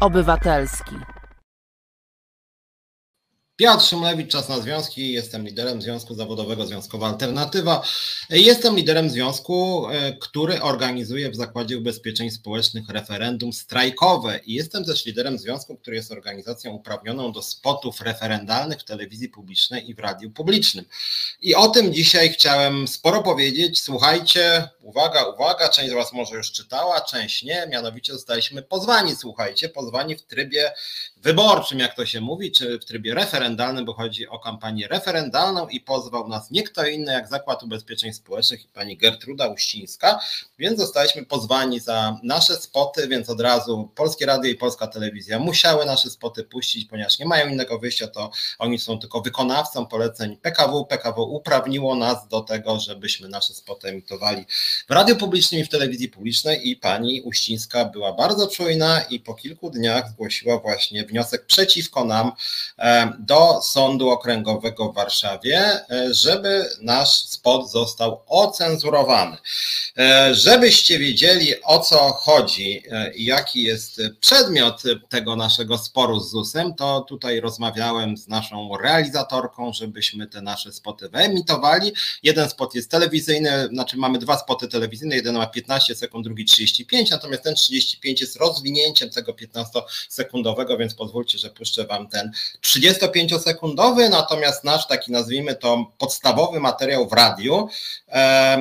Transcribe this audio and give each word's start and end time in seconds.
Obywatelski. 0.00 0.96
Piotr 3.60 3.84
Szymlewicz, 3.84 4.30
Czas 4.30 4.48
na 4.48 4.60
Związki. 4.60 5.12
Jestem 5.12 5.46
liderem 5.46 5.82
Związku 5.82 6.14
Zawodowego 6.14 6.66
Związkowa 6.66 7.08
Alternatywa. 7.08 7.82
Jestem 8.30 8.76
liderem 8.76 9.10
związku, 9.10 9.86
e, 9.88 10.12
który 10.12 10.62
organizuje 10.62 11.30
w 11.30 11.36
Zakładzie 11.36 11.78
Ubezpieczeń 11.78 12.30
Społecznych 12.30 12.88
referendum 12.88 13.52
strajkowe 13.52 14.40
i 14.46 14.54
jestem 14.54 14.84
też 14.84 15.06
liderem 15.06 15.38
związku, 15.38 15.76
który 15.76 15.96
jest 15.96 16.12
organizacją 16.12 16.72
uprawnioną 16.72 17.32
do 17.32 17.42
spotów 17.42 18.00
referendalnych 18.00 18.80
w 18.80 18.84
telewizji 18.84 19.28
publicznej 19.28 19.90
i 19.90 19.94
w 19.94 19.98
radiu 19.98 20.30
publicznym. 20.30 20.84
I 21.40 21.54
o 21.54 21.68
tym 21.68 21.94
dzisiaj 21.94 22.32
chciałem 22.32 22.88
sporo 22.88 23.22
powiedzieć. 23.22 23.80
Słuchajcie, 23.80 24.68
uwaga, 24.82 25.24
uwaga, 25.24 25.68
część 25.68 25.90
z 25.90 25.94
Was 25.94 26.12
może 26.12 26.36
już 26.36 26.52
czytała, 26.52 27.00
część 27.00 27.42
nie, 27.42 27.66
mianowicie 27.70 28.12
zostaliśmy 28.12 28.62
pozwani, 28.62 29.16
słuchajcie, 29.16 29.68
pozwani 29.68 30.16
w 30.16 30.22
trybie 30.22 30.72
wyborczym, 31.22 31.78
jak 31.78 31.94
to 31.94 32.06
się 32.06 32.20
mówi, 32.20 32.52
czy 32.52 32.78
w 32.78 32.84
trybie 32.84 33.14
referendalnym, 33.14 33.84
bo 33.84 33.92
chodzi 33.92 34.28
o 34.28 34.38
kampanię 34.38 34.88
referendalną 34.88 35.68
i 35.68 35.80
pozwał 35.80 36.28
nas 36.28 36.50
nie 36.50 36.62
kto 36.62 36.86
inny 36.86 37.12
jak 37.12 37.28
Zakład 37.28 37.62
Ubezpieczeń 37.62 38.12
Społecznych 38.12 38.64
i 38.64 38.68
pani 38.68 38.96
Gertruda 38.96 39.48
Uścińska, 39.48 40.20
więc 40.58 40.78
zostaliśmy 40.78 41.26
pozwani 41.26 41.80
za 41.80 42.16
nasze 42.22 42.56
spoty, 42.56 43.08
więc 43.08 43.30
od 43.30 43.40
razu 43.40 43.90
Polskie 43.94 44.26
Radio 44.26 44.50
i 44.50 44.54
Polska 44.54 44.86
Telewizja 44.86 45.38
musiały 45.38 45.86
nasze 45.86 46.10
spoty 46.10 46.44
puścić, 46.44 46.84
ponieważ 46.84 47.18
nie 47.18 47.26
mają 47.26 47.48
innego 47.48 47.78
wyjścia, 47.78 48.08
to 48.08 48.30
oni 48.58 48.78
są 48.78 48.98
tylko 48.98 49.20
wykonawcą 49.20 49.86
poleceń 49.86 50.36
PKW. 50.36 50.84
PKW 50.84 51.22
uprawniło 51.22 51.94
nas 51.94 52.28
do 52.28 52.40
tego, 52.40 52.80
żebyśmy 52.80 53.28
nasze 53.28 53.54
spoty 53.54 53.88
emitowali 53.88 54.44
w 54.88 54.92
radiu 54.92 55.16
publicznym 55.16 55.60
i 55.60 55.64
w 55.64 55.68
telewizji 55.68 56.08
publicznej 56.08 56.68
i 56.68 56.76
pani 56.76 57.22
Uścińska 57.22 57.84
była 57.84 58.12
bardzo 58.12 58.46
czujna 58.46 59.00
i 59.00 59.20
po 59.20 59.34
kilku 59.34 59.70
dniach 59.70 60.10
zgłosiła 60.10 60.58
właśnie 60.58 61.04
wniosek 61.10 61.46
przeciwko 61.46 62.04
nam 62.04 62.32
e, 62.78 63.12
do 63.18 63.60
Sądu 63.62 64.10
Okręgowego 64.10 64.92
w 64.92 64.94
Warszawie, 64.94 65.58
e, 65.58 66.14
żeby 66.14 66.68
nasz 66.80 67.22
spot 67.24 67.70
został 67.70 68.22
ocenzurowany. 68.26 69.36
E, 69.98 70.34
żebyście 70.34 70.98
wiedzieli 70.98 71.62
o 71.62 71.78
co 71.78 71.98
chodzi 71.98 72.82
i 73.14 73.24
jaki 73.24 73.62
jest 73.62 74.00
przedmiot 74.20 74.82
tego 75.08 75.36
naszego 75.36 75.78
sporu 75.78 76.20
z 76.20 76.30
ZUS-em, 76.30 76.74
to 76.74 77.00
tutaj 77.00 77.40
rozmawiałem 77.40 78.16
z 78.16 78.28
naszą 78.28 78.76
realizatorką, 78.76 79.72
żebyśmy 79.72 80.26
te 80.26 80.42
nasze 80.42 80.72
spoty 80.72 81.08
wyemitowali. 81.08 81.92
Jeden 82.22 82.50
spot 82.50 82.74
jest 82.74 82.90
telewizyjny, 82.90 83.68
znaczy 83.72 83.96
mamy 83.96 84.18
dwa 84.18 84.38
spoty 84.38 84.68
telewizyjne, 84.68 85.16
jeden 85.16 85.34
ma 85.34 85.46
15 85.46 85.94
sekund, 85.94 86.24
drugi 86.24 86.44
35, 86.44 87.10
natomiast 87.10 87.42
ten 87.42 87.54
35 87.54 88.20
jest 88.20 88.36
rozwinięciem 88.36 89.10
tego 89.10 89.32
15-sekundowego, 89.32 90.78
więc 90.78 90.94
pozwólcie, 91.00 91.38
że 91.38 91.50
puszczę 91.50 91.86
Wam 91.86 92.08
ten 92.08 92.32
35-sekundowy, 92.62 94.10
natomiast 94.10 94.64
nasz 94.64 94.86
taki 94.86 95.12
nazwijmy 95.12 95.54
to 95.54 95.92
podstawowy 95.98 96.60
materiał 96.60 97.08
w 97.08 97.12
radiu. 97.12 97.68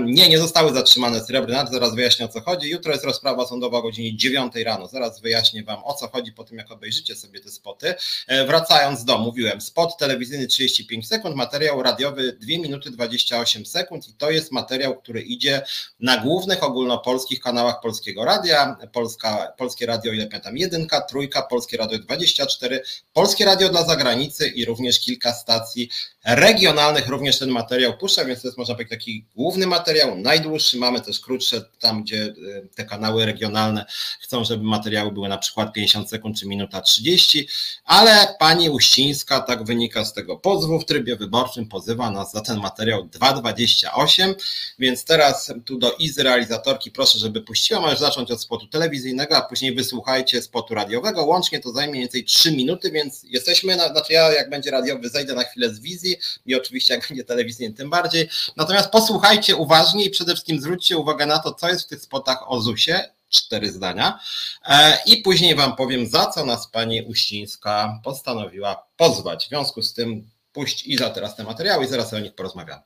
Nie, 0.06 0.30
nie 0.30 0.40
zostały 0.40 0.74
zatrzymane 0.74 1.24
srebrne, 1.24 1.66
zaraz 1.72 1.96
wyjaśnię 1.96 2.26
o 2.26 2.28
co 2.28 2.42
chodzi. 2.42 2.70
Jutro 2.70 2.92
jest 2.92 3.04
rozprawa 3.04 3.48
sądowa 3.48 3.78
o 3.78 3.82
godzinie 3.82 4.18
9 4.18 4.54
rano, 4.66 4.88
zaraz 4.88 5.22
wyjaśnię 5.22 5.64
Wam 5.64 5.84
o 5.84 5.94
co 5.94 6.08
chodzi 6.08 6.32
po 6.32 6.44
tym, 6.44 6.58
jak 6.58 6.72
obejrzycie 6.72 7.16
sobie 7.16 7.40
te 7.40 7.52
spoty. 7.52 7.94
E, 8.28 8.46
wracając 8.46 9.06
do, 9.06 9.18
mówiłem, 9.18 9.62
spot 9.62 9.98
telewizyjny 9.98 10.48
35 10.48 11.08
sekund, 11.08 11.36
materiał 11.36 11.84
radiowy 11.84 12.34
2 12.34 12.48
minuty 12.48 12.92
28 12.92 13.66
sekund 13.66 14.08
i 14.08 14.14
to 14.14 14.32
jest 14.32 14.52
materiał, 14.52 14.96
który 14.96 15.22
idzie 15.22 15.62
na 16.00 16.18
głównych 16.18 16.64
ogólnopolskich 16.64 17.40
kanałach 17.40 17.82
Polskiego 17.82 18.26
Radia, 18.26 18.78
Polska, 18.94 19.54
Polskie 19.58 19.86
Radio, 19.86 20.14
ile 20.14 20.28
pamiętam, 20.28 20.58
jedynka, 20.58 21.02
trójka, 21.02 21.42
Polskie 21.42 21.78
Radio 21.78 22.00
24, 22.34 22.84
Polskie 23.14 23.46
Radio 23.46 23.70
dla 23.70 23.86
zagranicy 23.86 24.48
i 24.48 24.66
również 24.66 25.00
kilka 25.00 25.34
stacji 25.34 25.90
regionalnych. 26.26 27.08
Również 27.08 27.40
ten 27.40 27.50
materiał 27.50 27.98
puszcza, 27.98 28.26
więc 28.26 28.42
to 28.42 28.48
jest 28.48 28.58
można 28.58 28.76
powiedzieć 28.76 28.92
taki 28.92 29.26
główny 29.36 29.68
materiał, 29.68 30.16
najdłuższy, 30.16 30.78
mamy 30.78 31.02
też 31.02 31.20
krótsze 31.20 31.62
tam, 31.80 32.04
gdzie 32.04 32.24
y, 32.24 32.68
te 32.76 32.86
kanały 32.86 33.26
regionalne 33.26 33.86
chcą, 34.22 34.44
żeby 34.44 34.64
materiały 34.64 35.12
były 35.12 35.30
na 35.30 35.38
przykład 35.38 35.74
50 35.74 36.10
sekund 36.10 36.40
czy 36.40 36.48
minuta 36.48 36.82
30, 36.82 37.48
ale 37.86 38.36
pani 38.40 38.70
Uścińska, 38.70 39.40
tak 39.40 39.64
wynika 39.64 40.06
z 40.06 40.14
tego 40.14 40.38
pozwu 40.38 40.80
w 40.80 40.86
trybie 40.86 41.16
wyborczym, 41.16 41.68
pozywa 41.68 42.12
nas 42.12 42.32
za 42.32 42.42
ten 42.42 42.60
materiał 42.60 43.04
2,28, 43.04 44.34
więc 44.80 45.06
teraz 45.06 45.54
tu 45.66 45.78
do 45.78 45.92
Izy 45.92 46.24
realizatorki 46.24 46.92
proszę, 46.92 47.20
żeby 47.20 47.42
puściła, 47.42 47.80
możesz 47.80 48.00
zacząć 48.00 48.32
od 48.32 48.42
spotu 48.42 48.68
telewizyjnego, 48.68 49.38
a 49.38 49.42
później 49.42 49.76
wysłuchajcie 49.76 50.42
spotu 50.42 50.74
radiowego, 50.74 51.26
łącznie 51.26 51.60
to 51.60 51.72
zajmie 51.72 51.90
mniej 51.90 52.04
więcej 52.04 52.19
3 52.24 52.52
minuty, 52.52 52.92
więc 52.92 53.24
jesteśmy, 53.24 53.76
na, 53.76 53.90
znaczy 53.90 54.14
ja 54.14 54.32
jak 54.32 54.50
będzie 54.50 54.72
radiowy 54.72 55.10
zejdę 55.10 55.34
na 55.34 55.44
chwilę 55.44 55.70
z 55.70 55.80
wizji, 55.80 56.18
i 56.46 56.56
oczywiście 56.56 56.94
jak 56.94 57.08
będzie 57.08 57.24
telewizyjny 57.24 57.76
tym 57.76 57.90
bardziej. 57.90 58.30
Natomiast 58.58 58.90
posłuchajcie 58.90 59.56
uważnie 59.56 60.06
i 60.06 60.10
przede 60.10 60.34
wszystkim 60.34 60.62
zwróćcie 60.62 60.98
uwagę 60.98 61.26
na 61.26 61.40
to, 61.40 61.54
co 61.54 61.70
jest 61.70 61.86
w 61.86 61.88
tych 61.88 62.02
spotach 62.02 62.52
o 62.52 62.62
ZUS-ie, 62.62 63.14
cztery 63.30 63.72
zdania. 63.72 64.20
E, 64.66 64.98
I 65.06 65.18
później 65.18 65.56
Wam 65.56 65.76
powiem, 65.76 66.08
za 66.08 66.26
co 66.26 66.46
nas 66.46 66.68
pani 66.68 67.04
Uścińska 67.04 68.00
postanowiła 68.04 68.88
pozwać. 68.98 69.46
W 69.46 69.50
związku 69.50 69.82
z 69.82 69.94
tym 69.94 70.30
puść 70.54 70.88
i 70.88 70.98
za 70.98 71.10
teraz 71.10 71.36
te 71.36 71.44
materiały 71.44 71.86
i 71.86 71.88
zaraz 71.88 72.14
o 72.14 72.20
nich 72.20 72.36
porozmawiamy. 72.36 72.82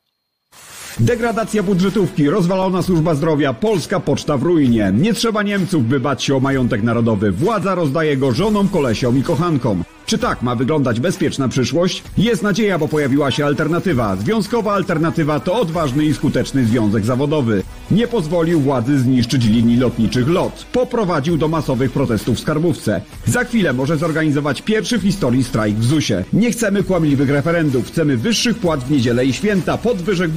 Degradacja 1.00 1.64
budżetówki, 1.64 2.30
rozwalona 2.30 2.81
służba 2.81 3.16
zdrowia, 3.16 3.54
polska 3.54 4.00
poczta 4.00 4.38
w 4.38 4.44
ruinie. 4.44 4.94
Nie 4.98 5.14
trzeba 5.14 5.44
Niemców, 5.44 5.88
by 5.88 6.00
bać 6.00 6.24
się 6.24 6.36
o 6.36 6.40
majątek 6.40 6.84
narodowy. 6.84 7.31
Władza 7.31 7.76
rozdaje 7.76 8.18
go 8.18 8.31
żonom, 8.31 8.70
kolesiom 8.70 9.18
i 9.18 9.24
kochankom. 9.24 9.84
Czy 10.06 10.18
tak 10.18 10.42
ma 10.42 10.56
wyglądać 10.56 11.00
bezpieczna 11.00 11.48
przyszłość? 11.48 12.04
Jest 12.18 12.44
nadzieja, 12.44 12.80
bo 12.80 12.88
pojawiła 12.88 13.31
się 13.31 13.46
alternatywa. 13.46 14.16
Związkowa 14.16 14.74
alternatywa 14.74 15.40
to 15.40 15.60
odważny 15.60 16.06
i 16.06 16.13
skuteczny 16.13 16.66
związek 16.66 17.06
zawodowy. 17.06 17.63
Nie 17.92 18.07
pozwolił 18.07 18.62
władzy 18.62 19.00
zniszczyć 19.00 19.45
linii 19.45 19.78
lotniczych 19.78 20.30
LOT. 20.30 20.66
Poprowadził 20.72 21.38
do 21.38 21.48
masowych 21.48 21.92
protestów 21.92 22.38
w 22.38 22.40
skarbówce. 22.40 23.01
Za 23.25 23.44
chwilę 23.44 23.74
może 23.74 23.98
zorganizować 23.98 24.62
pierwszy 24.62 24.98
w 24.98 25.01
historii 25.01 25.44
strajk 25.44 25.75
w 25.75 25.86
ZUSie. 25.86 26.24
Nie 26.34 26.51
chcemy 26.51 26.84
kłamliwych 26.84 27.30
referendów. 27.30 27.88
Chcemy 27.88 28.18
wyższych 28.18 28.57
płat 28.57 28.84
w 28.84 28.92
niedzielę 28.92 29.25
i 29.25 29.34
święta, 29.34 29.78
podwyżek 29.78 30.31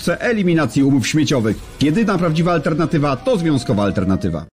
budżetówce, 0.00 0.20
eliminacji 0.20 0.82
umów 0.84 1.06
śmieciowych. 1.06 1.56
Jedyna 1.80 2.18
prawdziwa 2.18 2.52
alternatywa 2.52 3.16
to 3.16 3.38
związkowa 3.38 3.82
alternatywa. 3.82 4.46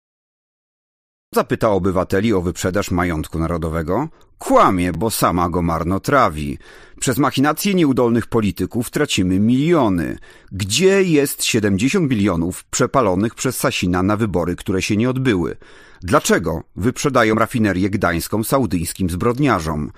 Zapyta 1.34 1.70
obywateli 1.70 2.32
o 2.32 2.40
wyprzedaż 2.40 2.90
majątku 2.90 3.38
narodowego. 3.38 4.08
Kłamie, 4.38 4.92
bo 4.92 5.10
sama 5.10 5.48
go 5.48 5.62
marnotrawi. 5.62 6.58
Przez 7.00 7.18
machinacje 7.18 7.74
nieudolnych 7.74 8.26
polityków 8.26 8.90
tracimy 8.90 9.38
miliony. 9.40 10.18
Gdzie 10.52 11.02
jest 11.02 11.44
70 11.44 12.10
milionów 12.10 12.64
przepalonych 12.64 13.34
przez 13.34 13.58
Sasina 13.58 14.02
na 14.02 14.16
wybory, 14.16 14.56
które 14.56 14.82
się 14.82 14.96
nie 14.96 15.10
odbyły? 15.10 15.56
Dlaczego 16.02 16.62
wyprzedają 16.76 17.34
rafinerię 17.34 17.90
gdańską 17.90 18.44
saudyjskim 18.44 19.10
zbrodniarzom? 19.10 19.90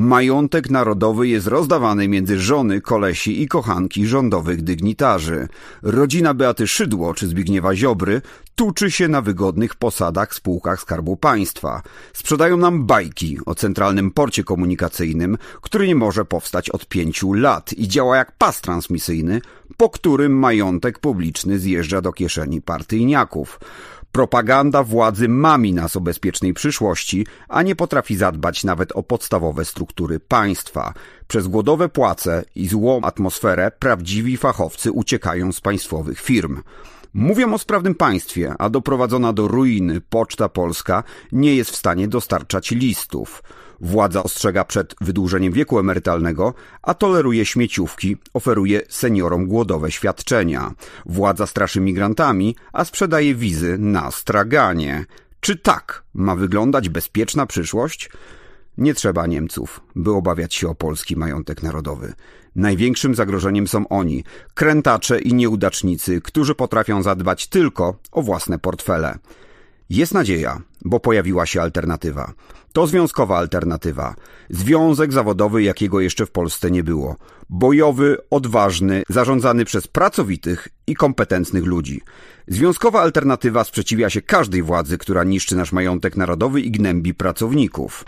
Majątek 0.00 0.70
narodowy 0.70 1.28
jest 1.28 1.46
rozdawany 1.46 2.08
między 2.08 2.38
żony, 2.38 2.80
kolesi 2.80 3.42
i 3.42 3.48
kochanki 3.48 4.06
rządowych 4.06 4.62
dygnitarzy. 4.62 5.48
Rodzina 5.82 6.34
Beaty 6.34 6.66
Szydło 6.66 7.14
czy 7.14 7.26
Zbigniewa 7.26 7.74
Ziobry 7.74 8.22
tuczy 8.54 8.90
się 8.90 9.08
na 9.08 9.22
wygodnych 9.22 9.74
posadach 9.74 10.30
w 10.30 10.34
spółkach 10.34 10.80
Skarbu 10.80 11.16
Państwa. 11.16 11.82
Sprzedają 12.12 12.56
nam 12.56 12.86
bajki 12.86 13.38
o 13.46 13.54
centralnym 13.54 14.10
porcie 14.10 14.44
komunikacyjnym, 14.44 15.38
który 15.60 15.86
nie 15.86 15.94
może 15.94 16.24
powstać 16.24 16.70
od 16.70 16.88
pięciu 16.88 17.32
lat 17.32 17.72
i 17.72 17.88
działa 17.88 18.16
jak 18.16 18.32
pas 18.32 18.60
transmisyjny, 18.60 19.40
po 19.76 19.90
którym 19.90 20.32
majątek 20.32 20.98
publiczny 20.98 21.58
zjeżdża 21.58 22.00
do 22.00 22.12
kieszeni 22.12 22.62
partyjniaków. 22.62 23.60
Propaganda 24.18 24.82
władzy 24.82 25.28
mami 25.28 25.74
nas 25.74 25.96
o 25.96 26.00
bezpiecznej 26.00 26.54
przyszłości, 26.54 27.26
a 27.48 27.62
nie 27.62 27.76
potrafi 27.76 28.16
zadbać 28.16 28.64
nawet 28.64 28.92
o 28.92 29.02
podstawowe 29.02 29.64
struktury 29.64 30.20
państwa. 30.20 30.94
Przez 31.28 31.48
głodowe 31.48 31.88
płace 31.88 32.44
i 32.54 32.68
złą 32.68 33.00
atmosferę 33.02 33.72
prawdziwi 33.78 34.36
fachowcy 34.36 34.92
uciekają 34.92 35.52
z 35.52 35.60
państwowych 35.60 36.20
firm. 36.20 36.62
Mówią 37.14 37.54
o 37.54 37.58
sprawnym 37.58 37.94
państwie, 37.94 38.54
a 38.58 38.70
doprowadzona 38.70 39.32
do 39.32 39.48
ruiny 39.48 40.00
Poczta 40.00 40.48
Polska 40.48 41.02
nie 41.32 41.56
jest 41.56 41.70
w 41.70 41.76
stanie 41.76 42.08
dostarczać 42.08 42.70
listów. 42.70 43.42
Władza 43.80 44.22
ostrzega 44.22 44.64
przed 44.64 44.94
wydłużeniem 45.00 45.52
wieku 45.52 45.78
emerytalnego, 45.78 46.54
a 46.82 46.94
toleruje 46.94 47.46
śmieciówki, 47.46 48.16
oferuje 48.34 48.82
seniorom 48.88 49.46
głodowe 49.46 49.90
świadczenia. 49.90 50.74
Władza 51.06 51.46
straszy 51.46 51.80
migrantami, 51.80 52.56
a 52.72 52.84
sprzedaje 52.84 53.34
wizy 53.34 53.78
na 53.78 54.10
straganie. 54.10 55.04
Czy 55.40 55.56
tak 55.56 56.04
ma 56.14 56.36
wyglądać 56.36 56.88
bezpieczna 56.88 57.46
przyszłość? 57.46 58.10
Nie 58.78 58.94
trzeba 58.94 59.26
Niemców, 59.26 59.80
by 59.96 60.10
obawiać 60.10 60.54
się 60.54 60.68
o 60.68 60.74
polski 60.74 61.16
majątek 61.16 61.62
narodowy. 61.62 62.12
Największym 62.56 63.14
zagrożeniem 63.14 63.68
są 63.68 63.88
oni, 63.88 64.24
krętacze 64.54 65.20
i 65.20 65.34
nieudacznicy, 65.34 66.20
którzy 66.20 66.54
potrafią 66.54 67.02
zadbać 67.02 67.46
tylko 67.46 67.96
o 68.12 68.22
własne 68.22 68.58
portfele. 68.58 69.18
Jest 69.90 70.14
nadzieja, 70.14 70.60
bo 70.84 71.00
pojawiła 71.00 71.46
się 71.46 71.62
alternatywa. 71.62 72.32
To 72.72 72.86
związkowa 72.86 73.38
alternatywa. 73.38 74.14
Związek 74.50 75.12
zawodowy, 75.12 75.62
jakiego 75.62 76.00
jeszcze 76.00 76.26
w 76.26 76.30
Polsce 76.30 76.70
nie 76.70 76.84
było. 76.84 77.16
Bojowy, 77.50 78.16
odważny, 78.30 79.02
zarządzany 79.08 79.64
przez 79.64 79.86
pracowitych 79.86 80.68
i 80.86 80.94
kompetentnych 80.94 81.64
ludzi. 81.64 82.00
Związkowa 82.48 83.00
alternatywa 83.00 83.64
sprzeciwia 83.64 84.10
się 84.10 84.22
każdej 84.22 84.62
władzy, 84.62 84.98
która 84.98 85.24
niszczy 85.24 85.56
nasz 85.56 85.72
majątek 85.72 86.16
narodowy 86.16 86.60
i 86.60 86.70
gnębi 86.70 87.14
pracowników. 87.14 88.04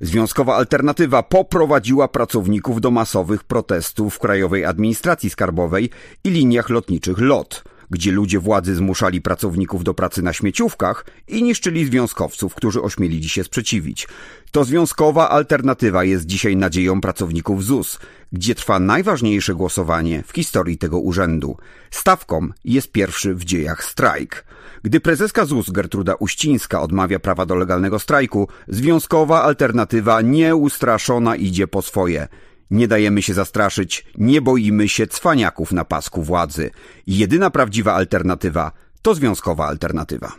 Związkowa 0.00 0.56
alternatywa 0.56 1.22
poprowadziła 1.22 2.08
pracowników 2.08 2.80
do 2.80 2.90
masowych 2.90 3.44
protestów 3.44 4.14
w 4.14 4.18
Krajowej 4.18 4.64
Administracji 4.64 5.30
Skarbowej 5.30 5.90
i 6.24 6.30
liniach 6.30 6.70
lotniczych 6.70 7.18
LOT 7.18 7.64
gdzie 7.90 8.12
ludzie 8.12 8.40
władzy 8.40 8.74
zmuszali 8.74 9.20
pracowników 9.20 9.84
do 9.84 9.94
pracy 9.94 10.22
na 10.22 10.32
śmieciówkach 10.32 11.06
i 11.28 11.42
niszczyli 11.42 11.86
związkowców, 11.86 12.54
którzy 12.54 12.82
ośmielili 12.82 13.28
się 13.28 13.44
sprzeciwić. 13.44 14.08
To 14.52 14.64
związkowa 14.64 15.30
alternatywa 15.30 16.04
jest 16.04 16.26
dzisiaj 16.26 16.56
nadzieją 16.56 17.00
pracowników 17.00 17.64
ZUS, 17.64 17.98
gdzie 18.32 18.54
trwa 18.54 18.78
najważniejsze 18.78 19.54
głosowanie 19.54 20.22
w 20.26 20.32
historii 20.32 20.78
tego 20.78 21.00
urzędu. 21.00 21.56
Stawką 21.90 22.48
jest 22.64 22.92
pierwszy 22.92 23.34
w 23.34 23.44
dziejach 23.44 23.84
strajk. 23.84 24.44
Gdy 24.82 25.00
prezeska 25.00 25.44
ZUS 25.44 25.70
Gertruda 25.70 26.14
Uścińska 26.14 26.82
odmawia 26.82 27.18
prawa 27.18 27.46
do 27.46 27.54
legalnego 27.54 27.98
strajku, 27.98 28.48
związkowa 28.68 29.42
alternatywa 29.42 30.20
nieustraszona 30.20 31.36
idzie 31.36 31.66
po 31.66 31.82
swoje. 31.82 32.28
Nie 32.70 32.88
dajemy 32.88 33.22
się 33.22 33.34
zastraszyć, 33.34 34.06
nie 34.18 34.42
boimy 34.42 34.88
się 34.88 35.06
cwaniaków 35.06 35.72
na 35.72 35.84
pasku 35.84 36.22
władzy. 36.22 36.70
Jedyna 37.06 37.50
prawdziwa 37.50 37.94
alternatywa 37.94 38.72
to 39.02 39.14
związkowa 39.14 39.66
alternatywa. 39.66 40.32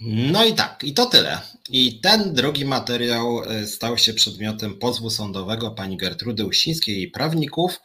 No 0.00 0.44
i 0.44 0.54
tak, 0.54 0.84
i 0.84 0.94
to 0.94 1.06
tyle. 1.06 1.40
I 1.70 2.00
ten 2.00 2.34
drugi 2.34 2.64
materiał 2.64 3.42
e, 3.44 3.66
stał 3.66 3.98
się 3.98 4.14
przedmiotem 4.14 4.78
pozwu 4.78 5.10
sądowego 5.10 5.70
pani 5.70 5.96
Gertrudy 5.96 6.44
Uścińskiej 6.44 7.02
i 7.02 7.08
prawników. 7.08 7.80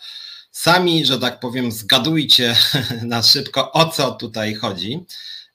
Sami, 0.52 1.06
że 1.06 1.20
tak 1.20 1.40
powiem, 1.40 1.72
zgadujcie 1.72 2.56
na 3.04 3.24
szybko, 3.24 3.72
o 3.72 3.90
co 3.90 4.12
tutaj 4.12 4.54
chodzi. 4.54 5.06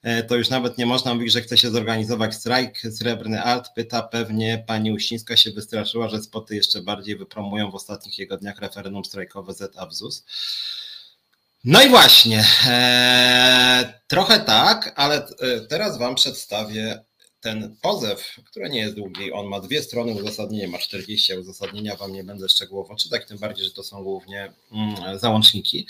E, 0.03 0.23
to 0.23 0.35
już 0.35 0.49
nawet 0.49 0.77
nie 0.77 0.85
można 0.85 1.13
mówić, 1.13 1.33
że 1.33 1.41
chce 1.41 1.57
się 1.57 1.71
zorganizować 1.71 2.35
strajk. 2.35 2.81
Srebrny 2.97 3.43
Art 3.43 3.69
pyta, 3.75 4.01
pewnie 4.01 4.63
pani 4.67 4.91
Uścińska 4.91 5.37
się 5.37 5.51
wystraszyła, 5.51 6.09
że 6.09 6.23
spoty 6.23 6.55
jeszcze 6.55 6.81
bardziej 6.81 7.15
wypromują 7.15 7.71
w 7.71 7.75
ostatnich 7.75 8.19
jego 8.19 8.37
dniach 8.37 8.59
referendum 8.59 9.05
strajkowe 9.05 9.53
ZA. 9.53 9.87
No 11.63 11.81
i 11.81 11.89
właśnie, 11.89 12.45
e, 12.67 14.01
trochę 14.07 14.39
tak, 14.39 14.93
ale 14.95 15.27
e, 15.27 15.59
teraz 15.69 15.97
Wam 15.97 16.15
przedstawię 16.15 17.03
ten 17.41 17.75
pozew, 17.81 18.35
który 18.45 18.69
nie 18.69 18.79
jest 18.79 18.95
długi, 18.95 19.31
on 19.31 19.47
ma 19.47 19.59
dwie 19.59 19.81
strony 19.83 20.11
uzasadnienia, 20.11 20.67
ma 20.67 20.77
40 20.77 21.33
uzasadnienia, 21.33 21.95
Wam 21.95 22.13
nie 22.13 22.23
będę 22.23 22.49
szczegółowo 22.49 22.95
czytać, 22.95 23.27
tym 23.27 23.37
bardziej, 23.37 23.65
że 23.65 23.71
to 23.71 23.83
są 23.83 24.03
głównie 24.03 24.53
mm, 24.71 25.19
załączniki. 25.19 25.87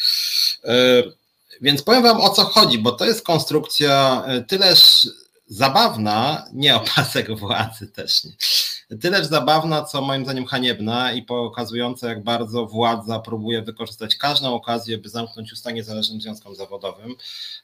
Więc 1.62 1.84
powiem 1.84 2.04
Wam 2.04 2.22
o 2.22 2.30
co 2.30 2.44
chodzi, 2.44 2.78
bo 2.78 2.92
to 2.92 3.06
jest 3.06 3.26
konstrukcja 3.26 4.24
e, 4.28 4.42
tyleż 4.42 5.08
zabawna, 5.48 6.46
nie 6.54 6.76
opasek 6.76 7.40
władzy 7.40 7.88
też 7.88 8.24
nie, 8.24 8.32
tyleż 8.98 9.28
zabawna, 9.28 9.82
co 9.86 10.02
moim 10.02 10.24
zdaniem 10.24 10.46
haniebna 10.46 11.14
i 11.14 11.24
pokazująca, 11.24 12.10
jak 12.10 12.24
bardzo 12.24 12.66
władza 12.66 13.20
próbuje 13.20 13.62
wykorzystać 13.62 14.16
każdą 14.16 14.54
okazję, 14.54 14.98
by 14.98 15.10
zamknąć 15.10 15.54
usta 15.54 15.72
niezależnym 15.72 16.22
związkom 16.22 16.56
zawodowym. 16.56 17.16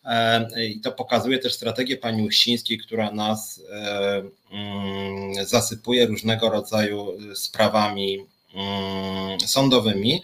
E, 0.06 0.66
I 0.66 0.82
to 0.82 0.92
pokazuje 0.92 1.40
też 1.40 1.54
strategię 1.54 1.98
pani 1.98 2.28
Uścińskiej, 2.28 2.78
która 2.78 3.12
nas 3.12 3.62
e, 3.72 4.24
mm, 4.52 5.46
zasypuje 5.46 6.06
różnego 6.06 6.50
rodzaju 6.50 7.08
sprawami 7.36 8.26
sądowymi. 9.48 10.24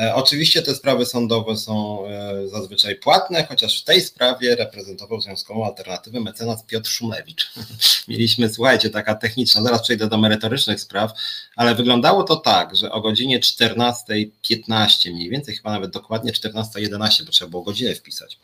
E, 0.00 0.14
oczywiście 0.14 0.62
te 0.62 0.74
sprawy 0.74 1.06
sądowe 1.06 1.56
są 1.56 2.06
e, 2.06 2.48
zazwyczaj 2.48 2.96
płatne, 2.96 3.46
chociaż 3.48 3.80
w 3.82 3.84
tej 3.84 4.00
sprawie 4.00 4.56
reprezentował 4.56 5.20
związkową 5.20 5.66
alternatywę 5.66 6.20
mecenas 6.20 6.62
Piotr 6.62 6.90
Szumlewicz. 6.90 7.50
Mieliśmy, 8.08 8.54
słuchajcie, 8.54 8.90
taka 8.90 9.14
techniczna, 9.14 9.62
zaraz 9.62 9.82
przejdę 9.82 10.08
do 10.08 10.18
merytorycznych 10.18 10.80
spraw, 10.80 11.12
ale 11.56 11.74
wyglądało 11.74 12.24
to 12.24 12.36
tak, 12.36 12.76
że 12.76 12.92
o 12.92 13.00
godzinie 13.00 13.40
14.15 13.40 15.12
mniej 15.12 15.30
więcej, 15.30 15.56
chyba 15.56 15.70
nawet 15.70 15.90
dokładnie 15.90 16.32
14.11, 16.32 17.24
bo 17.24 17.32
trzeba 17.32 17.50
było 17.50 17.62
godzinę 17.62 17.94
wpisać. 17.94 18.38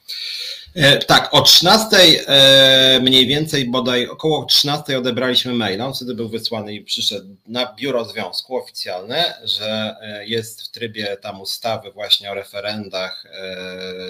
E, 0.74 0.98
tak, 0.98 1.34
o 1.34 1.42
13 1.42 1.96
e, 2.26 3.00
mniej 3.02 3.26
więcej, 3.26 3.70
bodaj 3.70 4.06
około 4.06 4.44
13 4.44 4.98
odebraliśmy 4.98 5.52
maila. 5.54 5.86
On 5.86 5.94
wtedy 5.94 6.14
był 6.14 6.28
wysłany 6.28 6.74
i 6.74 6.84
przyszedł 6.84 7.36
na 7.46 7.74
biuro 7.74 8.04
związku 8.04 8.56
oficjalne, 8.56 9.34
że 9.44 9.96
e, 10.00 10.26
jest 10.26 10.62
w 10.62 10.68
trybie 10.68 11.16
tam 11.22 11.40
ustawy 11.40 11.92
właśnie 11.92 12.30
o 12.30 12.34
referendach 12.34 13.24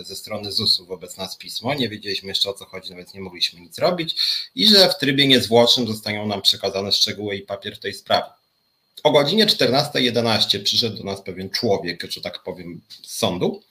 ze 0.03 0.17
strony 0.17 0.53
ZUS-u 0.53 0.87
wobec 0.87 1.17
nas 1.17 1.37
pismo. 1.37 1.75
Nie 1.75 1.89
wiedzieliśmy 1.89 2.29
jeszcze 2.29 2.51
o 2.51 2.55
co 2.55 2.65
chodzi, 2.65 2.91
nawet 2.91 3.15
nie 3.15 3.21
mogliśmy 3.21 3.61
nic 3.61 3.79
robić 3.79 4.17
i 4.55 4.67
że 4.67 4.89
w 4.89 4.99
trybie 4.99 5.29
niezwłocznym 5.29 5.87
zostaną 5.87 6.27
nam 6.27 6.43
przekazane 6.43 6.93
szczegóły 6.93 7.37
i 7.37 7.43
papier 7.43 7.77
w 7.77 7.81
tej 7.81 7.95
sprawie. 7.95 8.27
O 9.03 9.11
godzinie 9.11 9.47
14.11 9.47 10.63
przyszedł 10.63 10.97
do 10.97 11.05
nas 11.05 11.23
pewien 11.23 11.51
człowiek, 11.51 12.07
że 12.11 12.21
tak 12.21 12.43
powiem, 12.43 12.81
z 13.07 13.17
sądu 13.17 13.63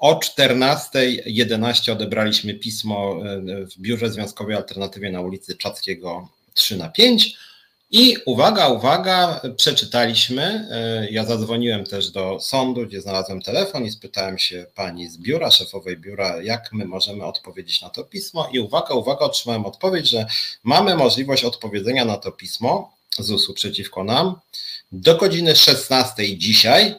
o 0.00 0.14
14.11 0.14 1.92
odebraliśmy 1.92 2.54
pismo 2.54 3.16
e, 3.24 3.40
w 3.66 3.78
Biurze 3.78 4.10
Związkowej 4.10 4.56
Alternatywie 4.56 5.10
na 5.10 5.20
ulicy 5.20 5.56
Czackiego 5.56 6.28
3 6.54 6.76
na 6.76 6.88
5 6.88 7.36
i 7.90 8.16
uwaga, 8.26 8.68
uwaga, 8.68 9.40
przeczytaliśmy. 9.56 10.68
E, 10.70 11.10
ja 11.10 11.24
zadzwoniłem 11.24 11.84
też 11.84 12.10
do 12.10 12.40
sądu, 12.40 12.86
gdzie 12.86 13.00
znalazłem 13.00 13.42
telefon 13.42 13.84
i 13.84 13.90
spytałem 13.90 14.38
się 14.38 14.66
pani 14.74 15.08
z 15.08 15.18
biura, 15.18 15.50
szefowej 15.50 15.96
biura, 15.96 16.42
jak 16.42 16.72
my 16.72 16.84
możemy 16.84 17.24
odpowiedzieć 17.24 17.80
na 17.82 17.90
to 17.90 18.04
pismo. 18.04 18.48
I 18.52 18.60
uwaga, 18.60 18.94
uwaga, 18.94 19.20
otrzymałem 19.20 19.66
odpowiedź, 19.66 20.08
że 20.08 20.26
mamy 20.62 20.94
możliwość 20.94 21.44
odpowiedzenia 21.44 22.04
na 22.04 22.16
to 22.16 22.32
pismo 22.32 22.92
ZUS-u 23.18 23.54
przeciwko 23.54 24.04
nam 24.04 24.34
do 24.92 25.16
godziny 25.16 25.56
16 25.56 26.38
dzisiaj, 26.38 26.94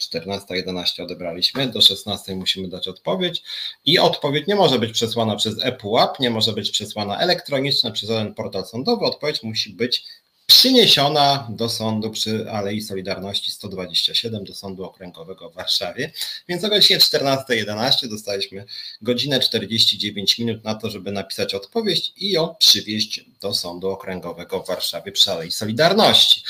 14.11 0.00 1.02
odebraliśmy, 1.02 1.66
do 1.66 1.80
16 1.80 2.36
musimy 2.36 2.68
dać 2.68 2.88
odpowiedź 2.88 3.42
i 3.84 3.98
odpowiedź 3.98 4.46
nie 4.46 4.54
może 4.56 4.78
być 4.78 4.92
przesłana 4.92 5.36
przez 5.36 5.64
ePUAP, 5.64 6.20
nie 6.20 6.30
może 6.30 6.52
być 6.52 6.70
przesłana 6.70 7.18
elektronicznie 7.18 7.92
przez 7.92 8.08
żaden 8.08 8.34
portal 8.34 8.66
sądowy, 8.66 9.04
odpowiedź 9.04 9.42
musi 9.42 9.70
być 9.70 10.04
przyniesiona 10.50 11.48
do 11.50 11.68
sądu 11.68 12.10
przy 12.10 12.50
Alei 12.50 12.80
Solidarności 12.80 13.50
127 13.50 14.44
do 14.44 14.54
Sądu 14.54 14.84
Okręgowego 14.84 15.50
w 15.50 15.54
Warszawie. 15.54 16.12
Więc 16.48 16.64
o 16.64 16.68
godzinie 16.68 17.00
14.11 17.00 18.08
dostaliśmy 18.08 18.64
godzinę 19.02 19.40
49 19.40 20.38
minut 20.38 20.64
na 20.64 20.74
to, 20.74 20.90
żeby 20.90 21.12
napisać 21.12 21.54
odpowiedź 21.54 22.12
i 22.16 22.30
ją 22.30 22.54
przywieźć 22.58 23.24
do 23.40 23.54
Sądu 23.54 23.88
Okręgowego 23.88 24.62
w 24.62 24.66
Warszawie 24.66 25.12
przy 25.12 25.30
Alei 25.30 25.50
Solidarności. 25.50 26.42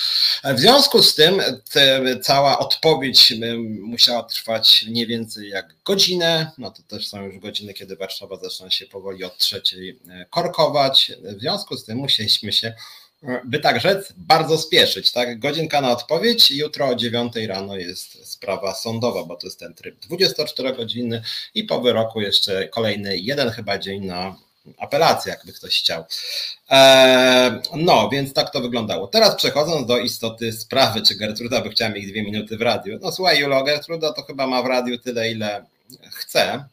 W 0.44 0.60
związku 0.60 1.02
z 1.02 1.14
tym 1.14 1.42
cała 2.22 2.58
odpowiedź 2.58 3.32
musiała 3.80 4.22
trwać 4.22 4.84
nie 4.88 5.06
więcej 5.06 5.48
jak 5.48 5.74
godzinę. 5.84 6.50
No 6.58 6.70
to 6.70 6.82
też 6.82 7.08
są 7.08 7.24
już 7.24 7.38
godziny, 7.38 7.74
kiedy 7.74 7.96
Warszawa 7.96 8.36
zaczyna 8.36 8.70
się 8.70 8.86
powoli 8.86 9.24
od 9.24 9.38
trzeciej 9.38 9.98
e, 10.08 10.26
korkować. 10.30 11.12
W 11.36 11.40
związku 11.40 11.76
z 11.76 11.84
tym 11.84 11.98
musieliśmy 11.98 12.52
się 12.52 12.74
by 13.44 13.58
tak 13.58 13.80
rzec, 13.80 14.12
bardzo 14.16 14.58
spieszyć. 14.58 15.12
Tak? 15.12 15.38
Godzinka 15.38 15.80
na 15.80 15.90
odpowiedź, 15.90 16.50
jutro 16.50 16.88
o 16.88 16.94
9 16.94 17.32
rano 17.48 17.76
jest 17.76 18.28
sprawa 18.32 18.74
sądowa, 18.74 19.24
bo 19.24 19.36
to 19.36 19.46
jest 19.46 19.58
ten 19.58 19.74
tryb 19.74 20.00
24 20.00 20.72
godziny 20.72 21.22
i 21.54 21.64
po 21.64 21.80
wyroku 21.80 22.20
jeszcze 22.20 22.68
kolejny 22.68 23.18
jeden 23.18 23.50
chyba 23.50 23.78
dzień 23.78 24.06
na 24.06 24.36
apelację, 24.78 25.32
jakby 25.32 25.52
ktoś 25.52 25.80
chciał. 25.80 26.04
Eee, 26.70 27.52
no, 27.74 28.08
więc 28.12 28.32
tak 28.32 28.50
to 28.50 28.60
wyglądało. 28.60 29.06
Teraz 29.06 29.34
przechodząc 29.34 29.86
do 29.86 29.98
istoty 29.98 30.52
sprawy, 30.52 31.02
czy 31.02 31.14
Gertruda 31.14 31.60
by 31.60 31.70
chciała 31.70 31.90
mieć 31.90 32.06
dwie 32.06 32.22
minuty 32.22 32.56
w 32.56 32.62
radiu. 32.62 32.98
No 33.02 33.12
słuchaj, 33.12 33.38
Julo, 33.38 33.64
Gertruda 33.64 34.12
to 34.12 34.22
chyba 34.22 34.46
ma 34.46 34.62
w 34.62 34.66
radiu 34.66 34.98
tyle, 34.98 35.30
ile 35.30 35.64
chce, 36.10 36.64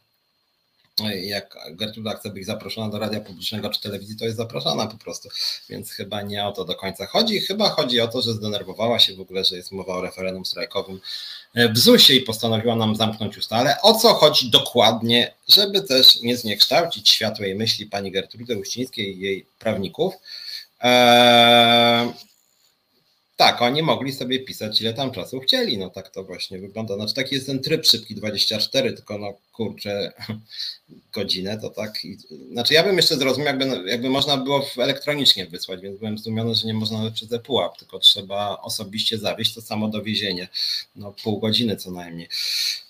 jak 1.06 1.56
Gertruda 1.70 2.16
chce 2.16 2.30
być 2.30 2.46
zaproszona 2.46 2.88
do 2.88 2.98
radia 2.98 3.20
publicznego 3.20 3.70
czy 3.70 3.80
telewizji, 3.80 4.16
to 4.16 4.24
jest 4.24 4.36
zapraszana 4.36 4.86
po 4.86 4.98
prostu. 4.98 5.28
Więc 5.68 5.90
chyba 5.90 6.22
nie 6.22 6.46
o 6.46 6.52
to 6.52 6.64
do 6.64 6.74
końca 6.74 7.06
chodzi. 7.06 7.40
Chyba 7.40 7.70
chodzi 7.70 8.00
o 8.00 8.08
to, 8.08 8.22
że 8.22 8.32
zdenerwowała 8.32 8.98
się 8.98 9.14
w 9.14 9.20
ogóle, 9.20 9.44
że 9.44 9.56
jest 9.56 9.72
mowa 9.72 9.94
o 9.94 10.02
referendum 10.02 10.44
strajkowym 10.44 11.00
w 11.54 11.78
ZUS-ie 11.78 12.18
i 12.18 12.22
postanowiła 12.22 12.76
nam 12.76 12.96
zamknąć 12.96 13.38
ustawę. 13.38 13.76
O 13.82 13.94
co 13.94 14.14
chodzi 14.14 14.50
dokładnie, 14.50 15.34
żeby 15.48 15.82
też 15.82 16.22
nie 16.22 16.36
zniekształcić 16.36 17.08
światłej 17.08 17.54
myśli 17.54 17.86
pani 17.86 18.10
Gertrudy 18.10 18.58
Uścińskiej 18.58 19.16
i 19.16 19.20
jej 19.20 19.46
prawników? 19.58 20.14
Eee, 20.80 22.12
tak, 23.36 23.62
oni 23.62 23.82
mogli 23.82 24.12
sobie 24.12 24.40
pisać 24.40 24.80
ile 24.80 24.94
tam 24.94 25.10
czasu 25.10 25.40
chcieli, 25.40 25.78
no 25.78 25.90
tak 25.90 26.08
to 26.10 26.24
właśnie 26.24 26.58
wygląda. 26.58 26.94
Znaczy 26.94 27.14
taki 27.14 27.34
jest 27.34 27.46
ten 27.46 27.62
tryb 27.62 27.86
szybki 27.86 28.14
24, 28.14 28.92
tylko 28.92 29.18
no 29.18 29.32
kurczę, 29.58 30.12
godzinę, 31.12 31.58
to 31.58 31.70
tak. 31.70 32.04
I, 32.04 32.18
znaczy, 32.52 32.74
ja 32.74 32.82
bym 32.82 32.96
jeszcze 32.96 33.16
zrozumiał, 33.16 33.46
jakby, 33.46 33.90
jakby 33.90 34.10
można 34.10 34.36
było 34.36 34.66
elektronicznie 34.78 35.46
wysłać, 35.46 35.80
więc 35.80 35.98
byłem 35.98 36.18
zdumiony, 36.18 36.54
że 36.54 36.66
nie 36.66 36.74
można 36.74 37.10
przez 37.10 37.32
ePUAP, 37.32 37.78
tylko 37.78 37.98
trzeba 37.98 38.58
osobiście 38.58 39.18
zawieźć 39.18 39.54
to 39.54 39.60
samo 39.60 39.88
dowiezienie. 39.88 40.48
No, 40.96 41.14
pół 41.22 41.38
godziny 41.38 41.76
co 41.76 41.90
najmniej. 41.90 42.28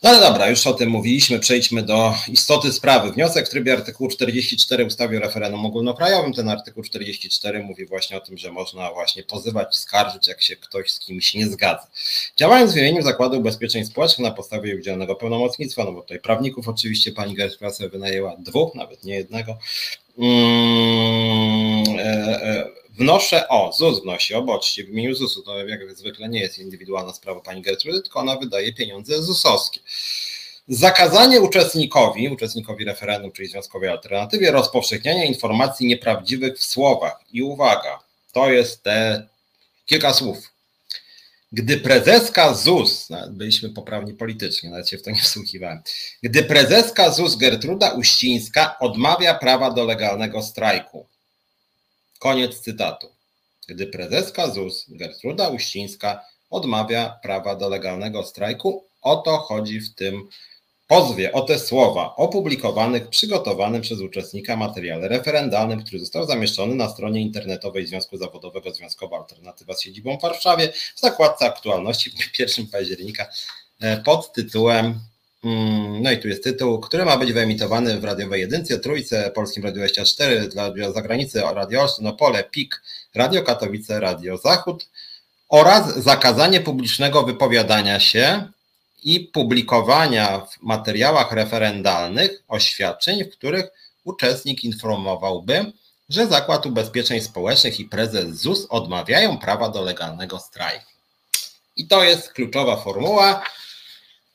No 0.03 0.11
ale 0.11 0.21
dobra, 0.21 0.49
już 0.49 0.67
o 0.67 0.75
tym 0.75 0.91
mówiliśmy. 0.91 1.39
Przejdźmy 1.39 1.83
do 1.83 2.15
istoty 2.29 2.73
sprawy. 2.73 3.13
Wniosek 3.13 3.47
w 3.47 3.51
trybie 3.51 3.73
artykułu 3.73 4.11
44 4.11 4.85
ustawy 4.85 5.17
o 5.17 5.21
referendum 5.21 5.67
ogólnokrajowym. 5.67 6.33
Ten 6.33 6.49
artykuł 6.49 6.83
44 6.83 7.63
mówi 7.63 7.87
właśnie 7.87 8.17
o 8.17 8.21
tym, 8.21 8.39
że 8.39 8.53
można 8.53 8.93
właśnie 8.93 9.23
pozywać 9.23 9.75
i 9.75 9.79
skarżyć, 9.79 10.29
jak 10.29 10.43
się 10.43 10.57
ktoś 10.57 10.91
z 10.91 10.99
kimś 10.99 11.35
nie 11.35 11.47
zgadza. 11.47 11.87
Działając 12.37 12.73
w 12.73 12.77
imieniu 12.77 13.03
Zakładu 13.03 13.39
Ubezpieczeń 13.39 13.85
Społecznych 13.85 14.29
na 14.29 14.35
podstawie 14.35 14.77
udzielonego 14.77 15.15
pełnomocnictwa, 15.15 15.85
no 15.85 15.93
bo 15.93 16.01
tutaj 16.01 16.21
prawników 16.21 16.58
oczywiście 16.67 17.13
pani 17.13 17.35
Gertrasę 17.35 17.89
wynajęła 17.89 18.37
dwóch, 18.39 18.75
nawet 18.75 19.05
nie 19.05 19.15
jednego. 19.15 19.59
Mm, 20.19 21.99
e, 21.99 22.43
e, 22.43 22.69
wnoszę, 22.91 23.49
o, 23.49 23.73
ZUS 23.73 24.03
wnosi, 24.03 24.35
oboczcie, 24.35 24.85
w 24.85 24.89
imieniu 24.89 25.15
ZUS-u, 25.15 25.43
to 25.43 25.67
jak 25.67 25.97
zwykle 25.97 26.29
nie 26.29 26.41
jest 26.41 26.59
indywidualna 26.59 27.13
sprawa 27.13 27.41
pani 27.41 27.63
Gertrudy, 27.63 28.03
tylko 28.03 28.21
ona 28.21 28.37
wydaje 28.37 28.73
pieniądze 28.73 29.23
ZUS-owskie. 29.23 29.81
Zakazanie 30.69 31.41
uczestnikowi, 31.41 32.29
uczestnikowi 32.29 32.85
referendum, 32.85 33.33
czyli 33.33 33.49
związkowej 33.49 33.89
alternatywie, 33.89 34.51
rozpowszechniania 34.51 35.25
informacji 35.25 35.87
nieprawdziwych 35.87 36.59
w 36.59 36.65
słowach. 36.65 37.21
I 37.33 37.43
uwaga, 37.43 37.99
to 38.33 38.51
jest 38.51 38.83
te 38.83 39.29
kilka 39.87 40.13
słów. 40.13 40.58
Gdy 41.53 41.81
prezeska 41.81 42.55
ZUS, 42.55 43.09
byliśmy 43.31 43.71
poprawni 43.71 44.15
politycznie, 44.15 44.71
nawet 44.71 44.89
się 44.89 44.99
w 44.99 45.03
to 45.03 45.11
nie 45.11 45.23
wsłuchiwałem, 45.23 45.83
gdy 46.23 46.43
prezeska 46.43 47.11
ZUS 47.11 47.37
Gertruda 47.37 47.91
Uścińska 47.91 48.79
odmawia 48.79 49.35
prawa 49.35 49.71
do 49.71 49.85
legalnego 49.85 50.43
strajku. 50.43 51.07
Koniec 52.19 52.61
cytatu. 52.61 53.09
Gdy 53.69 53.87
prezeska 53.87 54.51
ZUS 54.51 54.87
Gertruda 54.89 55.49
Uścińska 55.49 56.25
odmawia 56.51 57.19
prawa 57.23 57.57
do 57.57 57.69
legalnego 57.69 58.25
strajku, 58.25 58.85
o 59.03 59.17
to 59.17 59.39
chodzi 59.39 59.81
w 59.81 59.95
tym 59.95 60.29
pozwie 60.89 61.33
o 61.33 61.41
te 61.41 61.59
słowa 61.59 62.17
opublikowanych 62.17 63.09
przygotowanym 63.09 63.83
przez 63.83 64.01
uczestnika 64.01 64.57
materiale 64.57 65.09
referendalnym, 65.09 65.83
który 65.83 65.99
został 65.99 66.27
zamieszczony 66.27 66.75
na 66.75 66.89
stronie 66.89 67.21
internetowej 67.21 67.87
Związku 67.87 68.17
Zawodowego 68.17 68.71
Związkowa 68.71 69.17
Alternatywa 69.17 69.75
z 69.75 69.83
siedzibą 69.83 70.19
w 70.19 70.23
Warszawie 70.23 70.73
w 70.97 71.01
zakładce 71.01 71.47
aktualności 71.47 72.11
w 72.11 72.39
1 72.39 72.67
października 72.67 73.27
e, 73.81 73.97
pod 73.97 74.33
tytułem 74.33 75.01
mm, 75.45 76.03
no 76.03 76.13
i 76.13 76.19
tu 76.19 76.29
jest 76.29 76.45
tytuł, 76.45 76.81
który 76.81 77.05
ma 77.05 77.17
być 77.17 77.33
wyemitowany 77.33 78.01
w 78.01 78.05
radiowej 78.05 78.41
jedynce, 78.41 78.79
trójce, 78.79 79.31
Polskim 79.35 79.65
Radio 79.65 79.79
24, 79.79 80.49
dla 80.49 80.93
zagranicy, 80.93 81.41
Radio 81.41 81.81
Olsztyn, 81.81 82.07
Opole, 82.07 82.45
PIK, 82.45 82.83
Radio 83.15 83.43
Katowice, 83.43 84.01
Radio 84.01 84.37
Zachód 84.37 84.89
oraz 85.49 85.97
zakazanie 85.97 86.61
publicznego 86.61 87.23
wypowiadania 87.23 88.01
się 88.01 88.49
i 89.09 89.21
publikowania 89.21 90.41
w 90.41 90.63
materiałach 90.63 91.33
referendalnych 91.33 92.43
oświadczeń, 92.49 93.25
w 93.25 93.31
których 93.31 93.67
uczestnik 94.05 94.65
informowałby, 94.65 95.73
że 96.09 96.27
Zakład 96.27 96.67
Ubezpieczeń 96.67 97.21
Społecznych 97.21 97.81
i 97.81 97.85
prezes 97.85 98.37
ZUS 98.37 98.67
odmawiają 98.71 99.39
prawa 99.39 99.69
do 99.69 99.83
legalnego 99.83 100.39
strajku. 100.39 100.91
I 101.77 101.87
to 101.87 102.05
jest 102.05 102.33
kluczowa 102.33 102.77
formuła. 102.77 103.43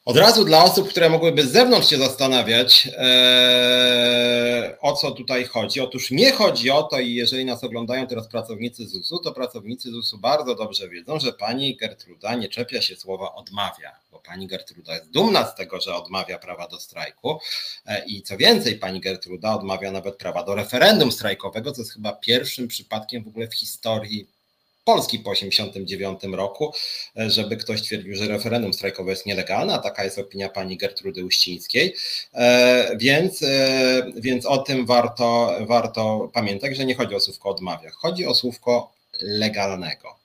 Od 0.05 0.17
razu 0.17 0.45
dla 0.45 0.63
osób, 0.63 0.89
które 0.89 1.09
mogłyby 1.09 1.43
z 1.43 1.51
zewnątrz 1.51 1.89
się 1.89 1.97
zastanawiać, 1.97 2.89
e, 2.97 4.77
o 4.81 4.93
co 4.93 5.11
tutaj 5.11 5.45
chodzi. 5.45 5.81
Otóż 5.81 6.11
nie 6.11 6.31
chodzi 6.31 6.71
o 6.71 6.83
to, 6.83 6.99
i 6.99 7.13
jeżeli 7.13 7.45
nas 7.45 7.63
oglądają 7.63 8.07
teraz 8.07 8.27
pracownicy 8.27 8.87
ZUS-u, 8.87 9.19
to 9.19 9.31
pracownicy 9.31 9.91
ZUS-u 9.91 10.17
bardzo 10.17 10.55
dobrze 10.55 10.89
wiedzą, 10.89 11.19
że 11.19 11.33
pani 11.33 11.75
Gertruda 11.75 12.35
nie 12.35 12.49
czepia 12.49 12.81
się 12.81 12.95
słowa 12.95 13.35
odmawia, 13.35 13.91
bo 14.11 14.19
pani 14.19 14.47
Gertruda 14.47 14.93
jest 14.93 15.11
dumna 15.11 15.45
z 15.45 15.55
tego, 15.55 15.81
że 15.81 15.95
odmawia 15.95 16.39
prawa 16.39 16.67
do 16.67 16.79
strajku 16.79 17.39
e, 17.85 18.05
i 18.05 18.21
co 18.21 18.37
więcej, 18.37 18.75
pani 18.75 18.99
Gertruda 18.99 19.55
odmawia 19.55 19.91
nawet 19.91 20.15
prawa 20.15 20.43
do 20.43 20.55
referendum 20.55 21.11
strajkowego, 21.11 21.71
co 21.71 21.81
jest 21.81 21.93
chyba 21.93 22.13
pierwszym 22.13 22.67
przypadkiem 22.67 23.23
w 23.23 23.27
ogóle 23.27 23.47
w 23.47 23.55
historii 23.55 24.27
Polski 24.85 25.19
po 25.19 25.33
1989 25.33 26.37
roku, 26.37 26.73
e, 27.17 27.29
żeby 27.29 27.57
ktoś 27.57 27.81
twierdził, 27.81 28.15
że 28.15 28.27
referendum 28.27 28.73
strajkowe 28.73 29.11
jest 29.11 29.25
nielegalne, 29.25 29.73
a 29.73 29.77
taka 29.77 30.03
jest 30.03 30.19
opinia 30.19 30.49
pani 30.49 30.77
Gertrudy 30.77 31.25
Uścińskiej. 31.25 31.95
E, 32.33 32.97
więc, 32.97 33.43
e, 33.43 34.11
więc 34.15 34.45
o 34.45 34.57
tym 34.57 34.85
warto, 34.85 35.57
warto 35.61 36.29
pamiętać, 36.33 36.77
że 36.77 36.85
nie 36.85 36.95
chodzi 36.95 37.15
o 37.15 37.19
słówko 37.19 37.49
odmawia, 37.49 37.89
chodzi 37.91 38.25
o 38.25 38.35
słówko 38.35 38.91
legalnego, 39.21 40.15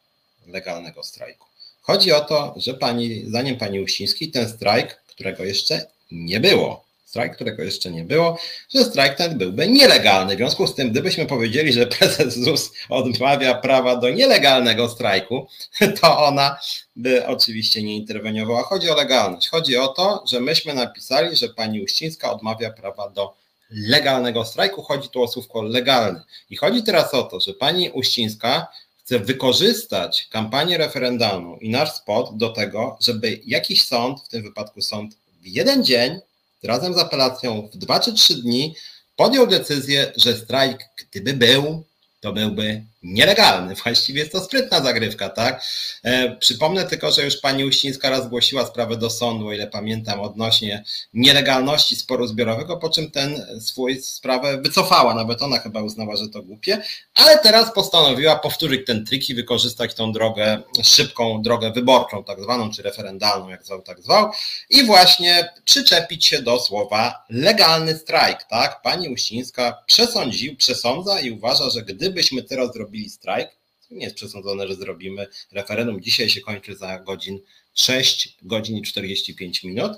legalnego 0.47 1.03
strajku. 1.03 1.47
Chodzi 1.81 2.13
o 2.13 2.21
to, 2.21 2.55
że 2.57 2.75
pani, 2.75 3.25
zdaniem 3.27 3.57
pani 3.57 3.81
Uścińskiej 3.81 4.31
ten 4.31 4.49
strajk, 4.49 5.03
którego 5.07 5.45
jeszcze 5.45 5.87
nie 6.11 6.41
było, 6.41 6.88
strajk, 7.09 7.35
którego 7.35 7.63
jeszcze 7.63 7.91
nie 7.91 8.05
było, 8.05 8.39
że 8.75 8.85
strajk 8.85 9.15
ten 9.15 9.39
byłby 9.39 9.69
nielegalny. 9.69 10.35
W 10.35 10.39
związku 10.39 10.67
z 10.67 10.75
tym, 10.75 10.91
gdybyśmy 10.91 11.27
powiedzieli, 11.27 11.73
że 11.73 11.87
prezes 11.87 12.39
ZUS 12.39 12.73
odmawia 12.89 13.55
prawa 13.55 13.97
do 13.97 14.11
nielegalnego 14.11 14.89
strajku, 14.89 15.47
to 16.01 16.19
ona 16.19 16.59
by 16.97 17.27
oczywiście 17.27 17.83
nie 17.83 17.97
interweniowała. 17.97 18.63
Chodzi 18.63 18.91
o 18.91 18.95
legalność. 18.95 19.49
Chodzi 19.49 19.77
o 19.77 19.89
to, 19.89 20.25
że 20.31 20.41
myśmy 20.41 20.75
napisali, 20.75 21.37
że 21.37 21.49
pani 21.49 21.83
Uścińska 21.83 22.33
odmawia 22.33 22.71
prawa 22.71 23.11
do 23.11 23.35
legalnego 23.71 24.45
strajku. 24.45 24.83
Chodzi 24.83 25.09
tu 25.09 25.23
o 25.23 25.29
słówko 25.29 25.63
legalny. 25.63 26.21
I 26.51 26.57
chodzi 26.57 26.83
teraz 26.83 27.15
o 27.15 27.23
to, 27.23 27.41
że 27.41 27.55
pani 27.55 27.91
Uścińska 27.91 28.67
chce 28.99 29.19
wykorzystać 29.19 30.29
kampanię 30.31 30.79
referendalną 30.79 31.57
i 31.57 31.71
nasz 31.71 31.93
spot 31.93 32.37
do 32.37 32.49
tego, 32.49 32.99
żeby 33.01 33.41
jakiś 33.47 33.85
sąd, 33.85 34.21
w 34.21 34.29
tym 34.29 34.43
wypadku 34.43 34.83
sąd 34.83 35.15
w 35.43 35.47
jeden 35.47 35.85
dzień, 35.85 36.21
razem 36.65 36.95
z 36.95 36.99
apelacją 36.99 37.69
w 37.75 37.77
dwa 37.77 38.01
czy 38.01 38.13
trzy 38.13 38.43
dni 38.43 38.75
podjął 39.17 39.47
decyzję, 39.47 40.13
że 40.17 40.37
strajk, 40.37 40.79
gdyby 41.11 41.35
był, 41.35 41.85
to 42.21 42.33
byłby 42.33 42.85
nielegalny. 43.03 43.75
Właściwie 43.75 44.21
jest 44.21 44.33
to 44.33 44.45
sprytna 44.45 44.81
zagrywka, 44.83 45.29
tak? 45.29 45.63
E, 46.05 46.37
przypomnę 46.37 46.85
tylko, 46.85 47.11
że 47.11 47.25
już 47.25 47.37
pani 47.37 47.65
Uścińska 47.65 48.11
raz 48.11 48.25
zgłosiła 48.25 48.67
sprawę 48.67 48.97
do 48.97 49.11
sądu, 49.11 49.49
o 49.49 49.53
ile 49.53 49.67
pamiętam, 49.67 50.21
odnośnie 50.21 50.85
nielegalności 51.15 51.97
sporu 51.97 52.27
zbiorowego, 52.27 52.77
po 52.77 52.91
czym 52.91 53.11
ten 53.11 53.61
swój 53.61 54.03
sprawę 54.03 54.61
wycofała. 54.63 55.15
Nawet 55.15 55.43
ona 55.43 55.59
chyba 55.59 55.83
uznała, 55.83 56.17
że 56.17 56.29
to 56.29 56.43
głupie, 56.43 56.83
ale 57.15 57.39
teraz 57.39 57.75
postanowiła 57.75 58.37
powtórzyć 58.37 58.87
ten 58.87 59.07
trik 59.07 59.31
i 59.31 59.35
wykorzystać 59.35 59.95
tą 59.95 60.13
drogę, 60.13 60.63
szybką 60.83 61.43
drogę 61.43 61.73
wyborczą, 61.73 62.25
tak 62.25 62.43
zwaną, 62.43 62.71
czy 62.71 62.83
referendalną, 62.83 63.49
jak 63.49 63.65
zwał, 63.65 63.83
tak 63.83 64.03
zwał, 64.03 64.31
i 64.71 64.85
właśnie 64.85 65.53
przyczepić 65.65 66.27
się 66.27 66.43
do 66.43 66.61
słowa 66.61 67.25
legalny 67.31 67.99
strajk, 67.99 68.43
tak? 68.43 68.83
Pani 68.83 69.09
Uścińska 69.09 69.83
przesądził, 69.87 70.57
przesądza 70.57 71.21
i 71.21 71.31
uważa, 71.31 71.71
że 71.71 71.83
gdybyśmy 71.83 72.43
teraz 72.43 72.73
zrobili 72.73 72.88
zrobili 72.89 73.11
strajk. 73.11 73.51
Nie 73.91 74.05
jest 74.05 74.17
przesądzone, 74.17 74.69
że 74.69 74.75
zrobimy 74.75 75.27
referendum. 75.53 76.03
Dzisiaj 76.03 76.29
się 76.29 76.41
kończy 76.41 76.77
za 76.77 76.99
godzin 76.99 77.41
6 77.75 78.37
godzin 78.43 78.77
i 78.77 78.83
45 78.83 79.65
minut. 79.65 79.93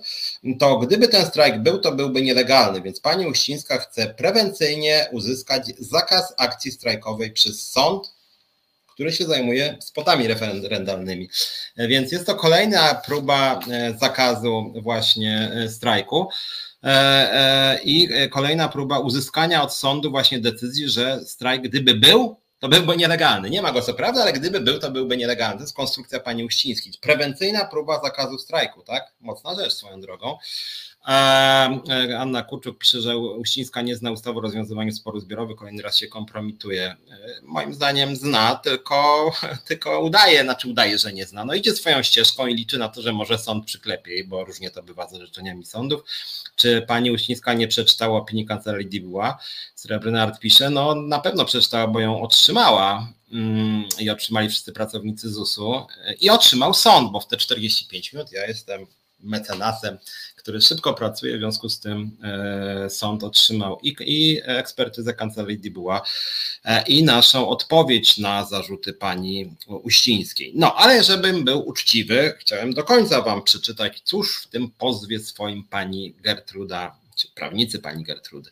To 0.58 0.78
gdyby 0.78 1.08
ten 1.08 1.26
strajk 1.26 1.58
był, 1.58 1.78
to 1.78 1.92
byłby 1.92 2.22
nielegalny, 2.22 2.82
więc 2.82 3.00
pani 3.00 3.26
Uścińska 3.26 3.78
chce 3.78 4.14
prewencyjnie 4.14 5.06
uzyskać 5.12 5.62
zakaz 5.78 6.34
akcji 6.36 6.72
strajkowej 6.72 7.32
przez 7.32 7.70
sąd, 7.70 8.12
który 8.86 9.12
się 9.12 9.24
zajmuje 9.24 9.76
spotami 9.80 10.26
referendalnymi. 10.28 11.28
Więc 11.76 12.12
jest 12.12 12.26
to 12.26 12.34
kolejna 12.34 12.94
próba 12.94 13.60
e, 13.70 13.94
zakazu 14.00 14.74
właśnie 14.82 15.50
e, 15.54 15.68
strajku. 15.68 16.28
E, 16.82 17.80
I 17.84 18.08
kolejna 18.30 18.68
próba 18.68 18.98
uzyskania 18.98 19.62
od 19.62 19.74
sądu 19.74 20.10
właśnie 20.10 20.38
decyzji, 20.38 20.88
że 20.88 21.20
strajk, 21.24 21.62
gdyby 21.62 21.94
był, 21.94 22.40
to 22.60 22.68
byłby 22.68 22.96
nielegalny. 22.96 23.50
Nie 23.50 23.62
ma 23.62 23.72
go 23.72 23.82
co 23.82 23.94
prawda, 23.94 24.22
ale 24.22 24.32
gdyby 24.32 24.60
był, 24.60 24.78
to 24.78 24.90
byłby 24.90 25.16
nielegalny. 25.16 25.56
To 25.56 25.62
jest 25.62 25.76
konstrukcja 25.76 26.20
pani 26.20 26.44
Uścińskiej. 26.44 26.92
Prewencyjna 27.00 27.64
próba 27.64 28.00
zakazu 28.02 28.38
strajku, 28.38 28.82
tak? 28.82 29.12
Mocna 29.20 29.54
rzecz 29.54 29.72
swoją 29.72 30.00
drogą. 30.00 30.38
E, 31.08 32.18
Anna 32.18 32.42
Kurczuk 32.42 32.78
pisze, 32.78 33.00
że 33.00 33.18
Uścińska 33.18 33.82
nie 33.82 33.96
zna 33.96 34.10
ustawy 34.10 34.38
o 34.38 34.42
rozwiązywaniu 34.42 34.92
sporów 34.92 35.22
zbiorowych, 35.22 35.56
kolejny 35.56 35.82
raz 35.82 35.96
się 35.96 36.06
kompromituje. 36.06 36.84
E, 36.84 36.96
moim 37.42 37.74
zdaniem 37.74 38.16
zna, 38.16 38.56
tylko, 38.56 39.30
tylko 39.68 40.00
udaje, 40.00 40.42
znaczy 40.42 40.68
udaje, 40.68 40.98
że 40.98 41.12
nie 41.12 41.26
zna. 41.26 41.44
No 41.44 41.54
idzie 41.54 41.72
swoją 41.72 42.02
ścieżką 42.02 42.46
i 42.46 42.54
liczy 42.54 42.78
na 42.78 42.88
to, 42.88 43.02
że 43.02 43.12
może 43.12 43.38
sąd 43.38 43.64
przyklepie, 43.64 44.24
bo 44.24 44.44
różnie 44.44 44.70
to 44.70 44.82
bywa 44.82 45.08
z 45.08 45.14
orzeczeniami 45.14 45.66
sądów. 45.66 46.02
Czy 46.56 46.82
pani 46.82 47.10
Uścińska 47.10 47.54
nie 47.54 47.68
przeczytała 47.68 48.18
opinii 48.18 48.46
kancelarii 48.46 48.86
Dibuła? 48.86 49.38
Srebrynard 49.74 50.38
pisze, 50.38 50.70
no 50.70 50.94
na 50.94 51.18
pewno 51.18 51.44
przeczytała, 51.44 51.86
bo 51.86 52.00
ją 52.00 52.22
otrzymała 52.22 53.08
mm, 53.32 53.84
i 53.98 54.10
otrzymali 54.10 54.48
wszyscy 54.48 54.72
pracownicy 54.72 55.30
ZUS-u 55.30 55.86
i 56.20 56.30
otrzymał 56.30 56.74
sąd, 56.74 57.12
bo 57.12 57.20
w 57.20 57.26
te 57.26 57.36
45 57.36 58.12
minut 58.12 58.32
ja 58.32 58.46
jestem 58.46 58.86
mecenasem, 59.22 59.98
który 60.50 60.62
szybko 60.62 60.94
pracuje, 60.94 61.36
w 61.36 61.38
związku 61.38 61.68
z 61.68 61.80
tym 61.80 62.16
e, 62.22 62.90
sąd 62.90 63.24
otrzymał 63.24 63.78
i, 63.82 63.96
i 64.00 64.40
ekspertyzę 64.44 65.14
kancelarii 65.14 65.58
Dibuła 65.58 66.02
e, 66.64 66.82
i 66.82 67.04
naszą 67.04 67.48
odpowiedź 67.48 68.18
na 68.18 68.44
zarzuty 68.44 68.92
pani 68.92 69.56
Uścińskiej. 69.66 70.52
No, 70.54 70.74
ale 70.74 71.02
żebym 71.02 71.44
był 71.44 71.68
uczciwy, 71.68 72.34
chciałem 72.38 72.74
do 72.74 72.84
końca 72.84 73.22
wam 73.22 73.42
przeczytać, 73.42 74.00
cóż 74.04 74.42
w 74.42 74.48
tym 74.48 74.70
pozwie 74.70 75.20
swoim 75.20 75.64
pani 75.64 76.14
Gertruda 76.20 77.00
prawnicy 77.34 77.78
pani 77.78 78.04
Gertrudy, 78.04 78.50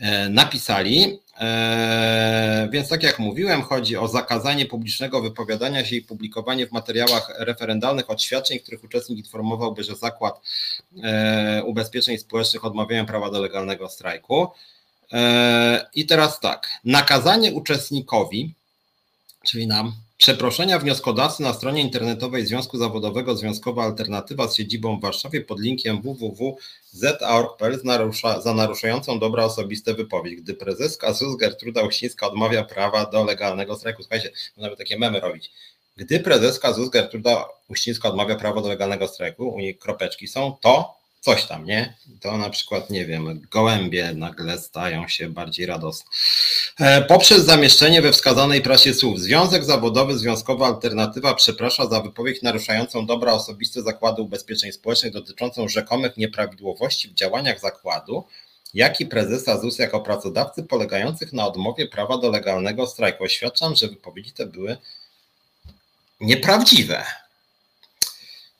e, 0.00 0.28
napisali. 0.28 1.18
E, 1.38 2.68
więc 2.72 2.88
tak 2.88 3.02
jak 3.02 3.18
mówiłem, 3.18 3.62
chodzi 3.62 3.96
o 3.96 4.08
zakazanie 4.08 4.66
publicznego 4.66 5.22
wypowiadania 5.22 5.84
się 5.84 5.96
i 5.96 6.02
publikowanie 6.02 6.66
w 6.66 6.72
materiałach 6.72 7.32
referendalnych 7.38 8.10
oświadczeń, 8.10 8.58
których 8.58 8.84
uczestnik 8.84 9.18
informowałby, 9.18 9.84
że 9.84 9.96
zakład 9.96 10.40
e, 11.02 11.62
ubezpieczeń 11.64 12.18
społecznych 12.18 12.64
odmawiają 12.64 13.06
prawa 13.06 13.30
do 13.30 13.40
legalnego 13.40 13.88
strajku. 13.88 14.48
I 15.94 16.06
teraz 16.06 16.40
tak, 16.40 16.68
nakazanie 16.84 17.52
uczestnikowi, 17.52 18.54
czyli 19.44 19.66
nam, 19.66 19.92
Przeproszenia 20.18 20.78
wnioskodawcy 20.78 21.42
na 21.42 21.52
stronie 21.52 21.82
internetowej 21.82 22.46
Związku 22.46 22.78
Zawodowego 22.78 23.36
Związkowa 23.36 23.84
Alternatywa 23.84 24.48
z 24.48 24.56
siedzibą 24.56 24.98
w 24.98 25.02
Warszawie 25.02 25.40
pod 25.40 25.60
linkiem 25.60 26.02
www.za.org.pl 26.02 27.80
za 28.42 28.54
naruszającą 28.54 29.18
dobra 29.18 29.44
osobiste 29.44 29.94
wypowiedź, 29.94 30.36
gdy 30.36 30.54
prezeska 30.54 31.12
ZUS 31.12 31.36
Gertruda 31.36 31.82
Uścińska 31.82 32.26
odmawia 32.26 32.64
prawa 32.64 33.06
do 33.06 33.24
legalnego 33.24 33.76
strajku. 33.76 34.02
Słuchajcie, 34.02 34.30
można 34.56 34.70
by 34.70 34.76
takie 34.76 34.98
memy 34.98 35.20
robić. 35.20 35.50
Gdy 35.96 36.20
prezeska 36.20 36.72
ZUS 36.72 36.90
Gertruda 36.90 37.44
Uścińska 37.68 38.08
odmawia 38.08 38.36
prawa 38.36 38.62
do 38.62 38.68
legalnego 38.68 39.08
strajku, 39.08 39.48
u 39.48 39.58
niej 39.58 39.78
kropeczki 39.78 40.28
są, 40.28 40.56
to 40.60 40.97
coś 41.20 41.44
tam, 41.44 41.64
nie? 41.64 41.94
To 42.20 42.36
na 42.36 42.50
przykład, 42.50 42.90
nie 42.90 43.06
wiem, 43.06 43.46
gołębie 43.50 44.14
nagle 44.14 44.58
stają 44.58 45.08
się 45.08 45.28
bardziej 45.28 45.66
radosne. 45.66 46.10
E, 46.80 47.02
poprzez 47.02 47.44
zamieszczenie 47.44 48.02
we 48.02 48.12
wskazanej 48.12 48.62
prasie 48.62 48.94
słów 48.94 49.20
Związek 49.20 49.64
Zawodowy 49.64 50.18
Związkowa 50.18 50.66
Alternatywa 50.66 51.34
przeprasza 51.34 51.86
za 51.86 52.00
wypowiedź 52.00 52.42
naruszającą 52.42 53.06
dobra 53.06 53.32
osobiste 53.32 53.82
Zakładu 53.82 54.24
Ubezpieczeń 54.24 54.72
Społecznych 54.72 55.12
dotyczącą 55.12 55.68
rzekomych 55.68 56.16
nieprawidłowości 56.16 57.08
w 57.08 57.14
działaniach 57.14 57.60
zakładu, 57.60 58.24
jak 58.74 59.00
i 59.00 59.06
prezesa 59.06 59.60
ZUS 59.60 59.78
jako 59.78 60.00
pracodawcy 60.00 60.62
polegających 60.62 61.32
na 61.32 61.46
odmowie 61.46 61.88
prawa 61.88 62.18
do 62.18 62.30
legalnego 62.30 62.86
strajku. 62.86 63.24
Oświadczam, 63.24 63.76
że 63.76 63.88
wypowiedzi 63.88 64.32
te 64.32 64.46
były 64.46 64.76
nieprawdziwe. 66.20 67.04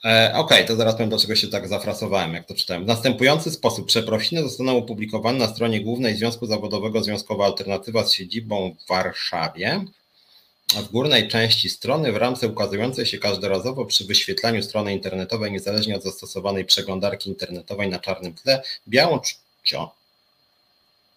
E, 0.09 0.33
okej, 0.35 0.59
okay, 0.59 0.65
to 0.65 0.77
zaraz 0.77 0.95
powiem, 0.95 1.09
dlaczego 1.09 1.37
się 1.37 1.49
tak 1.49 1.69
zafrasowałem, 1.69 2.35
jak 2.35 2.47
to 2.47 2.55
czytałem. 2.55 2.85
W 2.85 2.87
następujący 2.87 3.51
sposób 3.51 3.87
przeprosiny 3.87 4.43
zostaną 4.43 4.77
opublikowane 4.77 5.39
na 5.39 5.47
stronie 5.47 5.81
głównej 5.81 6.17
Związku 6.17 6.47
Zawodowego 6.47 7.03
Związkowa 7.03 7.45
Alternatywa 7.45 8.05
z 8.05 8.13
siedzibą 8.13 8.75
w 8.85 8.89
Warszawie. 8.89 9.85
W 10.69 10.89
górnej 10.89 11.29
części 11.29 11.71
strony 11.71 12.13
w 12.13 12.17
ramce 12.17 12.49
ukazującej 12.49 13.07
się 13.07 13.19
każdorazowo 13.19 13.85
przy 13.85 14.05
wyświetlaniu 14.05 14.63
strony 14.63 14.93
internetowej, 14.93 15.53
niezależnie 15.53 15.97
od 15.97 16.03
zastosowanej 16.03 16.65
przeglądarki 16.65 17.29
internetowej 17.29 17.89
na 17.89 17.99
czarnym 17.99 18.35
tle, 18.35 18.63
białą, 18.89 19.21
czcio, 19.21 19.93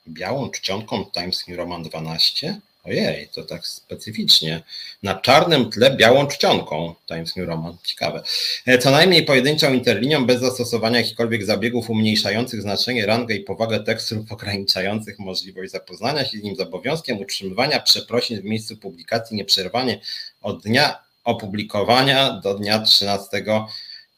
białą 0.08 0.49
czcionką 0.49 1.06
Times 1.06 1.47
New 1.47 1.58
Roman 1.58 1.84
12 1.84 2.60
Ojej, 2.84 3.28
to 3.28 3.44
tak 3.44 3.67
specyficznie. 3.67 4.63
Na 5.04 5.15
czarnym 5.15 5.72
tle 5.72 5.96
białą 5.96 6.28
czcionką 6.28 6.96
Times 7.08 7.36
New 7.36 7.48
Roman. 7.48 7.78
Ciekawe. 7.84 8.24
E, 8.65 8.78
co 8.78 8.91
najmniej 8.91 9.26
pojedynczą 9.26 9.74
interlinią 9.74 10.26
bez 10.26 10.39
zastosowania 10.39 10.98
jakichkolwiek 10.98 11.46
zabiegów 11.46 11.89
umniejszających 11.89 12.62
znaczenie, 12.62 13.06
rangę 13.06 13.36
i 13.36 13.39
powagę 13.39 13.84
tekstu 13.84 14.15
lub 14.15 14.32
ograniczających 14.32 15.20
możliwość 15.20 15.72
zapoznania 15.72 16.26
się 16.26 16.38
z 16.38 16.44
nim 16.44 16.56
z 16.56 16.60
obowiązkiem 16.60 17.20
utrzymywania 17.20 17.80
przeprosin 17.80 18.41
w 18.41 18.44
miejscu 18.44 18.78
publikacji 18.78 19.38
nieprzerwanie 19.38 20.00
od 20.41 20.63
dnia 20.63 21.00
opublikowania 21.24 22.39
do 22.44 22.54
dnia 22.54 22.80
13 22.80 23.44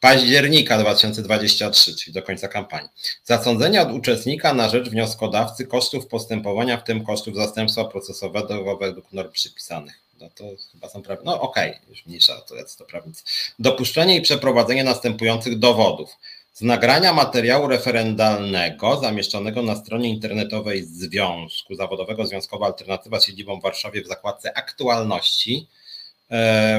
października 0.03 0.77
2023, 0.77 1.95
czyli 1.95 2.13
do 2.13 2.23
końca 2.23 2.47
kampanii. 2.47 2.89
Zasądzenia 3.23 3.81
od 3.81 3.91
uczestnika 3.91 4.53
na 4.53 4.69
rzecz 4.69 4.89
wnioskodawcy 4.89 5.67
kosztów 5.67 6.07
postępowania, 6.07 6.77
w 6.77 6.83
tym 6.83 7.05
kosztów 7.05 7.35
zastępstwa 7.35 7.85
procesowego 7.85 8.77
według 8.77 9.13
norm 9.13 9.31
przypisanych. 9.31 9.93
No 10.21 10.29
to 10.35 10.43
chyba 10.71 10.89
są 10.89 11.01
prawie. 11.01 11.21
No 11.25 11.41
okej, 11.41 11.71
okay, 11.71 11.81
już 11.89 12.05
mniejsza 12.05 12.41
to 12.41 12.55
jest 12.55 12.77
to 12.77 12.85
prawnicy. 12.85 13.23
Dopuszczenie 13.59 14.17
i 14.17 14.21
przeprowadzenie 14.21 14.83
następujących 14.83 15.59
dowodów. 15.59 16.17
Z 16.53 16.61
nagrania 16.61 17.13
materiału 17.13 17.67
referendalnego 17.67 18.99
zamieszczonego 18.99 19.61
na 19.61 19.75
stronie 19.75 20.09
internetowej 20.09 20.85
Związku 20.85 21.75
Zawodowego 21.75 22.25
Związkowa 22.25 22.65
Alternatywa 22.65 23.19
z 23.19 23.25
siedzibą 23.25 23.59
w 23.59 23.63
Warszawie 23.63 24.03
w 24.03 24.07
zakładce 24.07 24.57
aktualności 24.57 25.67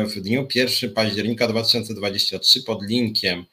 w 0.06 0.20
dniu 0.20 0.48
1 0.54 0.94
października 0.94 1.48
2023 1.48 2.62
pod 2.62 2.82
linkiem 2.82 3.44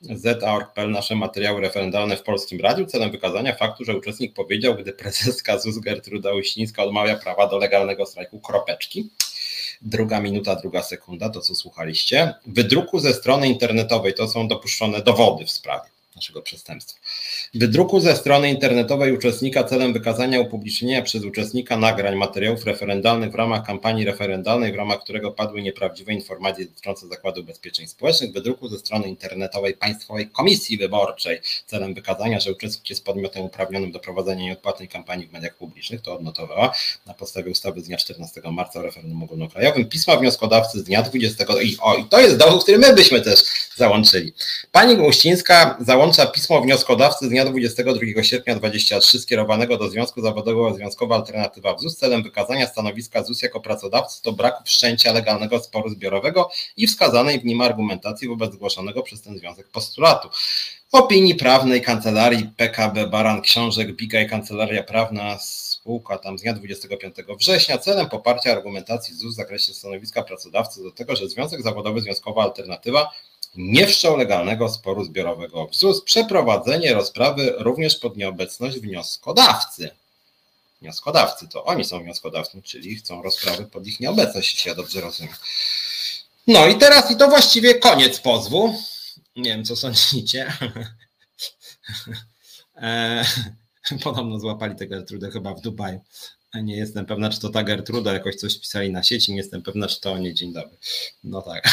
z.org.pl 0.00 0.90
nasze 0.90 1.16
materiały 1.16 1.60
referendalne 1.60 2.16
w 2.16 2.22
Polskim 2.22 2.60
Radiu 2.60 2.86
celem 2.86 3.10
wykazania 3.10 3.54
faktu, 3.54 3.84
że 3.84 3.96
uczestnik 3.96 4.34
powiedział, 4.34 4.74
gdy 4.74 4.92
prezeska 4.92 5.58
ZUS 5.58 5.78
Gertruda 5.78 6.34
Uścińska 6.34 6.82
odmawia 6.82 7.16
prawa 7.16 7.46
do 7.46 7.58
legalnego 7.58 8.06
strajku 8.06 8.40
kropeczki. 8.40 9.10
Druga 9.82 10.20
minuta, 10.20 10.56
druga 10.56 10.82
sekunda, 10.82 11.28
to 11.28 11.40
co 11.40 11.54
słuchaliście. 11.54 12.34
Wydruku 12.46 12.98
ze 12.98 13.14
strony 13.14 13.48
internetowej 13.48 14.14
to 14.14 14.28
są 14.28 14.48
dopuszczone 14.48 15.02
dowody 15.02 15.46
w 15.46 15.50
sprawie 15.50 15.90
naszego 16.16 16.42
przestępstwa. 16.42 17.00
Wydruku 17.54 18.00
ze 18.00 18.16
strony 18.16 18.50
internetowej 18.50 19.12
uczestnika 19.12 19.64
celem 19.64 19.92
wykazania 19.92 20.40
upublicznienia 20.40 21.02
przez 21.02 21.24
uczestnika 21.24 21.76
nagrań 21.76 22.16
materiałów 22.16 22.64
referendalnych 22.64 23.32
w 23.32 23.34
ramach 23.34 23.66
kampanii 23.66 24.04
referendalnej, 24.04 24.72
w 24.72 24.76
ramach 24.76 25.00
którego 25.00 25.30
padły 25.30 25.62
nieprawdziwe 25.62 26.12
informacje 26.12 26.64
dotyczące 26.64 27.08
Zakładu 27.08 27.40
Ubezpieczeń 27.40 27.86
Społecznych, 27.86 28.32
wydruku 28.32 28.68
ze 28.68 28.78
strony 28.78 29.08
internetowej 29.08 29.74
Państwowej 29.74 30.28
Komisji 30.28 30.78
Wyborczej 30.78 31.40
celem 31.66 31.94
wykazania, 31.94 32.40
że 32.40 32.52
uczestnik 32.52 32.90
jest 32.90 33.04
podmiotem 33.04 33.42
uprawnionym 33.42 33.92
do 33.92 34.00
prowadzenia 34.00 34.44
nieodpłatnej 34.44 34.88
kampanii 34.88 35.26
w 35.26 35.32
mediach 35.32 35.54
publicznych, 35.54 36.00
to 36.02 36.14
odnotowała 36.14 36.74
na 37.06 37.14
podstawie 37.14 37.50
ustawy 37.50 37.80
z 37.80 37.86
dnia 37.86 37.96
14 37.96 38.40
marca 38.52 38.80
o 38.80 38.82
referendum 38.82 39.22
ogólnokrajowym, 39.22 39.88
pisma 39.88 40.16
wnioskodawcy 40.16 40.78
z 40.78 40.84
dnia 40.84 41.02
20 41.02 41.44
i, 41.62 41.76
o, 41.80 41.96
i 41.96 42.04
to 42.04 42.20
jest 42.20 42.36
dowód, 42.36 42.62
który 42.62 42.78
my 42.78 42.94
byśmy 42.94 43.20
też 43.20 43.42
załączyli. 43.76 44.32
Pani 44.72 44.96
Uścińska 44.96 45.76
załącza 46.00 46.26
pismo 46.26 46.60
wnioskodawcy 46.60 47.26
z 47.26 47.28
dnia 47.28 47.44
22 47.44 48.22
sierpnia 48.22 48.54
2023 48.54 49.20
skierowanego 49.20 49.76
do 49.76 49.90
Związku 49.90 50.20
Zawodowego 50.22 50.74
Związkowa 50.74 51.16
Alternatywa 51.16 51.74
w 51.74 51.80
ZUS 51.80 51.96
celem 51.96 52.22
wykazania 52.22 52.66
stanowiska 52.66 53.22
ZUS 53.22 53.42
jako 53.42 53.60
pracodawcy 53.60 54.22
do 54.22 54.32
braku 54.32 54.64
wszczęcia 54.64 55.12
legalnego 55.12 55.58
sporu 55.58 55.88
zbiorowego 55.88 56.50
i 56.76 56.86
wskazanej 56.86 57.40
w 57.40 57.44
nim 57.44 57.60
argumentacji 57.60 58.28
wobec 58.28 58.52
zgłoszonego 58.52 59.02
przez 59.02 59.22
ten 59.22 59.38
związek 59.38 59.68
postulatu. 59.68 60.28
Opinii 60.92 61.34
prawnej 61.34 61.82
Kancelarii 61.82 62.50
PKB 62.56 63.06
Baran 63.06 63.42
Książek 63.42 63.96
Biga 63.96 64.20
i 64.20 64.28
Kancelaria 64.28 64.82
Prawna 64.82 65.38
spółka 65.38 66.18
tam 66.18 66.38
z 66.38 66.42
dnia 66.42 66.52
25 66.52 67.16
września 67.38 67.78
celem 67.78 68.08
poparcia 68.08 68.52
argumentacji 68.52 69.14
ZUS 69.14 69.34
w 69.34 69.36
zakresie 69.36 69.74
stanowiska 69.74 70.22
pracodawcy 70.22 70.82
do 70.82 70.90
tego, 70.90 71.16
że 71.16 71.28
Związek 71.28 71.62
Zawodowy 71.62 72.00
Związkowa 72.00 72.42
Alternatywa 72.42 73.10
nie 73.56 73.86
wszczął 73.86 74.16
legalnego 74.16 74.68
sporu 74.68 75.04
zbiorowego 75.04 75.66
w 75.66 75.76
ZUS, 75.76 76.02
przeprowadzenie 76.02 76.94
rozprawy 76.94 77.54
również 77.58 77.96
pod 77.96 78.16
nieobecność 78.16 78.78
wnioskodawcy. 78.78 79.90
Wnioskodawcy 80.80 81.48
to 81.48 81.64
oni 81.64 81.84
są 81.84 82.02
wnioskodawcami, 82.02 82.62
czyli 82.62 82.96
chcą 82.96 83.22
rozprawy 83.22 83.66
pod 83.66 83.86
ich 83.86 84.00
nieobecność, 84.00 84.54
jeśli 84.54 84.68
ja 84.68 84.74
dobrze 84.74 85.00
rozumiem. 85.00 85.34
No 86.46 86.66
i 86.66 86.78
teraz, 86.78 87.10
i 87.10 87.16
to 87.16 87.28
właściwie 87.28 87.74
koniec 87.74 88.20
pozwu. 88.20 88.74
Nie 89.36 89.50
wiem, 89.50 89.64
co 89.64 89.76
sądzicie. 89.76 90.52
E, 92.76 93.24
podobno 94.04 94.38
złapali 94.38 94.76
tę 94.76 94.86
Gertrudę 94.86 95.30
chyba 95.30 95.54
w 95.54 95.60
Dubaju. 95.60 96.00
Nie 96.54 96.76
jestem 96.76 97.06
pewna, 97.06 97.30
czy 97.30 97.40
to 97.40 97.48
ta 97.48 97.62
Gertruda, 97.62 98.12
jakoś 98.12 98.36
coś 98.36 98.58
pisali 98.58 98.92
na 98.92 99.02
sieci, 99.02 99.32
nie 99.32 99.38
jestem 99.38 99.62
pewna, 99.62 99.86
czy 99.86 100.00
to 100.00 100.18
nie 100.18 100.34
dzień 100.34 100.52
dobry. 100.52 100.76
No 101.24 101.42
tak. 101.42 101.68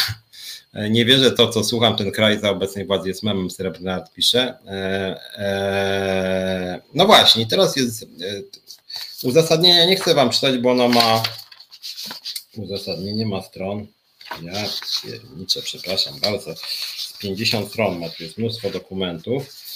Nie 0.90 1.06
wierzę 1.06 1.32
to, 1.32 1.48
co 1.50 1.64
słucham, 1.64 1.96
ten 1.96 2.12
kraj 2.12 2.40
za 2.40 2.50
obecnej 2.50 2.86
władzy 2.86 3.08
jest 3.08 3.24
memem, 3.24 3.52
Srebrny 3.52 3.94
Art 3.94 4.14
pisze. 4.14 4.58
E, 4.68 4.76
e, 5.38 6.82
no 6.94 7.06
właśnie, 7.06 7.48
teraz 7.48 7.76
jest 7.76 8.04
e, 8.04 8.08
uzasadnienie, 9.24 9.88
nie 9.88 9.96
chcę 9.96 10.16
wam 10.16 10.30
czytać, 10.30 10.58
bo 10.58 10.72
ono 10.72 10.88
ma 10.88 11.24
uzasadnienie 12.58 13.26
ma 13.26 13.42
stron, 13.42 13.88
ja 14.42 14.66
pierniczę, 15.04 15.62
przepraszam 15.62 16.20
bardzo, 16.20 16.56
50 17.20 17.70
stron 17.70 18.00
ma, 18.00 18.10
tu 18.10 18.24
jest 18.24 18.38
mnóstwo 18.38 18.70
dokumentów 18.70 19.67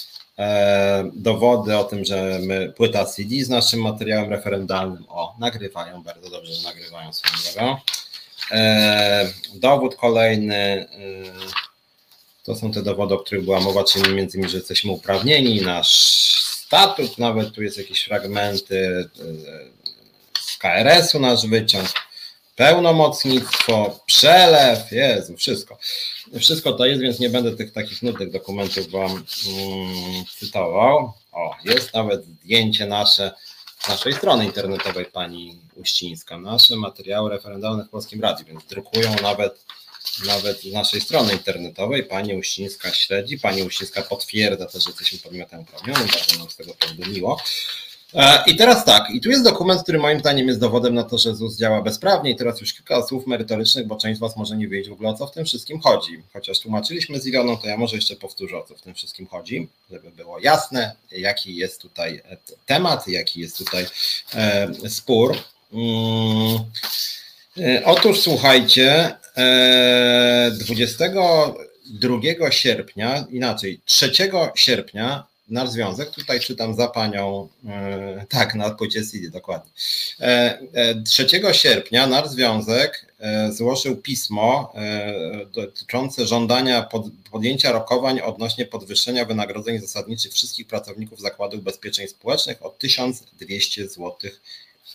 dowody 1.14 1.76
o 1.76 1.84
tym, 1.84 2.04
że 2.04 2.38
my 2.42 2.72
płyta 2.76 3.04
CD 3.04 3.44
z 3.44 3.48
naszym 3.48 3.80
materiałem 3.80 4.30
referendalnym, 4.30 5.04
o, 5.08 5.36
nagrywają, 5.38 6.02
bardzo 6.02 6.30
dobrze, 6.30 6.54
że 6.54 6.68
nagrywają 6.68 7.12
swoją 7.12 7.34
drogą. 7.52 7.76
E, 8.50 9.32
dowód 9.54 9.96
kolejny, 9.96 10.86
To 12.44 12.56
są 12.56 12.72
te 12.72 12.82
dowody, 12.82 13.14
o 13.14 13.18
których 13.18 13.44
była 13.44 13.60
mowa, 13.60 13.84
czyli 13.84 14.14
między 14.14 14.36
innymi, 14.36 14.50
że 14.50 14.56
jesteśmy 14.56 14.92
uprawnieni, 14.92 15.60
nasz 15.60 16.22
statut, 16.42 17.18
nawet 17.18 17.54
tu 17.54 17.62
jest 17.62 17.78
jakieś 17.78 18.04
fragmenty 18.04 19.08
z 20.40 20.56
KRS-u, 20.58 21.20
nasz 21.20 21.46
wyciąg, 21.46 21.88
pełnomocnictwo, 22.56 24.00
przelew, 24.06 24.92
Jezu, 24.92 25.36
wszystko. 25.36 25.78
Wszystko 26.40 26.72
to 26.72 26.86
jest, 26.86 27.00
więc 27.00 27.20
nie 27.20 27.30
będę 27.30 27.56
tych 27.56 27.72
takich 27.72 28.02
nudnych 28.02 28.30
dokumentów 28.30 28.90
Wam 28.90 29.10
mm, 29.10 29.24
cytował. 30.38 31.12
O, 31.32 31.56
jest 31.64 31.94
nawet 31.94 32.24
zdjęcie 32.24 32.86
nasze 32.86 33.32
naszej 33.88 34.12
strony 34.12 34.44
internetowej 34.44 35.04
pani 35.04 35.58
Uścińska. 35.74 36.38
Nasze 36.38 36.76
materiały 36.76 37.30
referendalne 37.30 37.84
w 37.84 37.88
Polskim 37.88 38.20
Radiu, 38.20 38.46
więc 38.46 38.64
drukują 38.64 39.16
nawet 39.22 39.64
nawet 40.26 40.60
z 40.60 40.72
naszej 40.72 41.00
strony 41.00 41.32
internetowej. 41.32 42.04
Pani 42.04 42.36
Uścińska 42.36 42.94
śledzi, 42.94 43.38
pani 43.38 43.62
Uścińska 43.62 44.02
potwierdza 44.02 44.66
też, 44.66 44.84
że 44.84 44.90
jesteśmy 44.90 45.18
podmiotem 45.18 45.60
uprawnionym, 45.60 46.06
bardzo 46.06 46.38
nam 46.38 46.50
z 46.50 46.56
tego 46.56 46.74
powodu 46.74 47.10
miło. 47.10 47.40
E, 48.14 48.42
I 48.46 48.56
teraz 48.56 48.84
tak, 48.84 49.10
i 49.10 49.20
tu 49.20 49.30
jest 49.30 49.44
dokument, 49.44 49.82
który 49.82 49.98
moim 49.98 50.20
zdaniem 50.20 50.48
jest 50.48 50.60
dowodem 50.60 50.94
na 50.94 51.02
to, 51.02 51.18
że 51.18 51.34
ZUS 51.34 51.58
działa 51.58 51.82
bezprawnie 51.82 52.30
i 52.30 52.36
teraz 52.36 52.60
już 52.60 52.72
kilka 52.72 53.02
słów 53.02 53.26
merytorycznych, 53.26 53.86
bo 53.86 53.96
część 53.96 54.16
z 54.16 54.20
Was 54.20 54.36
może 54.36 54.56
nie 54.56 54.68
wiedzieć 54.68 54.88
w 54.88 54.92
ogóle 54.92 55.08
o 55.08 55.14
co 55.14 55.26
w 55.26 55.32
tym 55.32 55.44
wszystkim 55.44 55.80
chodzi. 55.80 56.22
Chociaż 56.32 56.60
tłumaczyliśmy 56.60 57.20
z 57.20 57.26
Iloną, 57.26 57.56
to 57.56 57.66
ja 57.66 57.76
może 57.76 57.96
jeszcze 57.96 58.16
powtórzę 58.16 58.56
o 58.58 58.62
co 58.62 58.74
w 58.74 58.82
tym 58.82 58.94
wszystkim 58.94 59.26
chodzi, 59.26 59.68
żeby 59.90 60.10
było 60.10 60.38
jasne, 60.38 60.92
jaki 61.10 61.56
jest 61.56 61.80
tutaj 61.82 62.22
temat, 62.66 63.08
jaki 63.08 63.40
jest 63.40 63.58
tutaj 63.58 63.86
e, 64.34 64.68
spór. 64.88 65.36
Mm. 65.72 66.58
E, 67.58 67.84
otóż 67.84 68.20
słuchajcie, 68.20 69.16
22 70.52 72.50
sierpnia, 72.50 73.24
inaczej 73.30 73.80
3 73.84 74.12
sierpnia 74.54 75.31
nasz 75.48 75.70
związek, 75.70 76.10
tutaj 76.10 76.40
czytam 76.40 76.74
za 76.74 76.88
panią, 76.88 77.48
e, 77.66 78.26
tak, 78.28 78.54
na 78.54 78.70
płycie 78.70 79.02
CD, 79.02 79.30
dokładnie. 79.30 79.70
3 81.04 81.40
e, 81.42 81.48
e, 81.48 81.54
sierpnia 81.54 82.06
nasz 82.06 82.28
związek 82.28 83.12
złożył 83.50 83.96
pismo 83.96 84.72
dotyczące 85.54 86.26
żądania 86.26 86.82
pod, 86.82 87.06
podjęcia 87.30 87.72
rokowań 87.72 88.20
odnośnie 88.20 88.66
podwyższenia 88.66 89.24
wynagrodzeń 89.24 89.80
zasadniczych 89.80 90.32
wszystkich 90.32 90.66
pracowników 90.66 91.20
zakładów 91.20 91.60
ubezpieczeń 91.60 92.08
społecznych 92.08 92.66
o 92.66 92.70
1200 92.70 93.88
zł 93.88 94.16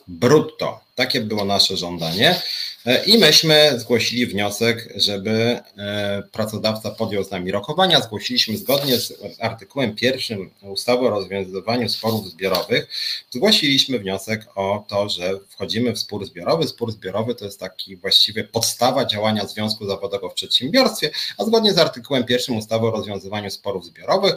brutto. 0.07 0.79
Takie 0.95 1.21
było 1.21 1.45
nasze 1.45 1.77
żądanie. 1.77 2.41
E, 2.85 3.05
I 3.05 3.17
myśmy 3.17 3.79
zgłosili 3.79 4.25
wniosek, 4.25 4.93
żeby 4.95 5.59
e, 5.77 6.23
pracodawca 6.31 6.91
podjął 6.91 7.23
z 7.23 7.31
nami 7.31 7.51
rokowania. 7.51 8.01
Zgłosiliśmy 8.01 8.57
zgodnie 8.57 8.99
z 8.99 9.13
artykułem 9.39 9.95
pierwszym 9.95 10.51
ustawy 10.61 11.07
o 11.07 11.09
rozwiązywaniu 11.09 11.89
sporów 11.89 12.29
zbiorowych. 12.29 12.87
Zgłosiliśmy 13.29 13.99
wniosek 13.99 14.45
o 14.55 14.85
to, 14.87 15.09
że 15.09 15.39
wchodzimy 15.49 15.93
w 15.93 15.99
spór 15.99 16.25
zbiorowy. 16.25 16.67
Spór 16.67 16.91
zbiorowy 16.91 17.35
to 17.35 17.45
jest 17.45 17.59
taki 17.59 17.97
właściwie 17.97 18.43
podstawa 18.43 19.05
działania 19.05 19.47
związku 19.47 19.85
zawodowego 19.85 20.29
w 20.29 20.33
przedsiębiorstwie, 20.33 21.11
a 21.37 21.45
zgodnie 21.45 21.73
z 21.73 21.77
artykułem 21.77 22.23
pierwszym 22.23 22.57
ustawy 22.57 22.87
o 22.87 22.91
rozwiązywaniu 22.91 23.49
sporów 23.49 23.85
zbiorowych 23.85 24.35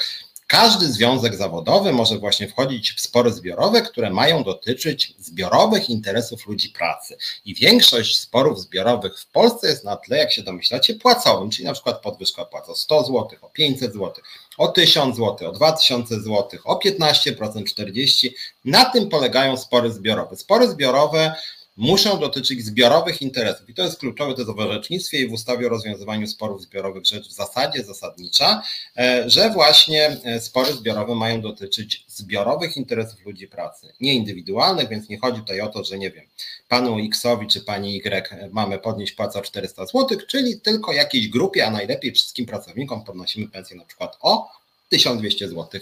każdy 0.51 0.93
związek 0.93 1.35
zawodowy 1.35 1.93
może 1.93 2.19
właśnie 2.19 2.49
wchodzić 2.49 2.93
w 2.93 3.01
spory 3.01 3.33
zbiorowe, 3.33 3.83
które 3.83 4.11
mają 4.11 4.45
dotyczyć 4.45 5.15
zbiorowych 5.19 5.91
interesów 5.91 6.47
ludzi 6.47 6.69
pracy. 6.69 7.17
I 7.45 7.55
większość 7.55 8.21
sporów 8.21 8.61
zbiorowych 8.61 9.21
w 9.21 9.27
Polsce 9.27 9.69
jest 9.69 9.85
na 9.85 9.97
tle, 9.97 10.19
jak 10.19 10.33
się 10.33 10.43
domyślacie, 10.43 10.95
płacowym, 10.95 11.51
czyli 11.51 11.65
na 11.65 11.73
przykład 11.73 12.03
podwyżka 12.03 12.45
płac 12.45 12.69
o 12.69 12.75
100 12.75 13.03
zł, 13.03 13.29
o 13.41 13.49
500 13.49 13.93
zł, 13.93 14.13
o 14.59 14.69
1000 14.69 15.17
zł, 15.17 15.49
o 15.49 15.53
2000 15.53 16.15
zł, 16.21 16.61
o 16.65 16.75
15%, 16.75 17.35
40%. 17.35 18.31
Na 18.65 18.85
tym 18.85 19.09
polegają 19.09 19.57
spory 19.57 19.93
zbiorowe. 19.93 20.37
Spory 20.37 20.69
zbiorowe 20.69 21.35
muszą 21.77 22.19
dotyczyć 22.19 22.65
zbiorowych 22.65 23.23
interesów. 23.23 23.69
I 23.69 23.75
to 23.75 23.83
jest 23.83 23.99
kluczowe, 23.99 24.35
jest 24.39 24.51
w 24.51 24.59
orzecznictwie 24.59 25.21
i 25.21 25.29
w 25.29 25.33
ustawie 25.33 25.67
o 25.67 25.69
rozwiązywaniu 25.69 26.27
sporów 26.27 26.63
zbiorowych 26.63 27.07
rzecz 27.07 27.29
w 27.29 27.33
zasadzie 27.33 27.85
zasadnicza, 27.85 28.63
e, 28.97 29.31
że 29.31 29.51
właśnie 29.51 30.17
e, 30.25 30.41
spory 30.41 30.73
zbiorowe 30.73 31.15
mają 31.15 31.41
dotyczyć 31.41 32.05
zbiorowych 32.09 32.77
interesów 32.77 33.25
ludzi 33.27 33.49
pracy, 33.49 33.93
nie 34.01 34.15
indywidualnych, 34.15 34.89
więc 34.89 35.09
nie 35.09 35.19
chodzi 35.19 35.41
tutaj 35.41 35.61
o 35.61 35.69
to, 35.69 35.85
że 35.85 35.99
nie 35.99 36.11
wiem, 36.11 36.25
panu 36.69 36.97
Xowi 36.99 37.47
czy 37.47 37.61
pani 37.61 37.97
Y 37.97 38.51
mamy 38.53 38.79
podnieść 38.79 39.13
płacę 39.13 39.39
o 39.39 39.43
400 39.43 39.87
zł, 39.87 40.19
czyli 40.29 40.61
tylko 40.61 40.93
jakiejś 40.93 41.29
grupie, 41.29 41.67
a 41.67 41.71
najlepiej 41.71 42.13
wszystkim 42.13 42.47
pracownikom 42.47 43.05
podnosimy 43.05 43.49
pensję 43.49 43.77
na 43.77 43.85
przykład 43.85 44.19
o 44.21 44.60
1200 44.91 45.49
zł 45.49 45.81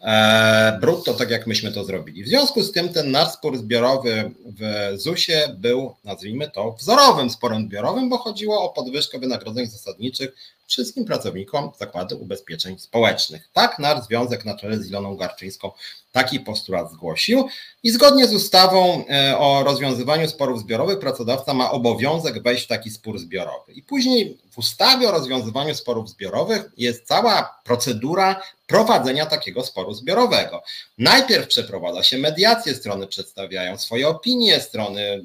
e, 0.00 0.78
brutto, 0.80 1.14
tak 1.14 1.30
jak 1.30 1.46
myśmy 1.46 1.72
to 1.72 1.84
zrobili. 1.84 2.24
W 2.24 2.28
związku 2.28 2.62
z 2.62 2.72
tym 2.72 2.88
ten 2.88 3.10
nasz 3.10 3.32
spór 3.32 3.58
zbiorowy 3.58 4.30
w 4.58 4.92
ZUS-ie 4.98 5.56
był, 5.58 5.94
nazwijmy 6.04 6.50
to, 6.50 6.72
wzorowym 6.72 7.30
sporem 7.30 7.62
zbiorowym, 7.66 8.08
bo 8.08 8.18
chodziło 8.18 8.62
o 8.62 8.68
podwyżkę 8.68 9.18
wynagrodzeń 9.18 9.66
zasadniczych 9.66 10.34
wszystkim 10.70 11.04
pracownikom 11.04 11.70
Zakładu 11.78 12.22
Ubezpieczeń 12.22 12.78
Społecznych. 12.78 13.48
Tak 13.52 13.78
nasz 13.78 14.04
związek 14.04 14.44
na 14.44 14.56
czele 14.56 14.78
z 14.78 14.88
Iloną 14.88 15.16
Garczyńską 15.16 15.70
taki 16.12 16.40
postulat 16.40 16.92
zgłosił 16.92 17.48
i 17.82 17.90
zgodnie 17.90 18.26
z 18.26 18.34
ustawą 18.34 19.04
e, 19.08 19.38
o 19.38 19.64
rozwiązywaniu 19.64 20.28
sporów 20.28 20.60
zbiorowych 20.60 20.98
pracodawca 20.98 21.54
ma 21.54 21.70
obowiązek 21.70 22.42
wejść 22.42 22.64
w 22.64 22.68
taki 22.68 22.90
spór 22.90 23.18
zbiorowy. 23.18 23.72
I 23.72 23.82
później 23.82 24.38
w 24.50 24.58
ustawie 24.58 25.08
o 25.08 25.12
rozwiązywaniu 25.12 25.74
sporów 25.74 26.08
zbiorowych 26.08 26.70
jest 26.76 27.06
cała 27.06 27.60
procedura 27.64 28.42
prowadzenia 28.66 29.26
takiego 29.26 29.64
sporu 29.64 29.94
zbiorowego. 29.94 30.62
Najpierw 30.98 31.46
przeprowadza 31.46 32.02
się 32.02 32.18
mediację, 32.18 32.74
strony 32.74 33.06
przedstawiają 33.06 33.78
swoje 33.78 34.08
opinie, 34.08 34.60
strony 34.60 35.00
y, 35.00 35.22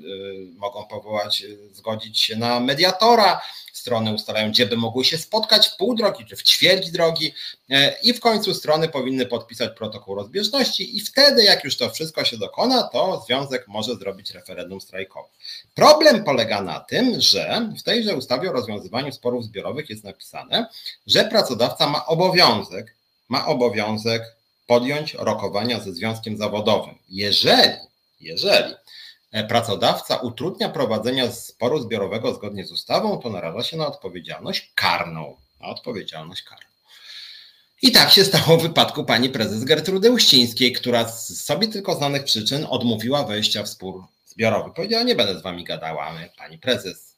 mogą 0.58 0.86
powołać, 0.86 1.42
y, 1.42 1.58
zgodzić 1.74 2.20
się 2.20 2.36
na 2.36 2.60
mediatora, 2.60 3.42
strony 3.86 4.14
ustalają, 4.14 4.50
gdzie 4.50 4.66
by 4.66 4.78
mogły 4.78 5.06
się 5.06 5.18
spotkać 5.18 5.68
w 5.68 5.78
pół 5.78 5.96
drogi 5.96 6.26
czy 6.26 6.36
w 6.36 6.44
ćwierć 6.44 6.92
drogi 6.92 7.34
e, 7.70 7.96
i 8.04 8.14
w 8.14 8.20
końcu 8.20 8.54
strony 8.54 8.90
powinny 8.90 9.26
podpisać 9.26 9.78
protokół 9.78 10.16
rozbieżności 10.16 10.98
i 10.98 11.00
wtedy, 11.00 11.44
jak 11.44 11.64
już 11.64 11.78
to 11.78 11.90
wszystko 11.90 12.26
się 12.26 12.38
dokona, 12.38 12.84
to 12.84 13.24
związek 13.26 13.68
może 13.68 13.96
zrobić 13.96 14.32
referendum 14.32 14.82
strajkowe. 14.82 15.30
Problem 15.76 16.24
polega 16.24 16.62
na 16.62 16.80
tym, 16.80 17.22
że 17.22 17.70
w 17.80 17.84
tejże 17.84 18.16
ustawie 18.16 18.50
o 18.50 18.54
rozwiązywaniu 18.54 19.12
sporów 19.12 19.44
zbiorowych 19.44 19.90
jest 19.90 20.04
napisane, 20.04 20.68
że 21.08 21.26
pracodawca 21.26 21.90
ma 21.90 22.06
obowiązek, 22.06 22.96
ma 23.30 23.46
obowiązek 23.46 24.36
podjąć 24.68 25.14
rokowania 25.14 25.80
ze 25.80 25.94
związkiem 25.94 26.38
zawodowym. 26.38 26.96
Jeżeli, 27.10 27.74
jeżeli 28.22 28.74
pracodawca 29.44 30.16
utrudnia 30.16 30.70
prowadzenia 30.70 31.32
sporu 31.32 31.80
zbiorowego 31.80 32.34
zgodnie 32.34 32.66
z 32.66 32.72
ustawą, 32.72 33.18
to 33.18 33.30
naraża 33.30 33.64
się 33.64 33.78
na 33.78 33.88
odpowiedzialność 33.88 34.72
karną. 34.76 35.38
Na 35.62 35.68
odpowiedzialność 35.68 36.44
karną. 36.44 36.66
I 37.82 37.92
tak 37.92 38.12
się 38.12 38.26
stało 38.26 38.58
w 38.58 38.62
wypadku 38.62 39.04
pani 39.04 39.30
prezes 39.30 39.64
Gertrudy 39.64 40.12
Uścińskiej, 40.12 40.74
która 40.74 41.08
z 41.08 41.42
sobie 41.44 41.68
tylko 41.68 41.96
znanych 41.96 42.24
przyczyn 42.24 42.66
odmówiła 42.70 43.24
wejścia 43.24 43.64
w 43.64 43.70
spór 43.70 44.04
zbiorowy. 44.26 44.72
Powiedziała, 44.76 45.04
nie 45.04 45.16
będę 45.16 45.40
z 45.40 45.42
wami 45.42 45.64
gadała, 45.64 46.14
my, 46.14 46.30
pani 46.38 46.58
prezes. 46.58 47.16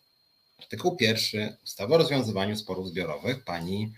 Artykuł 0.60 0.96
pierwszy 0.96 1.58
ustawy 1.64 1.94
o 1.94 1.98
rozwiązywaniu 1.98 2.56
sporów 2.56 2.88
zbiorowych 2.88 3.44
pani 3.44 3.94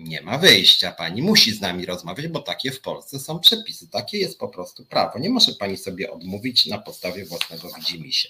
nie 0.00 0.22
ma 0.22 0.38
wyjścia. 0.38 0.92
Pani 0.92 1.22
musi 1.22 1.52
z 1.52 1.60
nami 1.60 1.86
rozmawiać, 1.86 2.28
bo 2.28 2.40
takie 2.40 2.70
w 2.70 2.80
Polsce 2.80 3.18
są 3.18 3.40
przepisy. 3.40 3.88
Takie 3.88 4.18
jest 4.18 4.38
po 4.38 4.48
prostu 4.48 4.84
prawo. 4.84 5.18
Nie 5.18 5.30
może 5.30 5.52
pani 5.52 5.76
sobie 5.76 6.10
odmówić 6.10 6.66
na 6.66 6.78
podstawie 6.78 7.24
własnego 7.24 7.68
widzimisię. 7.76 8.28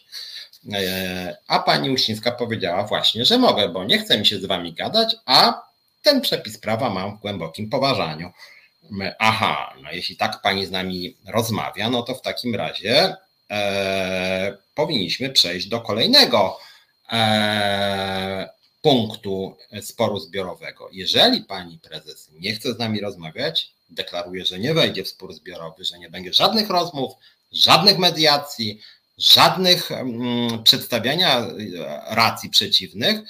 E, 0.72 1.36
a 1.46 1.58
pani 1.58 1.90
Uścińska 1.90 2.32
powiedziała 2.32 2.82
właśnie, 2.82 3.24
że 3.24 3.38
mogę, 3.38 3.68
bo 3.68 3.84
nie 3.84 3.98
chce 3.98 4.18
mi 4.18 4.26
się 4.26 4.38
z 4.38 4.44
wami 4.44 4.72
gadać, 4.72 5.16
a 5.26 5.62
ten 6.02 6.20
przepis 6.20 6.58
prawa 6.58 6.90
mam 6.90 7.16
w 7.16 7.20
głębokim 7.20 7.70
poważaniu. 7.70 8.32
Aha, 9.18 9.74
no 9.82 9.92
jeśli 9.92 10.16
tak 10.16 10.42
pani 10.42 10.66
z 10.66 10.70
nami 10.70 11.16
rozmawia, 11.26 11.90
no 11.90 12.02
to 12.02 12.14
w 12.14 12.22
takim 12.22 12.54
razie 12.54 13.16
e, 13.50 14.56
powinniśmy 14.74 15.30
przejść 15.30 15.68
do 15.68 15.80
kolejnego 15.80 16.58
e, 17.12 18.48
punktu 18.82 19.56
sporu 19.80 20.18
zbiorowego. 20.18 20.88
Jeżeli 20.92 21.40
pani 21.42 21.78
prezes 21.78 22.30
nie 22.32 22.54
chce 22.54 22.74
z 22.74 22.78
nami 22.78 23.00
rozmawiać, 23.00 23.72
deklaruje, 23.90 24.44
że 24.44 24.58
nie 24.58 24.74
wejdzie 24.74 25.04
w 25.04 25.08
spór 25.08 25.34
zbiorowy, 25.34 25.84
że 25.84 25.98
nie 25.98 26.10
będzie 26.10 26.32
żadnych 26.32 26.70
rozmów, 26.70 27.12
żadnych 27.52 27.98
mediacji, 27.98 28.80
żadnych 29.18 29.92
mm, 29.92 30.62
przedstawiania 30.62 31.38
e, 31.38 31.54
racji 32.14 32.50
przeciwnych, 32.50 33.20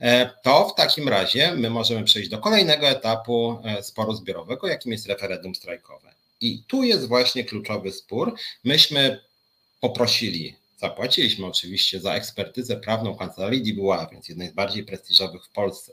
e, 0.00 0.30
to 0.42 0.68
w 0.68 0.74
takim 0.74 1.08
razie 1.08 1.52
my 1.56 1.70
możemy 1.70 2.04
przejść 2.04 2.30
do 2.30 2.38
kolejnego 2.38 2.88
etapu 2.88 3.58
e, 3.64 3.82
sporu 3.82 4.12
zbiorowego, 4.12 4.68
jakim 4.68 4.92
jest 4.92 5.06
referendum 5.06 5.54
strajkowe. 5.54 6.14
I 6.40 6.62
tu 6.66 6.82
jest 6.82 7.08
właśnie 7.08 7.44
kluczowy 7.44 7.92
spór. 7.92 8.34
Myśmy 8.64 9.20
poprosili 9.80 10.56
Zapłaciliśmy 10.80 11.46
oczywiście 11.46 12.00
za 12.00 12.14
ekspertyzę 12.14 12.76
prawną 12.76 13.16
kancelarii 13.16 13.62
Dibuła, 13.62 14.08
więc 14.12 14.28
jednej 14.28 14.48
z 14.48 14.52
bardziej 14.52 14.84
prestiżowych 14.84 15.44
w 15.44 15.48
Polsce, 15.48 15.92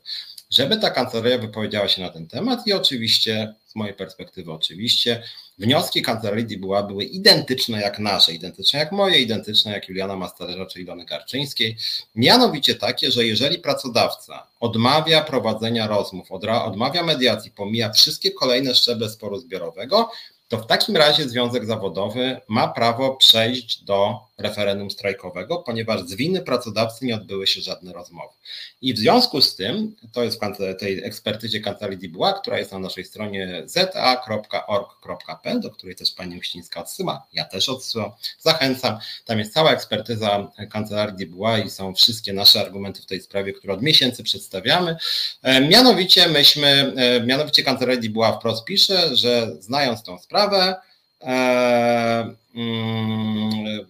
żeby 0.49 0.77
ta 0.77 0.89
kancelaria 0.89 1.37
wypowiedziała 1.37 1.87
się 1.87 2.01
na 2.01 2.09
ten 2.09 2.27
temat 2.27 2.67
i 2.67 2.73
oczywiście, 2.73 3.53
z 3.65 3.75
mojej 3.75 3.93
perspektywy 3.93 4.51
oczywiście, 4.51 5.23
wnioski 5.57 6.01
kancelarii 6.01 6.45
Dibuła 6.45 6.83
były 6.83 7.03
identyczne 7.03 7.81
jak 7.81 7.99
nasze, 7.99 8.33
identyczne 8.33 8.79
jak 8.79 8.91
moje, 8.91 9.21
identyczne 9.21 9.71
jak 9.71 9.89
Juliana 9.89 10.15
Mastarera 10.15 10.65
czy 10.65 10.81
Ilony 10.81 11.05
Garczyńskiej, 11.05 11.77
mianowicie 12.15 12.75
takie, 12.75 13.11
że 13.11 13.25
jeżeli 13.25 13.59
pracodawca 13.59 14.47
odmawia 14.59 15.21
prowadzenia 15.21 15.87
rozmów, 15.87 16.31
odmawia 16.65 17.03
mediacji, 17.03 17.51
pomija 17.51 17.91
wszystkie 17.91 18.31
kolejne 18.31 18.75
szczeble 18.75 19.09
sporu 19.09 19.39
zbiorowego, 19.39 20.09
to 20.47 20.57
w 20.57 20.67
takim 20.67 20.97
razie 20.97 21.29
związek 21.29 21.65
zawodowy 21.65 22.41
ma 22.47 22.67
prawo 22.67 23.15
przejść 23.15 23.83
do 23.83 24.26
referendum 24.37 24.91
strajkowego, 24.91 25.57
ponieważ 25.57 26.01
z 26.01 26.13
winy 26.13 26.41
pracodawcy 26.41 27.05
nie 27.05 27.15
odbyły 27.15 27.47
się 27.47 27.61
żadne 27.61 27.93
rozmowy. 27.93 28.33
I 28.81 28.93
w 28.93 28.97
związku 28.97 29.41
z 29.41 29.55
tym, 29.55 29.95
to 30.13 30.23
jest 30.23 30.41
w 30.41 30.79
tej 30.79 31.03
ekspertyzie 31.03 31.59
kancelarii 31.59 31.97
Dibuła, 31.97 32.33
która 32.33 32.59
jest 32.59 32.71
na 32.71 32.79
naszej 32.79 33.05
stronie 33.05 33.63
za.org.pl, 33.65 35.59
do 35.59 35.71
której 35.71 35.95
też 35.95 36.11
pani 36.11 36.39
Uścińska 36.39 36.79
odsyła, 36.79 37.27
ja 37.33 37.45
też 37.45 37.69
odsyłam, 37.69 38.11
zachęcam. 38.39 38.97
Tam 39.25 39.39
jest 39.39 39.53
cała 39.53 39.71
ekspertyza 39.71 40.51
kancelarii 40.69 41.15
Dibuła 41.15 41.57
i 41.57 41.69
są 41.69 41.93
wszystkie 41.93 42.33
nasze 42.33 42.61
argumenty 42.61 43.01
w 43.01 43.05
tej 43.05 43.21
sprawie, 43.21 43.53
które 43.53 43.73
od 43.73 43.81
miesięcy 43.81 44.23
przedstawiamy. 44.23 44.97
E, 45.43 45.61
mianowicie 45.61 46.27
myśmy, 46.27 46.93
e, 46.97 47.21
mianowicie 47.25 47.63
kancelaria 47.63 48.01
Dibuła 48.01 48.31
wprost 48.39 48.65
pisze, 48.65 49.15
że 49.15 49.55
znając 49.59 50.03
tą 50.03 50.19
sprawę, 50.19 50.75
e, 51.21 52.35
mm, 52.55 53.87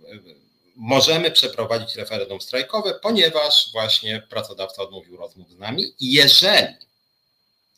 możemy 0.78 1.32
przeprowadzić 1.32 1.96
referendum 1.96 2.42
strajkowe, 2.42 2.94
ponieważ 3.02 3.70
właśnie 3.72 4.24
pracodawca 4.30 4.84
odmówił 4.84 5.18
rozmów 5.18 5.52
z 5.52 5.58
nami. 5.58 5.84
Jeżeli, 6.00 6.76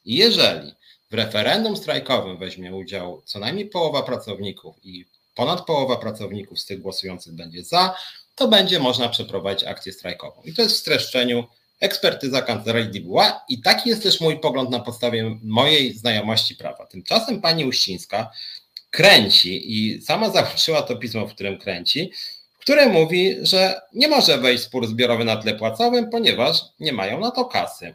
jeżeli 0.05 0.75
w 1.11 1.13
referendum 1.13 1.77
strajkowym 1.77 2.37
weźmie 2.37 2.75
udział 2.75 3.21
co 3.25 3.39
najmniej 3.39 3.65
połowa 3.65 4.03
pracowników 4.03 4.75
i 4.83 5.05
ponad 5.35 5.65
połowa 5.65 5.97
pracowników 5.97 6.59
z 6.59 6.65
tych 6.65 6.81
głosujących 6.81 7.33
będzie 7.33 7.63
za, 7.63 7.95
to 8.35 8.47
będzie 8.47 8.79
można 8.79 9.09
przeprowadzić 9.09 9.67
akcję 9.67 9.93
strajkową. 9.93 10.41
I 10.45 10.53
to 10.53 10.61
jest 10.61 10.75
w 10.75 10.79
streszczeniu 10.79 11.47
ekspertyza 11.79 12.41
kancelarii 12.41 12.89
Dibuła 12.89 13.45
i 13.49 13.61
taki 13.61 13.89
jest 13.89 14.03
też 14.03 14.21
mój 14.21 14.39
pogląd 14.39 14.69
na 14.69 14.79
podstawie 14.79 15.37
mojej 15.43 15.93
znajomości 15.93 16.55
prawa. 16.55 16.85
Tymczasem 16.85 17.41
pani 17.41 17.65
Uścińska 17.65 18.31
kręci 18.89 19.71
i 19.73 20.01
sama 20.01 20.29
załączyła 20.33 20.81
to 20.81 20.95
pismo, 20.95 21.27
w 21.27 21.33
którym 21.33 21.57
kręci, 21.57 22.11
które 22.69 22.89
mówi, 22.89 23.37
że 23.41 23.81
nie 23.93 24.07
może 24.07 24.37
wejść 24.37 24.63
spór 24.63 24.87
zbiorowy 24.87 25.25
na 25.25 25.37
tle 25.37 25.55
płacowym, 25.55 26.09
ponieważ 26.09 26.61
nie 26.79 26.93
mają 26.93 27.19
na 27.19 27.31
to 27.31 27.45
kasy. 27.45 27.93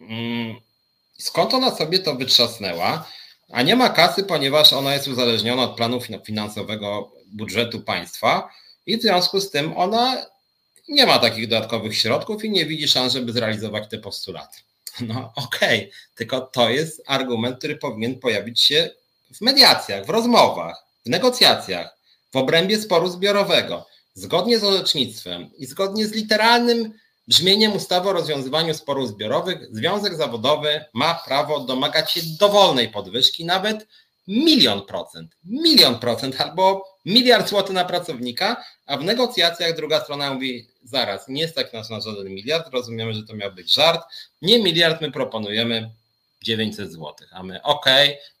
Mm, 0.00 0.60
skąd 1.18 1.54
ona 1.54 1.76
sobie 1.76 1.98
to 1.98 2.14
wytrzasnęła? 2.14 3.08
A 3.50 3.62
nie 3.62 3.76
ma 3.76 3.88
kasy, 3.88 4.24
ponieważ 4.24 4.72
ona 4.72 4.94
jest 4.94 5.08
uzależniona 5.08 5.62
od 5.62 5.76
planu 5.76 6.00
finansowego 6.24 7.12
budżetu 7.26 7.80
państwa 7.80 8.50
i 8.86 8.98
w 8.98 9.02
związku 9.02 9.40
z 9.40 9.50
tym 9.50 9.76
ona 9.76 10.26
nie 10.88 11.06
ma 11.06 11.18
takich 11.18 11.48
dodatkowych 11.48 11.98
środków 11.98 12.44
i 12.44 12.50
nie 12.50 12.66
widzi 12.66 12.88
szans, 12.88 13.12
żeby 13.12 13.32
zrealizować 13.32 13.88
te 13.88 13.98
postulaty. 13.98 14.58
No 15.00 15.32
okej, 15.36 15.78
okay. 15.78 15.90
tylko 16.14 16.40
to 16.40 16.70
jest 16.70 17.02
argument, 17.06 17.58
który 17.58 17.76
powinien 17.76 18.20
pojawić 18.20 18.60
się 18.60 18.90
w 19.34 19.40
mediacjach, 19.40 20.06
w 20.06 20.10
rozmowach, 20.10 20.84
w 21.06 21.08
negocjacjach 21.08 22.01
w 22.32 22.36
obrębie 22.36 22.78
sporu 22.78 23.08
zbiorowego, 23.08 23.86
zgodnie 24.14 24.58
z 24.58 24.64
orzecznictwem 24.64 25.50
i 25.56 25.66
zgodnie 25.66 26.06
z 26.06 26.12
literalnym 26.12 26.92
brzmieniem 27.28 27.72
ustawy 27.72 28.08
o 28.08 28.12
rozwiązywaniu 28.12 28.74
sporów 28.74 29.08
zbiorowych, 29.08 29.68
związek 29.70 30.14
zawodowy 30.14 30.84
ma 30.94 31.14
prawo 31.14 31.60
domagać 31.60 32.12
się 32.12 32.20
dowolnej 32.40 32.88
podwyżki, 32.88 33.44
nawet 33.44 33.86
milion 34.28 34.82
procent, 34.86 35.36
milion 35.44 35.98
procent 35.98 36.40
albo 36.40 36.84
miliard 37.04 37.48
złotych 37.48 37.74
na 37.74 37.84
pracownika, 37.84 38.64
a 38.86 38.96
w 38.96 39.04
negocjacjach 39.04 39.76
druga 39.76 40.00
strona 40.00 40.34
mówi, 40.34 40.68
zaraz, 40.84 41.28
nie 41.28 41.48
stać 41.48 41.72
nas 41.72 41.90
na 41.90 42.00
żaden 42.00 42.28
miliard, 42.28 42.72
rozumiemy, 42.72 43.14
że 43.14 43.22
to 43.22 43.34
miał 43.34 43.52
być 43.52 43.74
żart, 43.74 44.02
nie 44.42 44.62
miliard, 44.62 45.00
my 45.00 45.12
proponujemy 45.12 45.90
900 46.42 46.92
złotych, 46.92 47.28
a 47.32 47.42
my 47.42 47.62
ok, 47.62 47.86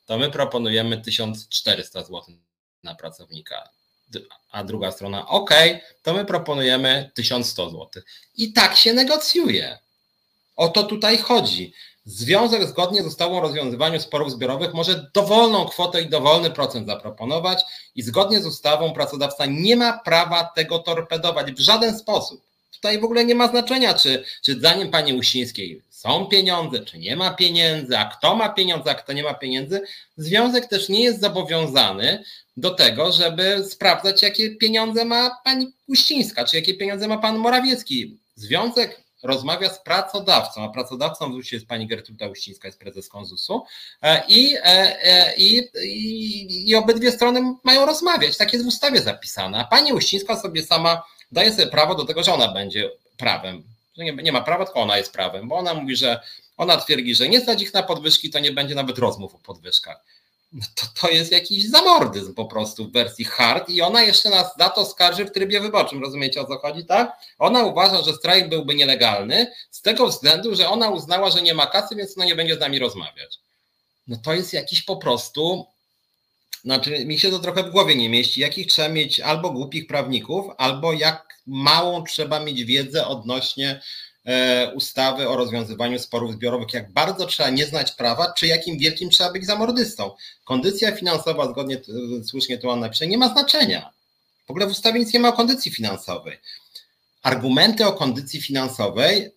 to 0.06 0.18
my 0.18 0.30
proponujemy 0.30 1.00
1400 1.00 2.04
złotych 2.04 2.34
na 2.82 2.94
pracownika 2.94 3.68
a 4.50 4.64
druga 4.64 4.92
strona, 4.92 5.28
OK, 5.28 5.50
to 6.02 6.14
my 6.14 6.24
proponujemy 6.24 7.10
1100 7.14 7.70
zł. 7.70 8.02
I 8.36 8.52
tak 8.52 8.76
się 8.76 8.92
negocjuje. 8.92 9.78
O 10.56 10.68
to 10.68 10.82
tutaj 10.82 11.18
chodzi. 11.18 11.72
Związek 12.04 12.68
zgodnie 12.68 13.02
z 13.02 13.06
ustawą 13.06 13.38
o 13.38 13.40
rozwiązywaniu 13.40 14.00
sporów 14.00 14.30
zbiorowych 14.30 14.74
może 14.74 15.10
dowolną 15.14 15.64
kwotę 15.64 16.02
i 16.02 16.08
dowolny 16.08 16.50
procent 16.50 16.86
zaproponować 16.86 17.62
i 17.94 18.02
zgodnie 18.02 18.40
z 18.40 18.46
ustawą 18.46 18.92
pracodawca 18.92 19.46
nie 19.46 19.76
ma 19.76 19.98
prawa 19.98 20.44
tego 20.44 20.78
torpedować 20.78 21.52
w 21.52 21.60
żaden 21.60 21.98
sposób. 21.98 22.51
Tutaj 22.82 23.00
w 23.00 23.04
ogóle 23.04 23.24
nie 23.24 23.34
ma 23.34 23.48
znaczenia, 23.48 23.94
czy, 23.94 24.24
czy 24.42 24.52
zdaniem 24.52 24.90
pani 24.90 25.14
Uścińskiej 25.14 25.82
są 25.90 26.26
pieniądze, 26.26 26.84
czy 26.84 26.98
nie 26.98 27.16
ma 27.16 27.34
pieniędzy, 27.34 27.98
a 27.98 28.04
kto 28.04 28.36
ma 28.36 28.48
pieniądze, 28.48 28.90
a 28.90 28.94
kto 28.94 29.12
nie 29.12 29.22
ma 29.22 29.34
pieniędzy. 29.34 29.82
Związek 30.16 30.66
też 30.66 30.88
nie 30.88 31.04
jest 31.04 31.20
zobowiązany 31.20 32.24
do 32.56 32.70
tego, 32.70 33.12
żeby 33.12 33.64
sprawdzać, 33.68 34.22
jakie 34.22 34.56
pieniądze 34.56 35.04
ma 35.04 35.40
pani 35.44 35.72
Uścińska, 35.86 36.44
czy 36.44 36.56
jakie 36.56 36.74
pieniądze 36.74 37.08
ma 37.08 37.18
pan 37.18 37.38
Morawiecki. 37.38 38.18
Związek 38.34 39.00
rozmawia 39.22 39.70
z 39.70 39.82
pracodawcą, 39.82 40.64
a 40.64 40.68
pracodawcą 40.68 41.32
w 41.42 41.52
jest 41.52 41.66
pani 41.66 41.86
Gertruda 41.86 42.28
Uścińska, 42.28 42.68
jest 42.68 42.78
prezeską 42.78 43.24
ZUS-u 43.24 43.62
e, 44.02 44.22
i, 44.28 44.56
e, 44.56 44.62
e, 44.64 45.36
i, 45.36 45.68
i, 45.84 46.70
i 46.70 46.74
obydwie 46.74 47.12
strony 47.12 47.54
mają 47.64 47.86
rozmawiać. 47.86 48.36
Tak 48.36 48.52
jest 48.52 48.64
w 48.64 48.68
ustawie 48.68 49.02
zapisane. 49.02 49.58
A 49.58 49.64
pani 49.64 49.92
Uścińska 49.92 50.36
sobie 50.36 50.62
sama 50.62 51.02
daje 51.32 51.52
sobie 51.52 51.66
prawo 51.66 51.94
do 51.94 52.04
tego, 52.04 52.22
że 52.22 52.34
ona 52.34 52.48
będzie 52.48 52.90
prawem. 53.16 53.62
Że 53.96 54.04
nie, 54.04 54.12
nie 54.12 54.32
ma 54.32 54.40
prawa, 54.40 54.64
tylko 54.64 54.80
ona 54.80 54.98
jest 54.98 55.12
prawem, 55.12 55.48
bo 55.48 55.56
ona 55.56 55.74
mówi, 55.74 55.96
że 55.96 56.20
ona 56.56 56.76
twierdzi, 56.76 57.14
że 57.14 57.28
nie 57.28 57.40
stać 57.40 57.62
ich 57.62 57.74
na 57.74 57.82
podwyżki, 57.82 58.30
to 58.30 58.38
nie 58.38 58.52
będzie 58.52 58.74
nawet 58.74 58.98
rozmów 58.98 59.34
o 59.34 59.38
podwyżkach 59.38 60.04
no 60.52 60.66
to, 60.74 60.86
to 61.00 61.10
jest 61.10 61.32
jakiś 61.32 61.68
zamordyzm 61.68 62.34
po 62.34 62.44
prostu 62.44 62.88
w 62.88 62.92
wersji 62.92 63.24
hard 63.24 63.68
i 63.68 63.82
ona 63.82 64.02
jeszcze 64.02 64.30
nas 64.30 64.56
za 64.58 64.68
to 64.68 64.86
skarży 64.86 65.24
w 65.24 65.32
trybie 65.32 65.60
wyborczym, 65.60 66.02
rozumiecie 66.02 66.40
o 66.40 66.44
co 66.44 66.58
chodzi, 66.58 66.84
tak? 66.84 67.12
Ona 67.38 67.62
uważa, 67.62 68.02
że 68.02 68.12
strajk 68.12 68.48
byłby 68.48 68.74
nielegalny 68.74 69.52
z 69.70 69.82
tego 69.82 70.08
względu, 70.08 70.54
że 70.54 70.68
ona 70.68 70.90
uznała, 70.90 71.30
że 71.30 71.42
nie 71.42 71.54
ma 71.54 71.66
kasy, 71.66 71.96
więc 71.96 72.16
ona 72.16 72.26
nie 72.26 72.34
będzie 72.34 72.56
z 72.56 72.60
nami 72.60 72.78
rozmawiać. 72.78 73.38
No 74.06 74.16
to 74.24 74.34
jest 74.34 74.52
jakiś 74.52 74.82
po 74.82 74.96
prostu, 74.96 75.66
znaczy 76.64 77.04
mi 77.04 77.18
się 77.18 77.30
to 77.30 77.38
trochę 77.38 77.62
w 77.62 77.70
głowie 77.70 77.94
nie 77.94 78.08
mieści, 78.08 78.40
jakich 78.40 78.66
trzeba 78.66 78.88
mieć 78.88 79.20
albo 79.20 79.50
głupich 79.50 79.86
prawników, 79.86 80.46
albo 80.58 80.92
jak 80.92 81.42
małą 81.46 82.04
trzeba 82.04 82.40
mieć 82.40 82.64
wiedzę 82.64 83.06
odnośnie 83.06 83.80
E, 84.26 84.72
ustawy 84.74 85.28
o 85.28 85.36
rozwiązywaniu 85.36 85.98
sporów 85.98 86.32
zbiorowych, 86.32 86.72
jak 86.72 86.92
bardzo 86.92 87.26
trzeba 87.26 87.50
nie 87.50 87.66
znać 87.66 87.92
prawa, 87.92 88.32
czy 88.32 88.46
jakim 88.46 88.78
wielkim 88.78 89.10
trzeba 89.10 89.32
być 89.32 89.46
zamordystą. 89.46 90.10
Kondycja 90.44 90.96
finansowa, 90.96 91.50
zgodnie 91.50 91.80
słusznie 92.24 92.58
tu 92.58 92.70
on 92.70 92.80
napisze, 92.80 93.06
nie 93.06 93.18
ma 93.18 93.28
znaczenia. 93.28 93.90
W 94.46 94.50
ogóle 94.50 94.66
w 94.66 94.70
ustawie 94.70 95.00
nic 95.00 95.12
nie 95.12 95.20
ma 95.20 95.28
o 95.28 95.32
kondycji 95.32 95.70
finansowej. 95.70 96.38
Argumenty 97.22 97.86
o 97.86 97.92
kondycji 97.92 98.40
finansowej 98.40 99.30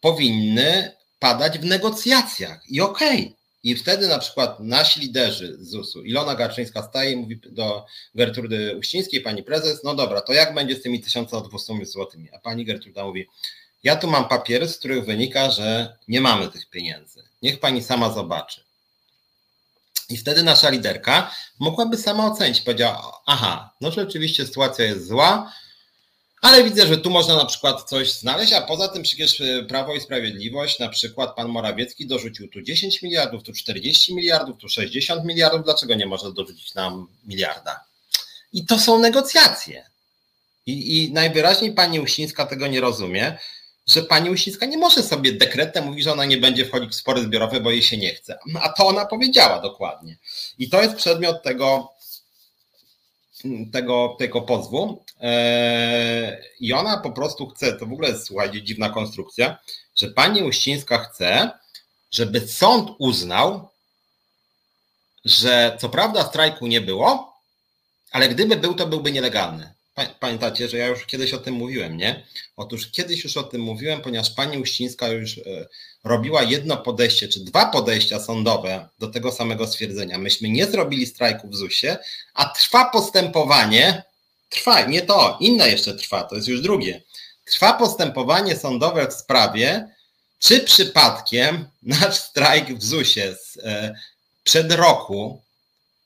powinny 0.00 0.92
padać 1.18 1.58
w 1.58 1.64
negocjacjach 1.64 2.70
i 2.70 2.80
okej. 2.80 3.20
Okay. 3.20 3.41
I 3.62 3.74
wtedy 3.74 4.08
na 4.08 4.18
przykład 4.18 4.60
nasi 4.60 5.00
liderzy 5.00 5.56
ZUS-u, 5.60 6.02
Ilona 6.02 6.34
Garczyńska 6.34 6.82
staje 6.82 7.12
i 7.12 7.16
mówi 7.16 7.40
do 7.50 7.86
Gertrudy 8.14 8.76
Uścińskiej, 8.76 9.20
pani 9.20 9.42
prezes, 9.42 9.84
no 9.84 9.94
dobra, 9.94 10.20
to 10.20 10.32
jak 10.32 10.54
będzie 10.54 10.76
z 10.76 10.82
tymi 10.82 11.00
1200 11.00 11.86
złotymi? 11.86 12.28
A 12.32 12.38
pani 12.38 12.64
Gertruda 12.64 13.04
mówi, 13.04 13.28
ja 13.82 13.96
tu 13.96 14.10
mam 14.10 14.28
papiery, 14.28 14.68
z 14.68 14.78
których 14.78 15.04
wynika, 15.04 15.50
że 15.50 15.96
nie 16.08 16.20
mamy 16.20 16.48
tych 16.48 16.70
pieniędzy. 16.70 17.22
Niech 17.42 17.60
pani 17.60 17.82
sama 17.82 18.10
zobaczy. 18.12 18.60
I 20.08 20.16
wtedy 20.16 20.42
nasza 20.42 20.70
liderka 20.70 21.34
mogłaby 21.58 21.96
sama 21.96 22.26
ocenić. 22.26 22.60
Powiedziała, 22.60 23.20
aha, 23.26 23.74
no 23.80 23.90
rzeczywiście 23.90 24.46
sytuacja 24.46 24.84
jest 24.84 25.06
zła, 25.06 25.52
ale 26.42 26.64
widzę, 26.64 26.86
że 26.86 26.98
tu 26.98 27.10
można 27.10 27.36
na 27.36 27.44
przykład 27.44 27.82
coś 27.82 28.12
znaleźć, 28.12 28.52
a 28.52 28.60
poza 28.60 28.88
tym 28.88 29.02
przecież 29.02 29.40
e, 29.40 29.62
Prawo 29.62 29.94
i 29.94 30.00
Sprawiedliwość, 30.00 30.78
na 30.78 30.88
przykład 30.88 31.36
pan 31.36 31.48
Morawiecki 31.48 32.06
dorzucił 32.06 32.48
tu 32.48 32.62
10 32.62 33.02
miliardów, 33.02 33.42
tu 33.42 33.52
40 33.52 34.14
miliardów, 34.14 34.58
tu 34.58 34.68
60 34.68 35.24
miliardów, 35.24 35.64
dlaczego 35.64 35.94
nie 35.94 36.06
można 36.06 36.30
dorzucić 36.30 36.74
nam 36.74 37.06
miliarda? 37.26 37.80
I 38.52 38.66
to 38.66 38.78
są 38.78 38.98
negocjacje. 38.98 39.84
I, 40.66 41.04
i 41.04 41.12
najwyraźniej 41.12 41.72
pani 41.72 42.00
Uścińska 42.00 42.46
tego 42.46 42.66
nie 42.66 42.80
rozumie, 42.80 43.38
że 43.86 44.02
pani 44.02 44.30
Uścińska 44.30 44.66
nie 44.66 44.78
może 44.78 45.02
sobie 45.02 45.32
dekretem 45.32 45.84
mówić, 45.84 46.04
że 46.04 46.12
ona 46.12 46.24
nie 46.24 46.36
będzie 46.36 46.66
wchodzić 46.66 46.90
w 46.90 46.94
spory 46.94 47.22
zbiorowe, 47.22 47.60
bo 47.60 47.70
jej 47.70 47.82
się 47.82 47.96
nie 47.96 48.14
chce. 48.14 48.38
A 48.60 48.68
to 48.68 48.86
ona 48.86 49.06
powiedziała 49.06 49.60
dokładnie. 49.60 50.16
I 50.58 50.70
to 50.70 50.82
jest 50.82 50.96
przedmiot 50.96 51.42
tego 51.42 51.91
tego, 53.72 54.16
tego 54.18 54.42
pozwu 54.42 55.04
e, 55.20 56.42
i 56.60 56.72
ona 56.72 56.96
po 56.96 57.10
prostu 57.10 57.46
chce, 57.46 57.72
to 57.72 57.86
w 57.86 57.92
ogóle 57.92 58.08
jest, 58.08 58.26
słuchajcie, 58.26 58.62
dziwna 58.62 58.90
konstrukcja, 58.90 59.58
że 59.96 60.08
pani 60.08 60.42
Uścińska 60.42 60.98
chce, 60.98 61.50
żeby 62.10 62.48
sąd 62.48 62.90
uznał, 62.98 63.68
że 65.24 65.76
co 65.80 65.88
prawda 65.88 66.24
strajku 66.24 66.66
nie 66.66 66.80
było, 66.80 67.32
ale 68.10 68.28
gdyby 68.28 68.56
był, 68.56 68.74
to 68.74 68.86
byłby 68.86 69.12
nielegalny. 69.12 69.74
Pamiętacie, 70.20 70.68
że 70.68 70.78
ja 70.78 70.86
już 70.86 71.06
kiedyś 71.06 71.34
o 71.34 71.38
tym 71.38 71.54
mówiłem, 71.54 71.96
nie? 71.96 72.26
Otóż 72.56 72.90
kiedyś 72.90 73.24
już 73.24 73.36
o 73.36 73.42
tym 73.42 73.60
mówiłem, 73.60 74.00
ponieważ 74.00 74.30
pani 74.30 74.58
Uścińska 74.58 75.08
już 75.08 75.38
e, 75.38 75.68
robiła 76.04 76.42
jedno 76.42 76.76
podejście, 76.76 77.28
czy 77.28 77.40
dwa 77.40 77.66
podejścia 77.66 78.20
sądowe 78.20 78.88
do 78.98 79.08
tego 79.08 79.32
samego 79.32 79.66
stwierdzenia. 79.66 80.18
Myśmy 80.18 80.48
nie 80.48 80.66
zrobili 80.66 81.06
strajku 81.06 81.48
w 81.48 81.54
ZUS-ie, 81.54 81.98
a 82.34 82.44
trwa 82.44 82.84
postępowanie, 82.84 84.02
trwa, 84.48 84.86
nie 84.86 85.02
to, 85.02 85.36
inne 85.40 85.68
jeszcze 85.68 85.94
trwa, 85.94 86.24
to 86.24 86.36
jest 86.36 86.48
już 86.48 86.60
drugie. 86.60 87.02
Trwa 87.44 87.72
postępowanie 87.72 88.56
sądowe 88.56 89.08
w 89.08 89.12
sprawie, 89.12 89.88
czy 90.38 90.60
przypadkiem 90.60 91.68
nasz 91.82 92.16
strajk 92.16 92.78
w 92.78 92.84
ZUS-ie 92.84 93.36
e, 93.64 93.94
przed 94.44 94.72
roku, 94.72 95.42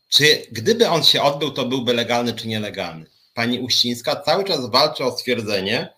czy 0.08 0.46
gdyby 0.52 0.88
on 0.88 1.04
się 1.04 1.22
odbył, 1.22 1.50
to 1.50 1.64
byłby 1.64 1.94
legalny 1.94 2.32
czy 2.32 2.48
nielegalny 2.48 3.06
pani 3.36 3.60
Uścińska 3.60 4.16
cały 4.16 4.44
czas 4.44 4.70
walczy 4.70 5.04
o 5.04 5.12
stwierdzenie, 5.12 5.88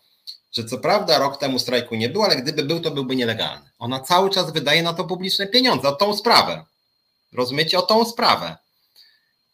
że 0.52 0.64
co 0.64 0.78
prawda 0.78 1.18
rok 1.18 1.40
temu 1.40 1.58
strajku 1.58 1.94
nie 1.94 2.08
było, 2.08 2.24
ale 2.24 2.36
gdyby 2.36 2.62
był, 2.62 2.80
to 2.80 2.90
byłby 2.90 3.16
nielegalny. 3.16 3.70
Ona 3.78 4.00
cały 4.00 4.30
czas 4.30 4.52
wydaje 4.52 4.82
na 4.82 4.94
to 4.94 5.04
publiczne 5.04 5.46
pieniądze, 5.46 5.88
o 5.88 5.92
tą 5.92 6.16
sprawę. 6.16 6.64
Rozumiecie? 7.32 7.78
O 7.78 7.82
tą 7.82 8.04
sprawę. 8.04 8.56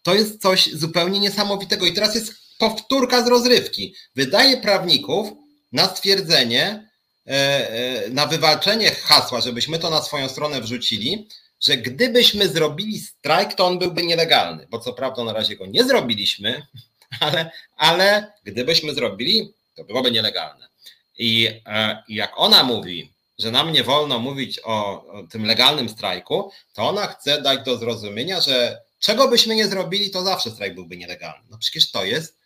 To 0.03 0.15
jest 0.15 0.43
coś 0.43 0.73
zupełnie 0.73 1.21
niesamowitego. 1.21 1.87
I 1.87 1.93
teraz 1.93 2.15
jest 2.15 2.33
powtórka 2.59 3.25
z 3.25 3.29
rozrywki. 3.29 3.95
Wydaje 4.17 4.57
prawników 4.57 5.29
na 5.73 5.89
stwierdzenie, 5.89 6.89
e, 7.27 7.31
e, 7.31 8.11
na 8.11 8.27
wywalczenie 8.27 8.91
hasła, 8.91 9.41
żebyśmy 9.41 9.79
to 9.79 9.91
na 9.91 10.03
swoją 10.03 10.29
stronę 10.29 10.61
wrzucili, 10.61 11.29
że 11.61 11.77
gdybyśmy 11.77 12.49
zrobili 12.49 13.01
strajk, 13.01 13.55
to 13.55 13.67
on 13.67 13.79
byłby 13.79 14.03
nielegalny. 14.03 14.67
Bo 14.71 14.79
co 14.79 14.93
prawda 14.93 15.25
na 15.25 15.33
razie 15.33 15.57
go 15.57 15.67
nie 15.67 15.85
zrobiliśmy, 15.85 16.67
ale, 17.21 17.51
ale 17.77 18.33
gdybyśmy 18.45 18.95
zrobili, 18.95 19.53
to 19.75 19.85
byłoby 19.85 20.11
nielegalne. 20.11 20.69
I 21.19 21.61
e, 21.67 22.03
jak 22.09 22.33
ona 22.37 22.63
mówi, 22.63 23.13
że 23.39 23.51
nam 23.51 23.73
nie 23.73 23.85
wolno 23.85 24.19
mówić 24.19 24.61
o, 24.65 25.05
tym 25.31 25.47
legalnym 25.47 25.89
strajku, 25.89 26.53
to 26.73 26.89
ona 26.89 27.07
chce 27.07 27.43
dać 27.43 27.65
do 27.65 27.79
zrozumienia, 27.79 28.41
że 28.41 28.83
czego 28.99 29.29
byśmy 29.29 29.55
nie 29.55 29.69
zrobili, 29.69 30.11
to 30.11 30.23
zawsze 30.23 30.51
strajk 30.51 30.75
byłby 30.75 30.97
nielegalny. 30.97 31.45
No 31.51 31.59
przecież 31.59 31.91
to 31.91 32.05
jest 32.05 32.39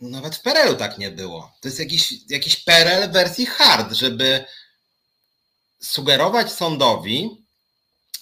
nawet 0.00 0.36
w 0.36 0.40
PRL-u 0.40 0.76
tak 0.76 0.98
nie 0.98 1.10
było. 1.10 1.52
To 1.60 1.68
jest 1.68 1.78
jakiś, 1.78 2.14
jakiś 2.28 2.56
PRL 2.56 3.10
wersji 3.10 3.46
hard, 3.46 3.92
żeby 3.92 4.44
sugerować 5.82 6.52
sądowi, 6.52 7.44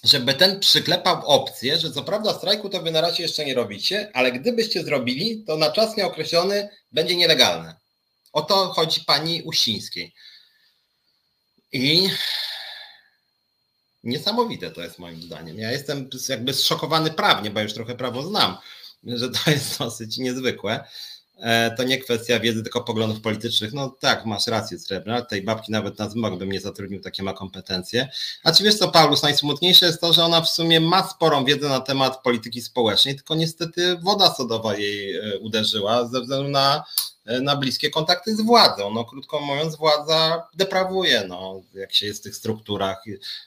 żeby 0.03 0.33
ten 0.33 0.59
przyklepał 0.59 1.25
opcję, 1.25 1.77
że 1.77 1.91
co 1.91 2.03
prawda 2.03 2.33
strajku 2.33 2.69
to 2.69 2.81
wy 2.81 2.91
na 2.91 3.01
razie 3.01 3.23
jeszcze 3.23 3.45
nie 3.45 3.53
robicie, 3.53 4.11
ale 4.13 4.31
gdybyście 4.31 4.83
zrobili, 4.83 5.43
to 5.47 5.57
na 5.57 5.71
czas 5.71 5.97
nieokreślony 5.97 6.69
będzie 6.91 7.15
nielegalne. 7.15 7.82
O 8.33 8.41
to 8.41 8.73
chodzi 8.73 9.01
pani 9.01 9.43
Uścińskiej. 9.43 10.13
I 11.71 12.09
niesamowite 14.03 14.71
to 14.71 14.81
jest 14.81 14.99
moim 14.99 15.21
zdaniem. 15.21 15.57
Ja 15.57 15.71
jestem 15.71 16.09
jakby 16.29 16.53
zszokowany 16.53 17.11
prawnie, 17.11 17.51
bo 17.51 17.61
już 17.61 17.73
trochę 17.73 17.95
prawo 17.95 18.23
znam, 18.23 18.57
że 19.03 19.29
to 19.29 19.51
jest 19.51 19.79
dosyć 19.79 20.17
niezwykłe. 20.17 20.87
E, 21.43 21.71
to 21.71 21.83
nie 21.83 21.97
kwestia 21.97 22.39
wiedzy, 22.39 22.63
tylko 22.63 22.81
poglądów 22.81 23.21
politycznych. 23.21 23.73
No 23.73 23.95
tak, 23.99 24.25
masz 24.25 24.47
rację, 24.47 24.79
Srebrna, 24.79 25.21
tej 25.21 25.41
babki 25.41 25.71
nawet 25.71 25.99
na 25.99 26.09
zmog 26.09 26.39
bym 26.39 26.51
nie 26.51 26.61
zatrudnił, 26.61 27.01
takie 27.01 27.23
ma 27.23 27.33
kompetencje. 27.33 28.09
A 28.43 28.51
czy 28.51 28.63
wiesz 28.63 28.75
co, 28.75 28.87
Paulus, 28.87 29.23
najsmutniejsze 29.23 29.85
jest 29.85 30.01
to, 30.01 30.13
że 30.13 30.23
ona 30.23 30.41
w 30.41 30.49
sumie 30.49 30.79
ma 30.79 31.07
sporą 31.07 31.45
wiedzę 31.45 31.69
na 31.69 31.79
temat 31.79 32.21
polityki 32.21 32.61
społecznej, 32.61 33.15
tylko 33.15 33.35
niestety 33.35 33.97
woda 33.97 34.33
sodowa 34.33 34.75
jej 34.75 35.15
e, 35.15 35.39
uderzyła 35.39 36.07
ze 36.07 36.21
względu 36.21 36.49
na, 36.49 36.83
e, 37.25 37.41
na 37.41 37.55
bliskie 37.55 37.89
kontakty 37.89 38.35
z 38.35 38.41
władzą. 38.41 38.93
No 38.93 39.05
krótko 39.05 39.39
mówiąc, 39.39 39.75
władza 39.75 40.47
deprawuje, 40.53 41.25
no, 41.27 41.61
jak 41.73 41.93
się 41.93 42.05
jest 42.05 42.19
w 42.19 42.23
tych 42.23 42.35
strukturach, 42.35 43.03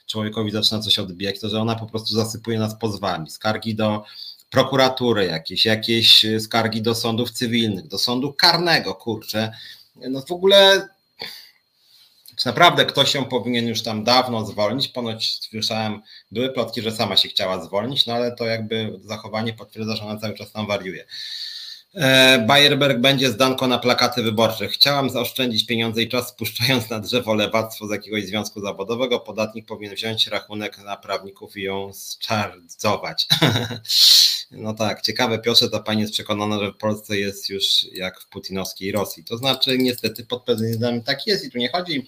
człowiekowi 0.07 0.51
zaczyna 0.51 0.81
coś 0.81 0.99
odbijać, 0.99 1.39
to 1.39 1.49
że 1.49 1.61
ona 1.61 1.75
po 1.75 1.85
prostu 1.85 2.13
zasypuje 2.13 2.59
nas 2.59 2.75
pozwami, 2.79 3.29
skargi 3.29 3.75
do 3.75 4.03
prokuratury 4.49 5.25
jakieś, 5.25 5.65
jakieś 5.65 6.25
skargi 6.39 6.81
do 6.81 6.95
sądów 6.95 7.31
cywilnych, 7.31 7.87
do 7.87 7.97
sądu 7.97 8.33
karnego, 8.33 8.95
kurczę. 8.95 9.51
No 9.95 10.21
w 10.21 10.31
ogóle 10.31 10.87
czy 12.37 12.45
naprawdę 12.45 12.85
ktoś 12.85 13.11
się 13.11 13.25
powinien 13.25 13.67
już 13.67 13.83
tam 13.83 14.03
dawno 14.03 14.45
zwolnić? 14.45 14.87
Ponoć 14.87 15.39
słyszałem, 15.49 16.01
były 16.31 16.49
plotki, 16.49 16.81
że 16.81 16.91
sama 16.91 17.17
się 17.17 17.29
chciała 17.29 17.65
zwolnić, 17.65 18.05
no 18.05 18.13
ale 18.13 18.35
to 18.35 18.45
jakby 18.45 18.99
zachowanie 19.03 19.53
potwierdza, 19.53 19.95
że 19.95 20.03
ona 20.03 20.19
cały 20.19 20.33
czas 20.33 20.51
tam 20.51 20.67
wariuje. 20.67 21.05
E, 21.97 22.39
Bayerberg 22.47 22.99
będzie 22.99 23.31
zdanko 23.31 23.67
na 23.67 23.79
plakaty 23.79 24.23
wyborcze. 24.23 24.67
Chciałam 24.67 25.09
zaoszczędzić 25.09 25.65
pieniądze 25.65 26.01
i 26.01 26.09
czas 26.09 26.29
spuszczając 26.29 26.89
na 26.89 26.99
drzewo 26.99 27.33
lewactwo 27.33 27.87
z 27.87 27.91
jakiegoś 27.91 28.25
związku 28.25 28.61
zawodowego. 28.61 29.19
Podatnik 29.19 29.65
powinien 29.65 29.95
wziąć 29.95 30.27
rachunek 30.27 30.77
na 30.77 30.97
prawników 30.97 31.57
i 31.57 31.61
ją 31.61 31.93
zczardzować. 31.93 33.27
no 34.51 34.73
tak, 34.73 35.01
ciekawe 35.01 35.39
Piotrze, 35.39 35.69
to 35.69 35.79
pani 35.79 36.01
jest 36.01 36.13
przekonana, 36.13 36.59
że 36.59 36.71
w 36.71 36.77
Polsce 36.77 37.17
jest 37.17 37.49
już 37.49 37.85
jak 37.93 38.21
w 38.21 38.27
putinowskiej 38.29 38.91
Rosji. 38.91 39.23
To 39.23 39.37
znaczy 39.37 39.77
niestety 39.77 40.25
pod 40.25 40.43
pewnymi 40.43 40.71
względami 40.71 41.03
tak 41.03 41.27
jest 41.27 41.45
i 41.45 41.51
tu 41.51 41.57
nie 41.57 41.69
chodzi 41.69 42.07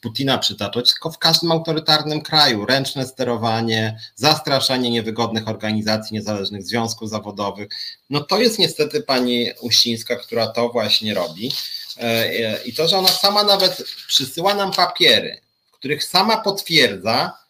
Putina 0.00 0.38
przytaczać, 0.38 0.90
tylko 0.92 1.10
w 1.10 1.18
każdym 1.18 1.52
autorytarnym 1.52 2.20
kraju. 2.20 2.66
Ręczne 2.66 3.06
sterowanie, 3.06 4.00
zastraszanie 4.14 4.90
niewygodnych 4.90 5.48
organizacji, 5.48 6.14
niezależnych 6.14 6.62
związków 6.62 7.10
zawodowych. 7.10 7.68
No 8.10 8.20
to 8.20 8.38
jest 8.38 8.58
niestety 8.58 9.02
pani 9.02 9.50
Uścińska, 9.60 10.16
która 10.16 10.46
to 10.46 10.68
właśnie 10.68 11.14
robi. 11.14 11.52
E, 11.96 12.62
I 12.64 12.72
to, 12.72 12.88
że 12.88 12.98
ona 12.98 13.08
sama 13.08 13.44
nawet 13.44 13.84
przysyła 14.06 14.54
nam 14.54 14.72
papiery, 14.72 15.40
w 15.72 15.72
których 15.72 16.04
sama 16.04 16.36
potwierdza, 16.36 17.40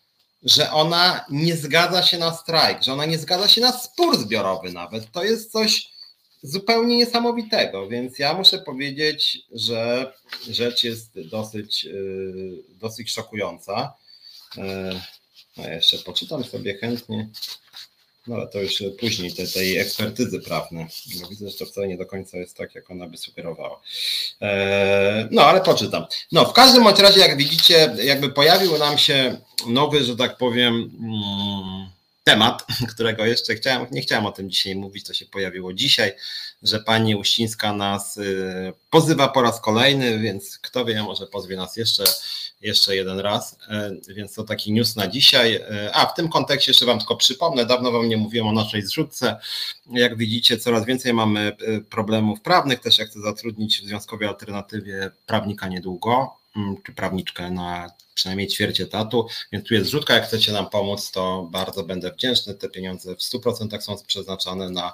że 0.43 0.73
ona 0.73 1.25
nie 1.31 1.57
zgadza 1.57 2.03
się 2.03 2.19
na 2.19 2.35
strajk, 2.35 2.83
że 2.83 2.93
ona 2.93 3.05
nie 3.05 3.19
zgadza 3.19 3.49
się 3.49 3.61
na 3.61 3.73
spór 3.73 4.19
zbiorowy 4.19 4.73
nawet. 4.73 5.13
To 5.13 5.25
jest 5.25 5.53
coś 5.53 5.90
zupełnie 6.43 6.97
niesamowitego, 6.97 7.89
więc 7.89 8.19
ja 8.19 8.35
muszę 8.35 8.59
powiedzieć, 8.59 9.39
że 9.53 10.13
rzecz 10.51 10.85
jest 10.85 11.21
dosyć, 11.21 11.85
y, 11.85 12.63
dosyć 12.69 13.13
szokująca. 13.13 13.95
E, 14.59 15.01
no 15.57 15.69
jeszcze 15.69 15.99
poczytam 15.99 16.45
sobie 16.45 16.79
chętnie, 16.79 17.29
no 18.27 18.37
ale 18.37 18.47
to 18.47 18.61
już 18.61 18.83
później 19.01 19.33
te, 19.33 19.47
tej 19.47 19.79
ekspertyzy 19.79 20.41
prawnej. 20.41 20.87
No 21.21 21.29
widzę, 21.29 21.51
że 21.51 21.57
to 21.57 21.67
wcale 21.67 21.89
nie 21.89 21.97
do 21.97 22.07
końca 22.07 22.39
jest 22.39 22.57
tak, 22.57 22.75
jak 22.75 22.91
ona 22.91 23.07
by 23.07 23.17
sugerowała. 23.17 23.81
E, 24.43 25.29
no 25.31 25.43
ale 25.43 25.61
poczytam. 25.61 26.07
No 26.33 26.45
w 26.45 26.53
każdym 26.53 26.89
razie, 26.89 27.21
jak 27.21 27.37
widzicie, 27.37 27.97
jakby 28.05 28.29
pojawił 28.29 28.79
nam 28.79 28.99
się 28.99 29.37
nowy, 29.67 30.05
że 30.05 30.17
tak 30.17 30.37
powiem, 30.37 30.75
mm, 30.75 32.00
temat, 32.31 32.67
którego 32.95 33.27
jeszcze 33.27 33.55
chciałem, 33.55 33.87
nie 33.91 34.01
chciałem 34.01 34.27
o 34.27 34.33
tym 34.33 34.51
dzisiaj 34.51 34.75
mówić, 34.77 35.05
to 35.05 35.15
się 35.15 35.27
pojawiło 35.27 35.73
dzisiaj, 35.73 36.13
że 36.63 36.81
pani 36.81 37.17
Uścińska 37.17 37.73
nas 37.73 38.17
y, 38.17 38.73
pozywa 38.91 39.29
po 39.29 39.43
raz 39.43 39.61
kolejny, 39.61 40.19
więc 40.19 40.59
kto 40.59 40.85
wie, 40.85 41.03
może 41.03 41.27
pozwie 41.27 41.57
nas 41.57 41.77
jeszcze, 41.77 42.05
jeszcze 42.61 42.97
jeden 42.97 43.19
raz, 43.19 43.59
y, 44.09 44.15
więc 44.15 44.35
to 44.35 44.45
taki 44.45 44.73
news 44.73 44.97
na 44.97 45.07
dzisiaj. 45.07 45.55
Y, 45.55 45.95
a 45.95 46.07
w 46.07 46.15
tym 46.15 46.29
kontekście 46.29 46.71
jeszcze 46.71 46.87
Wam 46.87 46.99
tylko 46.99 47.17
przypomnę, 47.17 47.67
dawno 47.67 47.93
Wam 47.93 48.09
nie 48.09 48.17
mówiłem 48.17 48.47
o 48.47 48.53
naszej 48.53 48.83
zrzutce. 48.83 49.37
Jak 49.91 50.17
widzicie, 50.17 50.59
coraz 50.59 50.85
więcej 50.85 51.15
mamy 51.15 51.57
problemów 51.91 52.41
prawnych, 52.41 52.81
też 52.81 52.99
ja 52.99 53.07
chcę 53.07 53.21
zatrudnić 53.21 53.81
w 53.81 53.85
Związkowej 53.85 54.29
Alternatywie 54.29 55.11
prawnika 55.27 55.69
niedługo, 55.69 56.40
czy 56.87 56.93
prawniczkę 56.93 57.51
na 57.51 57.91
przynajmniej 58.15 58.49
ćwierć 58.49 58.81
etatu, 58.81 59.27
więc 59.53 59.69
tu 59.69 59.75
jest 59.75 59.87
zrzutka, 59.87 60.15
jak 60.15 60.25
chcecie 60.25 60.53
nam 60.53 60.71
pomóc, 60.71 61.11
to 61.11 61.49
bardzo 61.51 61.85
będę 61.85 62.13
wdzięczny. 62.13 62.55
Te 62.55 62.69
pieniądze 62.69 63.17
w 63.17 63.19
100% 63.19 63.81
są 63.81 63.97
przeznaczane 64.07 64.71
na, 64.71 64.93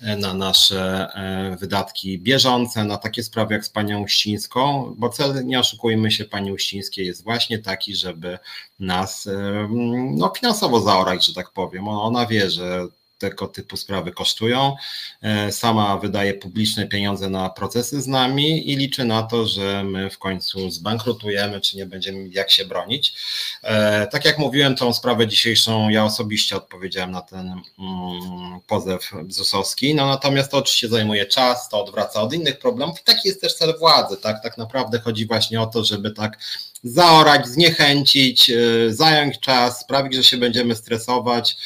na 0.00 0.34
nasze 0.34 1.08
e, 1.14 1.56
wydatki 1.60 2.18
bieżące, 2.18 2.84
na 2.84 2.96
takie 2.96 3.22
sprawy 3.22 3.54
jak 3.54 3.64
z 3.64 3.68
panią 3.68 4.02
Uścińską, 4.02 4.94
bo 4.98 5.08
cel, 5.08 5.46
nie 5.46 5.60
oszukujmy 5.60 6.10
się, 6.10 6.24
pani 6.24 6.52
Uścińskiej 6.52 7.06
jest 7.06 7.24
właśnie 7.24 7.58
taki, 7.58 7.94
żeby 7.94 8.38
nas 8.78 9.26
e, 9.26 9.68
no, 10.16 10.32
finansowo 10.36 10.80
zaorać, 10.80 11.26
że 11.26 11.34
tak 11.34 11.50
powiem. 11.50 11.88
Ona 11.88 12.26
wie, 12.26 12.50
że 12.50 12.86
tego 13.18 13.46
typu 13.46 13.76
sprawy 13.76 14.12
kosztują. 14.12 14.76
E, 15.22 15.52
sama 15.52 15.96
wydaje 15.96 16.34
publiczne 16.34 16.86
pieniądze 16.86 17.30
na 17.30 17.50
procesy 17.50 18.02
z 18.02 18.06
nami 18.06 18.72
i 18.72 18.76
liczy 18.76 19.04
na 19.04 19.22
to, 19.22 19.46
że 19.46 19.84
my 19.84 20.10
w 20.10 20.18
końcu 20.18 20.70
zbankrutujemy, 20.70 21.60
czy 21.60 21.76
nie 21.76 21.86
będziemy 21.86 22.28
jak 22.28 22.50
się 22.50 22.64
bronić. 22.64 23.14
E, 23.62 24.06
tak 24.06 24.24
jak 24.24 24.38
mówiłem, 24.38 24.76
tą 24.76 24.92
sprawę 24.92 25.26
dzisiejszą 25.26 25.88
ja 25.88 26.04
osobiście 26.04 26.56
odpowiedziałem 26.56 27.10
na 27.10 27.22
ten 27.22 27.62
mm, 27.78 28.60
pozew 28.66 29.12
ZUS-owski, 29.28 29.94
no 29.94 30.06
natomiast 30.06 30.50
to 30.50 30.58
oczywiście 30.58 30.88
zajmuje 30.88 31.26
czas, 31.26 31.68
to 31.68 31.84
odwraca 31.84 32.22
od 32.22 32.32
innych 32.32 32.58
problemów 32.58 33.00
i 33.00 33.04
taki 33.04 33.28
jest 33.28 33.40
też 33.40 33.54
cel 33.54 33.78
władzy, 33.78 34.16
tak? 34.16 34.42
Tak 34.42 34.58
naprawdę 34.58 34.98
chodzi 34.98 35.26
właśnie 35.26 35.60
o 35.60 35.66
to, 35.66 35.84
żeby 35.84 36.10
tak 36.10 36.38
zaorać, 36.84 37.46
zniechęcić, 37.46 38.50
e, 38.50 38.54
zająć 38.88 39.40
czas, 39.40 39.80
sprawić, 39.80 40.14
że 40.14 40.24
się 40.24 40.36
będziemy 40.36 40.74
stresować, 40.74 41.56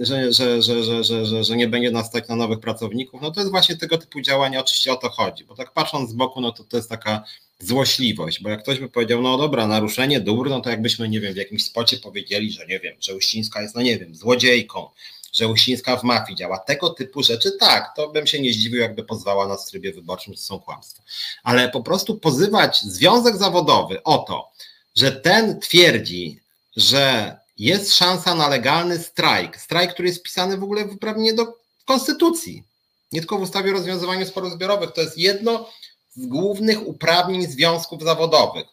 że, 0.00 0.32
że, 0.32 0.62
że, 0.62 0.82
że, 0.82 1.04
że, 1.04 1.26
że, 1.26 1.44
że 1.44 1.56
nie 1.56 1.68
będzie 1.68 1.90
nas 1.90 2.10
na 2.28 2.36
nowych 2.36 2.60
pracowników, 2.60 3.22
no 3.22 3.30
to 3.30 3.40
jest 3.40 3.50
właśnie 3.50 3.76
tego 3.76 3.98
typu 3.98 4.20
działania, 4.20 4.60
oczywiście 4.60 4.92
o 4.92 4.96
to 4.96 5.10
chodzi, 5.10 5.44
bo 5.44 5.54
tak 5.54 5.72
patrząc 5.72 6.10
z 6.10 6.12
boku, 6.12 6.40
no 6.40 6.52
to 6.52 6.64
to 6.64 6.76
jest 6.76 6.88
taka 6.88 7.24
złośliwość, 7.58 8.42
bo 8.42 8.48
jak 8.50 8.62
ktoś 8.62 8.78
by 8.78 8.88
powiedział, 8.88 9.22
no 9.22 9.38
dobra, 9.38 9.66
naruszenie 9.66 10.20
dóbr, 10.20 10.50
no 10.50 10.60
to 10.60 10.70
jakbyśmy, 10.70 11.08
nie 11.08 11.20
wiem, 11.20 11.34
w 11.34 11.36
jakimś 11.36 11.64
spocie 11.64 11.96
powiedzieli, 11.96 12.52
że 12.52 12.66
nie 12.66 12.80
wiem, 12.80 12.96
że 13.00 13.14
Uścińska 13.14 13.62
jest, 13.62 13.74
no 13.74 13.82
nie 13.82 13.98
wiem, 13.98 14.14
złodziejką, 14.14 14.90
że 15.36 15.48
Uścińska 15.48 15.96
w 15.96 16.02
mafii 16.02 16.36
działa, 16.36 16.58
tego 16.58 16.90
typu 16.90 17.22
rzeczy, 17.22 17.52
tak, 17.52 17.92
to 17.96 18.08
bym 18.08 18.26
się 18.26 18.40
nie 18.40 18.52
zdziwił, 18.52 18.80
jakby 18.80 19.04
pozwała 19.04 19.46
nas 19.46 19.66
w 19.66 19.70
trybie 19.70 19.92
wyborczym, 19.92 20.34
to 20.34 20.40
są 20.40 20.60
kłamstwa. 20.60 21.02
Ale 21.42 21.68
po 21.68 21.82
prostu 21.82 22.16
pozywać 22.16 22.82
związek 22.82 23.36
zawodowy 23.36 24.02
o 24.02 24.18
to, 24.18 24.50
że 24.96 25.12
ten 25.12 25.60
twierdzi, 25.60 26.40
że 26.76 27.36
jest 27.58 27.94
szansa 27.94 28.34
na 28.34 28.48
legalny 28.48 28.98
strajk. 28.98 29.60
Strajk, 29.60 29.92
który 29.92 30.08
jest 30.08 30.20
wpisany 30.20 30.58
w 30.58 30.62
ogóle 30.62 30.84
w 30.84 30.94
uprawnienie 30.94 31.34
do 31.34 31.58
konstytucji. 31.84 32.64
Nie 33.12 33.20
tylko 33.20 33.38
w 33.38 33.42
ustawie 33.42 33.70
o 33.70 33.74
rozwiązywaniu 33.74 34.26
sporów 34.26 34.52
zbiorowych. 34.52 34.92
To 34.92 35.00
jest 35.00 35.18
jedno 35.18 35.68
z 36.14 36.26
głównych 36.26 36.86
uprawnień 36.86 37.46
związków 37.46 38.02
zawodowych. 38.02 38.66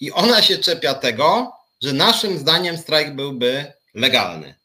I 0.00 0.12
ona 0.12 0.42
się 0.42 0.58
czepia 0.58 0.94
tego, 0.94 1.52
że 1.82 1.92
naszym 1.92 2.38
zdaniem 2.38 2.78
strajk 2.78 3.14
byłby 3.14 3.72
legalny. 3.94 4.59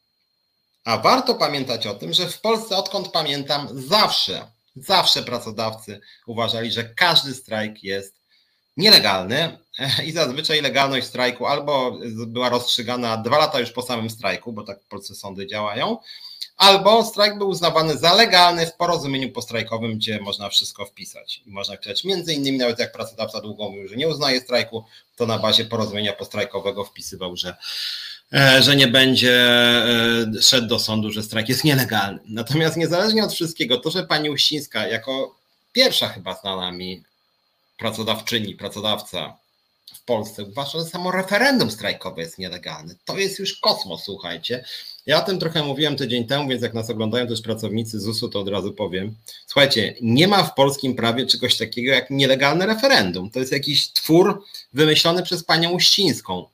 A 0.86 0.98
warto 0.98 1.34
pamiętać 1.34 1.86
o 1.86 1.94
tym, 1.94 2.12
że 2.12 2.28
w 2.28 2.40
Polsce, 2.40 2.76
odkąd 2.76 3.08
pamiętam, 3.08 3.68
zawsze, 3.72 4.50
zawsze 4.76 5.22
pracodawcy 5.22 6.00
uważali, 6.26 6.72
że 6.72 6.84
każdy 6.84 7.34
strajk 7.34 7.82
jest 7.84 8.14
nielegalny 8.76 9.58
i 10.06 10.12
zazwyczaj 10.12 10.62
legalność 10.62 11.06
strajku 11.06 11.46
albo 11.46 11.98
była 12.26 12.48
rozstrzygana 12.48 13.16
dwa 13.16 13.38
lata 13.38 13.60
już 13.60 13.70
po 13.70 13.82
samym 13.82 14.10
strajku, 14.10 14.52
bo 14.52 14.62
tak 14.62 14.82
w 14.82 14.86
Polsce 14.86 15.14
sądy 15.14 15.46
działają, 15.46 15.98
albo 16.56 17.04
strajk 17.04 17.38
był 17.38 17.48
uznawany 17.48 17.96
za 17.96 18.14
legalny 18.14 18.66
w 18.66 18.76
porozumieniu 18.76 19.32
postrajkowym, 19.32 19.96
gdzie 19.96 20.20
można 20.20 20.48
wszystko 20.48 20.86
wpisać. 20.86 21.42
I 21.46 21.50
można 21.50 21.76
wpisać 21.76 22.04
między 22.04 22.34
innymi, 22.34 22.58
nawet 22.58 22.78
jak 22.78 22.92
pracodawca 22.92 23.40
długo 23.40 23.68
mówił, 23.68 23.88
że 23.88 23.96
nie 23.96 24.08
uznaje 24.08 24.40
strajku, 24.40 24.84
to 25.16 25.26
na 25.26 25.38
bazie 25.38 25.64
porozumienia 25.64 26.12
postrajkowego 26.12 26.84
wpisywał, 26.84 27.36
że 27.36 27.56
że 28.60 28.76
nie 28.76 28.88
będzie 28.88 29.32
e, 29.32 30.42
szedł 30.42 30.66
do 30.66 30.78
sądu, 30.78 31.10
że 31.10 31.22
strajk 31.22 31.48
jest 31.48 31.64
nielegalny. 31.64 32.20
Natomiast 32.28 32.76
niezależnie 32.76 33.24
od 33.24 33.32
wszystkiego, 33.32 33.76
to, 33.76 33.90
że 33.90 34.06
pani 34.06 34.30
Uścińska 34.30 34.86
jako 34.86 35.36
pierwsza 35.72 36.08
chyba 36.08 36.34
znana 36.34 36.72
mi 36.72 37.02
pracodawczyni, 37.78 38.54
pracodawca 38.54 39.36
w 39.94 40.04
Polsce 40.04 40.44
uważa, 40.44 40.78
że 40.78 40.84
samo 40.84 41.10
referendum 41.10 41.70
strajkowe 41.70 42.22
jest 42.22 42.38
nielegalne. 42.38 42.94
To 43.04 43.18
jest 43.18 43.38
już 43.38 43.54
kosmos, 43.60 44.04
słuchajcie. 44.04 44.64
Ja 45.06 45.22
o 45.22 45.26
tym 45.26 45.38
trochę 45.38 45.62
mówiłem 45.62 45.96
tydzień 45.96 46.26
temu, 46.26 46.48
więc 46.48 46.62
jak 46.62 46.74
nas 46.74 46.90
oglądają 46.90 47.26
też 47.26 47.42
pracownicy 47.42 48.00
ZUS-u, 48.00 48.28
to 48.28 48.40
od 48.40 48.48
razu 48.48 48.72
powiem. 48.72 49.14
Słuchajcie, 49.46 49.94
nie 50.00 50.28
ma 50.28 50.42
w 50.42 50.54
polskim 50.54 50.94
prawie 50.94 51.26
czegoś 51.26 51.56
takiego 51.56 51.92
jak 51.92 52.10
nielegalne 52.10 52.66
referendum. 52.66 53.30
To 53.30 53.40
jest 53.40 53.52
jakiś 53.52 53.92
twór 53.92 54.44
wymyślony 54.72 55.22
przez 55.22 55.44
panią 55.44 55.70
Uścińską. 55.70 56.46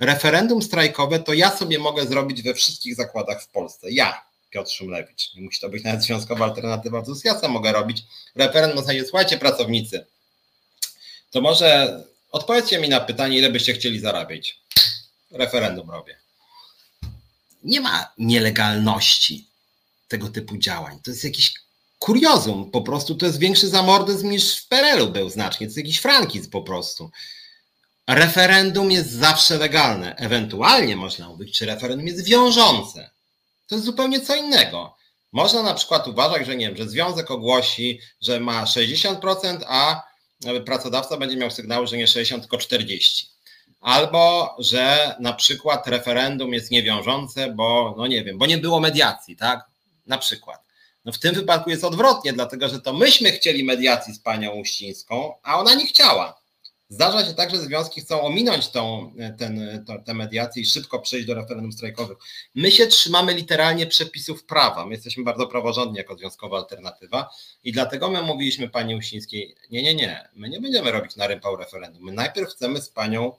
Referendum 0.00 0.62
strajkowe 0.62 1.18
to 1.18 1.32
ja 1.32 1.56
sobie 1.56 1.78
mogę 1.78 2.06
zrobić 2.06 2.42
we 2.42 2.54
wszystkich 2.54 2.94
zakładach 2.94 3.42
w 3.42 3.48
Polsce. 3.48 3.90
Ja, 3.90 4.24
Piotr 4.50 4.70
Szumlewicz. 4.70 5.34
Nie 5.34 5.42
musi 5.42 5.60
to 5.60 5.68
być 5.68 5.84
nawet 5.84 6.02
związkowa 6.02 6.44
alternatywa 6.44 7.04
ZUS. 7.04 7.24
Ja 7.24 7.34
co 7.34 7.48
mogę 7.48 7.72
robić. 7.72 8.02
Referendum 8.34 8.76
na 8.76 8.82
zasadzie, 8.82 9.04
słuchajcie 9.04 9.38
pracownicy, 9.38 10.06
to 11.30 11.40
może 11.40 12.00
odpowiedzcie 12.32 12.78
mi 12.78 12.88
na 12.88 13.00
pytanie, 13.00 13.38
ile 13.38 13.50
byście 13.50 13.74
chcieli 13.74 14.00
zarabiać. 14.00 14.58
Referendum 15.30 15.90
robię. 15.90 16.16
Nie 17.62 17.80
ma 17.80 18.12
nielegalności 18.18 19.46
tego 20.08 20.28
typu 20.28 20.58
działań. 20.58 20.98
To 21.04 21.10
jest 21.10 21.24
jakiś 21.24 21.54
kuriozum. 21.98 22.70
Po 22.70 22.82
prostu 22.82 23.14
to 23.14 23.26
jest 23.26 23.38
większy 23.38 23.68
zamordyzm 23.68 24.30
niż 24.30 24.58
w 24.58 24.68
PRL-u 24.68 25.08
był 25.08 25.30
znacznie. 25.30 25.66
To 25.66 25.68
jest 25.68 25.76
jakiś 25.76 25.98
frankizm 25.98 26.50
po 26.50 26.62
prostu. 26.62 27.10
Referendum 28.08 28.90
jest 28.90 29.10
zawsze 29.10 29.58
legalne. 29.58 30.16
Ewentualnie 30.16 30.96
można 30.96 31.28
mówić, 31.28 31.58
czy 31.58 31.66
referendum 31.66 32.06
jest 32.06 32.24
wiążące. 32.24 33.10
To 33.66 33.74
jest 33.74 33.84
zupełnie 33.84 34.20
co 34.20 34.36
innego. 34.36 34.96
Można 35.32 35.62
na 35.62 35.74
przykład 35.74 36.08
uważać, 36.08 36.46
że 36.46 36.56
nie 36.56 36.66
wiem, 36.66 36.76
że 36.76 36.88
związek 36.88 37.30
ogłosi, 37.30 38.00
że 38.22 38.40
ma 38.40 38.64
60%, 38.64 39.58
a 39.66 40.02
pracodawca 40.66 41.16
będzie 41.16 41.36
miał 41.36 41.50
sygnał, 41.50 41.86
że 41.86 41.96
nie 41.96 42.06
60, 42.06 42.42
tylko 42.42 42.58
40. 42.58 43.28
Albo, 43.80 44.56
że 44.58 45.16
na 45.20 45.32
przykład 45.32 45.86
referendum 45.86 46.52
jest 46.52 46.70
niewiążące, 46.70 47.50
bo 47.50 47.94
no 47.96 48.06
nie 48.06 48.24
wiem, 48.24 48.38
bo 48.38 48.46
nie 48.46 48.58
było 48.58 48.80
mediacji, 48.80 49.36
tak? 49.36 49.64
Na 50.06 50.18
przykład. 50.18 50.60
No 51.04 51.12
w 51.12 51.18
tym 51.18 51.34
wypadku 51.34 51.70
jest 51.70 51.84
odwrotnie, 51.84 52.32
dlatego 52.32 52.68
że 52.68 52.80
to 52.80 52.92
myśmy 52.92 53.32
chcieli 53.32 53.64
mediacji 53.64 54.14
z 54.14 54.20
panią 54.20 54.50
Uścińską, 54.50 55.34
a 55.42 55.58
ona 55.58 55.74
nie 55.74 55.86
chciała. 55.86 56.43
Zdarza 56.94 57.24
się 57.24 57.34
tak, 57.34 57.50
że 57.50 57.56
związki 57.56 58.00
chcą 58.00 58.20
ominąć 58.20 58.68
tą, 58.68 59.12
ten, 59.38 59.84
to, 59.86 59.98
tę 59.98 60.14
mediację 60.14 60.62
i 60.62 60.66
szybko 60.66 60.98
przejść 60.98 61.26
do 61.26 61.34
referendum 61.34 61.72
strajkowych. 61.72 62.18
My 62.54 62.70
się 62.70 62.86
trzymamy 62.86 63.34
literalnie 63.34 63.86
przepisów 63.86 64.44
prawa. 64.44 64.86
My 64.86 64.94
jesteśmy 64.94 65.24
bardzo 65.24 65.46
praworządni 65.46 65.98
jako 65.98 66.16
związkowa 66.16 66.58
alternatywa 66.58 67.30
i 67.64 67.72
dlatego 67.72 68.10
my 68.10 68.22
mówiliśmy 68.22 68.68
pani 68.68 68.94
Uścińskiej, 68.96 69.56
nie, 69.70 69.82
nie, 69.82 69.94
nie, 69.94 70.28
my 70.34 70.48
nie 70.48 70.60
będziemy 70.60 70.92
robić 70.92 71.16
na 71.16 71.26
rympał 71.26 71.56
referendum. 71.56 72.02
My 72.02 72.12
najpierw 72.12 72.50
chcemy 72.50 72.80
z 72.82 72.88
panią 72.88 73.32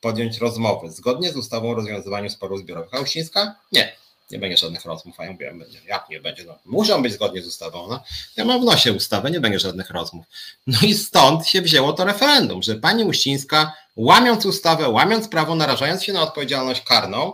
podjąć 0.00 0.38
rozmowę 0.38 0.90
zgodnie 0.90 1.32
z 1.32 1.36
ustawą 1.36 1.70
o 1.70 1.74
rozwiązywaniu 1.74 2.30
sporów 2.30 2.60
zbiorowych. 2.60 2.94
A 2.94 3.00
Uścińska? 3.00 3.54
Nie 3.72 4.01
nie 4.32 4.38
będzie 4.38 4.56
żadnych 4.56 4.84
rozmów, 4.84 5.20
a 5.20 5.24
ja 5.24 5.32
mówię, 5.32 5.54
jak 5.86 6.10
nie 6.10 6.20
będzie, 6.20 6.44
no, 6.44 6.58
muszą 6.64 7.02
być 7.02 7.12
zgodnie 7.12 7.42
z 7.42 7.46
ustawą, 7.46 7.88
no. 7.88 8.02
ja 8.36 8.44
mam 8.44 8.60
w 8.60 8.64
nosie 8.64 8.92
ustawę, 8.92 9.30
nie 9.30 9.40
będzie 9.40 9.58
żadnych 9.58 9.90
rozmów. 9.90 10.26
No 10.66 10.78
i 10.82 10.94
stąd 10.94 11.46
się 11.46 11.62
wzięło 11.62 11.92
to 11.92 12.04
referendum, 12.04 12.62
że 12.62 12.74
pani 12.74 13.04
Uścińska, 13.04 13.72
łamiąc 13.96 14.46
ustawę, 14.46 14.88
łamiąc 14.88 15.28
prawo, 15.28 15.54
narażając 15.54 16.04
się 16.04 16.12
na 16.12 16.22
odpowiedzialność 16.22 16.82
karną, 16.82 17.32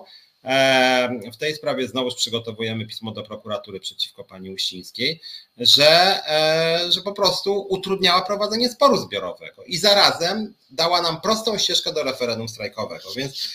w 1.33 1.37
tej 1.39 1.55
sprawie 1.55 1.89
znowu 1.89 2.15
przygotowujemy 2.15 2.87
pismo 2.87 3.13
do 3.13 3.23
prokuratury 3.23 3.81
przeciwko 3.81 4.25
pani 4.25 4.51
Uścińskiej, 4.51 5.21
że, 5.59 6.21
e, 6.29 6.93
że 6.93 7.01
po 7.01 7.13
prostu 7.13 7.67
utrudniała 7.69 8.23
prowadzenie 8.23 8.71
sporu 8.71 8.97
zbiorowego 8.97 9.65
i 9.65 9.77
zarazem 9.77 10.55
dała 10.71 11.03
nam 11.03 11.21
prostą 11.21 11.59
ścieżkę 11.59 11.93
do 11.93 12.03
referendum 12.03 12.49
strajkowego. 12.49 13.11
Więc 13.17 13.49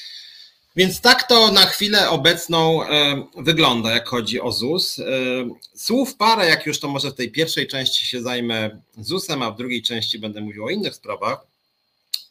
więc 0.76 1.02
tak 1.02 1.28
to 1.28 1.52
na 1.52 1.66
chwilę 1.66 2.10
obecną 2.10 2.84
e, 2.84 3.24
wygląda, 3.38 3.92
jak 3.92 4.08
chodzi 4.08 4.42
o 4.42 4.52
ZUS. 4.52 5.00
E, 5.00 5.04
słów 5.76 6.16
parę, 6.16 6.48
jak 6.48 6.66
już 6.66 6.80
to 6.80 6.88
może 6.88 7.12
w 7.12 7.16
tej 7.16 7.32
pierwszej 7.32 7.68
części 7.68 8.06
się 8.06 8.22
zajmę 8.22 8.82
ZUS-em, 8.98 9.42
a 9.42 9.52
w 9.52 9.58
drugiej 9.58 9.82
części 9.82 10.20
będę 10.20 10.42
mówił 10.42 10.66
o 10.66 10.70
innych 10.70 10.96
sprawach. 10.96 11.46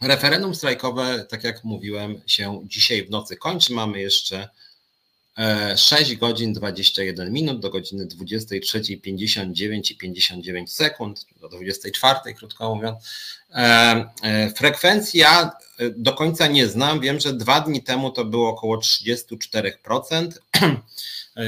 Referendum 0.01 0.55
strajkowe, 0.55 1.27
tak 1.29 1.45
jak 1.45 1.65
mówiłem, 1.65 2.21
się 2.27 2.63
dzisiaj 2.65 3.07
w 3.07 3.11
nocy 3.11 3.37
kończy. 3.37 3.73
Mamy 3.73 4.01
jeszcze 4.01 4.49
6 5.77 6.11
e, 6.11 6.17
godzin 6.17 6.53
21 6.53 7.33
minut 7.33 7.61
do 7.61 7.71
godziny 7.71 8.07
23.59 8.07 9.93
i 9.93 9.97
59 9.97 10.73
sekund, 10.73 11.27
do 11.41 11.49
24, 11.49 12.35
krótko 12.35 12.75
mówiąc. 12.75 12.99
Frekwencja 14.57 15.51
do 15.97 16.13
końca 16.13 16.47
nie 16.47 16.67
znam. 16.69 17.01
Wiem, 17.01 17.21
że 17.21 17.33
dwa 17.33 17.61
dni 17.61 17.83
temu 17.83 18.11
to 18.11 18.25
było 18.25 18.49
około 18.49 18.77
34%. 18.77 20.29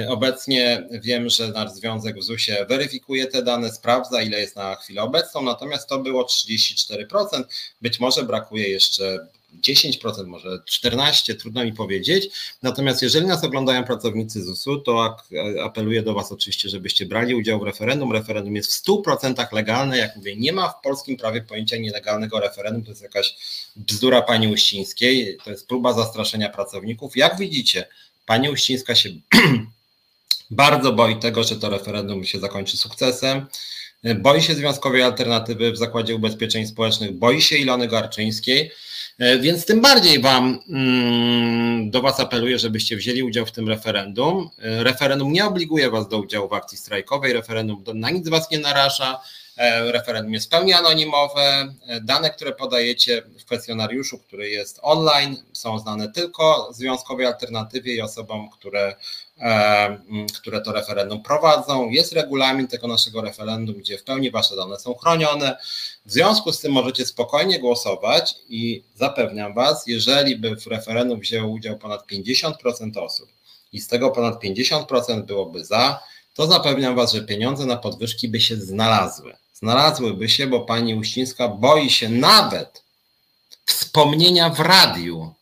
Obecnie 0.09 0.89
wiem, 0.91 1.29
że 1.29 1.49
nasz 1.49 1.71
związek 1.71 2.17
w 2.19 2.23
ZUS-ie 2.23 2.67
weryfikuje 2.67 3.27
te 3.27 3.43
dane, 3.43 3.73
sprawdza 3.73 4.23
ile 4.23 4.41
jest 4.41 4.57
na 4.57 4.77
chwilę 4.77 5.03
obecną, 5.03 5.43
natomiast 5.43 5.89
to 5.89 5.99
było 5.99 6.23
34%. 6.23 7.45
Być 7.83 8.01
może 8.01 8.23
brakuje 8.23 8.69
jeszcze 8.69 9.27
10%, 9.61 10.27
może 10.27 10.49
14%, 10.49 11.37
trudno 11.37 11.65
mi 11.65 11.73
powiedzieć. 11.73 12.29
Natomiast 12.63 13.03
jeżeli 13.03 13.27
nas 13.27 13.45
oglądają 13.45 13.85
pracownicy 13.85 14.45
ZUS-u, 14.45 14.81
to 14.81 15.17
apeluję 15.63 16.03
do 16.03 16.15
Was 16.15 16.33
oczywiście, 16.33 16.69
żebyście 16.69 17.07
brali 17.07 17.35
udział 17.35 17.61
w 17.61 17.63
referendum. 17.63 18.13
Referendum 18.13 18.57
jest 18.57 18.75
w 18.75 18.85
100% 18.87 19.53
legalne. 19.53 19.99
Jak 19.99 20.17
mówię, 20.17 20.37
nie 20.37 20.53
ma 20.53 20.69
w 20.69 20.81
polskim 20.81 21.17
prawie 21.17 21.43
pojęcia 21.43 21.77
nielegalnego 21.77 22.41
referendum. 22.41 22.85
To 22.85 22.91
jest 22.91 23.03
jakaś 23.03 23.37
bzdura 23.77 24.23
pani 24.23 24.49
Uścińskiej. 24.49 25.39
To 25.45 25.51
jest 25.51 25.69
próba 25.69 25.93
zastraszenia 25.93 26.49
pracowników. 26.49 27.17
Jak 27.17 27.39
widzicie, 27.39 27.87
pani 28.27 28.51
Uścińska 28.51 28.95
się 28.95 29.11
bardzo 30.51 30.93
boi 30.93 31.19
tego, 31.19 31.45
że 31.45 31.57
to 31.57 31.71
referendum 31.71 32.25
się 32.25 32.41
zakończy 32.41 32.77
sukcesem. 32.77 33.47
Boi 34.15 34.43
się 34.43 34.55
Związkowej 34.55 35.03
Alternatywy 35.03 35.73
w 35.73 35.77
Zakładzie 35.77 36.15
Ubezpieczeń 36.15 36.67
Społecznych, 36.67 37.13
boi 37.13 37.43
się 37.43 37.57
Ilony 37.57 37.89
Garczyńskiej, 37.89 38.71
więc 39.19 39.67
tym 39.67 39.81
bardziej 39.81 40.21
wam, 40.21 40.59
mm, 40.69 41.91
do 41.91 42.03
Was 42.03 42.21
apeluję, 42.21 42.59
żebyście 42.59 42.97
wzięli 42.97 43.23
udział 43.23 43.47
w 43.47 43.53
tym 43.53 43.69
referendum. 43.69 44.51
Referendum 44.59 45.33
nie 45.33 45.45
obliguje 45.45 45.91
Was 45.91 46.09
do 46.09 46.19
udziału 46.19 46.49
w 46.49 46.53
akcji 46.53 46.79
strajkowej, 46.79 47.33
referendum 47.33 47.85
na 47.95 48.11
nic 48.11 48.29
Was 48.29 48.51
nie 48.51 48.59
naraża. 48.59 49.21
E, 49.57 49.93
referendum 49.93 50.35
jest 50.35 50.47
w 50.47 50.49
pełni 50.49 50.73
anonimowe. 50.73 51.75
E, 51.87 52.01
dane, 52.01 52.31
które 52.31 52.53
podajecie 52.53 53.23
w 53.23 53.45
kwestionariuszu, 53.45 54.19
który 54.19 54.51
jest 54.51 54.79
online, 54.83 55.37
są 55.53 55.79
znane 55.79 56.13
tylko 56.13 56.69
Związkowej 56.73 57.27
Alternatywie 57.27 57.95
i 57.95 58.01
osobom, 58.01 58.51
które, 58.51 58.89
e, 58.89 58.97
które 60.37 60.61
to 60.61 60.73
referendum 60.73 61.23
prowadzą. 61.23 61.91
Jest 61.91 62.13
regulamin 62.13 62.69
tego 62.69 62.87
naszego 62.87 63.21
referendum, 63.21 63.75
gdzie 63.75 63.99
w 63.99 64.05
pełni 64.05 64.31
Wasze 64.31 64.57
dane 64.57 64.79
są 64.79 64.95
chronione. 64.95 65.57
W 66.07 66.13
związku 66.13 66.53
z 66.53 66.61
tym 66.61 66.73
możecie 66.73 67.07
spokojnie 67.07 67.59
głosować 67.59 68.35
i 68.49 68.83
zapewniam 68.95 69.55
Was, 69.55 69.87
jeżeli 69.87 70.37
by 70.37 70.57
w 70.57 70.67
referendum 70.67 71.21
wzięło 71.21 71.49
udział 71.49 71.79
ponad 71.79 72.07
50% 72.07 72.99
osób 72.99 73.29
i 73.73 73.81
z 73.81 73.89
tego 73.89 74.11
ponad 74.11 74.43
50% 74.43 75.23
byłoby 75.23 75.65
za, 75.65 76.01
to 76.35 76.47
zapewniam 76.47 76.97
Was, 76.97 77.13
że 77.13 77.23
pieniądze 77.23 77.67
na 77.67 77.77
podwyżki 77.77 78.29
by 78.29 78.41
się 78.41 78.57
znalazły 78.57 79.37
znalazłyby 79.65 80.29
się, 80.29 80.47
bo 80.47 80.61
pani 80.61 80.95
Uścińska 80.95 81.49
boi 81.49 81.91
się 81.91 82.09
nawet 82.09 82.83
wspomnienia 83.67 84.51
w 84.51 84.61
radiu 84.61 85.35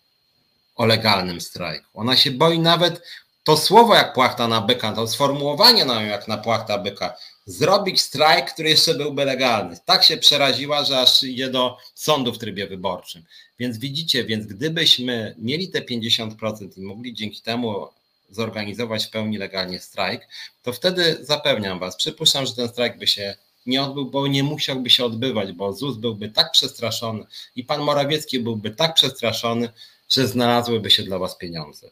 o 0.77 0.87
legalnym 0.87 1.41
strajku. 1.41 1.87
Ona 1.95 2.17
się 2.17 2.31
boi 2.31 2.59
nawet 2.59 3.03
to 3.45 3.57
słowo 3.57 3.95
jak 3.95 4.13
płachta 4.13 4.49
na 4.49 4.61
byka, 4.61 4.93
to 4.93 5.07
sformułowanie 5.07 5.85
na 5.85 6.03
jak 6.03 6.29
na 6.29 6.39
płachta 6.39 6.79
byka, 6.79 7.17
zrobić 7.47 8.01
strajk, 8.01 8.53
który 8.53 8.69
jeszcze 8.69 8.95
byłby 8.95 9.25
legalny. 9.25 9.77
Tak 9.85 10.05
się 10.05 10.17
przeraziła, 10.17 10.85
że 10.85 11.01
aż 11.01 11.23
idzie 11.23 11.51
do 11.51 11.79
sądu 11.95 12.33
w 12.33 12.39
trybie 12.39 12.67
wyborczym. 12.67 13.25
Więc 13.59 13.79
widzicie, 13.79 14.25
więc 14.25 14.47
gdybyśmy 14.47 15.35
mieli 15.39 15.69
te 15.69 15.81
50% 15.81 16.79
i 16.79 16.81
mogli 16.83 17.15
dzięki 17.15 17.41
temu 17.41 17.89
zorganizować 18.31 19.07
w 19.07 19.11
pełni 19.11 19.39
legalnie 19.39 19.81
strajk, 19.81 20.29
to 20.63 20.73
wtedy 20.73 21.19
zapewniam 21.21 21.79
Was, 21.79 21.97
przypuszczam, 21.97 22.47
że 22.47 22.55
ten 22.55 22.69
strajk 22.69 22.99
by 22.99 23.07
się 23.07 23.37
nie 23.67 23.83
odbył, 23.83 24.11
bo 24.11 24.27
nie 24.27 24.43
musiałby 24.43 24.91
się 24.91 25.05
odbywać, 25.05 25.53
bo 25.53 25.73
ZUS 25.73 25.97
byłby 25.97 26.29
tak 26.29 26.53
przestraszony 26.53 27.25
i 27.57 27.65
pan 27.65 27.81
Morawiecki 27.81 28.41
byłby 28.41 28.71
tak 28.71 28.95
przestraszony, 28.95 29.69
że 30.09 30.29
znalazłyby 30.29 30.91
się 30.91 31.03
dla 31.03 31.19
was 31.19 31.37
pieniądze. 31.37 31.91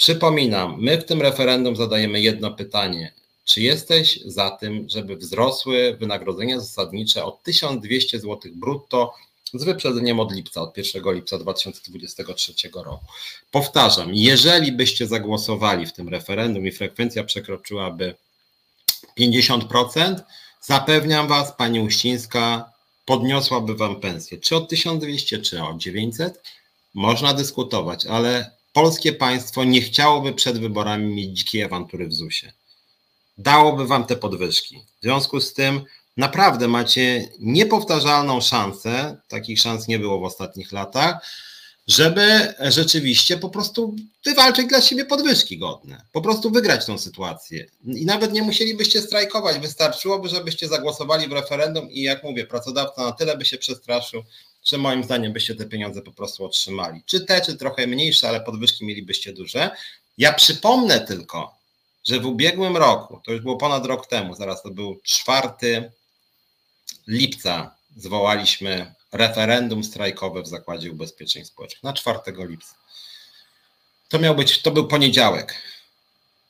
Przypominam, 0.00 0.76
my 0.78 1.00
w 1.00 1.04
tym 1.04 1.22
referendum 1.22 1.76
zadajemy 1.76 2.20
jedno 2.20 2.50
pytanie. 2.50 3.12
Czy 3.44 3.60
jesteś 3.60 4.20
za 4.24 4.50
tym, 4.50 4.88
żeby 4.88 5.16
wzrosły 5.16 5.96
wynagrodzenia 6.00 6.60
zasadnicze 6.60 7.24
o 7.24 7.30
1200 7.30 8.20
zł 8.20 8.52
brutto 8.54 9.14
z 9.54 9.64
wyprzedzeniem 9.64 10.20
od 10.20 10.32
lipca, 10.32 10.62
od 10.62 10.76
1 10.76 11.14
lipca 11.14 11.38
2023 11.38 12.52
roku? 12.74 13.04
Powtarzam, 13.50 14.14
jeżeli 14.14 14.72
byście 14.72 15.06
zagłosowali 15.06 15.86
w 15.86 15.92
tym 15.92 16.08
referendum 16.08 16.66
i 16.66 16.72
frekwencja 16.72 17.24
przekroczyłaby 17.24 18.14
50%, 19.18 20.20
Zapewniam 20.60 21.28
Was, 21.28 21.52
Pani 21.56 21.80
Uścińska 21.80 22.72
podniosłaby 23.04 23.74
Wam 23.74 24.00
pensję. 24.00 24.38
Czy 24.38 24.56
o 24.56 24.60
1200, 24.60 25.38
czy 25.38 25.62
o 25.62 25.74
900? 25.74 26.42
Można 26.94 27.34
dyskutować, 27.34 28.06
ale 28.06 28.59
polskie 28.72 29.12
państwo 29.12 29.64
nie 29.64 29.80
chciałoby 29.80 30.32
przed 30.32 30.58
wyborami 30.58 31.14
mieć 31.14 31.38
dzikiej 31.38 31.62
awantury 31.62 32.06
w 32.08 32.12
ZUS-ie. 32.12 32.52
Dałoby 33.38 33.86
Wam 33.86 34.06
te 34.06 34.16
podwyżki. 34.16 34.82
W 35.00 35.02
związku 35.02 35.40
z 35.40 35.54
tym 35.54 35.84
naprawdę 36.16 36.68
macie 36.68 37.28
niepowtarzalną 37.40 38.40
szansę, 38.40 39.20
takich 39.28 39.60
szans 39.60 39.88
nie 39.88 39.98
było 39.98 40.20
w 40.20 40.24
ostatnich 40.24 40.72
latach, 40.72 41.26
żeby 41.86 42.54
rzeczywiście 42.60 43.38
po 43.38 43.48
prostu 43.50 43.96
wywalczyć 44.24 44.66
dla 44.66 44.80
siebie 44.80 45.04
podwyżki 45.04 45.58
godne, 45.58 46.04
po 46.12 46.20
prostu 46.20 46.50
wygrać 46.50 46.86
tą 46.86 46.98
sytuację. 46.98 47.66
I 47.84 48.06
nawet 48.06 48.32
nie 48.32 48.42
musielibyście 48.42 49.02
strajkować, 49.02 49.58
wystarczyłoby, 49.58 50.28
żebyście 50.28 50.68
zagłosowali 50.68 51.28
w 51.28 51.32
referendum 51.32 51.90
i 51.90 52.02
jak 52.02 52.24
mówię, 52.24 52.46
pracodawca 52.46 53.04
na 53.04 53.12
tyle 53.12 53.36
by 53.36 53.44
się 53.44 53.58
przestraszył, 53.58 54.22
że 54.64 54.78
moim 54.78 55.04
zdaniem 55.04 55.32
byście 55.32 55.54
te 55.54 55.66
pieniądze 55.66 56.02
po 56.02 56.12
prostu 56.12 56.44
otrzymali. 56.44 57.02
Czy 57.06 57.20
te, 57.20 57.40
czy 57.40 57.56
trochę 57.56 57.86
mniejsze, 57.86 58.28
ale 58.28 58.40
podwyżki 58.40 58.84
mielibyście 58.84 59.32
duże. 59.32 59.70
Ja 60.18 60.32
przypomnę 60.32 61.00
tylko, 61.00 61.54
że 62.04 62.20
w 62.20 62.26
ubiegłym 62.26 62.76
roku, 62.76 63.20
to 63.24 63.32
już 63.32 63.40
było 63.40 63.56
ponad 63.56 63.86
rok 63.86 64.06
temu, 64.06 64.34
zaraz 64.34 64.62
to 64.62 64.70
był 64.70 65.00
4 65.04 65.92
lipca, 67.06 67.74
zwołaliśmy 67.96 68.94
referendum 69.12 69.84
strajkowe 69.84 70.42
w 70.42 70.48
Zakładzie 70.48 70.92
Ubezpieczeń 70.92 71.44
Społecznych 71.44 71.82
na 71.82 71.92
4 71.92 72.18
lipca. 72.48 72.74
To 74.08 74.18
miał 74.18 74.34
być, 74.34 74.62
to 74.62 74.70
był 74.70 74.88
poniedziałek. 74.88 75.54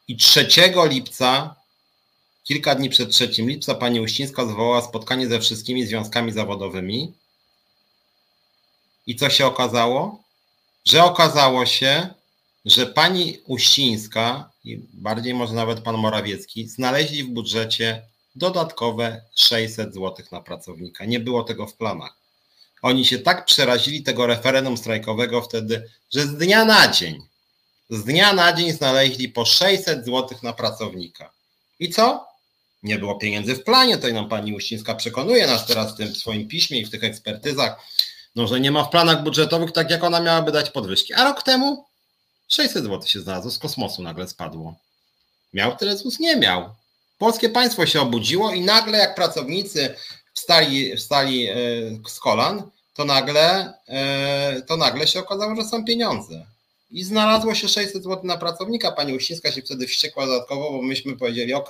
I 0.08 0.16
3 0.16 0.48
lipca, 0.90 1.54
kilka 2.44 2.74
dni 2.74 2.90
przed 2.90 3.10
3 3.10 3.28
lipca, 3.38 3.74
pani 3.74 4.00
Uścińska 4.00 4.46
zwołała 4.46 4.82
spotkanie 4.82 5.28
ze 5.28 5.40
wszystkimi 5.40 5.86
związkami 5.86 6.32
zawodowymi. 6.32 7.12
I 9.06 9.16
co 9.16 9.30
się 9.30 9.46
okazało? 9.46 10.22
Że 10.84 11.04
okazało 11.04 11.66
się, 11.66 12.08
że 12.64 12.86
pani 12.86 13.38
Uścińska 13.46 14.50
i 14.64 14.80
bardziej 14.92 15.34
może 15.34 15.54
nawet 15.54 15.80
pan 15.80 15.96
Morawiecki 15.96 16.68
znaleźli 16.68 17.24
w 17.24 17.28
budżecie 17.28 18.02
dodatkowe 18.34 19.22
600 19.34 19.94
zł 19.94 20.26
na 20.32 20.40
pracownika. 20.40 21.04
Nie 21.04 21.20
było 21.20 21.44
tego 21.44 21.66
w 21.66 21.74
planach. 21.74 22.16
Oni 22.82 23.04
się 23.04 23.18
tak 23.18 23.44
przerazili 23.44 24.02
tego 24.02 24.26
referendum 24.26 24.76
strajkowego 24.76 25.42
wtedy, 25.42 25.90
że 26.14 26.26
z 26.26 26.36
dnia 26.36 26.64
na 26.64 26.88
dzień, 26.88 27.22
z 27.90 28.04
dnia 28.04 28.32
na 28.32 28.52
dzień 28.52 28.72
znaleźli 28.72 29.28
po 29.28 29.44
600 29.44 30.04
zł 30.04 30.38
na 30.42 30.52
pracownika. 30.52 31.30
I 31.80 31.90
co? 31.90 32.30
Nie 32.82 32.98
było 32.98 33.14
pieniędzy 33.14 33.54
w 33.54 33.64
planie, 33.64 33.98
to 33.98 34.08
nam 34.08 34.28
pani 34.28 34.54
Uścińska 34.54 34.94
przekonuje 34.94 35.46
nas 35.46 35.66
teraz 35.66 35.94
w 35.94 35.96
tym 35.96 36.14
swoim 36.14 36.48
piśmie 36.48 36.80
i 36.80 36.86
w 36.86 36.90
tych 36.90 37.04
ekspertyzach, 37.04 37.76
no, 38.36 38.46
że 38.46 38.60
nie 38.60 38.70
ma 38.70 38.84
w 38.84 38.90
planach 38.90 39.22
budżetowych 39.22 39.72
tak, 39.72 39.90
jak 39.90 40.04
ona 40.04 40.20
miałaby 40.20 40.52
dać 40.52 40.70
podwyżki. 40.70 41.14
A 41.14 41.24
rok 41.24 41.42
temu 41.42 41.84
600 42.48 42.84
zł 42.84 43.02
się 43.06 43.20
znalazło, 43.20 43.50
z 43.50 43.58
kosmosu 43.58 44.02
nagle 44.02 44.28
spadło. 44.28 44.74
Miał 45.52 45.76
tyle 45.76 45.96
ZUS? 45.96 46.20
Nie 46.20 46.36
miał. 46.36 46.74
Polskie 47.18 47.48
państwo 47.48 47.86
się 47.86 48.00
obudziło 48.00 48.52
i 48.52 48.60
nagle 48.60 48.98
jak 48.98 49.14
pracownicy 49.14 49.94
wstali, 50.34 50.96
wstali 50.96 51.48
e, 51.48 51.54
z 52.08 52.20
kolan, 52.20 52.62
to 52.94 53.04
nagle, 53.04 53.74
e, 53.88 54.62
to 54.66 54.76
nagle 54.76 55.06
się 55.06 55.20
okazało, 55.20 55.56
że 55.56 55.64
są 55.64 55.84
pieniądze. 55.84 56.46
I 56.90 57.04
znalazło 57.04 57.54
się 57.54 57.68
600 57.68 58.04
zł 58.04 58.20
na 58.24 58.36
pracownika. 58.36 58.92
Pani 58.92 59.14
Uścińska 59.14 59.52
się 59.52 59.62
wtedy 59.62 59.86
wściekła 59.86 60.26
dodatkowo, 60.26 60.70
bo 60.70 60.82
myśmy 60.82 61.16
powiedzieli, 61.16 61.54
OK, 61.54 61.68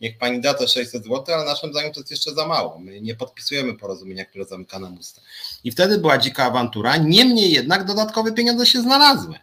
niech 0.00 0.18
pani 0.18 0.40
da 0.40 0.54
te 0.54 0.68
600 0.68 1.04
zł, 1.04 1.34
ale 1.34 1.44
naszym 1.44 1.70
zdaniem 1.70 1.92
to 1.92 2.00
jest 2.00 2.10
jeszcze 2.10 2.34
za 2.34 2.46
mało. 2.46 2.78
My 2.78 3.00
nie 3.00 3.14
podpisujemy 3.14 3.74
porozumienia, 3.74 4.24
które 4.24 4.44
zamyka 4.44 4.78
nam 4.78 4.98
usta. 4.98 5.20
I 5.66 5.70
wtedy 5.70 5.98
była 5.98 6.18
dzika 6.18 6.44
awantura. 6.44 6.96
Niemniej 6.96 7.52
jednak 7.52 7.84
dodatkowe 7.84 8.32
pieniądze 8.32 8.66
się 8.66 8.80
znalazły. 8.80 9.38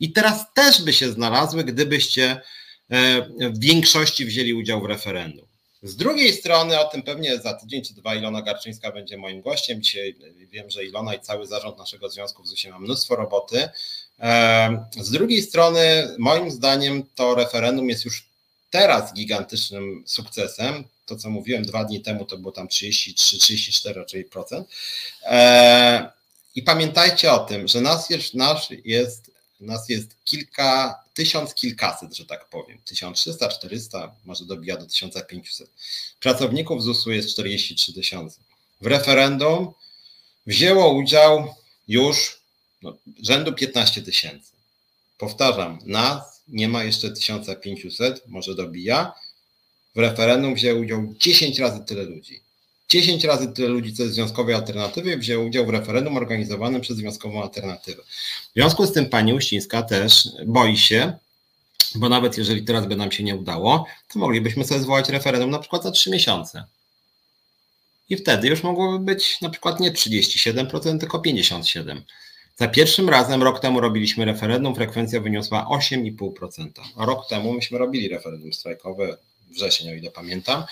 I 0.00 0.12
teraz 0.12 0.46
też 0.54 0.82
by 0.82 0.92
się 0.92 1.12
znalazły, 1.12 1.64
gdybyście 1.64 2.40
e, 2.90 3.22
w 3.50 3.58
większości 3.58 4.24
wzięli 4.24 4.54
udział 4.54 4.82
w 4.82 4.84
referendum. 4.84 5.46
Z 5.82 5.96
drugiej 5.96 6.32
strony, 6.32 6.80
o 6.80 6.84
tym 6.84 7.02
pewnie 7.02 7.38
za 7.38 7.54
tydzień 7.54 7.82
czy 7.82 7.94
dwa 7.94 8.14
Ilona 8.14 8.42
Garczyńska 8.42 8.92
będzie 8.92 9.16
moim 9.16 9.42
gościem. 9.42 9.82
Dzisiaj 9.82 10.16
wiem, 10.50 10.70
że 10.70 10.84
Ilona 10.84 11.14
i 11.14 11.20
cały 11.20 11.46
zarząd 11.46 11.78
naszego 11.78 12.10
związku 12.10 12.42
w 12.42 12.48
ZUS-ie 12.48 12.72
ma 12.72 12.80
mnóstwo 12.80 13.16
roboty. 13.16 13.68
Z 15.00 15.10
drugiej 15.10 15.42
strony, 15.42 16.08
moim 16.18 16.50
zdaniem, 16.50 17.02
to 17.14 17.34
referendum 17.34 17.88
jest 17.88 18.04
już 18.04 18.28
teraz 18.70 19.14
gigantycznym 19.14 20.04
sukcesem. 20.06 20.84
To, 21.06 21.16
co 21.16 21.30
mówiłem 21.30 21.62
dwa 21.62 21.84
dni 21.84 22.00
temu, 22.00 22.24
to 22.24 22.38
było 22.38 22.52
tam 22.52 22.68
33-34 22.68 23.92
raczej 23.92 24.24
procent. 24.24 24.68
I 26.54 26.62
pamiętajcie 26.62 27.32
o 27.32 27.38
tym, 27.38 27.68
że 27.68 27.80
nas 27.80 28.10
jest, 28.10 28.34
nasz 28.34 28.68
jest 28.84 29.34
nas 29.60 29.88
jest 29.88 30.16
kilka, 30.24 31.00
tysiąc 31.14 31.54
kilkaset, 31.54 32.16
że 32.16 32.26
tak 32.26 32.48
powiem. 32.48 32.78
1300, 32.84 33.48
400, 33.48 34.16
może 34.24 34.44
dobija 34.44 34.76
do 34.76 34.86
1500. 34.86 35.70
Pracowników 36.20 36.82
ZUS-u 36.82 37.12
jest 37.12 37.28
43 37.28 37.92
tysiące. 37.92 38.40
W 38.80 38.86
referendum 38.86 39.72
wzięło 40.46 40.92
udział 40.92 41.54
już 41.88 42.40
no, 42.82 42.96
rzędu 43.22 43.52
15 43.52 44.02
tysięcy. 44.02 44.52
Powtarzam, 45.18 45.78
nas 45.84 46.42
nie 46.48 46.68
ma 46.68 46.84
jeszcze 46.84 47.10
1500, 47.10 48.28
może 48.28 48.54
dobija. 48.54 49.12
W 49.94 49.98
referendum 49.98 50.54
wzięło 50.54 50.80
udział 50.80 51.14
10 51.20 51.58
razy 51.58 51.84
tyle 51.84 52.02
ludzi. 52.02 52.40
10 52.88 53.24
razy 53.24 53.52
tyle 53.52 53.68
ludzi, 53.68 53.92
co 53.92 54.02
jest 54.02 54.14
Związkowej 54.14 54.54
Alternatywy, 54.54 55.16
wzięło 55.16 55.44
udział 55.44 55.66
w 55.66 55.70
referendum 55.70 56.16
organizowanym 56.16 56.80
przez 56.80 56.96
Związkową 56.96 57.42
Alternatywę. 57.42 58.02
W 58.02 58.54
związku 58.54 58.86
z 58.86 58.92
tym 58.92 59.06
pani 59.06 59.34
Uścińska 59.34 59.82
też 59.82 60.28
boi 60.46 60.76
się 60.76 61.12
bo 61.94 62.08
nawet 62.08 62.38
jeżeli 62.38 62.64
teraz 62.64 62.86
by 62.86 62.96
nam 62.96 63.12
się 63.12 63.24
nie 63.24 63.36
udało, 63.36 63.86
to 64.12 64.18
moglibyśmy 64.18 64.64
sobie 64.64 64.80
zwołać 64.80 65.08
referendum 65.08 65.50
na 65.50 65.58
przykład 65.58 65.82
za 65.82 65.90
trzy 65.90 66.10
miesiące. 66.10 66.64
I 68.08 68.16
wtedy 68.16 68.48
już 68.48 68.62
mogłoby 68.62 69.04
być 69.04 69.40
na 69.40 69.50
przykład 69.50 69.80
nie 69.80 69.92
37%, 69.92 70.98
tylko 70.98 71.18
57%. 71.18 72.00
Za 72.56 72.68
pierwszym 72.68 73.08
razem 73.08 73.42
rok 73.42 73.60
temu 73.60 73.80
robiliśmy 73.80 74.24
referendum, 74.24 74.74
frekwencja 74.74 75.20
wyniosła 75.20 75.66
8,5%. 75.70 76.68
A 76.96 77.04
rok 77.04 77.28
temu 77.28 77.52
myśmy 77.52 77.78
robili 77.78 78.08
referendum 78.08 78.52
strajkowe, 78.52 79.16
wrzesień, 79.54 79.90
o 79.90 79.94
ile 79.94 80.10
pamiętam, 80.10 80.64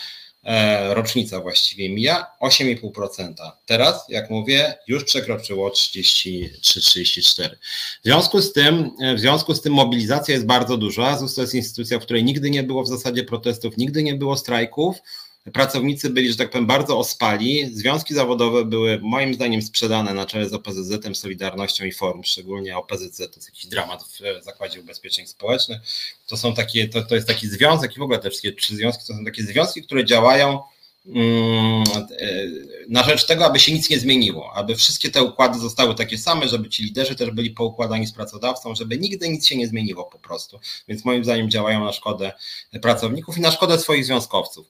e, 0.44 0.94
rocznica 0.94 1.40
właściwie 1.40 1.88
mija, 1.88 2.26
8,5%. 2.40 3.52
Teraz, 3.66 4.04
jak 4.08 4.30
mówię, 4.30 4.74
już 4.88 5.04
przekroczyło 5.04 5.70
33-34. 5.70 7.56
W 8.00 8.04
związku 8.04 8.42
z 8.42 8.52
tym, 8.52 8.90
w 9.16 9.20
związku 9.20 9.54
z 9.54 9.62
tym 9.62 9.72
mobilizacja 9.72 10.34
jest 10.34 10.46
bardzo 10.46 10.76
duża. 10.76 11.18
ZUS 11.18 11.34
to 11.34 11.40
jest 11.40 11.54
instytucja, 11.54 11.98
w 11.98 12.02
której 12.02 12.24
nigdy 12.24 12.50
nie 12.50 12.62
było 12.62 12.82
w 12.82 12.88
zasadzie 12.88 13.24
protestów, 13.24 13.76
nigdy 13.76 14.02
nie 14.02 14.14
było 14.14 14.36
strajków 14.36 14.96
pracownicy 15.50 16.10
byli, 16.10 16.30
że 16.30 16.36
tak 16.36 16.50
powiem, 16.50 16.66
bardzo 16.66 16.98
ospali. 16.98 17.70
Związki 17.76 18.14
zawodowe 18.14 18.64
były 18.64 19.00
moim 19.02 19.34
zdaniem 19.34 19.62
sprzedane 19.62 20.14
na 20.14 20.26
czele 20.26 20.48
z 20.48 20.52
OPZZ-em, 20.52 21.14
Solidarnością 21.14 21.84
i 21.84 21.92
Forum, 21.92 22.24
szczególnie 22.24 22.76
OPZZ, 22.76 23.16
to 23.16 23.36
jest 23.36 23.48
jakiś 23.48 23.66
dramat 23.66 24.04
w 24.04 24.44
Zakładzie 24.44 24.80
Ubezpieczeń 24.80 25.26
Społecznych. 25.26 25.80
To 26.26 26.36
są 26.36 26.54
takie, 26.54 26.88
to, 26.88 27.02
to 27.02 27.14
jest 27.14 27.28
taki 27.28 27.48
związek 27.48 27.96
i 27.96 27.98
w 27.98 28.02
ogóle 28.02 28.18
te 28.18 28.30
wszystkie 28.30 28.52
trzy 28.52 28.76
związki 28.76 29.04
to 29.06 29.14
są 29.14 29.24
takie 29.24 29.42
związki, 29.42 29.82
które 29.82 30.04
działają 30.04 30.60
mm, 31.06 31.84
na 32.88 33.02
rzecz 33.02 33.26
tego, 33.26 33.46
aby 33.46 33.58
się 33.58 33.72
nic 33.72 33.90
nie 33.90 33.98
zmieniło, 33.98 34.52
aby 34.54 34.76
wszystkie 34.76 35.10
te 35.10 35.22
układy 35.22 35.58
zostały 35.58 35.94
takie 35.94 36.18
same, 36.18 36.48
żeby 36.48 36.68
ci 36.68 36.84
liderzy 36.84 37.14
też 37.14 37.30
byli 37.30 37.50
poukładani 37.50 38.06
z 38.06 38.12
pracodawcą, 38.12 38.74
żeby 38.74 38.98
nigdy 38.98 39.28
nic 39.28 39.46
się 39.46 39.56
nie 39.56 39.68
zmieniło 39.68 40.04
po 40.04 40.18
prostu. 40.18 40.60
Więc 40.88 41.04
moim 41.04 41.24
zdaniem 41.24 41.50
działają 41.50 41.84
na 41.84 41.92
szkodę 41.92 42.32
pracowników 42.82 43.38
i 43.38 43.40
na 43.40 43.50
szkodę 43.50 43.78
swoich 43.78 44.04
związkowców. 44.04 44.66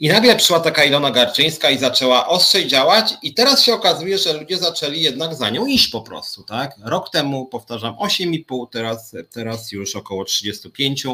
I 0.00 0.08
nagle 0.08 0.36
przyszła 0.36 0.60
taka 0.60 0.84
Ilona 0.84 1.10
Garczyńska 1.10 1.70
i 1.70 1.78
zaczęła 1.78 2.26
ostrzej 2.28 2.66
działać 2.66 3.14
i 3.22 3.34
teraz 3.34 3.62
się 3.62 3.74
okazuje, 3.74 4.18
że 4.18 4.32
ludzie 4.32 4.58
zaczęli 4.58 5.00
jednak 5.00 5.34
za 5.34 5.50
nią 5.50 5.66
iść 5.66 5.88
po 5.88 6.00
prostu, 6.02 6.42
tak? 6.42 6.74
Rok 6.84 7.10
temu, 7.10 7.46
powtarzam, 7.46 7.94
8,5, 7.94 8.66
teraz, 8.70 9.16
teraz 9.30 9.72
już 9.72 9.96
około 9.96 10.24
35. 10.24 11.04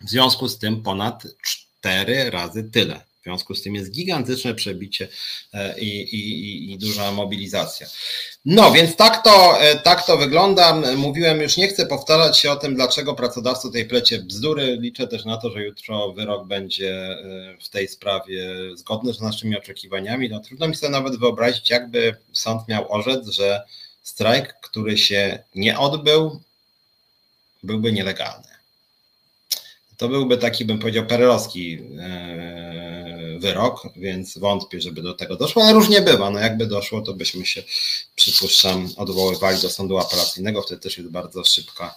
W 0.00 0.10
związku 0.10 0.48
z 0.48 0.58
tym 0.58 0.82
ponad 0.82 1.22
4 1.42 2.30
razy 2.30 2.64
tyle. 2.64 3.00
W 3.24 3.26
związku 3.26 3.54
z 3.54 3.62
tym 3.62 3.74
jest 3.74 3.90
gigantyczne 3.90 4.54
przebicie 4.54 5.08
e, 5.52 5.80
i, 5.80 6.02
i, 6.16 6.72
i 6.72 6.78
duża 6.78 7.12
mobilizacja. 7.12 7.86
No 8.44 8.72
więc 8.72 8.96
tak 8.96 9.24
to, 9.24 9.60
e, 9.60 9.78
tak 9.78 10.06
to 10.06 10.16
wygląda. 10.16 10.82
Mówiłem 10.96 11.40
już, 11.40 11.56
nie 11.56 11.68
chcę 11.68 11.86
powtarzać 11.86 12.38
się 12.38 12.50
o 12.50 12.56
tym, 12.56 12.74
dlaczego 12.74 13.14
pracodawcy 13.14 13.70
tej 13.70 13.84
plecie 13.86 14.18
bzdury. 14.18 14.76
Liczę 14.80 15.08
też 15.08 15.24
na 15.24 15.36
to, 15.36 15.50
że 15.50 15.62
jutro 15.62 16.12
wyrok 16.12 16.46
będzie 16.46 16.90
e, 16.90 17.56
w 17.60 17.68
tej 17.68 17.88
sprawie 17.88 18.54
zgodny 18.74 19.14
z 19.14 19.20
naszymi 19.20 19.58
oczekiwaniami. 19.58 20.28
No, 20.28 20.40
trudno 20.40 20.68
mi 20.68 20.74
sobie 20.74 20.92
nawet 20.92 21.16
wyobrazić, 21.16 21.70
jakby 21.70 22.16
sąd 22.32 22.68
miał 22.68 22.92
orzec, 22.92 23.28
że 23.28 23.62
strajk, 24.02 24.54
który 24.60 24.98
się 24.98 25.38
nie 25.54 25.78
odbył, 25.78 26.40
byłby 27.62 27.92
nielegalny. 27.92 28.53
To 29.96 30.08
byłby 30.08 30.38
taki, 30.38 30.64
bym 30.64 30.78
powiedział, 30.78 31.06
perelowski 31.06 31.78
wyrok, 33.38 33.82
więc 33.96 34.38
wątpię, 34.38 34.80
żeby 34.80 35.02
do 35.02 35.14
tego 35.14 35.36
doszło, 35.36 35.62
ale 35.62 35.72
różnie 35.72 36.02
bywa. 36.02 36.30
No 36.30 36.38
jakby 36.38 36.66
doszło, 36.66 37.00
to 37.00 37.14
byśmy 37.14 37.46
się, 37.46 37.62
przypuszczam, 38.14 38.88
odwoływali 38.96 39.62
do 39.62 39.70
sądu 39.70 39.98
apelacyjnego, 39.98 40.62
wtedy 40.62 40.80
też 40.80 40.98
jest 40.98 41.10
bardzo 41.10 41.44
szybka 41.44 41.94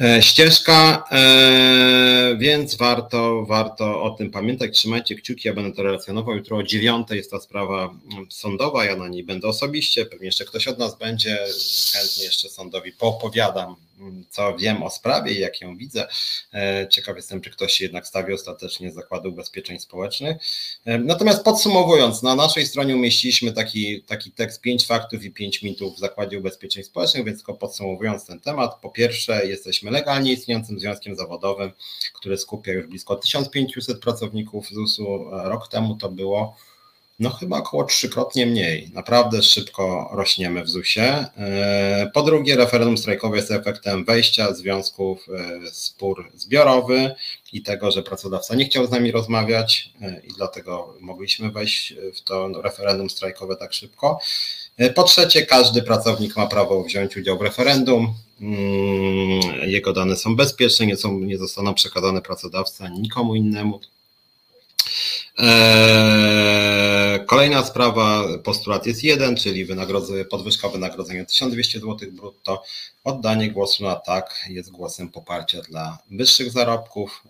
e, 0.00 0.22
ścieżka, 0.22 1.04
e, 1.12 2.36
więc 2.38 2.74
warto, 2.74 3.44
warto 3.46 4.02
o 4.02 4.10
tym 4.10 4.30
pamiętać. 4.30 4.78
Trzymajcie 4.78 5.14
kciuki, 5.14 5.48
ja 5.48 5.54
będę 5.54 5.76
to 5.76 5.82
relacjonował. 5.82 6.36
Jutro 6.36 6.56
o 6.56 6.62
dziewiątej 6.62 7.18
jest 7.18 7.30
ta 7.30 7.40
sprawa 7.40 7.94
sądowa, 8.30 8.84
ja 8.84 8.96
na 8.96 9.08
niej 9.08 9.24
będę 9.24 9.48
osobiście, 9.48 10.06
pewnie 10.06 10.26
jeszcze 10.26 10.44
ktoś 10.44 10.68
od 10.68 10.78
nas 10.78 10.98
będzie, 10.98 11.38
chętnie 11.92 12.24
jeszcze 12.24 12.48
sądowi 12.48 12.92
poopowiadam 12.92 13.76
co 14.30 14.56
wiem 14.56 14.82
o 14.82 14.90
sprawie 14.90 15.32
i 15.32 15.40
jak 15.40 15.60
ją 15.60 15.76
widzę. 15.76 16.08
E, 16.54 16.88
ciekaw 16.90 17.16
jestem, 17.16 17.40
czy 17.40 17.50
ktoś 17.50 17.72
się 17.72 17.84
jednak 17.84 18.06
stawi 18.06 18.32
ostatecznie 18.32 18.90
z 18.90 18.94
Zakładu 18.94 19.28
Ubezpieczeń 19.28 19.78
Społecznych. 19.78 20.36
E, 20.84 20.98
natomiast 20.98 21.44
podsumowując, 21.44 22.22
na 22.22 22.34
naszej 22.34 22.66
stronie 22.66 22.96
umieściliśmy 22.96 23.52
taki, 23.52 24.02
taki 24.02 24.30
tekst 24.30 24.60
5 24.60 24.86
faktów 24.86 25.24
i 25.24 25.30
5 25.30 25.62
mitów 25.62 25.96
w 25.96 25.98
Zakładzie 25.98 26.38
Ubezpieczeń 26.38 26.84
Społecznych, 26.84 27.24
więc 27.24 27.38
tylko 27.38 27.54
podsumowując 27.54 28.26
ten 28.26 28.40
temat, 28.40 28.80
po 28.80 28.90
pierwsze 28.90 29.46
jesteśmy 29.46 29.90
legalnie 29.90 30.32
istniejącym 30.32 30.78
związkiem 30.78 31.16
zawodowym, 31.16 31.70
który 32.14 32.38
skupia 32.38 32.72
już 32.72 32.86
blisko 32.86 33.16
1500 33.16 34.00
pracowników 34.00 34.68
ZUS-u. 34.68 35.24
Rok 35.30 35.68
temu 35.68 35.96
to 35.96 36.08
było 36.08 36.56
no 37.18 37.30
chyba 37.30 37.58
około 37.58 37.84
trzykrotnie 37.84 38.46
mniej. 38.46 38.90
Naprawdę 38.94 39.42
szybko 39.42 40.10
rośniemy 40.12 40.64
w 40.64 40.68
ZUS-ie. 40.68 41.26
E, 41.36 42.10
po 42.14 42.22
drugie, 42.22 42.56
referendum 42.56 42.98
strajkowe 42.98 43.36
jest 43.36 43.50
efektem 43.50 44.04
wejścia 44.04 44.54
związków 44.54 45.26
e, 45.28 45.70
spór 45.70 46.30
zbiorowy 46.34 47.14
i 47.52 47.62
tego, 47.62 47.90
że 47.90 48.02
pracodawca 48.02 48.54
nie 48.54 48.64
chciał 48.64 48.86
z 48.86 48.90
nami 48.90 49.12
rozmawiać 49.12 49.90
e, 50.00 50.20
i 50.24 50.28
dlatego 50.36 50.94
mogliśmy 51.00 51.50
wejść 51.50 51.94
w 52.14 52.20
to 52.20 52.62
referendum 52.62 53.10
strajkowe 53.10 53.56
tak 53.56 53.72
szybko. 53.72 54.20
Po 54.94 55.02
trzecie, 55.02 55.46
każdy 55.46 55.82
pracownik 55.82 56.36
ma 56.36 56.46
prawo 56.46 56.82
wziąć 56.82 57.16
udział 57.16 57.38
w 57.38 57.42
referendum. 57.42 58.14
Mm, 58.40 59.70
jego 59.70 59.92
dane 59.92 60.16
są 60.16 60.36
bezpieczne, 60.36 60.86
nie, 60.86 60.96
są, 60.96 61.18
nie 61.18 61.38
zostaną 61.38 61.74
przekazane 61.74 62.22
pracodawcy 62.22 62.84
ani 62.84 63.00
nikomu 63.00 63.34
innemu. 63.34 63.80
Eee, 65.38 67.24
kolejna 67.26 67.64
sprawa, 67.64 68.24
postulat 68.44 68.86
jest 68.86 69.04
jeden, 69.04 69.36
czyli 69.36 69.66
podwyżka 70.30 70.68
wynagrodzenia 70.68 71.24
1200 71.24 71.80
zł 71.80 72.12
brutto. 72.12 72.62
Oddanie 73.04 73.50
głosu 73.50 73.84
na 73.84 73.96
tak 73.96 74.44
jest 74.48 74.70
głosem 74.70 75.08
poparcia 75.08 75.62
dla 75.62 75.98
wyższych 76.10 76.50
zarobków. 76.50 77.24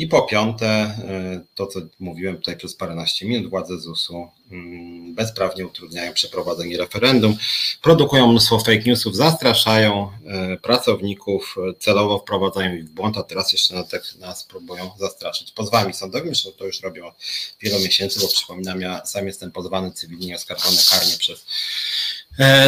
I 0.00 0.06
po 0.06 0.22
piąte, 0.22 0.66
e, 0.66 1.44
to 1.54 1.66
co 1.66 1.80
mówiłem 1.98 2.36
tutaj 2.36 2.56
przez 2.56 2.74
paręnaście 2.74 3.26
minut, 3.26 3.50
władze 3.50 3.78
ZUS-u 3.78 4.28
mm, 4.50 5.14
bezprawnie 5.14 5.66
utrudniają 5.66 6.12
przeprowadzenie 6.12 6.78
referendum, 6.78 7.36
produkują 7.82 8.26
mnóstwo 8.26 8.58
fake 8.58 8.82
newsów, 8.86 9.16
zastraszają 9.16 10.10
e, 10.26 10.56
pracowników, 10.56 11.56
celowo 11.78 12.18
wprowadzają 12.18 12.74
ich 12.74 12.84
w 12.84 12.90
błąd, 12.90 13.18
a 13.18 13.22
teraz 13.22 13.52
jeszcze 13.52 13.74
na 13.74 13.84
nas 14.20 14.44
próbują 14.44 14.90
zastraszyć. 14.98 15.52
Pozwami 15.52 15.94
sądowymi, 15.94 16.34
zresztą 16.34 16.50
to 16.58 16.66
już 16.66 16.80
robią 16.80 17.12
wielu 17.60 17.80
miesięcy, 17.80 18.20
bo 18.20 18.28
przypominam, 18.28 18.80
ja 18.80 19.06
sam 19.06 19.26
jestem 19.26 19.52
pozwany 19.52 19.92
cywilnie, 19.92 20.36
oskarżony 20.36 20.76
karnie 20.90 21.16
przez 21.18 21.46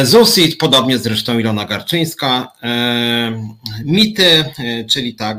ZUSIT, 0.03 0.57
podobnie 0.57 0.97
zresztą 0.97 1.39
Ilona 1.39 1.65
Garczyńska. 1.65 2.51
E, 2.63 3.55
mity, 3.85 4.45
e, 4.59 4.85
czyli 4.85 5.15
tak, 5.15 5.37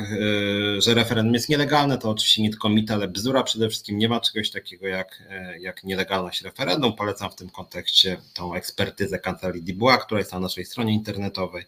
że 0.78 0.95
referendum 0.95 1.35
jest 1.35 1.49
nielegalne, 1.49 1.99
to 1.99 2.11
oczywiście 2.11 2.43
nie 2.43 2.51
tylko 2.51 2.68
mity, 2.68 2.93
ale 2.93 3.09
bzdura 3.09 3.43
przede 3.43 3.68
wszystkim. 3.68 3.99
Nie 3.99 4.09
ma 4.09 4.20
czegoś 4.20 4.51
takiego 4.51 4.87
jak, 4.87 5.22
jak 5.61 5.85
nielegalność 5.85 6.43
referendum. 6.43 6.93
Polecam 6.93 7.30
w 7.30 7.35
tym 7.35 7.51
kontekście 7.51 8.16
tą 8.35 8.55
ekspertyzę 8.55 9.18
kancelarii 9.18 9.62
która 10.03 10.18
jest 10.18 10.32
na 10.32 10.41
naszej 10.41 10.64
stronie 10.64 10.95
internetowej. 10.95 11.64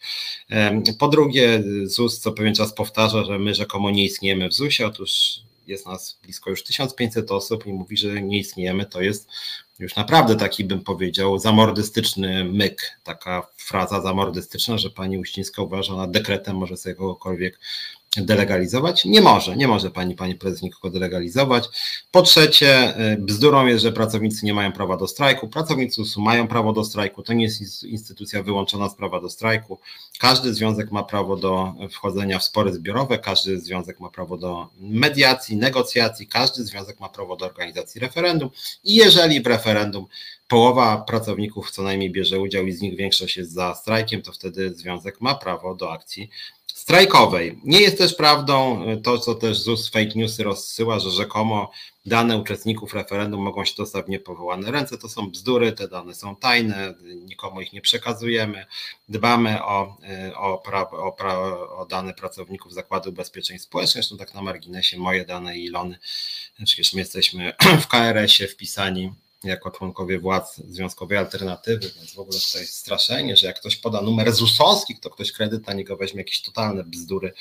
Po 0.98 1.08
drugie, 1.08 1.62
ZUS 1.84 2.20
co 2.20 2.32
pewien 2.32 2.54
czas 2.54 2.74
powtarza, 2.74 3.24
że 3.24 3.38
my 3.38 3.54
rzekomo 3.54 3.90
nie 3.90 4.04
istniejemy 4.04 4.48
w 4.48 4.54
ZUSie. 4.54 4.86
Otóż 4.86 5.40
jest 5.66 5.86
nas 5.86 6.18
blisko 6.22 6.50
już 6.50 6.64
1500 6.64 7.30
osób 7.30 7.66
i 7.66 7.72
mówi, 7.72 7.96
że 7.96 8.22
nie 8.22 8.38
istniejemy, 8.38 8.86
to 8.86 9.00
jest 9.00 9.28
już 9.78 9.96
naprawdę 9.96 10.36
taki 10.36 10.64
bym 10.64 10.80
powiedział 10.84 11.38
zamordystyczny 11.38 12.44
myk, 12.44 13.00
taka 13.04 13.46
fraza 13.56 14.00
zamordystyczna, 14.00 14.78
że 14.78 14.90
pani 14.90 15.18
Uścińska 15.18 15.62
uważa, 15.62 16.00
że 16.00 16.08
dekretem 16.08 16.56
może 16.56 16.76
sobie 16.76 16.94
kogokolwiek 16.94 17.60
delegalizować? 18.24 19.04
Nie 19.04 19.20
może, 19.20 19.56
nie 19.56 19.68
może 19.68 19.90
pani, 19.90 20.14
pani 20.14 20.34
prezes 20.34 20.62
nikogo 20.62 20.90
delegalizować. 20.90 21.68
Po 22.10 22.22
trzecie, 22.22 23.00
y, 23.12 23.16
bzdurą 23.16 23.66
jest, 23.66 23.82
że 23.82 23.92
pracownicy 23.92 24.46
nie 24.46 24.54
mają 24.54 24.72
prawa 24.72 24.96
do 24.96 25.08
strajku. 25.08 25.48
Pracownicy 25.48 26.02
USU 26.02 26.20
mają 26.20 26.48
prawo 26.48 26.72
do 26.72 26.84
strajku. 26.84 27.22
To 27.22 27.32
nie 27.32 27.44
jest 27.44 27.84
instytucja 27.84 28.42
wyłączona 28.42 28.88
z 28.88 28.94
prawa 28.94 29.20
do 29.20 29.30
strajku. 29.30 29.78
Każdy 30.18 30.54
związek 30.54 30.92
ma 30.92 31.02
prawo 31.02 31.36
do 31.36 31.74
wchodzenia 31.90 32.38
w 32.38 32.44
spory 32.44 32.72
zbiorowe, 32.72 33.18
każdy 33.18 33.60
związek 33.60 34.00
ma 34.00 34.10
prawo 34.10 34.36
do 34.36 34.68
mediacji, 34.80 35.56
negocjacji, 35.56 36.26
każdy 36.26 36.64
związek 36.64 37.00
ma 37.00 37.08
prawo 37.08 37.36
do 37.36 37.46
organizacji 37.46 38.00
referendum. 38.00 38.50
I 38.84 38.94
jeżeli 38.94 39.42
w 39.42 39.46
referendum 39.46 40.06
połowa 40.48 40.96
pracowników 40.96 41.70
co 41.70 41.82
najmniej 41.82 42.10
bierze 42.10 42.40
udział 42.40 42.66
i 42.66 42.72
z 42.72 42.80
nich 42.80 42.96
większość 42.96 43.36
jest 43.36 43.52
za 43.52 43.74
strajkiem, 43.74 44.22
to 44.22 44.32
wtedy 44.32 44.74
związek 44.74 45.20
ma 45.20 45.34
prawo 45.34 45.74
do 45.74 45.92
akcji 45.92 46.30
strajkowej. 46.87 47.59
Nie 47.64 47.80
jest 47.80 47.99
też 47.99 48.14
prawdą 48.14 48.87
to, 49.03 49.18
co 49.18 49.34
też 49.34 49.59
ZUS 49.59 49.91
fake 49.91 50.12
newsy 50.14 50.43
rozsyła, 50.45 50.99
że 50.99 51.11
rzekomo 51.11 51.70
dane 52.07 52.39
uczestników 52.39 52.95
referendum 52.95 53.41
mogą 53.41 53.64
się 53.64 53.74
dostać 53.76 54.07
w 54.07 54.09
niepowołane 54.09 54.70
ręce. 54.70 54.99
To 54.99 55.09
są 55.09 55.30
bzdury, 55.30 55.72
te 55.72 55.89
dane 55.89 56.14
są 56.14 56.37
tajne, 56.37 56.95
nikomu 57.24 57.61
ich 57.61 57.72
nie 57.72 57.80
przekazujemy. 57.80 58.66
Dbamy 59.09 59.64
o, 59.64 59.97
o, 60.37 60.59
pra, 60.59 60.91
o, 60.91 61.12
pra, 61.12 61.39
o 61.68 61.87
dane 61.91 62.14
pracowników 62.14 62.72
Zakładu 62.72 63.11
Ubezpieczeń 63.11 63.59
Społecznych. 63.59 64.05
Zresztą 64.05 64.16
tak 64.16 64.34
na 64.34 64.43
marginesie 64.43 64.99
moje 64.99 65.24
dane 65.24 65.59
i 65.59 65.64
Ilony, 65.64 65.99
przecież 66.64 66.95
my 66.95 67.01
jesteśmy 67.01 67.53
w 67.82 67.87
KRS-ie 67.87 68.49
wpisani 68.49 69.12
jako 69.45 69.70
członkowie 69.70 70.18
władz 70.18 70.57
Związkowej 70.57 71.18
Alternatywy, 71.18 71.91
więc 71.97 72.14
w 72.14 72.18
ogóle 72.18 72.37
jest 72.37 72.76
straszenie, 72.76 73.37
że 73.37 73.47
jak 73.47 73.61
ktoś 73.61 73.76
poda 73.76 74.03
numer 74.03 74.32
ZUS-owski, 74.32 74.99
to 75.01 75.11
ktoś 75.11 75.32
kredyt 75.32 75.66
na 75.66 75.72
niego 75.72 75.97
weźmie 75.97 76.20
jakieś 76.20 76.43
totalne 76.43 76.84
bzdury. 76.84 77.32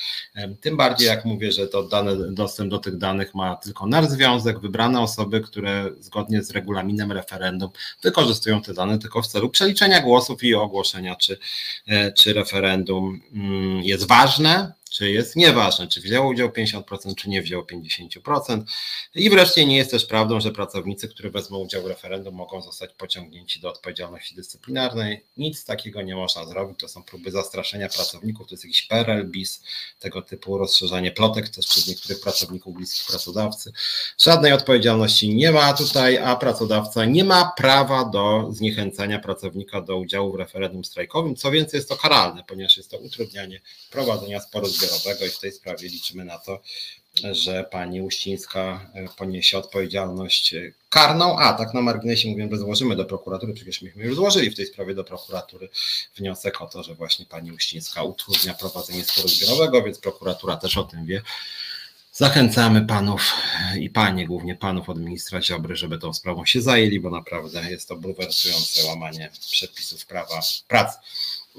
Tym 0.62 0.78
bardziej 0.78 1.08
jak 1.08 1.26
mówię, 1.26 1.52
że 1.52 1.68
to 1.68 1.84
dane, 1.84 2.32
dostęp 2.32 2.72
do 2.72 2.80
tych 2.80 2.98
danych 2.98 3.36
ma 3.36 3.56
tylko 3.56 3.88
nasz 3.88 4.06
związek, 4.06 4.60
wybrane 4.60 5.02
osoby, 5.02 5.42
które 5.42 5.90
zgodnie 6.00 6.44
z 6.44 6.52
regulaminem 6.52 7.12
referendum 7.12 7.70
wykorzystują 8.04 8.62
te 8.62 8.74
dane 8.74 9.00
tylko 9.00 9.22
w 9.22 9.28
celu 9.28 9.50
przeliczenia 9.50 10.02
głosów 10.02 10.44
i 10.44 10.56
ogłoszenia, 10.56 11.16
czy, 11.16 11.38
e, 11.88 12.12
czy 12.12 12.34
referendum 12.34 13.22
mm, 13.34 13.84
jest 13.84 14.08
ważne, 14.08 14.74
czy 14.96 15.12
jest 15.12 15.36
nieważne, 15.36 15.88
czy 15.88 16.02
wzięło 16.02 16.30
udział 16.30 16.50
50%, 16.50 17.16
czy 17.16 17.30
nie 17.30 17.42
wzięło 17.42 17.64
50%. 17.64 18.64
I 19.16 19.30
wreszcie 19.30 19.66
nie 19.66 19.78
jest 19.78 19.92
też 19.92 20.06
prawdą, 20.06 20.40
że 20.40 20.52
pracownicy, 20.52 21.08
którzy 21.08 21.30
wezmą 21.30 21.58
udział 21.58 21.84
w 21.84 21.86
referendum, 21.86 22.36
mogą 22.36 22.62
zostać 22.62 22.90
pociągnięci 22.94 23.60
do 23.60 23.70
odpowiedzialności 23.70 24.36
dyscyplinarnej. 24.36 25.24
Nic 25.38 25.66
takiego 25.66 26.02
nie 26.02 26.16
można 26.16 26.46
zrobić. 26.46 26.80
To 26.80 26.88
są 26.88 27.04
próby 27.04 27.32
zastraszenia 27.32 27.90
pracowników, 27.90 28.48
to 28.48 28.54
jest 28.54 28.64
jakiś 28.64 28.82
PRL, 28.82 29.28
BIS, 29.28 29.64
tego 30.00 30.22
typu 30.22 30.58
rozszerzanie 30.58 31.12
plotek 31.12 31.50
też 31.50 31.68
przez 31.68 31.88
niektórych 31.88 32.20
pracowników 32.20 32.76
bliskich 32.76 33.06
pracodawcy. 33.06 33.72
Żadnej 34.18 34.54
odpowiedzialności 34.54 35.36
nie 35.36 35.52
ma 35.52 35.74
tutaj, 35.74 36.18
a 36.18 36.36
pracodawca 36.36 37.06
nie 37.06 37.24
ma 37.24 37.54
prawa 37.58 38.06
do 38.06 38.48
zniechęcania 38.52 39.20
pracownika 39.20 39.82
do 39.82 39.98
udziału 39.98 40.32
w 40.32 40.36
referendum 40.36 40.86
strajkowym. 40.86 41.36
Co 41.36 41.52
więcej, 41.52 41.78
jest 41.78 41.90
to 41.90 41.98
karalne, 41.98 42.44
ponieważ 42.48 42.78
jest 42.78 42.92
to 42.92 42.98
utrudnianie 42.98 43.62
prowadzenia 43.92 44.40
sporu 44.40 44.68
zbiorowego 44.68 44.85
i 45.28 45.30
w 45.30 45.40
tej 45.40 45.52
sprawie 45.52 45.88
liczymy 45.88 46.26
na 46.26 46.38
to, 46.38 46.62
że 47.32 47.64
pani 47.64 48.02
Uścińska 48.02 48.90
e, 48.94 49.08
poniesie 49.18 49.58
odpowiedzialność 49.58 50.54
e, 50.54 50.72
karną, 50.90 51.40
a 51.40 51.54
tak 51.54 51.74
na 51.74 51.82
marginesie 51.82 52.30
mówię, 52.30 52.48
że 52.52 52.58
złożymy 52.58 52.96
do 52.96 53.06
prokuratury, 53.06 53.54
przecież 53.54 53.82
myśmy 53.82 54.04
już 54.04 54.16
złożyli 54.16 54.50
w 54.50 54.56
tej 54.56 54.66
sprawie 54.66 54.96
do 54.96 55.04
prokuratury 55.04 55.70
wniosek 56.18 56.62
o 56.62 56.68
to, 56.68 56.84
że 56.84 56.96
właśnie 56.96 57.26
pani 57.26 57.52
Uścińska 57.52 58.04
utrudnia 58.04 58.54
prowadzenie 58.54 59.04
sporu 59.04 59.28
zbiorowego, 59.28 59.84
więc 59.84 60.00
prokuratura 60.00 60.58
też 60.58 60.78
o 60.78 60.84
tym 60.84 61.06
wie. 61.06 61.22
Zachęcamy 62.14 62.86
panów 62.86 63.34
i 63.80 63.90
panie, 63.90 64.28
głównie 64.28 64.56
panów 64.56 64.90
od 64.90 65.00
ministra 65.00 65.42
Ziobry, 65.42 65.76
żeby 65.76 65.98
tą 65.98 66.14
sprawą 66.14 66.46
się 66.46 66.62
zajęli, 66.62 67.00
bo 67.00 67.10
naprawdę 67.10 67.72
jest 67.72 67.88
to 67.88 67.96
bulwersujące 67.96 68.88
łamanie 68.88 69.32
przepisów 69.52 70.06
prawa 70.06 70.42
pracy. 70.68 70.98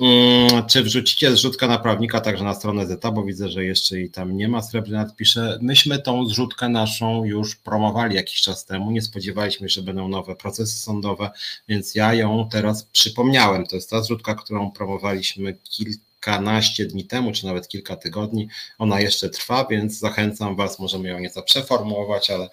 Mm, 0.01 0.67
czy 0.67 0.83
wrzucicie 0.83 1.37
zrzutkę 1.37 1.69
na 1.69 1.79
prawnika 1.79 2.21
także 2.21 2.45
na 2.45 2.55
stronę 2.55 2.87
Zeta, 2.87 3.13
bo 3.13 3.25
widzę, 3.25 3.49
że 3.49 3.65
jeszcze 3.65 4.01
i 4.01 4.11
tam 4.11 4.37
nie 4.37 4.49
ma. 4.49 4.63
Srebrny 4.63 5.07
pisze, 5.17 5.59
myśmy 5.63 5.99
tą 5.99 6.27
zrzutkę 6.27 6.69
naszą 6.69 7.25
już 7.25 7.57
promowali 7.57 8.17
jakiś 8.17 8.41
czas 8.41 8.65
temu, 8.65 8.91
nie 8.91 9.03
spodziewaliśmy 9.03 9.69
się, 9.69 9.75
że 9.75 9.83
będą 9.83 10.09
nowe 10.09 10.37
procesy 10.37 10.79
sądowe, 10.79 11.31
więc 11.69 11.95
ja 11.95 12.15
ją 12.15 12.49
teraz 12.51 12.85
przypomniałem. 12.85 13.67
To 13.67 13.77
jest 13.77 13.91
ta 13.91 14.03
zrzutka, 14.03 14.35
którą 14.35 14.71
promowaliśmy 14.71 15.57
kilka 15.63 16.16
kilkanaście 16.27 16.87
dni 16.87 17.05
temu, 17.05 17.33
czy 17.33 17.47
nawet 17.47 17.69
kilka 17.69 17.97
tygodni. 17.97 18.49
Ona 18.79 19.01
jeszcze 19.01 19.31
trwa, 19.31 19.67
więc 19.71 19.99
zachęcam 19.99 20.57
Was, 20.57 20.79
możemy 20.79 21.09
ją 21.09 21.19
nieco 21.19 21.43
przeformułować, 21.43 22.31
ale 22.31 22.49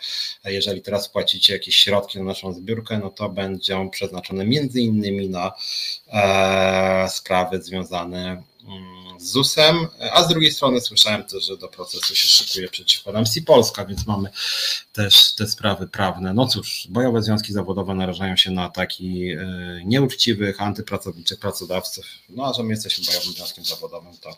jeżeli 0.46 0.82
teraz 0.82 1.10
płacicie 1.10 1.54
jakieś 1.54 1.76
środki 1.76 2.18
na 2.18 2.24
naszą 2.24 2.54
zbiórkę, 2.54 3.00
no 3.00 3.10
to 3.10 3.30
będą 3.30 3.90
przeznaczone 3.90 4.46
między 4.46 4.82
innymi 4.82 5.30
na 5.30 5.52
e, 6.14 7.10
sprawy 7.10 7.62
związane 7.62 8.44
Mm, 8.68 9.12
z 9.20 9.32
ZUS-em, 9.32 9.88
a 10.11 10.24
z 10.24 10.28
drugiej 10.28 10.51
strony 10.51 10.82
słyszałem 10.82 11.24
też, 11.24 11.45
że 11.45 11.57
do 11.57 11.68
procesu 11.68 12.16
się 12.16 12.28
szykuje 12.28 12.70
przeciwko 12.70 13.11
nam 13.11 13.24
Polska, 13.45 13.86
więc 13.86 14.07
mamy 14.07 14.30
też 14.93 15.36
te 15.36 15.47
sprawy 15.47 15.88
prawne. 15.88 16.34
No 16.34 16.47
cóż, 16.47 16.88
bojowe 16.89 17.22
związki 17.22 17.53
zawodowe 17.53 17.95
narażają 17.95 18.36
się 18.38 18.51
na 18.51 18.64
ataki 18.64 19.32
e, 19.32 19.45
nieuczciwych, 19.86 20.61
antypracowniczych 20.61 21.39
pracodawców, 21.39 22.05
no 22.30 22.45
a 22.45 22.53
że 22.53 22.64
my 22.64 22.70
jesteśmy 22.70 23.05
bojowym 23.05 23.34
związkiem 23.34 23.66
zawodowym, 23.66 24.18
to, 24.22 24.38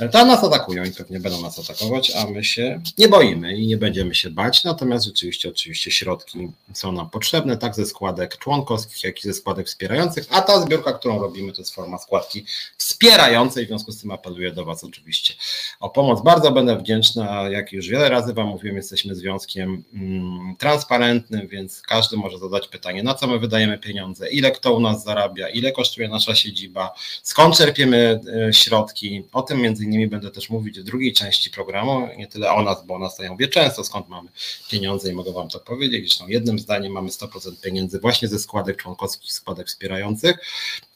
e, 0.00 0.08
to 0.08 0.24
nas 0.24 0.44
atakują 0.44 0.84
i 0.84 0.90
pewnie 0.90 1.20
będą 1.20 1.42
nas 1.42 1.58
atakować, 1.58 2.10
a 2.10 2.26
my 2.26 2.44
się 2.44 2.80
nie 2.98 3.08
boimy 3.08 3.56
i 3.56 3.66
nie 3.66 3.76
będziemy 3.76 4.14
się 4.14 4.30
bać, 4.30 4.64
natomiast 4.64 5.04
rzeczywiście 5.04 5.48
oczywiście 5.48 5.90
środki 5.90 6.48
są 6.74 6.92
nam 6.92 7.10
potrzebne, 7.10 7.56
tak 7.56 7.74
ze 7.74 7.86
składek 7.86 8.38
członkowskich, 8.38 9.04
jak 9.04 9.24
i 9.24 9.28
ze 9.28 9.34
składek 9.34 9.66
wspierających, 9.66 10.26
a 10.30 10.42
ta 10.42 10.60
zbiórka, 10.60 10.92
którą 10.92 11.18
robimy, 11.18 11.52
to 11.52 11.62
jest 11.62 11.74
forma 11.74 11.98
składki 11.98 12.44
wspierającej, 12.76 13.64
w 13.64 13.68
związku 13.68 13.92
z 13.92 14.00
tym 14.00 14.01
apeluję 14.10 14.52
do 14.52 14.64
Was 14.64 14.84
oczywiście 14.84 15.34
o 15.80 15.90
pomoc. 15.90 16.22
Bardzo 16.22 16.52
będę 16.52 16.78
wdzięczna, 16.78 17.50
jak 17.50 17.72
już 17.72 17.88
wiele 17.88 18.08
razy 18.08 18.34
Wam 18.34 18.46
mówiłem, 18.46 18.76
jesteśmy 18.76 19.14
związkiem 19.14 19.84
mm, 19.94 20.56
transparentnym, 20.58 21.48
więc 21.48 21.82
każdy 21.82 22.16
może 22.16 22.38
zadać 22.38 22.68
pytanie, 22.68 23.02
na 23.02 23.14
co 23.14 23.26
my 23.26 23.38
wydajemy 23.38 23.78
pieniądze, 23.78 24.30
ile 24.30 24.50
kto 24.50 24.74
u 24.74 24.80
nas 24.80 25.04
zarabia, 25.04 25.48
ile 25.48 25.72
kosztuje 25.72 26.08
nasza 26.08 26.34
siedziba, 26.34 26.94
skąd 27.22 27.56
czerpiemy 27.56 28.20
e, 28.48 28.52
środki. 28.52 29.24
O 29.32 29.42
tym 29.42 29.60
między 29.60 29.84
innymi 29.84 30.08
będę 30.08 30.30
też 30.30 30.50
mówić 30.50 30.80
w 30.80 30.84
drugiej 30.84 31.12
części 31.12 31.50
programu, 31.50 32.08
nie 32.16 32.26
tyle 32.26 32.52
o 32.52 32.62
nas, 32.62 32.86
bo 32.86 32.94
o 32.94 32.98
nas 32.98 33.16
to 33.16 33.22
mówię 33.30 33.48
często, 33.48 33.84
skąd 33.84 34.08
mamy 34.08 34.28
pieniądze 34.70 35.10
i 35.10 35.14
mogę 35.14 35.32
Wam 35.32 35.48
to 35.48 35.60
powiedzieć. 35.60 36.04
Zresztą 36.04 36.28
jednym 36.28 36.58
zdaniem 36.58 36.92
mamy 36.92 37.08
100% 37.08 37.60
pieniędzy 37.62 38.00
właśnie 38.00 38.28
ze 38.28 38.38
składek 38.38 38.76
członkowskich, 38.76 39.32
składek 39.32 39.66
wspierających, 39.66 40.36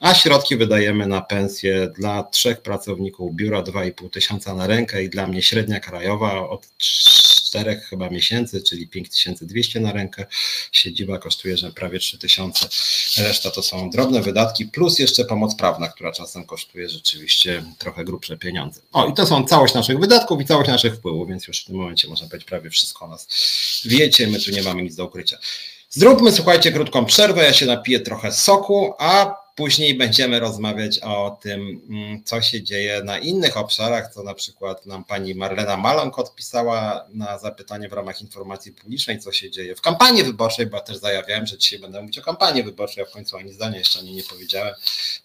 a 0.00 0.14
środki 0.14 0.56
wydajemy 0.56 1.06
na 1.06 1.20
pensje 1.20 1.88
dla 1.88 2.22
trzech 2.22 2.46
trzech 2.46 2.62
pracowników 2.96 3.34
biura 3.34 3.62
2,5 3.62 4.10
tysiąca 4.10 4.54
na 4.54 4.66
rękę 4.66 5.04
i 5.04 5.10
dla 5.10 5.26
mnie 5.26 5.42
średnia 5.42 5.80
krajowa 5.80 6.48
od 6.48 6.68
czterech 6.78 7.84
chyba 7.84 8.10
miesięcy, 8.10 8.62
czyli 8.62 8.88
5200 8.88 9.80
na 9.80 9.92
rękę. 9.92 10.26
Siedziba 10.72 11.18
kosztuje, 11.18 11.56
że 11.56 11.72
prawie 11.72 11.98
3000. 11.98 12.68
Reszta 13.18 13.50
to 13.50 13.62
są 13.62 13.90
drobne 13.90 14.22
wydatki, 14.22 14.66
plus 14.66 14.98
jeszcze 14.98 15.24
pomoc 15.24 15.54
prawna, 15.54 15.88
która 15.88 16.12
czasem 16.12 16.46
kosztuje 16.46 16.88
rzeczywiście 16.88 17.64
trochę 17.78 18.04
grubsze 18.04 18.36
pieniądze. 18.36 18.80
O, 18.92 19.06
i 19.06 19.14
to 19.14 19.26
są 19.26 19.44
całość 19.44 19.74
naszych 19.74 19.98
wydatków 19.98 20.40
i 20.40 20.44
całość 20.44 20.68
naszych 20.68 20.94
wpływów, 20.94 21.28
więc 21.28 21.46
już 21.48 21.62
w 21.62 21.64
tym 21.66 21.76
momencie 21.76 22.08
można 22.08 22.28
powiedzieć 22.28 22.48
prawie 22.48 22.70
wszystko 22.70 23.04
o 23.04 23.08
nas 23.08 23.28
wiecie, 23.84 24.26
my 24.26 24.40
tu 24.40 24.50
nie 24.50 24.62
mamy 24.62 24.82
nic 24.82 24.94
do 24.94 25.04
ukrycia. 25.04 25.38
Zróbmy, 25.90 26.32
słuchajcie, 26.32 26.72
krótką 26.72 27.04
przerwę. 27.04 27.44
Ja 27.44 27.52
się 27.52 27.66
napiję 27.66 28.00
trochę 28.00 28.32
soku, 28.32 28.94
a 28.98 29.45
Później 29.56 29.94
będziemy 29.94 30.40
rozmawiać 30.40 30.98
o 30.98 31.38
tym, 31.42 31.80
mm, 31.88 32.24
co 32.24 32.42
się 32.42 32.62
dzieje 32.62 33.02
na 33.04 33.18
innych 33.18 33.56
obszarach, 33.56 34.14
co 34.14 34.22
na 34.22 34.34
przykład 34.34 34.86
nam 34.86 35.04
pani 35.04 35.34
Marlena 35.34 35.76
Malonk 35.76 36.18
odpisała 36.18 37.06
na 37.08 37.38
zapytanie 37.38 37.88
w 37.88 37.92
ramach 37.92 38.22
informacji 38.22 38.72
publicznej, 38.72 39.18
co 39.18 39.32
się 39.32 39.50
dzieje 39.50 39.74
w 39.74 39.80
kampanii 39.80 40.24
wyborczej, 40.24 40.66
bo 40.66 40.76
ja 40.76 40.82
też 40.82 40.96
zajawiałem, 40.96 41.46
że 41.46 41.58
dzisiaj 41.58 41.78
będę 41.78 42.00
mówić 42.00 42.18
o 42.18 42.22
kampanii 42.22 42.62
wyborczej, 42.62 43.04
a 43.04 43.06
w 43.06 43.10
końcu 43.10 43.36
ani 43.36 43.52
zdania 43.52 43.78
jeszcze 43.78 44.02
nie, 44.02 44.12
nie 44.12 44.22
powiedziałem, 44.22 44.74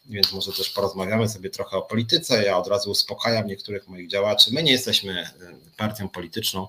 więc 0.06 0.32
może 0.32 0.54
też 0.54 0.70
porozmawiamy 0.70 1.30
sobie 1.30 1.50
trochę 1.50 1.78
o 1.78 1.82
polityce. 1.82 2.44
Ja 2.44 2.58
od 2.58 2.68
razu 2.68 2.92
uspokajam 2.92 3.48
niektórych 3.48 3.88
moich 3.88 4.10
działaczy. 4.10 4.54
My 4.54 4.64
nie 4.64 4.72
jesteśmy 4.72 5.22
y, 5.22 5.78
partią 5.78 6.10
polityczną 6.10 6.68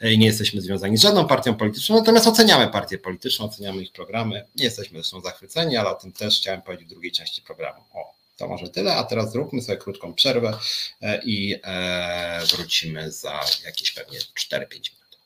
i 0.00 0.18
nie 0.18 0.26
jesteśmy 0.26 0.60
związani 0.60 0.96
z 0.96 1.02
żadną 1.02 1.26
partią 1.26 1.54
polityczną, 1.54 1.96
natomiast 1.96 2.26
oceniamy 2.26 2.68
partię 2.68 2.98
polityczną, 2.98 3.44
oceniamy 3.44 3.82
ich 3.82 3.92
programy. 3.92 4.46
Nie 4.56 4.64
jesteśmy 4.64 4.98
zresztą 4.98 5.20
zachwyceni, 5.20 5.76
ale 5.76 5.90
o 5.90 5.94
tym 5.94 6.12
też 6.12 6.38
chciałem 6.38 6.62
powiedzieć 6.62 6.94
w 6.94 6.99
drugiej 7.00 7.12
części 7.12 7.42
programu. 7.42 7.84
O, 7.92 8.14
to 8.36 8.48
może 8.48 8.68
tyle, 8.68 8.96
a 8.96 9.04
teraz 9.04 9.32
zróbmy 9.32 9.62
sobie 9.62 9.78
krótką 9.78 10.14
przerwę 10.14 10.58
e, 11.02 11.20
i 11.24 11.56
e, 11.64 12.40
wrócimy 12.56 13.12
za 13.12 13.40
jakieś 13.64 13.90
pewnie 13.90 14.18
4-5 14.18 14.90
minut. 14.92 15.18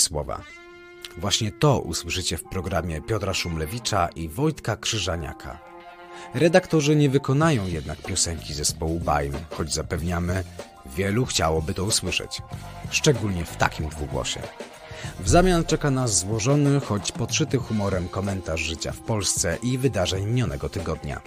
Słowa. 0.00 0.42
Właśnie 1.18 1.52
to 1.52 1.80
usłyszycie 1.80 2.36
w 2.36 2.44
programie 2.44 3.00
Piotra 3.00 3.34
Szumlewicza 3.34 4.08
i 4.08 4.28
Wojtka 4.28 4.76
Krzyżaniaka. 4.76 5.58
Redaktorzy 6.34 6.96
nie 6.96 7.10
wykonają 7.10 7.66
jednak 7.66 7.98
piosenki 7.98 8.54
zespołu 8.54 9.00
Bajm, 9.00 9.32
choć 9.50 9.74
zapewniamy, 9.74 10.44
wielu 10.86 11.26
chciałoby 11.26 11.74
to 11.74 11.84
usłyszeć. 11.84 12.42
Szczególnie 12.90 13.44
w 13.44 13.56
takim 13.56 13.88
dwugłosie. 13.88 14.40
W 15.20 15.28
zamian 15.28 15.64
czeka 15.64 15.90
nas 15.90 16.18
złożony, 16.18 16.80
choć 16.80 17.12
podszyty 17.12 17.58
humorem 17.58 18.08
komentarz 18.08 18.60
życia 18.60 18.92
w 18.92 19.00
Polsce 19.00 19.58
i 19.62 19.78
wydarzeń 19.78 20.26
minionego 20.26 20.68
tygodnia. 20.68 21.20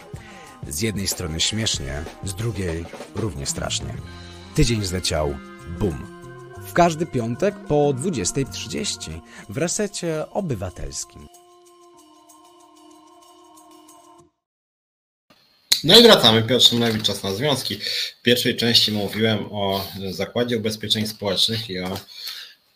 Z 0.68 0.82
jednej 0.82 1.08
strony 1.08 1.40
śmiesznie, 1.40 2.04
z 2.24 2.34
drugiej 2.34 2.86
równie 3.16 3.46
strasznie. 3.46 3.94
Tydzień 4.56 4.84
zleciał, 4.84 5.36
bum. 5.80 6.13
W 6.74 6.76
każdy 6.76 7.06
piątek 7.06 7.56
po 7.68 7.76
20.30 7.76 9.20
w 9.50 9.58
resecie 9.58 10.26
obywatelskim. 10.32 11.28
No 15.84 16.00
i 16.00 16.04
wracamy. 16.04 16.44
Piotr 16.44 16.66
Szymlewicz, 16.66 17.04
czas 17.04 17.24
na 17.24 17.34
związki. 17.34 17.80
W 18.20 18.22
pierwszej 18.22 18.58
części 18.58 18.92
mówiłem 18.92 19.46
o 19.52 19.88
Zakładzie 20.12 20.58
Ubezpieczeń 20.58 21.08
Społecznych 21.08 21.70
i 21.70 21.80
o 21.80 21.98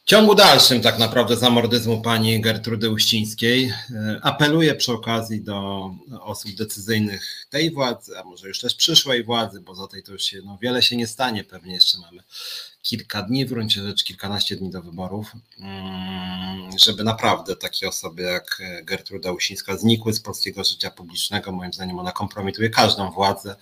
ciągu 0.06 0.36
dalszym 0.36 0.82
tak 0.82 1.00
naprawdę 1.00 1.38
zamordyzmu 1.38 2.02
pani 2.02 2.42
Gertrudy 2.42 2.90
Uścińskiej. 2.90 3.74
Apeluję 4.22 4.76
przy 4.76 4.92
okazji 4.92 5.42
do 5.42 5.90
osób 6.22 6.52
decyzyjnych 6.52 7.46
tej 7.50 7.72
władzy, 7.72 8.18
a 8.20 8.24
może 8.24 8.48
już 8.48 8.60
też 8.60 8.76
przyszłej 8.76 9.24
władzy, 9.24 9.62
bo 9.62 9.76
za 9.76 9.88
tej 9.88 10.04
to 10.04 10.12
już 10.12 10.24
się, 10.24 10.42
no, 10.46 10.58
wiele 10.62 10.82
się 10.82 10.96
nie 10.96 11.08
stanie, 11.08 11.44
pewnie 11.44 11.74
jeszcze 11.74 11.98
mamy 11.98 12.24
kilka 12.88 13.22
dni, 13.22 13.46
w 13.46 13.50
gruncie 13.50 13.82
rzeczy 13.82 14.06
kilkanaście 14.06 14.56
dni 14.56 14.70
do 14.70 14.82
wyborów, 14.82 15.32
mm, 15.60 16.80
żeby 16.80 17.04
naprawdę 17.04 17.56
takie 17.56 17.88
osoby 17.88 18.22
jak 18.22 18.62
Gertruda 18.84 19.32
Usińska 19.32 19.78
znikły 19.78 20.14
z 20.14 20.20
polskiego 20.20 20.64
życia 20.64 20.92
publicznego. 20.92 21.52
Moim 21.52 21.74
zdaniem 21.74 22.00
ona 22.00 22.12
kompromituje 22.12 22.70
każdą 22.70 23.12
władzę, 23.12 23.56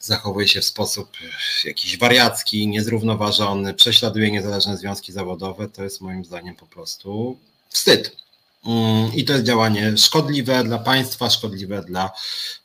zachowuje 0.00 0.48
się 0.48 0.60
w 0.60 0.64
sposób 0.64 1.16
jakiś 1.64 1.98
wariacki, 1.98 2.68
niezrównoważony, 2.68 3.74
prześladuje 3.74 4.30
niezależne 4.30 4.76
związki 4.76 5.12
zawodowe. 5.12 5.68
To 5.68 5.84
jest 5.84 6.00
moim 6.00 6.24
zdaniem 6.24 6.54
po 6.54 6.66
prostu 6.66 7.38
wstyd. 7.68 8.16
Mm, 8.64 9.14
I 9.14 9.24
to 9.24 9.32
jest 9.32 9.44
działanie 9.44 9.96
szkodliwe 9.96 10.64
dla 10.64 10.78
państwa, 10.78 11.30
szkodliwe 11.30 11.82
dla 11.82 12.10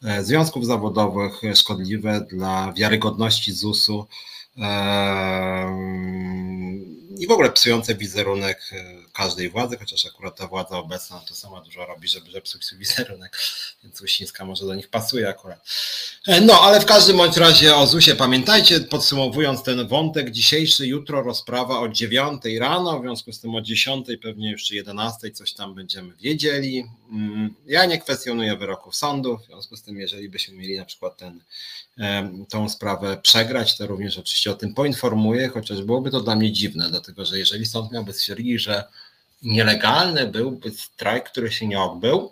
e, 0.03 0.23
związków 0.23 0.65
zawodowych, 0.65 1.41
szkodliwe 1.55 2.21
dla 2.21 2.73
wiarygodności 2.73 3.53
ZUS-u 3.53 4.07
i 7.21 7.27
w 7.27 7.31
ogóle 7.31 7.51
psujące 7.51 7.95
wizerunek 7.95 8.61
e, 8.71 8.95
każdej 9.13 9.49
władzy, 9.49 9.77
chociaż 9.77 10.05
akurat 10.05 10.37
ta 10.37 10.47
władza 10.47 10.77
obecna 10.77 11.19
to 11.19 11.35
sama 11.35 11.61
dużo 11.61 11.85
robi, 11.85 12.07
żeby 12.07 12.31
zepsuć 12.31 12.65
swój 12.65 12.77
wizerunek, 12.79 13.37
więc 13.83 14.01
Uścińska 14.01 14.45
może 14.45 14.65
do 14.65 14.75
nich 14.75 14.87
pasuje 14.87 15.29
akurat. 15.29 15.69
E, 16.27 16.41
no, 16.41 16.61
ale 16.61 16.81
w 16.81 16.85
każdym 16.85 17.17
bądź 17.17 17.37
razie 17.37 17.75
o 17.75 17.87
ZUSie 17.87 18.15
pamiętajcie, 18.15 18.79
podsumowując 18.79 19.63
ten 19.63 19.87
wątek 19.87 20.31
dzisiejszy, 20.31 20.87
jutro 20.87 21.23
rozprawa 21.23 21.79
o 21.79 21.89
9 21.89 22.41
rano, 22.59 22.99
w 22.99 23.01
związku 23.01 23.33
z 23.33 23.39
tym 23.39 23.55
o 23.55 23.61
10 23.61 24.07
pewnie 24.21 24.51
jeszcze 24.51 24.75
11 24.75 25.31
coś 25.31 25.53
tam 25.53 25.75
będziemy 25.75 26.13
wiedzieli. 26.15 26.85
Mm, 27.11 27.55
ja 27.65 27.85
nie 27.85 27.99
kwestionuję 27.99 28.57
wyroków 28.57 28.95
sądu, 28.95 29.37
w 29.37 29.45
związku 29.45 29.75
z 29.75 29.83
tym 29.83 29.97
jeżeli 29.97 30.29
byśmy 30.29 30.55
mieli 30.55 30.77
na 30.77 30.85
przykład 30.85 31.17
ten, 31.17 31.43
tą 32.49 32.69
sprawę 32.69 33.17
przegrać, 33.17 33.77
to 33.77 33.87
również 33.87 34.17
oczywiście 34.17 34.51
o 34.51 34.55
tym 34.55 34.73
poinformuję, 34.73 35.49
chociaż 35.49 35.81
byłoby 35.81 36.11
to 36.11 36.21
dla 36.21 36.35
mnie 36.35 36.51
dziwne, 36.51 36.89
dlatego 36.89 37.25
że 37.25 37.39
jeżeli 37.39 37.65
sąd 37.65 37.91
miałby 37.91 38.13
stwierdzić, 38.13 38.61
że 38.61 38.83
nielegalny 39.41 40.27
byłby 40.27 40.71
strajk, 40.71 41.29
który 41.29 41.51
się 41.51 41.67
nie 41.67 41.81
odbył. 41.81 42.31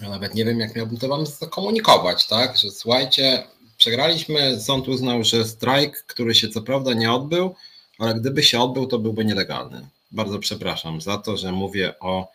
Ja 0.00 0.08
nawet 0.08 0.34
nie 0.34 0.44
wiem, 0.44 0.60
jak 0.60 0.76
miałbym 0.76 0.96
to 0.96 1.08
wam 1.08 1.26
zakomunikować, 1.26 2.26
tak? 2.26 2.56
Że 2.58 2.70
słuchajcie, 2.70 3.46
przegraliśmy, 3.76 4.60
sąd 4.60 4.88
uznał, 4.88 5.24
że 5.24 5.44
strajk, 5.44 6.04
który 6.06 6.34
się 6.34 6.48
co 6.48 6.62
prawda 6.62 6.94
nie 6.94 7.12
odbył, 7.12 7.54
ale 7.98 8.14
gdyby 8.14 8.42
się 8.42 8.60
odbył, 8.60 8.86
to 8.86 8.98
byłby 8.98 9.24
nielegalny. 9.24 9.88
Bardzo 10.10 10.38
przepraszam 10.38 11.00
za 11.00 11.18
to, 11.18 11.36
że 11.36 11.52
mówię 11.52 11.98
o 12.00 12.32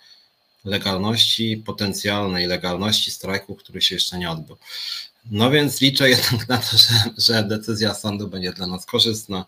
legalności, 0.65 1.63
potencjalnej 1.65 2.47
legalności 2.47 3.11
strajku, 3.11 3.55
który 3.55 3.81
się 3.81 3.95
jeszcze 3.95 4.17
nie 4.17 4.31
odbył. 4.31 4.57
No 5.31 5.51
więc 5.51 5.81
liczę 5.81 6.09
jednak 6.09 6.49
na 6.49 6.57
to, 6.57 6.77
że, 6.77 6.93
że, 7.17 7.43
decyzja 7.43 7.93
sądu 7.93 8.27
będzie 8.27 8.53
dla 8.53 8.67
nas 8.67 8.85
korzystna. 8.85 9.45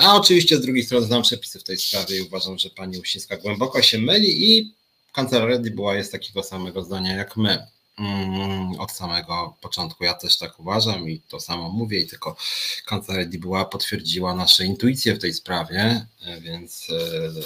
A 0.00 0.16
oczywiście 0.16 0.56
z 0.56 0.60
drugiej 0.60 0.82
strony 0.82 1.06
znam 1.06 1.22
przepisy 1.22 1.58
w 1.58 1.64
tej 1.64 1.78
sprawie 1.78 2.16
i 2.18 2.22
uważam, 2.22 2.58
że 2.58 2.70
pani 2.70 2.98
Uścińska 2.98 3.36
głęboko 3.36 3.82
się 3.82 3.98
myli 3.98 4.58
i 4.58 4.74
kancelaria 5.12 5.58
była 5.58 5.94
jest 5.94 6.12
takiego 6.12 6.42
samego 6.42 6.82
zdania 6.82 7.16
jak 7.16 7.36
my. 7.36 7.66
Mm, 7.98 8.80
od 8.80 8.92
samego 8.92 9.54
początku. 9.60 10.04
Ja 10.04 10.14
też 10.14 10.38
tak 10.38 10.60
uważam 10.60 11.08
i 11.10 11.20
to 11.28 11.40
samo 11.40 11.68
mówię, 11.68 12.00
i 12.00 12.06
tylko 12.06 12.36
kancelaria 12.86 13.40
była 13.40 13.64
potwierdziła 13.64 14.34
nasze 14.34 14.64
intuicje 14.64 15.14
w 15.14 15.18
tej 15.18 15.34
sprawie, 15.34 16.06
więc 16.40 16.88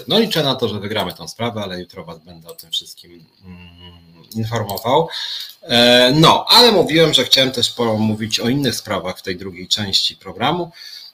no 0.09 0.19
liczę 0.19 0.43
na 0.43 0.55
to, 0.55 0.69
że 0.69 0.81
wygramy 0.81 1.13
tę 1.13 1.29
sprawę, 1.29 1.63
ale 1.63 1.81
jutro 1.81 2.05
Was 2.05 2.19
będę 2.19 2.49
o 2.49 2.55
tym 2.55 2.71
wszystkim 2.71 3.25
mm, 3.45 4.25
informował. 4.37 5.09
E, 5.63 6.13
no, 6.17 6.45
ale 6.49 6.73
mówiłem, 6.73 7.15
że 7.15 7.25
chciałem 7.25 7.51
też 7.51 7.71
pomówić 7.71 8.41
o 8.41 8.49
innych 8.49 8.75
sprawach 8.75 9.19
w 9.19 9.23
tej 9.23 9.37
drugiej 9.37 9.69
części 9.69 10.17
programu. 10.17 10.71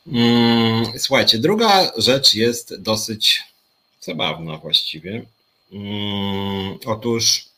Mm, 0.07 0.99
słuchajcie, 0.99 1.39
druga 1.39 1.93
rzecz 1.97 2.35
jest 2.35 2.81
dosyć 2.83 3.45
zabawna 4.01 4.57
właściwie. 4.57 5.25
Otóż 6.87 7.54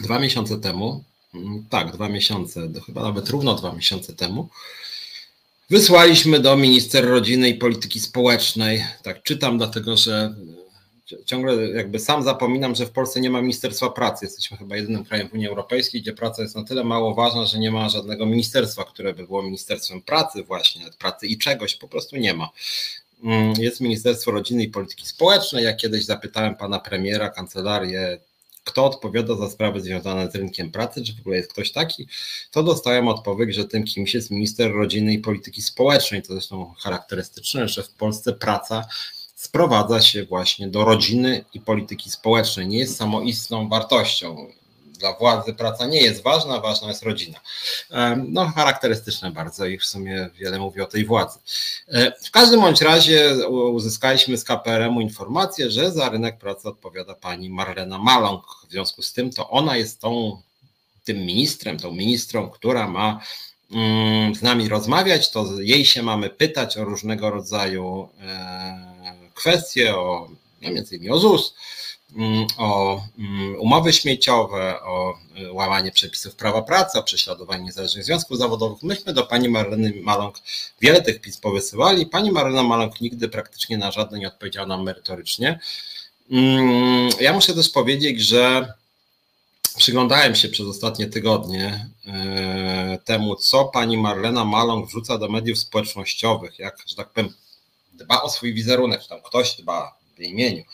dwa 0.00 0.18
miesiące 0.18 0.58
temu, 0.58 1.04
mm, 1.34 1.64
tak, 1.70 1.92
dwa 1.92 2.08
miesiące, 2.08 2.68
chyba 2.86 3.02
nawet 3.02 3.28
równo 3.30 3.54
dwa 3.54 3.72
miesiące 3.72 4.12
temu, 4.12 4.48
wysłaliśmy 5.70 6.40
do 6.40 6.56
minister 6.56 7.08
rodziny 7.08 7.48
i 7.48 7.54
polityki 7.54 8.00
społecznej. 8.00 8.84
Tak, 9.02 9.22
czytam, 9.22 9.58
dlatego 9.58 9.96
że 9.96 10.34
ciągle 11.24 11.68
jakby 11.68 11.98
sam 11.98 12.22
zapominam, 12.22 12.74
że 12.74 12.86
w 12.86 12.90
Polsce 12.90 13.20
nie 13.20 13.30
ma 13.30 13.40
Ministerstwa 13.40 13.90
Pracy. 13.90 14.24
Jesteśmy 14.24 14.56
chyba 14.56 14.76
jedynym 14.76 15.04
krajem 15.04 15.28
w 15.28 15.34
Unii 15.34 15.48
Europejskiej, 15.48 16.02
gdzie 16.02 16.12
praca 16.12 16.42
jest 16.42 16.56
na 16.56 16.64
tyle 16.64 16.84
mało 16.84 17.14
ważna, 17.14 17.46
że 17.46 17.58
nie 17.58 17.70
ma 17.70 17.88
żadnego 17.88 18.26
ministerstwa, 18.26 18.84
które 18.84 19.14
by 19.14 19.26
było 19.26 19.42
Ministerstwem 19.42 20.02
Pracy 20.02 20.42
właśnie, 20.42 20.86
pracy 20.98 21.26
i 21.26 21.38
czegoś, 21.38 21.74
po 21.74 21.88
prostu 21.88 22.16
nie 22.16 22.34
ma. 22.34 22.50
Mm, 23.24 23.54
jest 23.58 23.80
Ministerstwo 23.80 24.30
Rodziny 24.30 24.62
i 24.62 24.68
Polityki 24.68 25.06
Społecznej. 25.06 25.64
Ja 25.64 25.74
kiedyś 25.74 26.04
zapytałem 26.04 26.54
pana 26.54 26.78
premiera, 26.78 27.28
kancelarię, 27.28 28.18
kto 28.66 28.84
odpowiada 28.84 29.34
za 29.36 29.50
sprawy 29.50 29.80
związane 29.80 30.30
z 30.30 30.34
rynkiem 30.34 30.70
pracy, 30.70 31.04
czy 31.04 31.14
w 31.14 31.20
ogóle 31.20 31.36
jest 31.36 31.52
ktoś 31.52 31.72
taki, 31.72 32.06
to 32.50 32.62
dostałem 32.62 33.08
odpowiedź, 33.08 33.54
że 33.54 33.64
tym 33.64 33.84
kimś 33.84 34.14
jest 34.14 34.30
minister 34.30 34.72
rodziny 34.72 35.12
i 35.12 35.18
polityki 35.18 35.62
społecznej. 35.62 36.22
To 36.22 36.32
zresztą 36.32 36.74
charakterystyczne, 36.78 37.68
że 37.68 37.82
w 37.82 37.90
Polsce 37.90 38.32
praca 38.32 38.86
sprowadza 39.34 40.00
się 40.00 40.24
właśnie 40.24 40.68
do 40.68 40.84
rodziny 40.84 41.44
i 41.54 41.60
polityki 41.60 42.10
społecznej. 42.10 42.68
Nie 42.68 42.78
jest 42.78 42.96
samoistną 42.96 43.68
wartością. 43.68 44.46
Dla 44.98 45.12
władzy 45.12 45.54
praca 45.54 45.86
nie 45.86 46.00
jest 46.00 46.22
ważna, 46.22 46.60
ważna 46.60 46.88
jest 46.88 47.02
rodzina. 47.02 47.40
No, 48.28 48.46
charakterystyczne 48.46 49.30
bardzo 49.30 49.66
i 49.66 49.78
w 49.78 49.84
sumie 49.84 50.30
wiele 50.34 50.58
mówi 50.58 50.80
o 50.80 50.86
tej 50.86 51.04
władzy. 51.04 51.38
E, 51.88 52.12
w 52.24 52.30
każdym 52.30 52.60
bądź 52.60 52.80
razie 52.80 53.46
uzyskaliśmy 53.48 54.36
z 54.36 54.44
KPRM-u 54.44 55.00
informację, 55.00 55.70
że 55.70 55.92
za 55.92 56.08
rynek 56.08 56.38
pracy 56.38 56.68
odpowiada 56.68 57.14
pani 57.14 57.50
Marlena 57.50 57.98
Maląg. 57.98 58.44
W 58.68 58.70
związku 58.70 59.02
z 59.02 59.12
tym 59.12 59.30
to 59.30 59.50
ona 59.50 59.76
jest 59.76 60.00
tą, 60.00 60.42
tym 61.04 61.16
ministrem, 61.16 61.78
tą 61.78 61.92
ministrą, 61.92 62.50
która 62.50 62.88
ma 62.88 63.20
mm, 63.72 64.34
z 64.34 64.42
nami 64.42 64.68
rozmawiać, 64.68 65.30
to 65.30 65.46
jej 65.60 65.84
się 65.84 66.02
mamy 66.02 66.30
pytać 66.30 66.78
o 66.78 66.84
różnego 66.84 67.30
rodzaju 67.30 68.08
e, 68.20 68.96
kwestie, 69.34 69.96
o, 69.96 70.28
no 70.62 70.70
między 70.70 70.96
innymi 70.96 71.10
o 71.10 71.18
ZUS, 71.18 71.54
o 72.56 73.02
mm, 73.18 73.56
umowy 73.60 73.92
śmieciowe, 73.92 74.80
o 74.82 75.18
y, 75.40 75.52
łamanie 75.52 75.92
przepisów 75.92 76.34
prawa 76.34 76.62
pracy, 76.62 76.98
o 76.98 77.02
prześladowanie 77.02 77.64
niezależnych 77.64 78.04
związków 78.04 78.38
zawodowych. 78.38 78.82
Myśmy 78.82 79.12
do 79.12 79.26
pani 79.26 79.48
Marleny 79.48 79.92
Maląg 80.02 80.40
wiele 80.80 81.02
tych 81.02 81.20
pism 81.20 81.40
powysyłali. 81.40 82.06
Pani 82.06 82.32
Marlena 82.32 82.62
Maląg 82.62 83.00
nigdy 83.00 83.28
praktycznie 83.28 83.78
na 83.78 83.90
żadne 83.90 84.18
nie 84.18 84.28
odpowiedziała 84.28 84.66
nam 84.66 84.82
merytorycznie. 84.82 85.60
Mm, 86.30 87.08
ja 87.20 87.32
muszę 87.32 87.54
też 87.54 87.68
powiedzieć, 87.68 88.20
że 88.20 88.72
przyglądałem 89.76 90.34
się 90.34 90.48
przez 90.48 90.66
ostatnie 90.66 91.06
tygodnie 91.06 91.88
y, 92.94 92.98
temu, 93.04 93.36
co 93.36 93.64
pani 93.64 93.98
Marlena 93.98 94.44
Maląg 94.44 94.88
wrzuca 94.88 95.18
do 95.18 95.28
mediów 95.28 95.58
społecznościowych, 95.58 96.58
jak, 96.58 96.78
że 96.86 96.96
tak 96.96 97.10
powiem, 97.10 97.34
dba 97.92 98.22
o 98.22 98.30
swój 98.30 98.54
wizerunek, 98.54 99.02
czy 99.02 99.08
tam 99.08 99.22
ktoś 99.22 99.56
dba 99.56 99.98
w 100.16 100.20
imieniu. 100.20 100.64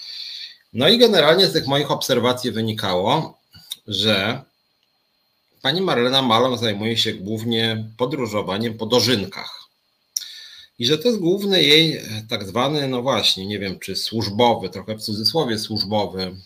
No 0.73 0.89
i 0.89 0.99
generalnie 0.99 1.47
z 1.47 1.53
tych 1.53 1.67
moich 1.67 1.91
obserwacji 1.91 2.53
wynikało, 2.53 3.39
że 3.87 4.43
pani 5.63 5.81
Marlena 5.81 6.23
Malon 6.23 6.59
zajmuje 6.59 6.97
się 6.97 7.13
głównie 7.15 7.85
podróżowaniem 7.97 8.79
po 8.79 8.87
dożynkach. 8.87 9.63
i 10.79 10.87
że 10.87 10.99
to 10.99 11.09
jest 11.09 11.21
główny 11.21 11.63
jej 11.63 12.01
tak 12.29 12.45
zwany, 12.49 12.89
no 12.89 13.03
właśnie, 13.03 13.47
nie 13.47 13.59
wiem 13.59 13.79
czy 13.79 13.97
służbowy, 13.97 14.69
trochę 14.69 14.97
w 14.97 15.03
cudzysłowie 15.03 15.59
służbowy, 15.59 16.37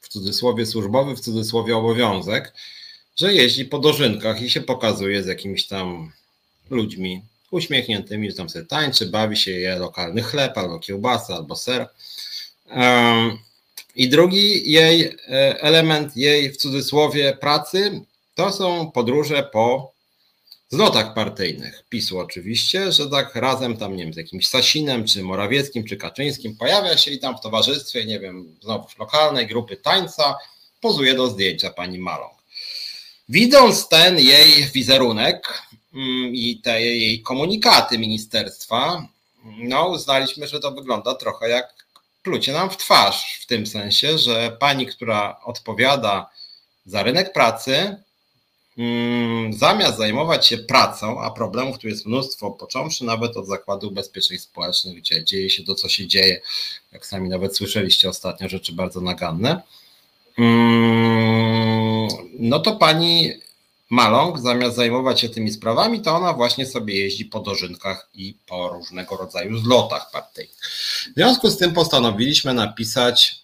w 0.00 0.08
cudzysłowie 0.08 0.66
służbowy, 0.66 1.16
w 1.16 1.20
cudzysłowie 1.20 1.76
obowiązek, 1.76 2.54
że 3.16 3.34
jeździ 3.34 3.64
po 3.64 3.78
dożynkach 3.78 4.42
i 4.42 4.50
się 4.50 4.60
pokazuje 4.60 5.22
z 5.22 5.26
jakimiś 5.26 5.66
tam 5.66 6.12
ludźmi 6.70 7.22
uśmiechniętymi, 7.50 8.30
że 8.30 8.36
tam 8.36 8.48
sobie 8.48 8.64
tańczy, 8.64 9.06
bawi 9.06 9.36
się, 9.36 9.50
je 9.50 9.76
lokalny 9.76 10.22
chleb, 10.22 10.58
albo 10.58 10.78
kiełbasa, 10.78 11.34
albo 11.34 11.56
ser. 11.56 11.88
I 13.96 14.08
drugi 14.08 14.72
jej 14.72 15.02
e, 15.02 15.14
element 15.60 16.16
jej 16.16 16.50
w 16.52 16.56
cudzysłowie 16.56 17.36
pracy 17.40 18.00
to 18.34 18.52
są 18.52 18.90
podróże 18.90 19.42
po 19.52 19.94
zlotach 20.68 21.14
partyjnych. 21.14 21.84
PiSu 21.88 22.18
oczywiście, 22.18 22.92
że 22.92 23.10
tak 23.10 23.34
razem 23.34 23.76
tam, 23.76 23.96
nie 23.96 24.04
wiem, 24.04 24.14
z 24.14 24.16
jakimś 24.16 24.48
Sasinem, 24.48 25.04
czy 25.04 25.22
Morawieckim, 25.22 25.84
czy 25.84 25.96
Kaczyńskim 25.96 26.56
pojawia 26.56 26.96
się 26.96 27.10
i 27.10 27.18
tam 27.18 27.38
w 27.38 27.40
towarzystwie, 27.40 28.04
nie 28.04 28.20
wiem, 28.20 28.56
znowu 28.62 28.88
lokalnej 28.98 29.46
grupy 29.46 29.76
tańca 29.76 30.36
pozuje 30.80 31.14
do 31.14 31.28
zdjęcia 31.28 31.70
pani 31.70 31.98
Maląg. 31.98 32.34
Widząc 33.28 33.88
ten 33.88 34.18
jej 34.18 34.66
wizerunek 34.74 35.62
mm, 35.94 36.34
i 36.34 36.60
te 36.60 36.82
jej 36.82 37.22
komunikaty 37.22 37.98
ministerstwa, 37.98 39.08
no 39.58 39.88
uznaliśmy, 39.88 40.46
że 40.46 40.60
to 40.60 40.72
wygląda 40.72 41.14
trochę 41.14 41.48
jak 41.48 41.83
plucie 42.24 42.52
nam 42.52 42.70
w 42.70 42.76
twarz, 42.76 43.38
w 43.42 43.46
tym 43.46 43.66
sensie, 43.66 44.18
że 44.18 44.56
pani, 44.60 44.86
która 44.86 45.40
odpowiada 45.44 46.30
za 46.86 47.02
rynek 47.02 47.32
pracy, 47.32 47.96
mm, 48.78 49.52
zamiast 49.52 49.98
zajmować 49.98 50.46
się 50.46 50.58
pracą, 50.58 51.20
a 51.20 51.30
problemów 51.30 51.78
tu 51.78 51.88
jest 51.88 52.06
mnóstwo, 52.06 52.50
począwszy 52.50 53.04
nawet 53.04 53.36
od 53.36 53.46
Zakładu 53.46 53.88
Ubezpieczeń 53.88 54.38
Społecznych, 54.38 54.96
gdzie 54.96 55.24
dzieje 55.24 55.50
się 55.50 55.64
to, 55.64 55.74
co 55.74 55.88
się 55.88 56.06
dzieje, 56.06 56.40
jak 56.92 57.06
sami 57.06 57.28
nawet 57.28 57.56
słyszeliście 57.56 58.08
ostatnio, 58.08 58.48
rzeczy 58.48 58.72
bardzo 58.72 59.00
naganne, 59.00 59.62
mm, 60.38 62.08
no 62.38 62.58
to 62.58 62.76
pani 62.76 63.32
Maląg, 63.90 64.38
zamiast 64.38 64.76
zajmować 64.76 65.20
się 65.20 65.28
tymi 65.28 65.50
sprawami, 65.52 66.00
to 66.00 66.16
ona 66.16 66.32
właśnie 66.32 66.66
sobie 66.66 66.98
jeździ 66.98 67.24
po 67.24 67.40
dożynkach 67.40 68.08
i 68.14 68.36
po 68.46 68.68
różnego 68.68 69.16
rodzaju 69.16 69.58
zlotach 69.58 70.10
partyjnych. 70.10 70.56
W 71.10 71.14
związku 71.16 71.50
z 71.50 71.58
tym 71.58 71.72
postanowiliśmy 71.72 72.54
napisać 72.54 73.36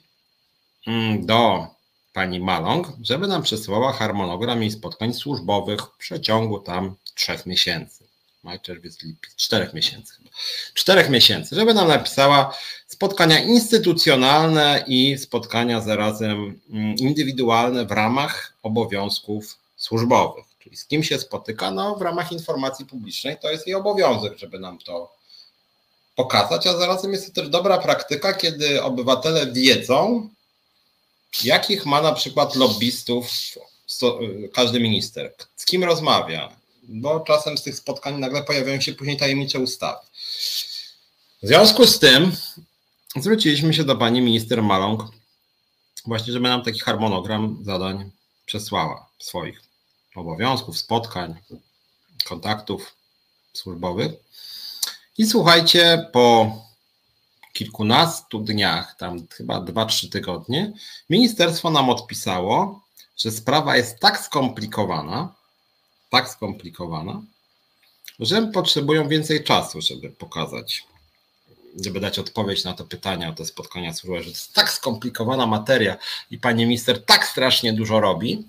mm, 0.86 1.26
do 1.26 1.66
pani 2.12 2.40
Maląg, 2.40 2.92
żeby 3.02 3.26
nam 3.26 3.42
przesłała 3.42 3.92
harmonogram 3.92 4.62
jej 4.62 4.70
spotkań 4.70 5.14
służbowych 5.14 5.80
w 5.80 5.96
przeciągu 5.98 6.58
tam 6.58 6.94
trzech 7.14 7.46
miesięcy. 7.46 8.04
Maj, 8.42 8.60
czerwiec, 8.60 9.02
lipiec, 9.02 9.36
czterech 9.36 9.74
miesięcy 9.74 10.14
chyba. 10.14 10.30
Czterech 10.74 11.10
miesięcy, 11.10 11.56
żeby 11.56 11.74
nam 11.74 11.88
napisała 11.88 12.54
spotkania 12.86 13.38
instytucjonalne 13.38 14.84
i 14.86 15.18
spotkania 15.18 15.80
zarazem 15.80 16.60
mm, 16.70 16.94
indywidualne 16.96 17.84
w 17.86 17.90
ramach 17.90 18.52
obowiązków 18.62 19.58
służbowych. 19.80 20.44
Czyli 20.58 20.76
z 20.76 20.84
kim 20.84 21.04
się 21.04 21.18
spotyka? 21.18 21.70
No, 21.70 21.96
w 21.96 22.02
ramach 22.02 22.32
informacji 22.32 22.86
publicznej 22.86 23.36
to 23.42 23.50
jest 23.50 23.66
jej 23.66 23.76
obowiązek, 23.76 24.38
żeby 24.38 24.58
nam 24.58 24.78
to 24.78 25.12
pokazać, 26.16 26.66
a 26.66 26.76
zarazem 26.76 27.12
jest 27.12 27.26
to 27.26 27.40
też 27.40 27.50
dobra 27.50 27.78
praktyka, 27.78 28.32
kiedy 28.32 28.82
obywatele 28.82 29.52
wiedzą, 29.52 30.28
jakich 31.44 31.86
ma 31.86 32.02
na 32.02 32.12
przykład 32.12 32.56
lobbystów 32.56 33.30
każdy 34.52 34.80
minister, 34.80 35.34
z 35.56 35.64
kim 35.64 35.84
rozmawia, 35.84 36.56
bo 36.82 37.20
czasem 37.20 37.58
z 37.58 37.62
tych 37.62 37.76
spotkań 37.76 38.18
nagle 38.18 38.42
pojawiają 38.44 38.80
się 38.80 38.92
później 38.92 39.16
tajemnicze 39.16 39.58
ustawy. 39.58 40.06
W 41.42 41.46
związku 41.46 41.86
z 41.86 41.98
tym 41.98 42.32
zwróciliśmy 43.16 43.74
się 43.74 43.84
do 43.84 43.96
pani 43.96 44.20
minister 44.20 44.62
Maląg, 44.62 45.02
właśnie, 46.06 46.32
żeby 46.32 46.48
nam 46.48 46.62
taki 46.62 46.80
harmonogram 46.80 47.58
zadań 47.64 48.10
przesłała 48.46 49.06
swoich 49.18 49.69
obowiązków, 50.14 50.78
spotkań, 50.78 51.34
kontaktów 52.24 52.94
służbowych. 53.52 54.12
I 55.18 55.26
słuchajcie, 55.26 56.08
po 56.12 56.56
kilkunastu 57.52 58.40
dniach, 58.40 58.96
tam 58.96 59.26
chyba 59.28 59.60
2-3 59.60 60.12
tygodnie, 60.12 60.72
ministerstwo 61.10 61.70
nam 61.70 61.90
odpisało, 61.90 62.80
że 63.16 63.30
sprawa 63.30 63.76
jest 63.76 63.98
tak 63.98 64.20
skomplikowana, 64.20 65.34
tak 66.10 66.28
skomplikowana, 66.28 67.22
że 68.20 68.42
potrzebują 68.42 69.08
więcej 69.08 69.44
czasu, 69.44 69.80
żeby 69.80 70.10
pokazać, 70.10 70.84
żeby 71.84 72.00
dać 72.00 72.18
odpowiedź 72.18 72.64
na 72.64 72.74
to 72.74 72.84
pytanie 72.84 73.28
o 73.28 73.32
te 73.32 73.46
spotkania 73.46 73.94
służbowe, 73.94 74.22
że 74.22 74.30
to 74.30 74.36
jest 74.36 74.54
tak 74.54 74.72
skomplikowana 74.72 75.46
materia 75.46 75.96
i 76.30 76.38
pani 76.38 76.64
minister 76.64 77.04
tak 77.04 77.26
strasznie 77.26 77.72
dużo 77.72 78.00
robi, 78.00 78.48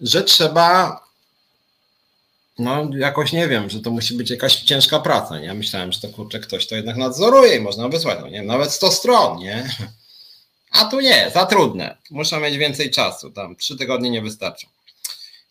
że 0.00 0.24
trzeba, 0.24 1.00
no 2.58 2.90
jakoś 2.96 3.32
nie 3.32 3.48
wiem, 3.48 3.70
że 3.70 3.80
to 3.80 3.90
musi 3.90 4.14
być 4.14 4.30
jakaś 4.30 4.56
ciężka 4.56 5.00
praca, 5.00 5.38
nie? 5.38 5.46
Ja 5.46 5.54
myślałem, 5.54 5.92
że 5.92 6.00
to 6.00 6.08
kurczę, 6.08 6.40
ktoś 6.40 6.66
to 6.66 6.76
jednak 6.76 6.96
nadzoruje 6.96 7.56
i 7.56 7.60
można 7.60 7.88
wysłać, 7.88 8.18
no 8.20 8.28
nie 8.28 8.42
nawet 8.42 8.72
100 8.72 8.92
stron, 8.92 9.38
nie? 9.38 9.70
A 10.70 10.84
tu 10.84 11.00
nie, 11.00 11.30
za 11.34 11.46
trudne. 11.46 11.96
Muszę 12.10 12.40
mieć 12.40 12.56
więcej 12.56 12.90
czasu, 12.90 13.30
tam 13.30 13.56
trzy 13.56 13.76
tygodnie 13.76 14.10
nie 14.10 14.22
wystarczą. 14.22 14.68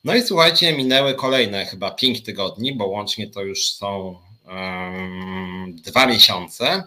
No 0.04 0.16
i 0.16 0.24
słuchajcie, 0.24 0.74
minęły 0.74 1.16
kolejne 1.16 1.66
chyba 1.66 1.92
pięć 1.92 2.24
tygodni, 2.24 2.76
bo 2.76 2.88
łącznie 2.88 3.28
to 3.28 3.42
już 3.42 3.72
są 3.72 4.20
um, 4.48 5.76
dwa 5.76 6.06
miesiące. 6.06 6.84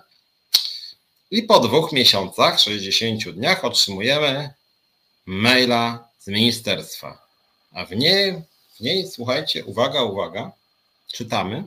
I 1.30 1.42
po 1.42 1.60
dwóch 1.60 1.92
miesiącach, 1.92 2.60
60 2.60 3.30
dniach 3.30 3.64
otrzymujemy 3.64 4.50
maila 5.26 6.08
z 6.18 6.26
ministerstwa. 6.26 7.29
A 7.72 7.86
w 7.86 7.90
niej, 7.90 8.42
w 8.76 8.80
niej, 8.80 9.08
słuchajcie, 9.08 9.64
uwaga, 9.64 10.02
uwaga, 10.02 10.52
czytamy 11.12 11.64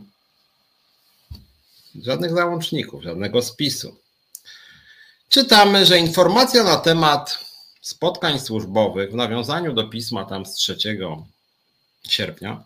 żadnych 2.01 2.31
załączników, 2.31 3.03
żadnego 3.03 3.41
spisu. 3.41 3.95
Czytamy, 5.29 5.85
że 5.85 5.99
informacja 5.99 6.63
na 6.63 6.77
temat 6.77 7.39
spotkań 7.81 8.39
służbowych 8.39 9.11
w 9.11 9.15
nawiązaniu 9.15 9.73
do 9.73 9.87
pisma 9.87 10.25
tam 10.25 10.45
z 10.45 10.53
3 10.53 10.77
sierpnia, 12.07 12.63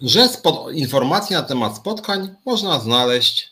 że 0.00 0.28
informacje 0.72 1.36
na 1.36 1.42
temat 1.42 1.76
spotkań 1.76 2.34
można 2.44 2.80
znaleźć 2.80 3.50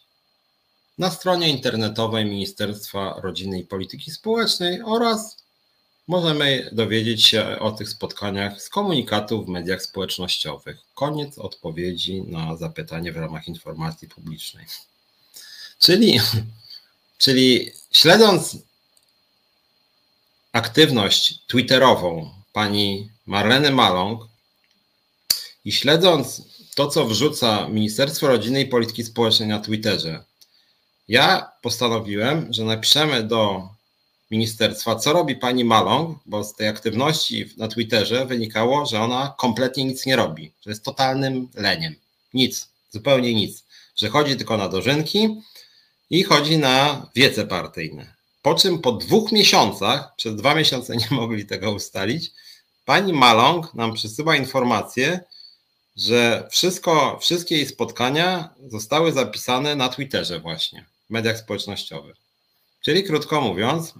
na 0.98 1.10
stronie 1.10 1.48
internetowej 1.48 2.24
Ministerstwa 2.24 3.20
Rodziny 3.22 3.58
i 3.58 3.64
Polityki 3.64 4.10
Społecznej 4.10 4.82
oraz 4.82 5.36
Możemy 6.08 6.70
dowiedzieć 6.72 7.26
się 7.26 7.58
o 7.58 7.72
tych 7.72 7.88
spotkaniach 7.88 8.62
z 8.62 8.68
komunikatów 8.68 9.46
w 9.46 9.48
mediach 9.48 9.82
społecznościowych. 9.82 10.78
Koniec 10.94 11.38
odpowiedzi 11.38 12.22
na 12.22 12.56
zapytanie 12.56 13.12
w 13.12 13.16
ramach 13.16 13.48
informacji 13.48 14.08
publicznej. 14.08 14.66
Czyli, 15.78 16.20
czyli 17.18 17.70
śledząc 17.92 18.56
aktywność 20.52 21.38
twitterową 21.46 22.30
pani 22.52 23.10
Marleny 23.26 23.70
Maląg 23.70 24.28
i 25.64 25.72
śledząc 25.72 26.42
to, 26.74 26.86
co 26.86 27.04
wrzuca 27.04 27.68
Ministerstwo 27.68 28.28
Rodziny 28.28 28.60
i 28.60 28.66
Polityki 28.66 29.04
Społecznej 29.04 29.48
na 29.48 29.58
Twitterze, 29.58 30.24
ja 31.08 31.52
postanowiłem, 31.62 32.52
że 32.52 32.64
napiszemy 32.64 33.22
do 33.22 33.68
ministerstwa, 34.30 34.96
co 34.96 35.12
robi 35.12 35.36
pani 35.36 35.64
Malong, 35.64 36.18
bo 36.26 36.44
z 36.44 36.54
tej 36.54 36.68
aktywności 36.68 37.44
na 37.56 37.68
Twitterze 37.68 38.26
wynikało, 38.26 38.86
że 38.86 39.00
ona 39.00 39.34
kompletnie 39.38 39.84
nic 39.84 40.06
nie 40.06 40.16
robi, 40.16 40.52
że 40.60 40.70
jest 40.70 40.84
totalnym 40.84 41.48
leniem. 41.54 41.94
Nic, 42.34 42.68
zupełnie 42.90 43.34
nic. 43.34 43.64
Że 43.96 44.08
chodzi 44.08 44.36
tylko 44.36 44.56
na 44.56 44.68
dożynki 44.68 45.28
i 46.10 46.22
chodzi 46.22 46.58
na 46.58 47.06
wiece 47.14 47.46
partyjne. 47.46 48.14
Po 48.42 48.54
czym 48.54 48.78
po 48.78 48.92
dwóch 48.92 49.32
miesiącach, 49.32 50.16
przez 50.16 50.36
dwa 50.36 50.54
miesiące 50.54 50.96
nie 50.96 51.06
mogli 51.10 51.46
tego 51.46 51.72
ustalić, 51.72 52.30
pani 52.84 53.12
Malong 53.12 53.74
nam 53.74 53.94
przysyła 53.94 54.36
informację, 54.36 55.20
że 55.96 56.48
wszystko, 56.50 57.18
wszystkie 57.20 57.56
jej 57.56 57.66
spotkania 57.66 58.54
zostały 58.66 59.12
zapisane 59.12 59.76
na 59.76 59.88
Twitterze 59.88 60.40
właśnie, 60.40 60.84
w 61.06 61.10
mediach 61.10 61.38
społecznościowych. 61.38 62.16
Czyli 62.84 63.04
krótko 63.04 63.40
mówiąc, 63.40 63.94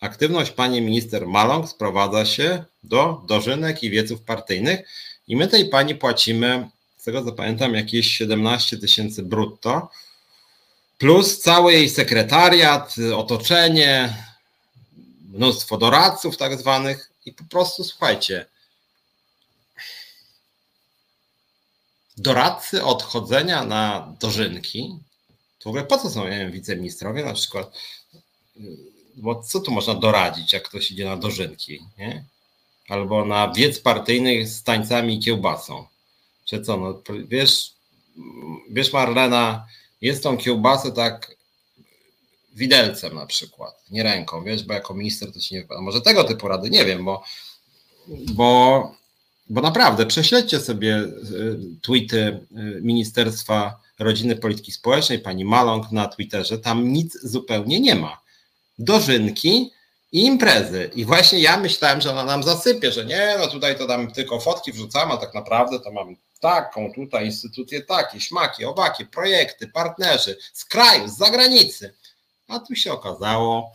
Aktywność 0.00 0.50
pani 0.50 0.82
minister 0.82 1.26
Maląg 1.26 1.68
sprowadza 1.68 2.24
się 2.24 2.64
do 2.84 3.22
dożynek 3.26 3.82
i 3.82 3.90
wieców 3.90 4.22
partyjnych 4.22 4.88
i 5.28 5.36
my 5.36 5.48
tej 5.48 5.68
pani 5.68 5.94
płacimy, 5.94 6.68
z 6.96 7.04
tego 7.04 7.24
co 7.24 7.32
pamiętam, 7.32 7.74
jakieś 7.74 8.06
17 8.06 8.78
tysięcy 8.78 9.22
brutto, 9.22 9.90
plus 10.98 11.40
cały 11.40 11.72
jej 11.72 11.90
sekretariat, 11.90 12.94
otoczenie, 13.14 14.16
mnóstwo 15.32 15.78
doradców 15.78 16.36
tak 16.36 16.58
zwanych 16.58 17.10
i 17.26 17.32
po 17.32 17.44
prostu 17.44 17.84
słuchajcie, 17.84 18.46
doradcy 22.16 22.84
odchodzenia 22.84 23.64
na 23.64 24.14
dożynki, 24.20 24.98
to 25.58 25.64
w 25.64 25.66
ogóle 25.66 25.84
po 25.84 25.98
co 25.98 26.10
są 26.10 26.26
wiem, 26.26 26.52
wiceministrowie 26.52 27.24
na 27.24 27.32
przykład? 27.32 27.72
Bo 29.16 29.42
co 29.42 29.60
tu 29.60 29.70
można 29.70 29.94
doradzić, 29.94 30.52
jak 30.52 30.68
ktoś 30.68 30.90
idzie 30.90 31.04
na 31.04 31.16
dożynki, 31.16 31.80
nie? 31.98 32.24
Albo 32.88 33.24
na 33.24 33.52
wiec 33.52 33.80
partyjnych 33.80 34.48
z 34.48 34.62
tańcami 34.62 35.14
i 35.14 35.20
kiełbasą. 35.20 35.86
Czy 36.44 36.60
co, 36.60 36.76
no 36.76 37.02
wiesz, 37.28 37.72
wiesz 38.70 38.92
Marlena, 38.92 39.66
jest 40.00 40.22
tą 40.22 40.36
kiełbasę 40.36 40.92
tak 40.92 41.36
widelcem 42.54 43.14
na 43.14 43.26
przykład, 43.26 43.84
nie 43.90 44.02
ręką, 44.02 44.44
wiesz, 44.44 44.64
bo 44.64 44.74
jako 44.74 44.94
minister 44.94 45.32
to 45.32 45.40
ci 45.40 45.54
nie 45.54 45.60
wypada. 45.60 45.80
Może 45.80 46.00
tego 46.00 46.24
typu 46.24 46.48
rady, 46.48 46.70
nie 46.70 46.84
wiem, 46.84 47.04
bo, 47.04 47.22
bo, 48.08 48.94
bo 49.48 49.60
naprawdę 49.60 50.06
prześledźcie 50.06 50.60
sobie 50.60 50.96
y, 50.96 51.58
tweety 51.82 52.18
y, 52.18 52.80
Ministerstwa 52.82 53.80
Rodziny 53.98 54.36
Polityki 54.36 54.72
Społecznej, 54.72 55.18
pani 55.18 55.44
Maląg 55.44 55.92
na 55.92 56.08
Twitterze, 56.08 56.58
tam 56.58 56.92
nic 56.92 57.18
zupełnie 57.22 57.80
nie 57.80 57.94
ma. 57.94 58.25
Dożynki 58.78 59.72
i 60.12 60.26
imprezy. 60.26 60.90
I 60.94 61.04
właśnie 61.04 61.38
ja 61.38 61.56
myślałem, 61.56 62.00
że 62.00 62.10
ona 62.10 62.24
nam 62.24 62.42
zasypie, 62.42 62.92
że 62.92 63.04
nie, 63.04 63.34
no 63.38 63.46
tutaj 63.46 63.78
to 63.78 63.86
tam 63.86 64.12
tylko 64.12 64.40
fotki 64.40 64.72
wrzucamy, 64.72 65.12
a 65.12 65.16
tak 65.16 65.34
naprawdę 65.34 65.80
to 65.80 65.92
mamy 65.92 66.16
taką 66.40 66.92
tutaj 66.92 67.26
instytucję, 67.26 67.82
takie, 67.82 68.20
śmaki, 68.20 68.64
owaki, 68.64 69.06
projekty, 69.06 69.68
partnerzy 69.68 70.38
z 70.52 70.64
kraju, 70.64 71.08
z 71.08 71.16
zagranicy. 71.16 71.94
A 72.48 72.58
tu 72.58 72.74
się 72.74 72.92
okazało, 72.92 73.72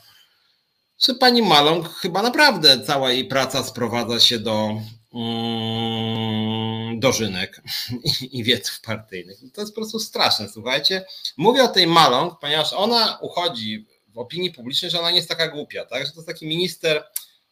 że 0.99 1.13
pani 1.13 1.41
Maląg 1.41 1.89
chyba 1.89 2.21
naprawdę 2.21 2.85
cała 2.85 3.11
jej 3.11 3.25
praca 3.25 3.63
sprowadza 3.63 4.19
się 4.19 4.39
do 4.39 4.69
mm, 5.13 6.99
dożynek 6.99 7.61
i 8.37 8.43
wieców 8.43 8.81
partyjnych. 8.81 9.39
To 9.53 9.61
jest 9.61 9.73
po 9.73 9.81
prostu 9.81 9.99
straszne, 9.99 10.49
słuchajcie. 10.49 11.05
Mówię 11.37 11.63
o 11.63 11.67
tej 11.67 11.87
Maląg, 11.87 12.39
ponieważ 12.39 12.73
ona 12.73 13.17
uchodzi 13.21 13.87
w 14.13 14.19
opinii 14.19 14.51
publicznej, 14.51 14.91
że 14.91 14.99
ona 14.99 15.09
nie 15.09 15.17
jest 15.17 15.29
taka 15.29 15.47
głupia, 15.47 15.85
tak? 15.85 16.05
Że 16.05 16.11
to 16.11 16.15
jest 16.15 16.27
taki 16.27 16.47
minister, 16.47 17.03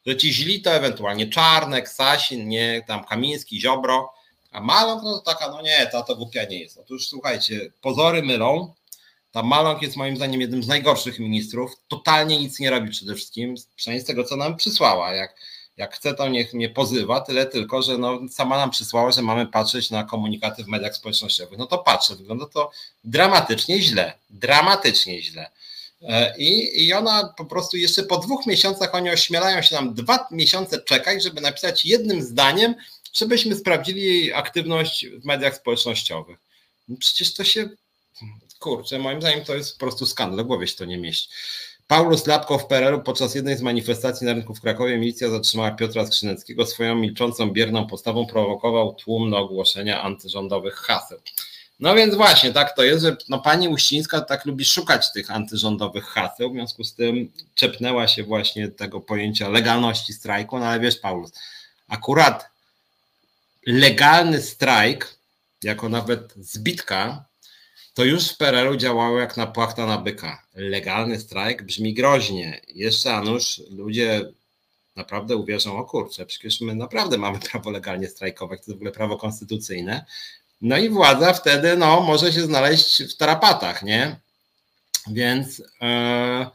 że 0.06 0.18
ci 0.18 0.34
źli 0.34 0.62
to 0.62 0.72
ewentualnie 0.72 1.28
Czarnek, 1.28 1.90
Sasin, 1.90 2.48
nie, 2.48 2.84
tam 2.88 3.04
Kamiński, 3.04 3.62
Ziobro, 3.62 4.14
a 4.52 4.62
Maląg 4.62 5.04
no 5.04 5.20
to 5.20 5.34
taka, 5.34 5.50
no 5.52 5.62
nie, 5.62 5.88
ta 5.92 6.04
to 6.04 6.16
głupia 6.16 6.44
nie 6.46 6.60
jest. 6.60 6.78
Otóż 6.78 7.08
słuchajcie, 7.08 7.72
pozory 7.82 8.24
mylą, 8.24 8.74
ta 9.32 9.44
Maląg 9.44 9.82
jest 9.82 9.96
moim 9.96 10.16
zdaniem 10.16 10.42
jednym 10.42 10.64
z 10.64 10.68
najgorszych 10.68 11.20
ministrów, 11.20 11.72
totalnie 11.88 12.40
nic 12.40 12.60
nie 12.60 12.70
robi 12.70 12.90
przede 12.90 13.16
wszystkim, 13.16 13.56
przynajmniej 13.76 14.04
z 14.04 14.08
tego, 14.08 14.24
co 14.24 14.36
nam 14.36 14.58
przysłała. 14.58 15.14
Jak, 15.14 15.36
jak 15.78 15.96
chce, 15.96 16.14
to 16.14 16.28
niech 16.28 16.54
mnie 16.54 16.70
pozywa, 16.70 17.22
tyle 17.22 17.46
tylko, 17.46 17.82
że 17.82 17.98
no, 17.98 18.20
sama 18.32 18.58
nam 18.58 18.72
przysłała, 18.72 19.12
że 19.12 19.22
mamy 19.22 19.48
patrzeć 19.48 19.90
na 19.90 20.04
komunikaty 20.04 20.64
w 20.64 20.68
mediach 20.68 20.96
społecznościowych. 20.96 21.60
No 21.60 21.66
to 21.66 21.78
patrzę, 21.78 22.16
wygląda 22.16 22.46
to 22.46 22.72
dramatycznie 23.04 23.82
źle, 23.82 24.14
dramatycznie 24.30 25.22
źle. 25.22 25.52
E, 26.02 26.38
I, 26.38 26.86
I 26.86 26.94
ona 26.94 27.34
po 27.38 27.46
prostu 27.46 27.78
jeszcze 27.78 28.04
po 28.04 28.18
dwóch 28.18 28.46
miesiącach 28.46 28.96
oni 28.96 29.10
ośmielają 29.10 29.62
się 29.62 29.76
nam 29.76 29.94
dwa 29.94 30.28
miesiące 30.32 30.82
czekać, 30.82 31.24
żeby 31.24 31.42
napisać 31.42 31.86
jednym 31.86 32.22
zdaniem, 32.22 32.76
żebyśmy 33.14 33.56
sprawdzili 33.56 34.02
jej 34.02 34.34
aktywność 34.34 35.06
w 35.08 35.26
mediach 35.26 35.56
społecznościowych. 35.56 36.38
No 36.88 36.96
przecież 37.00 37.34
to 37.34 37.44
się, 37.44 37.70
kurczę, 38.60 39.00
moim 39.00 39.22
zdaniem 39.22 39.46
to 39.46 39.56
jest 39.56 39.74
po 39.74 39.80
prostu 39.80 40.06
skandal, 40.06 40.46
w 40.46 40.48
głowie 40.48 40.68
się 40.68 40.76
to 40.76 40.86
nie 40.86 40.98
mieści. 40.98 41.30
Paulus 41.88 42.28
Lapko 42.28 42.58
w 42.58 42.68
PRL-u 42.68 43.02
podczas 43.02 43.36
jednej 43.36 43.58
z 43.58 43.62
manifestacji 43.62 44.28
na 44.28 44.34
rynku 44.34 44.56
w 44.56 44.62
Krakowie 44.62 44.98
milicja 44.98 45.30
zatrzymała 45.30 45.72
Piotra 45.72 46.06
Skrzyneckiego. 46.06 46.66
Swoją 46.66 46.96
milczącą, 46.96 47.52
bierną 47.52 47.88
postawą 47.88 48.26
prowokował 48.26 48.96
tłum 48.96 49.30
na 49.30 49.38
ogłoszenia 49.38 50.02
antyrządowych 50.02 50.76
haseł. 50.76 51.20
No 51.80 51.96
więc 51.96 52.16
właśnie, 52.16 52.54
tak 52.54 52.76
to 52.76 52.84
jest, 52.84 53.04
że 53.04 53.18
no 53.30 53.40
pani 53.40 53.68
Uścińska 53.68 54.22
tak 54.22 54.46
lubi 54.46 54.66
szukać 54.66 55.12
tych 55.12 55.32
antyrządowych 55.32 56.06
haseł, 56.06 56.50
w 56.52 56.54
związku 56.54 56.84
z 56.84 56.96
tym 56.96 57.32
czepnęła 57.56 58.08
się 58.08 58.24
właśnie 58.24 58.68
tego 58.68 59.02
pojęcia 59.02 59.50
legalności 59.50 60.14
strajku, 60.14 60.60
no 60.60 60.66
ale 60.66 60.80
wiesz 60.80 61.00
Paulus, 61.00 61.32
akurat 61.88 62.50
legalny 63.66 64.42
strajk, 64.42 65.16
jako 65.64 65.90
nawet 65.90 66.34
zbitka, 66.38 67.26
to 67.94 68.04
już 68.06 68.30
w 68.30 68.38
PRL-u 68.38 68.78
działało 68.78 69.20
jak 69.20 69.38
na 69.38 69.48
płachta 69.48 69.86
na 69.86 69.98
byka. 69.98 70.44
Legalny 70.56 71.20
strajk 71.20 71.64
brzmi 71.64 71.94
groźnie. 71.94 72.62
Jeszcze, 72.68 73.14
Anusz, 73.14 73.62
ludzie 73.72 74.32
naprawdę 74.96 75.36
uwierzą, 75.36 75.78
o 75.78 75.86
kurczę, 75.86 76.26
przecież 76.26 76.62
my 76.62 76.76
naprawdę 76.76 77.18
mamy 77.18 77.40
prawo 77.52 77.72
legalnie 77.72 78.08
strajkować, 78.08 78.60
to 78.60 78.64
jest 78.64 78.72
w 78.72 78.76
ogóle 78.76 78.92
prawo 78.92 79.18
konstytucyjne, 79.18 80.06
no 80.62 80.78
i 80.78 80.90
władza 80.90 81.34
wtedy 81.34 81.78
no, 81.78 82.02
może 82.02 82.34
się 82.34 82.42
znaleźć 82.42 83.04
w 83.04 83.18
tarapatach, 83.18 83.84
nie? 83.84 84.20
Więc, 85.08 85.64
e, 85.82 86.50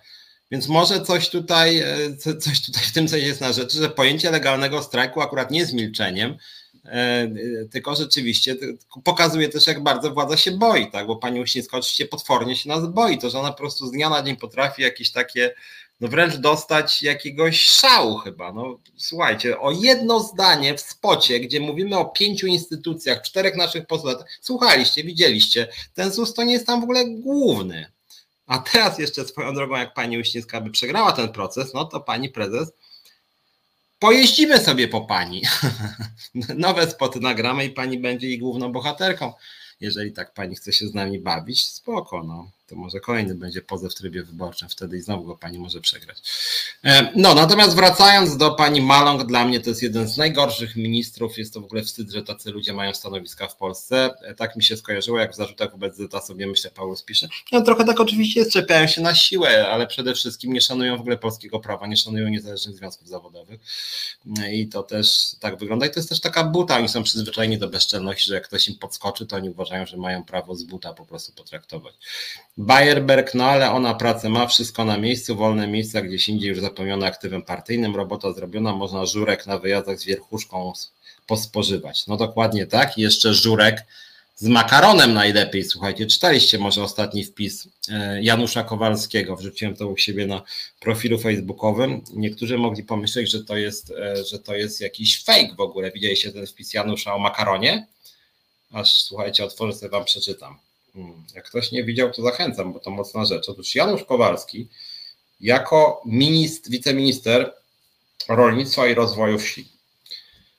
więc 0.50 0.68
może 0.68 1.00
coś 1.00 1.28
tutaj, 1.28 1.78
e, 1.78 2.16
coś 2.40 2.66
tutaj 2.66 2.82
w 2.84 2.92
tym 2.92 3.08
sensie 3.08 3.26
jest 3.26 3.40
na 3.40 3.52
rzeczy, 3.52 3.78
że 3.78 3.90
pojęcie 3.90 4.30
legalnego 4.30 4.82
strajku 4.82 5.20
akurat 5.20 5.50
nie 5.50 5.58
jest 5.58 5.72
milczeniem, 5.72 6.36
e, 6.84 7.28
tylko 7.70 7.94
rzeczywiście 7.94 8.56
pokazuje 9.04 9.48
też, 9.48 9.66
jak 9.66 9.82
bardzo 9.82 10.10
władza 10.10 10.36
się 10.36 10.50
boi, 10.52 10.90
tak? 10.90 11.06
Bo 11.06 11.16
pani 11.16 11.40
Uścińska 11.40 11.76
oczywiście 11.76 12.06
potwornie 12.06 12.56
się 12.56 12.68
nas 12.68 12.86
boi, 12.86 13.18
to 13.18 13.30
że 13.30 13.38
ona 13.38 13.50
po 13.50 13.58
prostu 13.58 13.86
z 13.86 13.90
dnia 13.90 14.10
na 14.10 14.22
dzień 14.22 14.36
potrafi 14.36 14.82
jakieś 14.82 15.12
takie 15.12 15.54
no 16.00 16.08
wręcz 16.08 16.36
dostać 16.36 17.02
jakiegoś 17.02 17.60
szału 17.60 18.16
chyba. 18.16 18.52
No, 18.52 18.78
słuchajcie, 18.96 19.60
o 19.60 19.70
jedno 19.70 20.20
zdanie 20.20 20.74
w 20.74 20.80
spocie, 20.80 21.40
gdzie 21.40 21.60
mówimy 21.60 21.98
o 21.98 22.04
pięciu 22.04 22.46
instytucjach, 22.46 23.22
czterech 23.22 23.56
naszych 23.56 23.86
postulatach, 23.86 24.26
słuchaliście, 24.40 25.04
widzieliście, 25.04 25.68
ten 25.94 26.12
ZUS 26.12 26.34
to 26.34 26.44
nie 26.44 26.52
jest 26.52 26.66
tam 26.66 26.80
w 26.80 26.84
ogóle 26.84 27.04
główny. 27.08 27.86
A 28.46 28.58
teraz 28.58 28.98
jeszcze 28.98 29.24
swoją 29.24 29.54
drogą, 29.54 29.76
jak 29.76 29.94
pani 29.94 30.18
Uścińska 30.18 30.60
by 30.60 30.70
przegrała 30.70 31.12
ten 31.12 31.28
proces, 31.28 31.74
no 31.74 31.84
to 31.84 32.00
pani 32.00 32.28
prezes 32.28 32.72
pojeździmy 33.98 34.58
sobie 34.58 34.88
po 34.88 35.00
pani. 35.00 35.42
Nowe 36.56 36.90
spoty 36.90 37.20
nagramy 37.20 37.64
i 37.64 37.70
pani 37.70 37.98
będzie 37.98 38.28
jej 38.28 38.38
główną 38.38 38.72
bohaterką. 38.72 39.32
Jeżeli 39.80 40.12
tak 40.12 40.34
pani 40.34 40.56
chce 40.56 40.72
się 40.72 40.86
z 40.86 40.94
nami 40.94 41.18
bawić, 41.18 41.66
spoko, 41.66 42.22
no 42.22 42.50
to 42.74 42.80
może 42.80 43.00
kolejny 43.00 43.34
będzie 43.34 43.62
pozew 43.62 43.92
w 43.92 43.94
trybie 43.94 44.22
wyborczym, 44.22 44.68
wtedy 44.68 44.96
i 44.96 45.00
znowu 45.00 45.24
go 45.24 45.36
pani 45.36 45.58
może 45.58 45.80
przegrać. 45.80 46.18
E, 46.84 47.12
no, 47.16 47.34
natomiast 47.34 47.76
wracając 47.76 48.36
do 48.36 48.50
pani 48.50 48.82
Malong, 48.82 49.24
dla 49.24 49.44
mnie 49.44 49.60
to 49.60 49.70
jest 49.70 49.82
jeden 49.82 50.08
z 50.08 50.16
najgorszych 50.16 50.76
ministrów. 50.76 51.38
Jest 51.38 51.54
to 51.54 51.60
w 51.60 51.64
ogóle 51.64 51.82
wstyd, 51.82 52.10
że 52.10 52.22
tacy 52.22 52.50
ludzie 52.50 52.72
mają 52.72 52.94
stanowiska 52.94 53.48
w 53.48 53.56
Polsce. 53.56 54.14
E, 54.22 54.34
tak 54.34 54.56
mi 54.56 54.64
się 54.64 54.76
skojarzyło, 54.76 55.18
jak 55.18 55.32
w 55.32 55.36
zarzutach 55.36 55.70
wobec 55.70 55.96
Zeta 55.96 56.20
sobie 56.20 56.46
myślę, 56.46 56.70
Paulus 56.70 57.02
pisze. 57.02 57.28
No 57.52 57.60
trochę 57.60 57.84
tak 57.84 58.00
oczywiście 58.00 58.46
czepiają 58.46 58.86
się 58.86 59.02
na 59.02 59.14
siłę, 59.14 59.68
ale 59.68 59.86
przede 59.86 60.14
wszystkim 60.14 60.52
nie 60.52 60.60
szanują 60.60 60.96
w 60.96 61.00
ogóle 61.00 61.18
polskiego 61.18 61.60
prawa, 61.60 61.86
nie 61.86 61.96
szanują 61.96 62.28
niezależnych 62.28 62.76
związków 62.76 63.08
zawodowych. 63.08 63.60
E, 64.38 64.54
I 64.54 64.68
to 64.68 64.82
też 64.82 65.36
tak 65.40 65.58
wygląda. 65.58 65.86
I 65.86 65.90
to 65.90 66.00
jest 66.00 66.08
też 66.08 66.20
taka 66.20 66.44
buta. 66.44 66.76
Oni 66.76 66.88
są 66.88 67.02
przyzwyczajeni 67.02 67.58
do 67.58 67.68
bezczelności, 67.68 68.28
że 68.28 68.34
jak 68.34 68.44
ktoś 68.48 68.68
im 68.68 68.78
podskoczy, 68.78 69.26
to 69.26 69.36
oni 69.36 69.50
uważają, 69.50 69.86
że 69.86 69.96
mają 69.96 70.24
prawo 70.24 70.54
z 70.54 70.62
buta 70.62 70.94
po 70.94 71.06
prostu 71.06 71.32
potraktować. 71.32 71.94
Bayerberg, 72.64 73.34
no 73.34 73.44
ale 73.44 73.70
ona 73.70 73.94
pracę 73.94 74.28
ma, 74.28 74.46
wszystko 74.46 74.84
na 74.84 74.98
miejscu, 74.98 75.36
wolne 75.36 75.68
miejsca 75.68 76.02
gdzieś 76.02 76.28
indziej 76.28 76.48
już 76.48 76.60
zapełnione 76.60 77.06
aktywem 77.06 77.42
partyjnym, 77.42 77.96
robota 77.96 78.32
zrobiona, 78.32 78.72
można 78.72 79.06
żurek 79.06 79.46
na 79.46 79.58
wyjazdach 79.58 79.98
z 79.98 80.04
wierchuszką 80.04 80.72
pospożywać. 81.26 82.06
No 82.06 82.16
dokładnie 82.16 82.66
tak, 82.66 82.98
I 82.98 83.02
jeszcze 83.02 83.34
żurek 83.34 83.84
z 84.36 84.48
makaronem 84.48 85.14
najlepiej, 85.14 85.64
słuchajcie, 85.64 86.06
czytaliście 86.06 86.58
może 86.58 86.82
ostatni 86.82 87.24
wpis 87.24 87.68
e, 87.88 88.22
Janusza 88.22 88.64
Kowalskiego, 88.64 89.36
wrzuciłem 89.36 89.76
to 89.76 89.88
u 89.88 89.96
siebie 89.96 90.26
na 90.26 90.42
profilu 90.80 91.18
facebookowym. 91.18 92.02
Niektórzy 92.12 92.58
mogli 92.58 92.84
pomyśleć, 92.84 93.30
że 93.30 93.44
to 93.44 93.56
jest, 93.56 93.90
e, 93.90 94.24
że 94.24 94.38
to 94.38 94.54
jest 94.54 94.80
jakiś 94.80 95.24
fake 95.24 95.54
w 95.56 95.60
ogóle. 95.60 95.92
Widzieliście 95.92 96.32
ten 96.32 96.46
wpis 96.46 96.74
Janusza 96.74 97.14
o 97.14 97.18
makaronie? 97.18 97.86
Aż 98.72 99.02
słuchajcie, 99.02 99.44
otworzę 99.44 99.72
sobie 99.78 99.90
wam 99.90 100.04
przeczytam. 100.04 100.63
Hmm, 100.94 101.24
jak 101.34 101.44
ktoś 101.44 101.72
nie 101.72 101.84
widział, 101.84 102.10
to 102.10 102.22
zachęcam, 102.22 102.72
bo 102.72 102.80
to 102.80 102.90
mocna 102.90 103.24
rzecz. 103.24 103.48
Otóż 103.48 103.74
Janusz 103.74 104.04
Kowalski, 104.04 104.68
jako 105.40 106.02
ministr, 106.06 106.70
wiceminister 106.70 107.54
rolnictwa 108.28 108.86
i 108.86 108.94
rozwoju 108.94 109.38
wsi. 109.38 109.68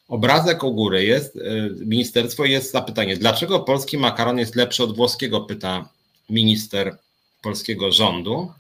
Obrazek 0.08 0.64
u 0.64 0.74
góry 0.74 1.04
jest, 1.04 1.36
y, 1.36 1.76
ministerstwo 1.86 2.46
jest 2.46 2.72
zapytanie, 2.72 3.18
dlaczego 3.18 3.60
polski 3.60 3.98
makaron 3.98 4.40
jest 4.40 4.56
lepszy 4.56 4.84
od 4.84 4.96
włoskiego, 4.96 5.42
pyta 5.42 5.90
minister 6.30 6.98
polskiego 7.42 7.92
rządu. 7.92 8.52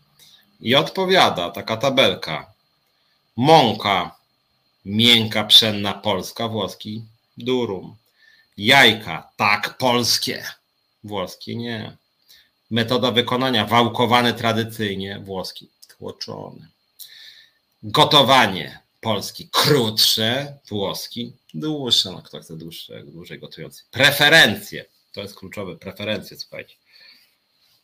I 0.62 0.76
odpowiada 0.76 1.50
taka 1.50 1.78
tabelka. 1.78 2.54
Mąka, 3.36 4.16
miękka, 4.86 5.44
pszenna, 5.44 5.94
polska, 5.94 6.48
włoski, 6.48 7.02
durum. 7.38 7.96
Jajka, 8.58 9.30
tak, 9.38 9.78
polskie 9.78 10.44
włoskie 11.06 11.56
nie. 11.56 11.98
Metoda 12.72 13.12
wykonania 13.12 13.66
wałkowane 13.66 14.34
tradycyjnie, 14.34 15.20
włoski 15.24 15.70
tłoczony. 15.98 16.68
Gotowanie 17.84 18.80
polski 19.02 19.50
krótsze, 19.52 20.58
włoski 20.70 21.34
dłuższe. 21.54 22.12
No 22.12 22.22
kto 22.22 22.40
chce 22.40 22.58
dłuższe, 22.58 23.04
dłużej 23.04 23.40
gotujący. 23.40 23.84
Preferencje 23.92 24.86
To 25.12 25.22
jest 25.22 25.36
kluczowe, 25.36 25.76
preferencje, 25.76 26.38
słuchajcie. 26.38 26.76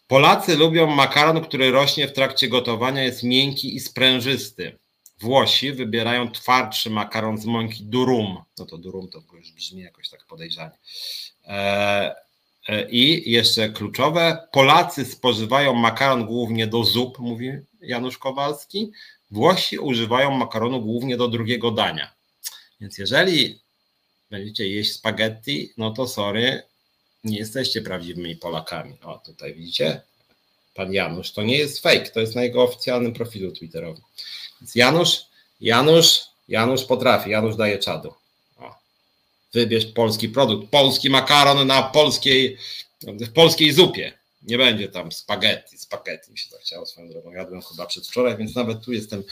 Polacy 0.07 0.57
lubią 0.57 0.87
makaron, 0.87 1.43
który 1.43 1.71
rośnie 1.71 2.07
w 2.07 2.13
trakcie 2.13 2.47
gotowania, 2.47 3.03
jest 3.03 3.23
miękki 3.23 3.75
i 3.75 3.79
sprężysty. 3.79 4.77
Włosi 5.19 5.71
wybierają 5.71 6.31
twardszy 6.31 6.89
makaron 6.89 7.37
z 7.37 7.45
mąki 7.45 7.83
durum. 7.83 8.43
No 8.57 8.65
to 8.65 8.77
durum 8.77 9.09
to 9.09 9.21
już 9.33 9.51
brzmi 9.51 9.81
jakoś 9.81 10.09
tak 10.09 10.25
podejrzanie. 10.25 10.77
E, 11.47 11.51
e, 11.51 12.15
I 12.89 13.31
jeszcze 13.31 13.69
kluczowe, 13.69 14.47
Polacy 14.51 15.05
spożywają 15.05 15.73
makaron 15.73 16.25
głównie 16.25 16.67
do 16.67 16.83
zup, 16.83 17.19
mówi 17.19 17.51
Janusz 17.81 18.17
Kowalski. 18.17 18.91
Włosi 19.31 19.79
używają 19.79 20.31
makaronu 20.31 20.81
głównie 20.81 21.17
do 21.17 21.27
drugiego 21.27 21.71
dania. 21.71 22.11
Więc 22.81 22.97
jeżeli 22.97 23.59
będziecie 24.29 24.67
jeść 24.67 24.93
spaghetti, 24.93 25.73
no 25.77 25.91
to 25.91 26.07
sorry, 26.07 26.63
nie 27.23 27.37
jesteście 27.37 27.81
prawdziwymi 27.81 28.35
Polakami. 28.35 28.97
O, 29.03 29.17
tutaj 29.17 29.53
widzicie? 29.53 30.01
Pan 30.73 30.93
Janusz, 30.93 31.31
to 31.31 31.43
nie 31.43 31.57
jest 31.57 31.79
fake, 31.79 32.09
to 32.09 32.19
jest 32.19 32.35
na 32.35 32.43
jego 32.43 32.63
oficjalnym 32.63 33.13
profilu 33.13 33.51
Twitterowym. 33.51 34.03
Więc 34.61 34.75
Janusz, 34.75 35.25
Janusz, 35.61 36.21
Janusz 36.47 36.85
potrafi, 36.85 37.29
Janusz 37.29 37.55
daje 37.55 37.79
czadu. 37.79 38.13
Wybierz 39.53 39.85
polski 39.85 40.29
produkt, 40.29 40.69
polski 40.69 41.09
makaron 41.09 41.67
na 41.67 41.83
polskiej, 41.83 42.57
w 43.03 43.31
polskiej 43.33 43.73
zupie. 43.73 44.13
Nie 44.43 44.57
będzie 44.57 44.87
tam 44.87 45.11
spaghetti, 45.11 45.77
spaghetti 45.77 46.31
mi 46.31 46.37
się 46.37 46.49
zachciało 46.49 46.85
swoją 46.85 47.09
drogą. 47.09 47.31
Jadłem 47.31 47.61
chyba 47.61 47.85
przedwczoraj, 47.85 48.37
więc 48.37 48.55
nawet 48.55 48.85
tu 48.85 48.93
jestem 48.93 49.23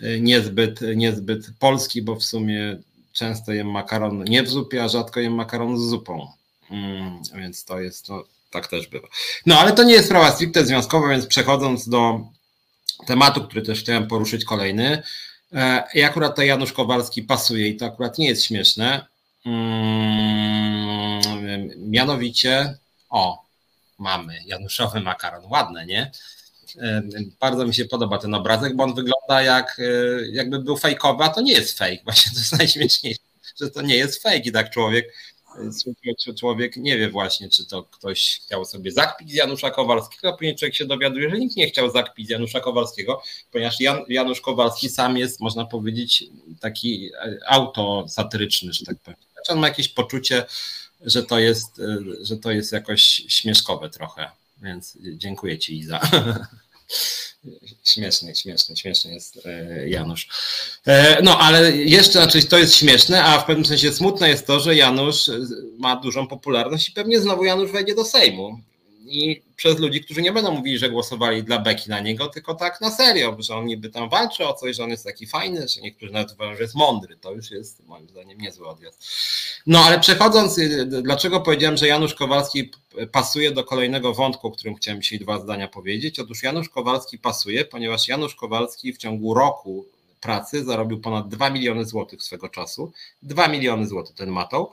e, 0.00 0.20
niezbyt, 0.20 0.80
niezbyt 0.96 1.46
polski, 1.58 2.02
bo 2.02 2.16
w 2.16 2.24
sumie 2.24 2.78
często 3.12 3.52
jem 3.52 3.70
makaron 3.70 4.24
nie 4.24 4.42
w 4.42 4.48
zupie, 4.48 4.84
a 4.84 4.88
rzadko 4.88 5.20
jem 5.20 5.34
makaron 5.34 5.78
z 5.78 5.90
zupą. 5.90 6.28
Mm, 6.70 7.22
więc 7.34 7.64
to 7.64 7.80
jest, 7.80 8.08
no, 8.08 8.24
tak 8.50 8.66
też 8.66 8.86
bywa. 8.86 9.08
No 9.46 9.58
ale 9.58 9.72
to 9.72 9.84
nie 9.84 9.92
jest 9.92 10.06
sprawa 10.06 10.32
stricte 10.32 10.66
związkowa, 10.66 11.08
więc 11.08 11.26
przechodząc 11.26 11.88
do 11.88 12.20
tematu, 13.06 13.44
który 13.44 13.62
też 13.62 13.80
chciałem 13.80 14.06
poruszyć 14.06 14.44
kolejny. 14.44 15.02
E, 15.52 15.84
I 15.94 16.02
akurat 16.02 16.36
to 16.36 16.42
Janusz 16.42 16.72
Kowalski 16.72 17.22
pasuje 17.22 17.68
i 17.68 17.76
to 17.76 17.86
akurat 17.86 18.18
nie 18.18 18.26
jest 18.28 18.44
śmieszne. 18.44 19.06
Mm, 19.44 21.20
mianowicie, 21.76 22.78
o, 23.10 23.44
mamy 23.98 24.38
Januszowy 24.46 25.00
makaron, 25.00 25.44
ładne, 25.50 25.86
nie? 25.86 26.10
E, 26.80 27.02
bardzo 27.40 27.66
mi 27.66 27.74
się 27.74 27.84
podoba 27.84 28.18
ten 28.18 28.34
obrazek, 28.34 28.76
bo 28.76 28.84
on 28.84 28.94
wygląda 28.94 29.42
jak, 29.42 29.80
e, 29.80 29.82
jakby 30.32 30.58
był 30.58 30.76
fejkowy, 30.76 31.24
a 31.24 31.28
to 31.28 31.40
nie 31.40 31.52
jest 31.52 31.78
fake. 31.78 31.98
Właśnie 32.04 32.32
to 32.32 32.38
jest 32.38 32.58
najśmieszniejsze, 32.58 33.20
że 33.60 33.70
to 33.70 33.82
nie 33.82 33.96
jest 33.96 34.22
fake 34.22 34.36
i 34.36 34.52
tak 34.52 34.70
człowiek 34.70 35.12
człowiek 36.36 36.76
nie 36.76 36.98
wie 36.98 37.10
właśnie, 37.10 37.48
czy 37.48 37.66
to 37.66 37.82
ktoś 37.82 38.40
chciał 38.44 38.64
sobie 38.64 38.92
zakpić 38.92 39.34
Janusza 39.34 39.70
Kowalskiego, 39.70 40.28
a 40.28 40.36
później 40.36 40.56
człowiek 40.56 40.74
się 40.74 40.86
dowiaduje, 40.86 41.30
że 41.30 41.38
nikt 41.38 41.56
nie 41.56 41.66
chciał 41.66 41.90
zakpić 41.90 42.30
Janusza 42.30 42.60
Kowalskiego, 42.60 43.22
ponieważ 43.52 43.80
Jan, 43.80 43.98
Janusz 44.08 44.40
Kowalski 44.40 44.88
sam 44.88 45.16
jest, 45.16 45.40
można 45.40 45.64
powiedzieć, 45.64 46.24
taki 46.60 47.10
autosatyryczny, 47.46 48.72
że 48.72 48.84
tak 48.84 48.96
powiem. 48.98 49.18
Znaczy 49.44 49.52
on 49.52 49.58
ma 49.58 49.68
jakieś 49.68 49.88
poczucie, 49.88 50.44
że 51.00 51.22
to 51.22 51.38
jest, 51.38 51.80
że 52.20 52.36
to 52.36 52.50
jest 52.50 52.72
jakoś 52.72 53.02
śmieszkowe 53.28 53.90
trochę, 53.90 54.30
więc 54.62 54.98
dziękuję 55.02 55.58
Ci 55.58 55.78
Iza. 55.78 56.00
Śmieszny, 57.84 58.36
śmieszny, 58.36 58.76
śmieszny 58.76 59.14
jest 59.14 59.46
e, 59.46 59.88
Janusz. 59.88 60.28
E, 60.86 61.22
no, 61.22 61.38
ale 61.38 61.76
jeszcze, 61.76 62.12
znaczy 62.12 62.42
to 62.42 62.58
jest 62.58 62.74
śmieszne, 62.74 63.24
a 63.24 63.38
w 63.38 63.46
pewnym 63.46 63.64
sensie 63.64 63.92
smutne 63.92 64.28
jest 64.28 64.46
to, 64.46 64.60
że 64.60 64.76
Janusz 64.76 65.28
e, 65.28 65.38
ma 65.78 65.96
dużą 65.96 66.26
popularność 66.26 66.88
i 66.88 66.92
pewnie 66.92 67.20
znowu 67.20 67.44
Janusz 67.44 67.72
wejdzie 67.72 67.94
do 67.94 68.04
Sejmu 68.04 68.60
i 69.06 69.42
przez 69.56 69.78
ludzi, 69.78 70.00
którzy 70.00 70.22
nie 70.22 70.32
będą 70.32 70.50
mówili, 70.52 70.78
że 70.78 70.90
głosowali 70.90 71.42
dla 71.42 71.58
Beki 71.58 71.90
na 71.90 72.00
niego, 72.00 72.28
tylko 72.28 72.54
tak 72.54 72.80
na 72.80 72.90
serio, 72.90 73.36
że 73.38 73.56
on 73.56 73.66
niby 73.66 73.88
tam 73.90 74.08
walczy 74.08 74.46
o 74.46 74.54
coś, 74.54 74.76
że 74.76 74.84
on 74.84 74.90
jest 74.90 75.04
taki 75.04 75.26
fajny, 75.26 75.68
że 75.68 75.80
niektórzy 75.80 76.12
nawet 76.12 76.32
uważają, 76.32 76.56
że 76.56 76.62
jest 76.62 76.74
mądry. 76.74 77.16
To 77.16 77.32
już 77.32 77.50
jest 77.50 77.86
moim 77.86 78.08
zdaniem 78.08 78.40
niezły 78.40 78.68
odjazd. 78.68 79.04
No 79.66 79.84
ale 79.84 80.00
przechodząc, 80.00 80.58
y, 80.58 80.86
dlaczego 80.86 81.40
powiedziałem, 81.40 81.76
że 81.76 81.88
Janusz 81.88 82.14
Kowalski 82.14 82.70
pasuje 83.12 83.50
do 83.50 83.64
kolejnego 83.64 84.14
wątku, 84.14 84.46
o 84.46 84.50
którym 84.50 84.74
chciałem 84.74 85.02
dzisiaj 85.02 85.18
dwa 85.18 85.38
zdania 85.38 85.68
powiedzieć. 85.68 86.18
Otóż 86.18 86.42
Janusz 86.42 86.68
Kowalski 86.68 87.18
pasuje, 87.18 87.64
ponieważ 87.64 88.08
Janusz 88.08 88.34
Kowalski 88.34 88.92
w 88.92 88.98
ciągu 88.98 89.34
roku 89.34 89.86
pracy 90.24 90.64
zarobił 90.64 91.00
ponad 91.00 91.28
2 91.28 91.50
miliony 91.50 91.84
złotych 91.84 92.22
swego 92.22 92.48
czasu. 92.48 92.92
2 93.22 93.48
miliony 93.48 93.86
złotych 93.86 94.16
ten 94.16 94.30
matą, 94.30 94.66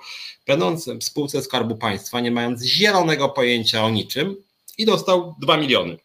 będąc 0.47 0.89
w 0.89 1.03
spółce 1.03 1.41
Skarbu 1.41 1.75
Państwa, 1.75 2.19
nie 2.19 2.31
mając 2.31 2.63
zielonego 2.63 3.29
pojęcia 3.29 3.83
o 3.83 3.89
niczym 3.89 4.35
i 4.77 4.85
dostał 4.85 5.35
2 5.39 5.57
miliony. 5.57 5.97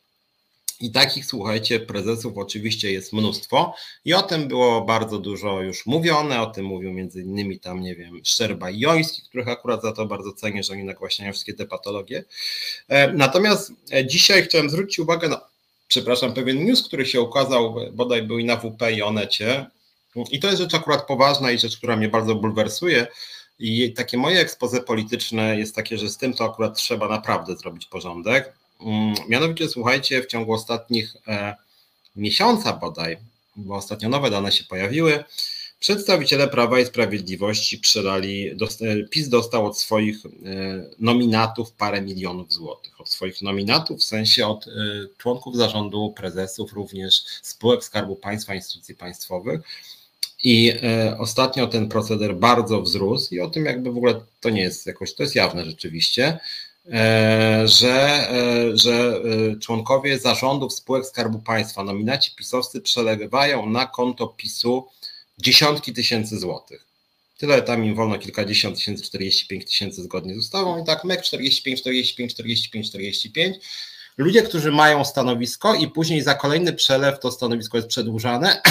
I 0.81 0.90
takich, 0.90 1.27
słuchajcie, 1.27 1.81
prezesów 1.81 2.39
oczywiście 2.39 2.93
jest 2.93 3.12
mnóstwo 3.12 3.74
i 4.05 4.14
o 4.14 4.23
tym 4.23 4.48
było 4.48 4.85
bardzo 4.85 5.18
dużo 5.18 5.62
już 5.62 5.86
mówione, 5.86 6.40
o 6.40 6.47
tym 6.47 6.66
mówił 6.66 6.93
między 6.93 7.23
innymi 7.23 7.60
tam, 7.60 7.81
nie 7.81 7.94
wiem, 7.94 8.20
Szczerba 8.24 8.70
i 8.70 8.78
Joński, 8.78 9.23
których 9.23 9.48
akurat 9.48 9.82
za 9.82 9.93
to 9.93 10.06
bardzo 10.06 10.32
cenię, 10.32 10.62
że 10.62 10.73
oni 10.73 10.85
nagłaśniają 10.85 11.32
wszystkie 11.32 11.55
te 11.55 11.66
patologie. 11.66 12.24
E, 12.89 13.12
natomiast 13.12 13.73
e, 13.93 14.06
dzisiaj 14.06 14.43
chciałem 14.43 14.70
zwrócić 14.70 14.98
uwagę 14.98 15.28
na 15.28 15.40
przepraszam, 15.89 16.35
pewien 16.35 16.65
news, 16.65 16.83
który 16.89 17.07
się 17.07 17.21
ukazał, 17.21 17.77
bodaj 17.93 18.23
był 18.23 18.39
i 18.39 18.45
na 18.45 18.57
WP 18.57 18.93
i 18.93 19.03
Onecie. 19.03 19.67
I 20.31 20.41
to 20.41 20.47
jest 20.47 20.59
rzecz 20.59 20.75
akurat 20.75 21.07
poważna 21.07 21.51
i 21.51 21.59
rzecz, 21.59 21.77
która 21.77 21.97
mnie 21.97 22.09
bardzo 22.09 22.35
bulwersuje. 22.35 23.07
I 23.59 23.93
takie 23.93 24.19
moje 24.19 24.41
ekspoze 24.41 24.81
polityczne 24.81 25.59
jest 25.59 25.75
takie, 25.75 25.99
że 25.99 26.09
z 26.09 26.17
tym 26.17 26.35
to 26.35 26.45
akurat 26.45 26.77
trzeba 26.77 27.09
naprawdę 27.09 27.57
zrobić 27.57 27.87
porządek. 27.87 28.53
Mm, 28.81 29.15
mianowicie, 29.29 29.69
słuchajcie, 29.69 30.23
w 30.23 30.27
ciągu 30.27 30.53
ostatnich 30.53 31.17
e, 31.29 31.57
miesiąca 32.17 32.73
bodaj, 32.73 33.17
bo 33.57 33.75
ostatnio 33.75 34.09
nowe 34.09 34.31
dane 34.31 34.53
się 34.53 34.65
pojawiły, 34.65 35.25
Przedstawiciele 35.78 36.48
Prawa 36.48 36.81
i 36.81 36.86
Sprawiedliwości 36.86 37.78
przelali, 37.78 38.51
PiS 39.11 39.28
dostał 39.28 39.66
od 39.66 39.78
swoich 39.78 40.27
e, 40.27 40.31
nominatów 40.98 41.73
parę 41.73 42.03
milionów 42.03 42.53
złotych. 42.53 43.01
Od 43.01 43.09
swoich 43.09 43.43
nominatów, 43.43 44.01
w 44.01 44.05
sensie 44.05 44.47
od 44.47 44.66
e, 44.66 44.70
członków 45.19 45.57
zarządu, 45.57 46.15
prezesów, 46.16 46.73
również 46.73 47.24
spółek 47.43 47.85
Skarbu 47.85 48.16
Państwa, 48.16 48.55
instytucji 48.55 48.94
państwowych. 48.94 49.61
I 50.44 50.73
e, 50.82 51.16
ostatnio 51.19 51.66
ten 51.66 51.89
proceder 51.89 52.36
bardzo 52.36 52.82
wzrósł 52.82 53.35
i 53.35 53.40
o 53.40 53.51
tym 53.51 53.65
jakby 53.65 53.93
w 53.93 53.97
ogóle 53.97 54.20
to 54.40 54.51
nie 54.51 54.62
jest 54.62 54.86
jakoś, 54.86 55.15
to 55.15 55.23
jest 55.23 55.35
jawne 55.35 55.65
rzeczywiście, 55.65 56.39
że, 57.65 58.28
że 58.74 59.20
członkowie 59.61 60.19
zarządów 60.19 60.73
spółek 60.73 61.07
Skarbu 61.07 61.39
Państwa, 61.39 61.85
nominaci 61.85 62.32
pisowscy 62.36 62.81
przelewają 62.81 63.66
na 63.66 63.86
konto 63.86 64.27
PiSu 64.27 64.86
dziesiątki 65.39 65.93
tysięcy 65.93 66.39
złotych. 66.39 66.87
Tyle 67.39 67.63
tam 67.63 67.85
im 67.85 67.95
wolno 67.95 68.19
kilkadziesiąt 68.19 68.77
tysięcy, 68.77 69.03
45 69.03 69.65
tysięcy 69.65 70.03
zgodnie 70.03 70.35
z 70.35 70.39
ustawą 70.39 70.83
i 70.83 70.87
tak 70.87 71.05
MEK 71.05 71.23
45, 71.23 71.81
45, 71.81 72.35
45, 72.35 72.89
45. 72.89 73.57
Ludzie, 74.17 74.43
którzy 74.43 74.73
mają 74.73 75.05
stanowisko 75.05 75.75
i 75.75 75.89
później 75.89 76.23
za 76.23 76.35
kolejny 76.35 76.73
przelew 76.73 77.21
to 77.21 77.33
stanowisko 77.33 77.79
jest 77.79 77.89
przedłużane 77.89 78.63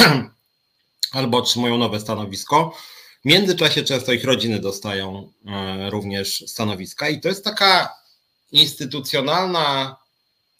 albo 1.11 1.37
otrzymują 1.37 1.77
nowe 1.77 1.99
stanowisko. 1.99 2.77
W 3.25 3.27
międzyczasie 3.27 3.83
często 3.83 4.13
ich 4.13 4.23
rodziny 4.23 4.59
dostają 4.59 5.31
e, 5.47 5.89
również 5.89 6.43
stanowiska 6.47 7.09
i 7.09 7.19
to 7.21 7.27
jest 7.27 7.43
taka 7.43 7.95
instytucjonalna 8.51 9.95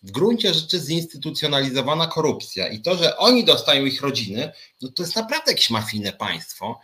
w 0.06 0.11
gruncie 0.11 0.53
rzeczy 0.53 0.80
zinstytucjonalizowana 0.80 2.07
korupcja 2.07 2.68
i 2.68 2.80
to, 2.80 2.98
że 2.98 3.18
oni 3.18 3.45
dostają 3.45 3.86
ich 3.86 4.02
rodziny, 4.02 4.52
no 4.82 4.90
to 4.95 5.03
jest 5.03 5.15
naprawdę 5.15 5.52
jakieś 5.52 5.69
mafijne 5.69 6.14
państwo. 6.14 6.80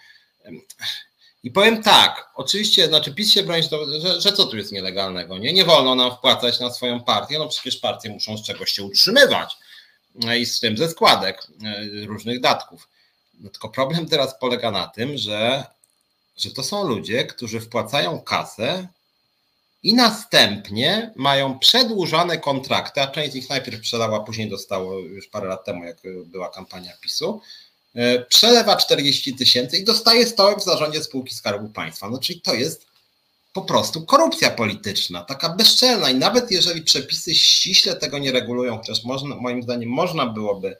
I 1.44 1.52
powiem 1.52 1.84
tak, 1.84 2.30
oczywiście, 2.36 2.88
znaczy 2.88 3.14
PiS 3.14 3.32
się 3.32 3.44
broni, 3.44 3.64
że, 4.02 4.22
że 4.22 4.34
co 4.34 4.46
tu 4.46 4.58
jest 4.58 4.72
nielegalnego, 4.72 5.38
nie? 5.38 5.54
Nie 5.54 5.66
wolno 5.66 5.96
nam 5.96 6.12
wpłacać 6.12 6.60
na 6.60 6.72
swoją 6.72 7.04
partię, 7.04 7.40
no 7.40 7.48
przecież 7.48 7.78
partie 7.78 8.10
muszą 8.10 8.38
z 8.38 8.44
czegoś 8.44 8.72
się 8.72 8.84
utrzymywać 8.84 9.58
no 10.16 10.36
i 10.36 10.46
z 10.46 10.60
tym 10.60 10.78
ze 10.78 10.90
składek 10.90 11.48
e, 11.64 12.06
różnych 12.06 12.42
datków. 12.42 12.90
No 13.40 13.50
tylko 13.50 13.70
problem 13.70 14.06
teraz 14.06 14.40
polega 14.40 14.72
na 14.72 14.88
tym, 14.88 15.18
że, 15.18 15.66
że 16.38 16.52
to 16.52 16.64
są 16.64 16.88
ludzie, 16.88 17.26
którzy 17.26 17.60
wpłacają 17.60 18.22
kasę 18.22 18.88
i 19.84 19.94
następnie 19.94 21.14
mają 21.16 21.60
przedłużane 21.60 22.38
kontrakty, 22.38 23.02
a 23.02 23.08
część 23.08 23.32
z 23.32 23.36
nich 23.36 23.50
najpierw 23.50 23.82
przelała, 23.82 24.20
później 24.20 24.50
dostało 24.50 25.00
już 25.00 25.28
parę 25.28 25.48
lat 25.48 25.66
temu, 25.66 25.84
jak 25.84 25.98
była 26.26 26.50
kampania 26.50 26.92
PiSu, 27.02 27.42
e, 27.96 28.26
przelewa 28.26 28.76
40 28.76 29.36
tysięcy 29.36 29.78
i 29.78 29.84
dostaje 29.84 30.28
stołek 30.28 30.60
w 30.60 30.64
zarządzie 30.64 31.04
spółki 31.04 31.36
Skarbu 31.36 31.70
Państwa. 31.70 32.10
No 32.10 32.20
czyli 32.20 32.42
to 32.42 32.54
jest 32.54 32.86
po 33.54 33.62
prostu 33.62 34.06
korupcja 34.06 34.52
polityczna, 34.52 35.24
taka 35.24 35.50
bezczelna 35.50 36.10
i 36.10 36.16
nawet 36.16 36.52
jeżeli 36.52 36.82
przepisy 36.82 37.36
ściśle 37.36 37.96
tego 37.96 38.18
nie 38.18 38.32
regulują, 38.32 38.78
chociaż 38.78 39.04
można, 39.04 39.36
moim 39.36 39.64
zdaniem 39.64 39.90
można 39.90 40.26
byłoby 40.26 40.78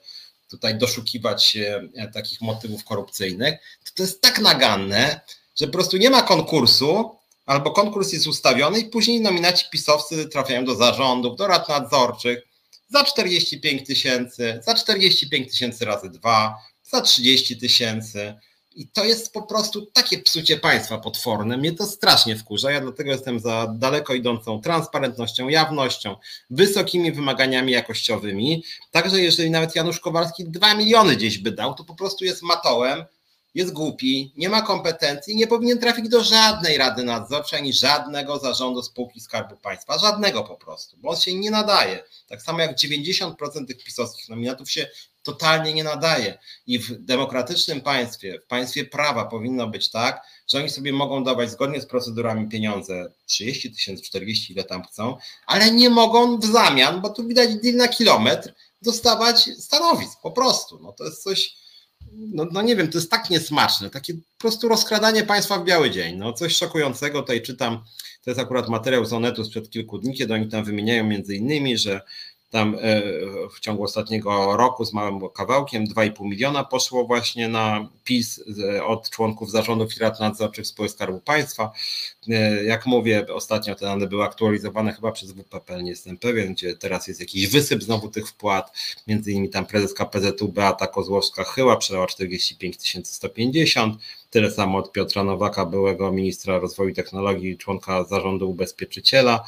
tutaj 0.48 0.78
doszukiwać 0.78 1.44
się 1.44 1.88
e, 1.94 2.08
takich 2.08 2.40
motywów 2.40 2.84
korupcyjnych, 2.84 3.54
to 3.84 3.90
to 3.94 4.02
jest 4.02 4.20
tak 4.20 4.40
naganne, 4.40 5.20
że 5.56 5.66
po 5.66 5.72
prostu 5.72 5.96
nie 5.96 6.10
ma 6.10 6.22
konkursu, 6.22 7.21
albo 7.46 7.70
konkurs 7.70 8.12
jest 8.12 8.26
ustawiony 8.26 8.78
i 8.78 8.84
później 8.84 9.20
nominaci 9.20 9.66
pisowcy 9.72 10.28
trafiają 10.28 10.64
do 10.64 10.74
zarządów, 10.74 11.36
do 11.36 11.46
rad 11.46 11.68
nadzorczych 11.68 12.52
za 12.92 13.04
45 13.04 13.86
tysięcy, 13.86 14.60
za 14.62 14.74
45 14.74 15.50
tysięcy 15.50 15.84
razy 15.84 16.10
dwa, 16.10 16.58
za 16.82 17.00
30 17.00 17.58
tysięcy. 17.58 18.34
I 18.74 18.88
to 18.88 19.04
jest 19.04 19.32
po 19.32 19.42
prostu 19.42 19.86
takie 19.86 20.18
psucie 20.18 20.56
państwa 20.56 20.98
potworne. 20.98 21.56
Mnie 21.56 21.72
to 21.72 21.86
strasznie 21.86 22.36
wkurza. 22.36 22.70
Ja 22.70 22.80
dlatego 22.80 23.10
jestem 23.10 23.40
za 23.40 23.66
daleko 23.78 24.14
idącą 24.14 24.60
transparentnością, 24.60 25.48
jawnością, 25.48 26.16
wysokimi 26.50 27.12
wymaganiami 27.12 27.72
jakościowymi. 27.72 28.64
Także 28.90 29.20
jeżeli 29.20 29.50
nawet 29.50 29.76
Janusz 29.76 30.00
Kowalski 30.00 30.44
2 30.44 30.74
miliony 30.74 31.16
gdzieś 31.16 31.38
by 31.38 31.50
dał, 31.50 31.74
to 31.74 31.84
po 31.84 31.94
prostu 31.94 32.24
jest 32.24 32.42
matołem, 32.42 33.04
jest 33.54 33.72
głupi, 33.72 34.32
nie 34.36 34.48
ma 34.48 34.62
kompetencji, 34.62 35.36
nie 35.36 35.46
powinien 35.46 35.78
trafić 35.78 36.08
do 36.08 36.24
żadnej 36.24 36.78
rady 36.78 37.04
nadzorczej 37.04 37.58
ani 37.58 37.72
żadnego 37.72 38.38
zarządu 38.38 38.82
spółki 38.82 39.20
Skarbu 39.20 39.56
Państwa. 39.56 39.98
Żadnego 39.98 40.42
po 40.42 40.56
prostu, 40.56 40.96
bo 40.96 41.08
on 41.08 41.16
się 41.16 41.34
nie 41.34 41.50
nadaje. 41.50 42.04
Tak 42.28 42.42
samo 42.42 42.60
jak 42.60 42.76
90% 42.76 43.66
tych 43.66 43.84
pisowskich 43.84 44.28
nominatów 44.28 44.70
się 44.70 44.86
totalnie 45.22 45.74
nie 45.74 45.84
nadaje. 45.84 46.38
I 46.66 46.78
w 46.78 47.04
demokratycznym 47.04 47.80
państwie, 47.80 48.40
w 48.40 48.46
państwie 48.46 48.84
prawa 48.84 49.24
powinno 49.24 49.66
być 49.66 49.90
tak, 49.90 50.22
że 50.48 50.58
oni 50.58 50.70
sobie 50.70 50.92
mogą 50.92 51.24
dawać 51.24 51.50
zgodnie 51.50 51.80
z 51.80 51.86
procedurami 51.86 52.48
pieniądze 52.48 53.12
30 53.26 53.72
tysięcy, 53.72 54.02
40, 54.02 54.52
ile 54.52 54.64
tam 54.64 54.82
chcą, 54.84 55.16
ale 55.46 55.70
nie 55.70 55.90
mogą 55.90 56.38
w 56.38 56.44
zamian, 56.44 57.00
bo 57.00 57.10
tu 57.10 57.28
widać 57.28 57.54
deal 57.54 57.76
na 57.76 57.88
kilometr, 57.88 58.54
dostawać 58.82 59.50
stanowisk 59.58 60.20
po 60.22 60.30
prostu. 60.30 60.78
No 60.82 60.92
to 60.92 61.04
jest 61.04 61.22
coś, 61.22 61.56
no, 62.12 62.46
no 62.52 62.62
nie 62.62 62.76
wiem, 62.76 62.88
to 62.88 62.98
jest 62.98 63.10
tak 63.10 63.30
niesmaczne, 63.30 63.90
takie 63.90 64.14
po 64.14 64.20
prostu 64.38 64.68
rozkradanie 64.68 65.22
państwa 65.24 65.58
w 65.58 65.64
biały 65.64 65.90
dzień. 65.90 66.16
No 66.16 66.32
coś 66.32 66.56
szokującego 66.56 67.20
tutaj 67.20 67.42
czytam, 67.42 67.84
to 68.24 68.30
jest 68.30 68.40
akurat 68.40 68.68
materiał 68.68 69.04
z 69.04 69.12
Onetu 69.12 69.44
sprzed 69.44 69.70
kilku 69.70 69.98
dni, 69.98 70.14
kiedy 70.14 70.34
oni 70.34 70.48
tam 70.48 70.64
wymieniają 70.64 71.04
między 71.04 71.36
innymi, 71.36 71.78
że 71.78 72.00
tam 72.52 72.74
e, 72.74 73.02
w 73.56 73.60
ciągu 73.60 73.82
ostatniego 73.82 74.56
roku 74.56 74.84
z 74.84 74.92
małym 74.92 75.20
kawałkiem 75.34 75.86
2,5 75.86 76.24
miliona 76.24 76.64
poszło 76.64 77.04
właśnie 77.04 77.48
na 77.48 77.88
PiS 78.04 78.44
od 78.86 79.10
członków 79.10 79.50
zarządów 79.50 79.96
i 79.96 80.00
rad 80.00 80.20
nadzorczych 80.20 80.66
spółek 80.66 80.90
Skarbu 80.90 81.20
Państwa. 81.20 81.72
E, 82.28 82.64
jak 82.64 82.86
mówię, 82.86 83.26
ostatnio 83.34 83.74
te 83.74 83.86
dane 83.86 84.06
były 84.06 84.24
aktualizowane 84.24 84.92
chyba 84.92 85.12
przez 85.12 85.32
WPP, 85.32 85.82
nie 85.82 85.90
jestem 85.90 86.16
pewien, 86.16 86.52
gdzie 86.52 86.76
teraz 86.76 87.08
jest 87.08 87.20
jakiś 87.20 87.46
wysyp 87.48 87.82
znowu 87.82 88.08
tych 88.08 88.28
wpłat, 88.28 88.72
między 89.06 89.32
innymi 89.32 89.50
tam 89.50 89.66
prezes 89.66 89.94
KPZ-u 89.94 90.48
Beata 90.48 90.86
Kozłowska-Chyła 90.86 91.76
przelała 91.76 92.06
45 92.06 93.06
150, 93.06 93.96
tyle 94.30 94.50
samo 94.50 94.78
od 94.78 94.92
Piotra 94.92 95.24
Nowaka, 95.24 95.66
byłego 95.66 96.12
ministra 96.12 96.58
rozwoju 96.58 96.94
technologii, 96.94 97.58
członka 97.58 98.04
zarządu 98.04 98.50
ubezpieczyciela, 98.50 99.44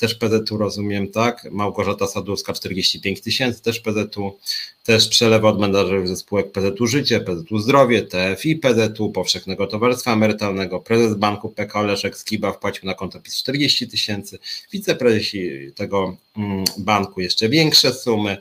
też 0.00 0.14
PZU 0.14 0.56
rozumiem, 0.58 1.08
tak. 1.08 1.48
Małgorzata 1.50 2.06
Sadurska 2.06 2.52
45 2.52 3.20
tysięcy, 3.20 3.62
też 3.62 3.80
PZU, 3.80 4.38
też 4.84 5.08
przelewy 5.08 5.46
od 5.46 5.60
menedżerów 5.60 6.08
ze 6.08 6.16
spółek 6.16 6.52
PZU 6.52 6.86
Życie, 6.86 7.20
PZU 7.20 7.58
Zdrowie, 7.58 8.02
TFI 8.02 8.56
PZU, 8.56 9.10
Powszechnego 9.10 9.66
Towarzystwa 9.66 10.12
Emerytalnego, 10.12 10.80
prezes 10.80 11.14
banku 11.14 11.48
PKO 11.48 11.82
Leszek 11.82 12.18
Skiba 12.18 12.52
wpłacił 12.52 12.86
na 12.86 12.94
konto 12.94 13.20
PiS 13.20 13.36
40 13.36 13.88
tysięcy, 13.88 14.38
wiceprezesi 14.72 15.50
tego 15.74 16.16
mm, 16.36 16.64
banku 16.78 17.20
jeszcze 17.20 17.48
większe 17.48 17.92
sumy, 17.92 18.36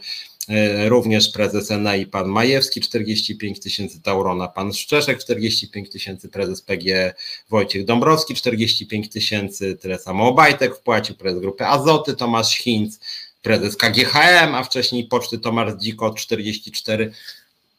również 0.87 1.29
prezes 1.29 1.71
ENEI 1.71 2.05
pan 2.05 2.27
Majewski 2.27 2.81
45 2.81 3.59
tysięcy, 3.59 4.01
Taurona 4.01 4.47
pan 4.47 4.73
Szczeszek 4.73 5.19
45 5.19 5.89
tysięcy, 5.89 6.29
prezes 6.29 6.61
PG 6.61 7.13
Wojciech 7.49 7.85
Dąbrowski 7.85 8.35
45 8.35 9.09
tysięcy, 9.09 9.75
tyle 9.75 9.99
samo 9.99 10.27
Obajtek 10.27 10.75
wpłacił, 10.75 11.15
prezes 11.15 11.41
grupy 11.41 11.65
Azoty 11.65 12.15
Tomasz 12.15 12.57
Hinz, 12.57 12.99
prezes 13.41 13.77
KGHM, 13.77 14.55
a 14.55 14.63
wcześniej 14.63 15.07
Poczty 15.07 15.39
Tomasz 15.39 15.73
Dziko 15.73 16.13
44. 16.13 17.11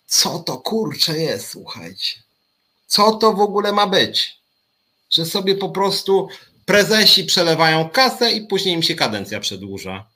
Co 0.07 0.39
to 0.39 0.57
kurcze 0.59 1.19
jest, 1.19 1.49
słuchajcie? 1.49 2.15
Co 2.87 3.13
to 3.13 3.33
w 3.33 3.41
ogóle 3.41 3.73
ma 3.73 3.87
być? 3.87 4.37
Że 5.11 5.27
sobie 5.27 5.55
po 5.55 5.69
prostu 5.69 6.29
prezesi 6.65 7.25
przelewają 7.25 7.89
kasę 7.89 8.33
i 8.33 8.47
później 8.47 8.75
im 8.75 8.83
się 8.83 8.95
kadencja 8.95 9.41
przedłuża 9.41 10.16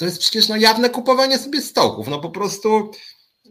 to 0.00 0.04
jest 0.04 0.18
przecież 0.18 0.48
no, 0.48 0.56
jawne 0.56 0.90
kupowanie 0.90 1.38
sobie 1.38 1.62
stołków. 1.62 2.08
No 2.08 2.20
po 2.20 2.30
prostu 2.30 2.90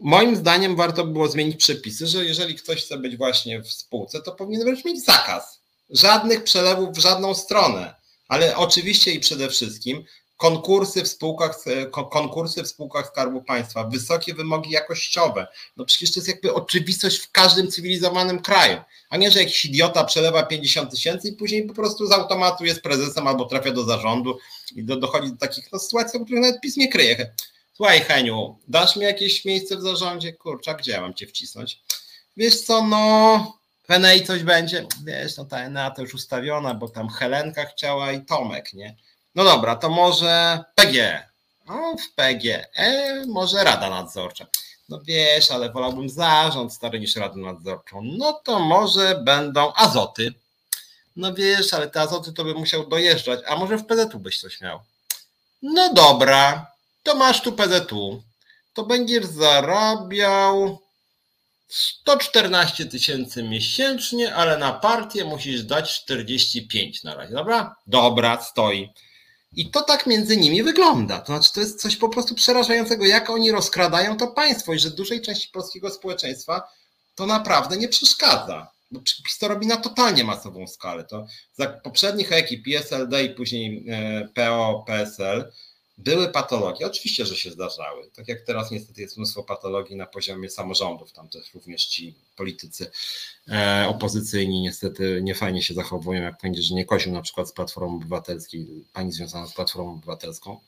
moim 0.00 0.36
zdaniem 0.36 0.76
warto 0.76 1.06
było 1.06 1.28
zmienić 1.28 1.56
przepisy, 1.56 2.06
że 2.06 2.24
jeżeli 2.24 2.54
ktoś 2.54 2.84
chce 2.84 2.98
być 2.98 3.16
właśnie 3.16 3.62
w 3.62 3.72
spółce, 3.72 4.22
to 4.22 4.32
powinien 4.32 4.64
wręcz 4.64 4.84
mieć 4.84 5.04
zakaz. 5.04 5.60
Żadnych 5.90 6.44
przelewów 6.44 6.96
w 6.96 6.98
żadną 6.98 7.34
stronę. 7.34 7.94
Ale 8.28 8.56
oczywiście 8.56 9.10
i 9.10 9.20
przede 9.20 9.48
wszystkim 9.48 10.04
konkursy 10.40 11.02
w 11.02 11.08
spółkach, 11.08 11.58
konkursy 12.10 12.62
w 12.62 12.68
spółkach 12.68 13.06
Skarbu 13.06 13.42
Państwa, 13.42 13.84
wysokie 13.84 14.34
wymogi 14.34 14.70
jakościowe. 14.70 15.46
No 15.76 15.84
przecież 15.84 16.12
to 16.12 16.20
jest 16.20 16.28
jakby 16.28 16.54
oczywistość 16.54 17.18
w 17.18 17.30
każdym 17.32 17.70
cywilizowanym 17.70 18.42
kraju, 18.42 18.80
a 19.10 19.16
nie, 19.16 19.30
że 19.30 19.38
jakiś 19.40 19.64
idiota 19.64 20.04
przelewa 20.04 20.42
50 20.42 20.90
tysięcy 20.90 21.28
i 21.28 21.32
później 21.32 21.66
po 21.66 21.74
prostu 21.74 22.06
z 22.06 22.12
automatu 22.12 22.64
jest 22.64 22.80
prezesem 22.80 23.26
albo 23.26 23.44
trafia 23.44 23.72
do 23.72 23.84
zarządu 23.84 24.38
i 24.76 24.84
do, 24.84 24.96
dochodzi 24.96 25.30
do 25.30 25.36
takich 25.36 25.72
no, 25.72 25.78
sytuacji, 25.78 26.20
o 26.20 26.24
których 26.24 26.42
nawet 26.42 26.60
PiS 26.60 26.76
nie 26.76 26.88
kryje. 26.88 27.32
Słuchaj 27.72 28.00
Heniu, 28.00 28.58
dasz 28.68 28.96
mi 28.96 29.04
jakieś 29.04 29.44
miejsce 29.44 29.76
w 29.76 29.82
zarządzie? 29.82 30.32
Kurczak, 30.32 30.78
gdzie 30.78 30.92
ja 30.92 31.00
mam 31.00 31.14
cię 31.14 31.26
wcisnąć? 31.26 31.80
Wiesz 32.36 32.60
co, 32.60 32.86
no 32.86 33.60
w 33.88 34.26
coś 34.26 34.42
będzie? 34.42 34.86
Wiesz, 35.04 35.36
no 35.36 35.44
ta 35.44 35.58
Enea 35.58 35.90
to 35.90 36.02
już 36.02 36.14
ustawiona, 36.14 36.74
bo 36.74 36.88
tam 36.88 37.08
Helenka 37.08 37.64
chciała 37.64 38.12
i 38.12 38.24
Tomek, 38.24 38.72
nie? 38.72 38.96
No 39.34 39.44
dobra, 39.44 39.76
to 39.76 39.90
może 39.90 40.64
PG. 40.74 41.26
No, 41.66 41.96
w 41.96 42.14
PG. 42.14 42.66
E, 42.76 43.24
może 43.26 43.64
Rada 43.64 43.90
Nadzorcza. 43.90 44.46
No 44.88 45.00
wiesz, 45.04 45.50
ale 45.50 45.72
wolałbym 45.72 46.08
zarząd 46.08 46.72
stary 46.72 47.00
niż 47.00 47.16
Radę 47.16 47.40
Nadzorczą. 47.40 48.02
No 48.02 48.32
to 48.32 48.58
może 48.58 49.20
będą 49.24 49.72
azoty. 49.76 50.34
No 51.16 51.34
wiesz, 51.34 51.74
ale 51.74 51.90
te 51.90 52.00
azoty 52.00 52.32
to 52.32 52.44
by 52.44 52.54
musiał 52.54 52.88
dojeżdżać, 52.88 53.40
a 53.46 53.56
może 53.56 53.76
w 53.78 53.86
PZU 53.86 54.18
byś 54.18 54.40
coś 54.40 54.60
miał. 54.60 54.80
No 55.62 55.94
dobra, 55.94 56.66
to 57.02 57.14
masz 57.14 57.40
tu 57.40 57.52
PZU. 57.52 58.22
To 58.74 58.84
będziesz 58.84 59.26
zarabiał 59.26 60.80
114 61.68 62.86
tysięcy 62.86 63.42
miesięcznie, 63.42 64.34
ale 64.34 64.58
na 64.58 64.72
partię 64.72 65.24
musisz 65.24 65.62
dać 65.62 66.00
45 66.02 67.02
na 67.04 67.14
razie, 67.14 67.34
dobra? 67.34 67.76
Dobra, 67.86 68.42
stoi. 68.42 68.92
I 69.52 69.70
to 69.70 69.82
tak 69.82 70.06
między 70.06 70.36
nimi 70.36 70.62
wygląda. 70.62 71.18
To 71.18 71.26
znaczy, 71.26 71.52
to 71.52 71.60
jest 71.60 71.80
coś 71.80 71.96
po 71.96 72.08
prostu 72.08 72.34
przerażającego, 72.34 73.06
jak 73.06 73.30
oni 73.30 73.50
rozkradają 73.50 74.16
to 74.16 74.28
państwo 74.28 74.74
i 74.74 74.78
że 74.78 74.90
dużej 74.90 75.20
części 75.20 75.48
polskiego 75.52 75.90
społeczeństwa 75.90 76.62
to 77.14 77.26
naprawdę 77.26 77.76
nie 77.76 77.88
przeszkadza. 77.88 78.70
Bo 78.90 79.00
PiS 79.00 79.38
to 79.38 79.48
robi 79.48 79.66
na 79.66 79.76
totalnie 79.76 80.24
masową 80.24 80.66
skalę. 80.66 81.04
To 81.04 81.26
za 81.52 81.66
poprzednich 81.66 82.32
ekip 82.32 82.64
PSLD 82.64 83.24
i 83.24 83.34
później 83.34 83.84
e, 83.88 84.28
PO, 84.34 84.84
PSL 84.86 85.52
były 86.04 86.28
patologie. 86.28 86.86
Oczywiście, 86.86 87.26
że 87.26 87.36
się 87.36 87.50
zdarzały. 87.50 88.10
Tak 88.16 88.28
jak 88.28 88.40
teraz 88.40 88.70
niestety 88.70 89.00
jest 89.00 89.16
mnóstwo 89.16 89.42
patologii 89.42 89.96
na 89.96 90.06
poziomie 90.06 90.50
samorządów. 90.50 91.12
Tam 91.12 91.28
też 91.28 91.54
również 91.54 91.86
ci 91.86 92.14
politycy 92.36 92.90
e, 93.48 93.86
opozycyjni 93.88 94.60
niestety 94.60 95.20
nie 95.22 95.34
fajnie 95.34 95.62
się 95.62 95.74
zachowują, 95.74 96.22
jak 96.22 96.34
będzie, 96.42 96.62
że 96.62 96.74
nie 96.74 96.84
koził 96.84 97.12
na 97.12 97.22
przykład 97.22 97.48
z 97.48 97.52
Platformą 97.52 97.96
Obywatelskiej, 97.96 98.66
pani 98.92 99.12
związana 99.12 99.46
z 99.46 99.54
Platformą 99.54 99.92
Obywatelską. 99.92 100.60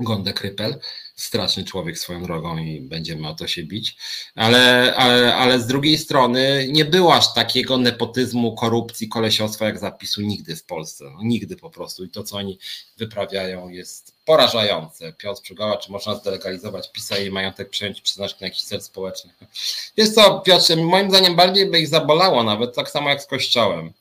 Gondek 0.00 0.40
Rypel, 0.40 0.78
straszny 1.16 1.64
człowiek 1.64 1.98
swoją 1.98 2.22
drogą 2.22 2.58
i 2.58 2.80
będziemy 2.80 3.28
o 3.28 3.34
to 3.34 3.46
się 3.46 3.62
bić, 3.62 3.96
ale, 4.34 4.94
ale, 4.96 5.36
ale 5.36 5.60
z 5.60 5.66
drugiej 5.66 5.98
strony 5.98 6.68
nie 6.70 6.84
było 6.84 7.14
aż 7.14 7.34
takiego 7.34 7.78
nepotyzmu, 7.78 8.54
korupcji, 8.54 9.08
kolesiostwa 9.08 9.64
jak 9.64 9.78
zapisu 9.78 10.20
nigdy 10.20 10.56
w 10.56 10.64
Polsce, 10.64 11.04
no, 11.04 11.18
nigdy 11.22 11.56
po 11.56 11.70
prostu 11.70 12.04
i 12.04 12.08
to 12.08 12.22
co 12.22 12.36
oni 12.36 12.58
wyprawiają 12.96 13.68
jest 13.68 14.14
porażające. 14.24 15.12
Piotr 15.12 15.42
Przygała, 15.42 15.76
czy 15.76 15.92
można 15.92 16.14
zdelegalizować 16.14 16.92
PiSa 16.92 17.18
i 17.18 17.30
majątek 17.30 17.70
przejąć 17.70 18.00
przeznaczyć 18.00 18.40
na 18.40 18.46
jakiś 18.46 18.62
cel 18.62 18.82
społeczny? 18.82 19.32
Jest 19.96 20.14
co, 20.14 20.40
Piotrze, 20.40 20.76
moim 20.76 21.10
zdaniem 21.10 21.36
bardziej 21.36 21.70
by 21.70 21.80
ich 21.80 21.88
zabolało 21.88 22.42
nawet, 22.42 22.74
tak 22.74 22.90
samo 22.90 23.08
jak 23.08 23.22
z 23.22 23.26
Kościołem. 23.26 23.92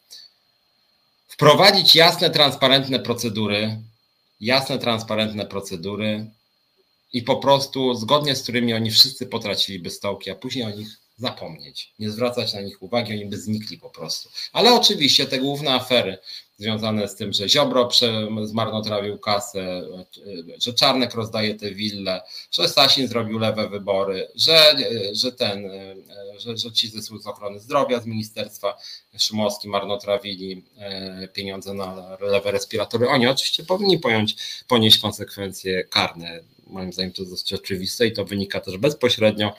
Wprowadzić 1.27 1.95
jasne, 1.95 2.29
transparentne 2.29 2.99
procedury, 2.99 3.77
jasne, 4.39 4.79
transparentne 4.79 5.45
procedury 5.45 6.31
i 7.13 7.23
po 7.23 7.35
prostu 7.37 7.93
zgodnie 7.93 8.35
z 8.35 8.43
którymi 8.43 8.73
oni 8.73 8.91
wszyscy 8.91 9.27
potraciliby 9.27 9.89
stołki, 9.89 10.31
a 10.31 10.35
później 10.35 10.65
o 10.65 10.69
nich 10.69 11.08
zapomnieć, 11.19 11.93
nie 11.99 12.11
zwracać 12.11 12.53
na 12.53 12.61
nich 12.61 12.83
uwagi, 12.83 13.13
oni 13.13 13.25
by 13.25 13.37
znikli 13.37 13.77
po 13.77 13.89
prostu. 13.89 14.29
Ale 14.53 14.73
oczywiście 14.73 15.25
te 15.25 15.39
główne 15.39 15.73
afery, 15.73 16.17
związane 16.59 17.07
z 17.07 17.15
tym, 17.15 17.33
że 17.33 17.49
Ziobro 17.49 17.89
zmarnotrawił 18.43 19.17
kasę, 19.17 19.81
że 20.59 20.73
Czarnek 20.73 21.13
rozdaje 21.13 21.55
te 21.55 21.71
wille, 21.71 22.21
że 22.51 22.69
Sasin 22.69 23.07
zrobił 23.07 23.39
lewe 23.39 23.69
wybory, 23.69 24.27
że, 24.35 24.75
że 25.11 25.31
ten, 25.31 25.71
że, 26.37 26.57
że 26.57 26.71
ci 26.71 26.89
ze 26.89 27.01
służb 27.01 27.27
ochrony 27.27 27.59
zdrowia 27.59 27.99
z 27.99 28.05
ministerstwa 28.05 28.77
Szymowski 29.17 29.67
marnotrawili 29.67 30.63
e, 30.77 31.27
pieniądze 31.27 31.73
na 31.73 32.17
lewe 32.21 32.51
respiratory. 32.51 33.09
Oni 33.09 33.27
oczywiście 33.27 33.63
powinni 33.63 33.99
pojąć, 33.99 34.35
ponieść 34.67 34.99
konsekwencje 34.99 35.83
karne. 35.83 36.39
Moim 36.67 36.93
zdaniem 36.93 37.11
to 37.11 37.21
jest 37.21 37.33
dosyć 37.33 37.53
oczywiste 37.53 38.07
i 38.07 38.13
to 38.13 38.25
wynika 38.25 38.59
też 38.59 38.77
bezpośrednio 38.77 39.53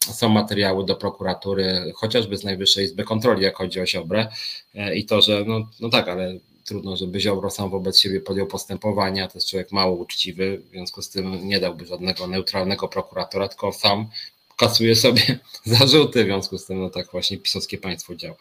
są 0.00 0.28
materiały 0.28 0.84
do 0.84 0.96
prokuratury, 0.96 1.92
chociażby 1.94 2.36
z 2.36 2.44
Najwyższej 2.44 2.84
Izby 2.84 3.04
Kontroli, 3.04 3.42
jak 3.42 3.56
chodzi 3.56 3.80
o 3.80 3.86
Ziobrę. 3.86 4.28
E, 4.74 4.96
i 4.96 5.04
to, 5.04 5.20
że 5.20 5.44
no, 5.46 5.68
no 5.80 5.88
tak, 5.88 6.08
ale 6.08 6.38
trudno, 6.64 6.96
żeby 6.96 7.20
Ziobro 7.20 7.50
sam 7.50 7.70
wobec 7.70 8.00
siebie 8.00 8.20
podjął 8.20 8.46
postępowania, 8.46 9.28
to 9.28 9.32
jest 9.34 9.48
człowiek 9.48 9.72
mało 9.72 9.96
uczciwy, 9.96 10.58
w 10.58 10.70
związku 10.70 11.02
z 11.02 11.10
tym 11.10 11.48
nie 11.48 11.60
dałby 11.60 11.86
żadnego 11.86 12.26
neutralnego 12.26 12.88
prokuratora, 12.88 13.48
tylko 13.48 13.72
sam 13.72 14.08
kasuje 14.56 14.96
sobie 14.96 15.38
zarzuty, 15.64 16.24
w 16.24 16.26
związku 16.26 16.58
z 16.58 16.66
tym 16.66 16.80
no 16.80 16.90
tak 16.90 17.10
właśnie 17.12 17.38
pisowskie 17.38 17.78
państwo 17.78 18.14
działa. 18.14 18.36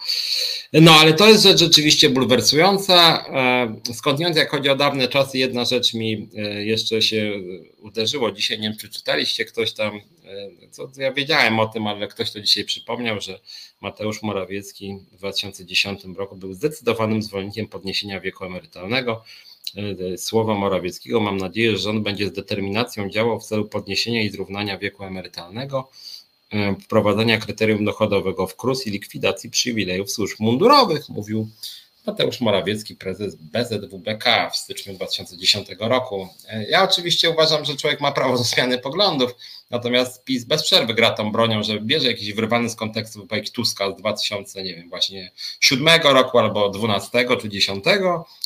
No 0.73 0.91
ale 0.91 1.13
to 1.13 1.29
jest 1.29 1.43
rzecz 1.43 1.59
rzeczywiście 1.59 2.09
bulwersująca. 2.09 3.25
E, 3.87 3.93
skądinąd 3.93 4.35
jak 4.35 4.49
chodzi 4.49 4.69
o 4.69 4.75
dawne 4.75 5.07
czasy, 5.07 5.37
jedna 5.37 5.65
rzecz 5.65 5.93
mi 5.93 6.29
e, 6.37 6.65
jeszcze 6.65 7.01
się 7.01 7.33
uderzyło. 7.79 8.31
Dzisiaj 8.31 8.59
nie 8.59 8.69
wiem, 8.69 8.77
czy 8.77 8.89
czytaliście 8.89 9.45
ktoś 9.45 9.73
tam, 9.73 9.95
e, 9.95 10.01
co 10.71 10.89
ja 10.97 11.13
wiedziałem 11.13 11.59
o 11.59 11.67
tym, 11.67 11.87
ale 11.87 12.07
ktoś 12.07 12.31
to 12.31 12.41
dzisiaj 12.41 12.65
przypomniał, 12.65 13.21
że 13.21 13.39
Mateusz 13.81 14.21
Morawiecki 14.21 14.97
w 15.11 15.17
2010 15.17 16.01
roku 16.17 16.35
był 16.35 16.53
zdecydowanym 16.53 17.21
zwolennikiem 17.21 17.67
podniesienia 17.67 18.19
wieku 18.19 18.45
emerytalnego. 18.45 19.23
Słowa 20.17 20.55
Morawieckiego. 20.55 21.19
Mam 21.19 21.37
nadzieję, 21.37 21.71
że 21.71 21.77
rząd 21.77 22.03
będzie 22.03 22.27
z 22.27 22.31
determinacją 22.31 23.09
działał 23.09 23.39
w 23.39 23.45
celu 23.45 23.65
podniesienia 23.65 24.21
i 24.21 24.29
zrównania 24.29 24.77
wieku 24.77 25.03
emerytalnego, 25.03 25.89
wprowadzenia 26.83 27.37
kryterium 27.37 27.85
dochodowego 27.85 28.47
w 28.47 28.55
KRUS 28.55 28.87
i 28.87 28.91
likwidacji 28.91 29.49
przywilejów 29.49 30.11
służb 30.11 30.39
mundurowych, 30.39 31.09
mówił 31.09 31.49
Mateusz 32.07 32.41
Morawiecki, 32.41 32.95
prezes 32.95 33.35
BZWBK 33.35 34.49
w 34.53 34.57
styczniu 34.57 34.93
2010 34.93 35.67
roku. 35.79 36.27
Ja 36.69 36.83
oczywiście 36.83 37.29
uważam, 37.29 37.65
że 37.65 37.75
człowiek 37.75 38.01
ma 38.01 38.11
prawo 38.11 38.37
do 38.37 38.43
zmiany 38.43 38.77
poglądów, 38.77 39.35
natomiast 39.69 40.23
PiS 40.23 40.43
bez 40.43 40.63
przerwy 40.63 40.93
gra 40.93 41.11
tą 41.11 41.31
bronią, 41.31 41.63
że 41.63 41.79
bierze 41.79 42.07
jakiś 42.07 42.33
wyrwany 42.33 42.69
z 42.69 42.75
kontekstu 42.75 43.21
wypowiedź 43.21 43.51
Tuska 43.51 43.91
z 43.91 43.95
2000, 43.95 44.63
nie 44.63 44.75
wiem, 44.75 44.89
właśnie 44.89 45.31
7 45.59 45.87
roku 46.03 46.39
albo 46.39 46.69
12 46.69 47.25
czy 47.41 47.49
10 47.49 47.85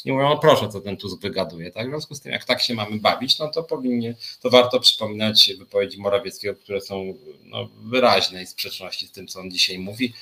i 0.05 0.11
mówią, 0.11 0.29
no 0.29 0.37
proszę, 0.37 0.69
co 0.69 0.81
ten 0.81 0.97
Tusk 0.97 1.21
wygaduje. 1.21 1.71
Tak? 1.71 1.87
W 1.87 1.89
związku 1.89 2.15
z 2.15 2.21
tym, 2.21 2.31
jak 2.31 2.45
tak 2.45 2.61
się 2.61 2.73
mamy 2.73 2.99
bawić, 2.99 3.39
no 3.39 3.47
to 3.47 3.63
powinnie, 3.63 4.15
to 4.41 4.49
warto 4.49 4.79
przypominać 4.79 5.51
wypowiedzi 5.59 6.01
Morawieckiego, 6.01 6.55
które 6.55 6.81
są 6.81 7.13
no, 7.43 7.69
wyraźne 7.83 8.43
i 8.43 8.47
sprzeczności 8.47 9.07
z 9.07 9.11
tym, 9.11 9.27
co 9.27 9.39
on 9.39 9.51
dzisiaj 9.51 9.79
mówi. 9.79 10.13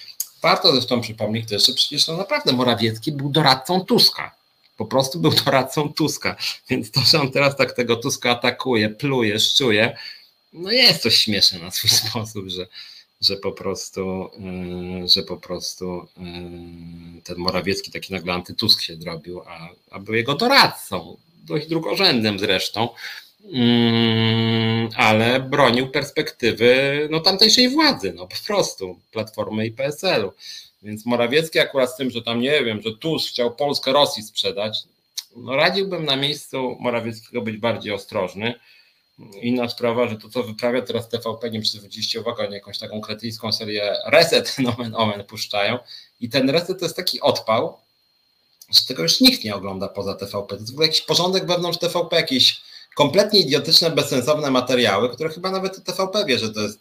Warto 0.41 0.71
zresztą 0.71 1.01
przypomnieć 1.01 1.49
też, 1.49 1.67
że 1.67 1.73
przecież 1.73 2.07
no 2.07 2.17
naprawdę 2.17 2.53
Morawiecki 2.53 3.11
był 3.11 3.29
doradcą 3.29 3.81
Tuska. 3.81 4.35
Po 4.77 4.85
prostu 4.85 5.19
był 5.19 5.31
doradcą 5.45 5.93
Tuska. 5.93 6.35
Więc 6.69 6.91
to, 6.91 7.01
że 7.01 7.21
on 7.21 7.31
teraz 7.31 7.55
tak 7.55 7.73
tego 7.73 7.95
Tuska 7.95 8.31
atakuje, 8.31 8.89
pluje, 8.89 9.39
szczuje, 9.39 9.97
no 10.53 10.71
jest 10.71 11.01
coś 11.01 11.15
śmieszne 11.15 11.59
na 11.59 11.71
swój 11.71 11.89
sposób, 12.09 12.47
że, 12.47 12.67
że 13.21 13.37
po 13.37 13.51
prostu, 13.51 14.29
yy, 15.01 15.07
że 15.07 15.23
po 15.23 15.37
prostu 15.37 16.07
yy, 16.17 17.21
ten 17.21 17.37
Morawiecki 17.37 17.91
taki 17.91 18.13
nagle 18.13 18.33
antytusk 18.33 18.81
się 18.81 18.95
zrobił, 18.95 19.41
a, 19.47 19.69
a 19.91 19.99
był 19.99 20.15
jego 20.15 20.35
doradcą, 20.35 21.17
dość 21.43 21.67
drugorzędnym 21.67 22.39
zresztą. 22.39 22.89
Mm, 23.43 24.89
ale 24.95 25.39
bronił 25.39 25.91
perspektywy 25.91 27.07
no, 27.11 27.19
tamtejszej 27.19 27.69
władzy, 27.69 28.13
no 28.13 28.27
po 28.27 28.35
prostu, 28.47 28.99
Platformy 29.11 29.65
i 29.65 29.71
PSL-u. 29.71 30.33
Więc 30.83 31.05
Morawiecki 31.05 31.59
akurat 31.59 31.93
z 31.93 31.95
tym, 31.95 32.09
że 32.09 32.21
tam 32.21 32.39
nie 32.39 32.63
wiem, 32.63 32.81
że 32.81 32.91
Tusk 32.97 33.29
chciał 33.29 33.55
Polskę 33.55 33.91
Rosji 33.91 34.23
sprzedać, 34.23 34.77
no 35.35 35.55
radziłbym 35.55 36.05
na 36.05 36.15
miejscu 36.15 36.77
Morawieckiego 36.79 37.41
być 37.41 37.57
bardziej 37.57 37.93
ostrożny. 37.93 38.53
Inna 39.41 39.69
sprawa, 39.69 40.07
że 40.07 40.17
to 40.17 40.29
co 40.29 40.43
wyprawia 40.43 40.81
teraz 40.81 41.09
TVP, 41.09 41.49
nie 41.49 41.65
zwróciliście 41.65 42.21
uwagę, 42.21 42.43
oni 42.43 42.53
jakąś 42.53 42.79
taką 42.79 43.01
kretyńską 43.01 43.51
serię 43.51 43.95
Reset 44.07 44.55
nomen 44.59 44.95
omen 44.95 45.23
puszczają 45.23 45.79
i 46.19 46.29
ten 46.29 46.49
Reset 46.49 46.79
to 46.79 46.85
jest 46.85 46.95
taki 46.95 47.21
odpał, 47.21 47.77
że 48.69 48.81
tego 48.87 49.03
już 49.03 49.21
nikt 49.21 49.43
nie 49.43 49.55
ogląda 49.55 49.87
poza 49.87 50.15
TVP. 50.15 50.47
To 50.47 50.55
jest 50.55 50.71
w 50.71 50.73
ogóle 50.73 50.87
jakiś 50.87 51.01
porządek 51.01 51.45
wewnątrz 51.45 51.79
TVP, 51.79 52.15
jakiś 52.15 52.61
kompletnie 52.97 53.39
idiotyczne, 53.39 53.91
bezsensowne 53.91 54.51
materiały, 54.51 55.09
które 55.09 55.29
chyba 55.29 55.51
nawet 55.51 55.83
TVP 55.83 56.25
wie, 56.25 56.39
że 56.39 56.53
to 56.53 56.61
jest 56.61 56.79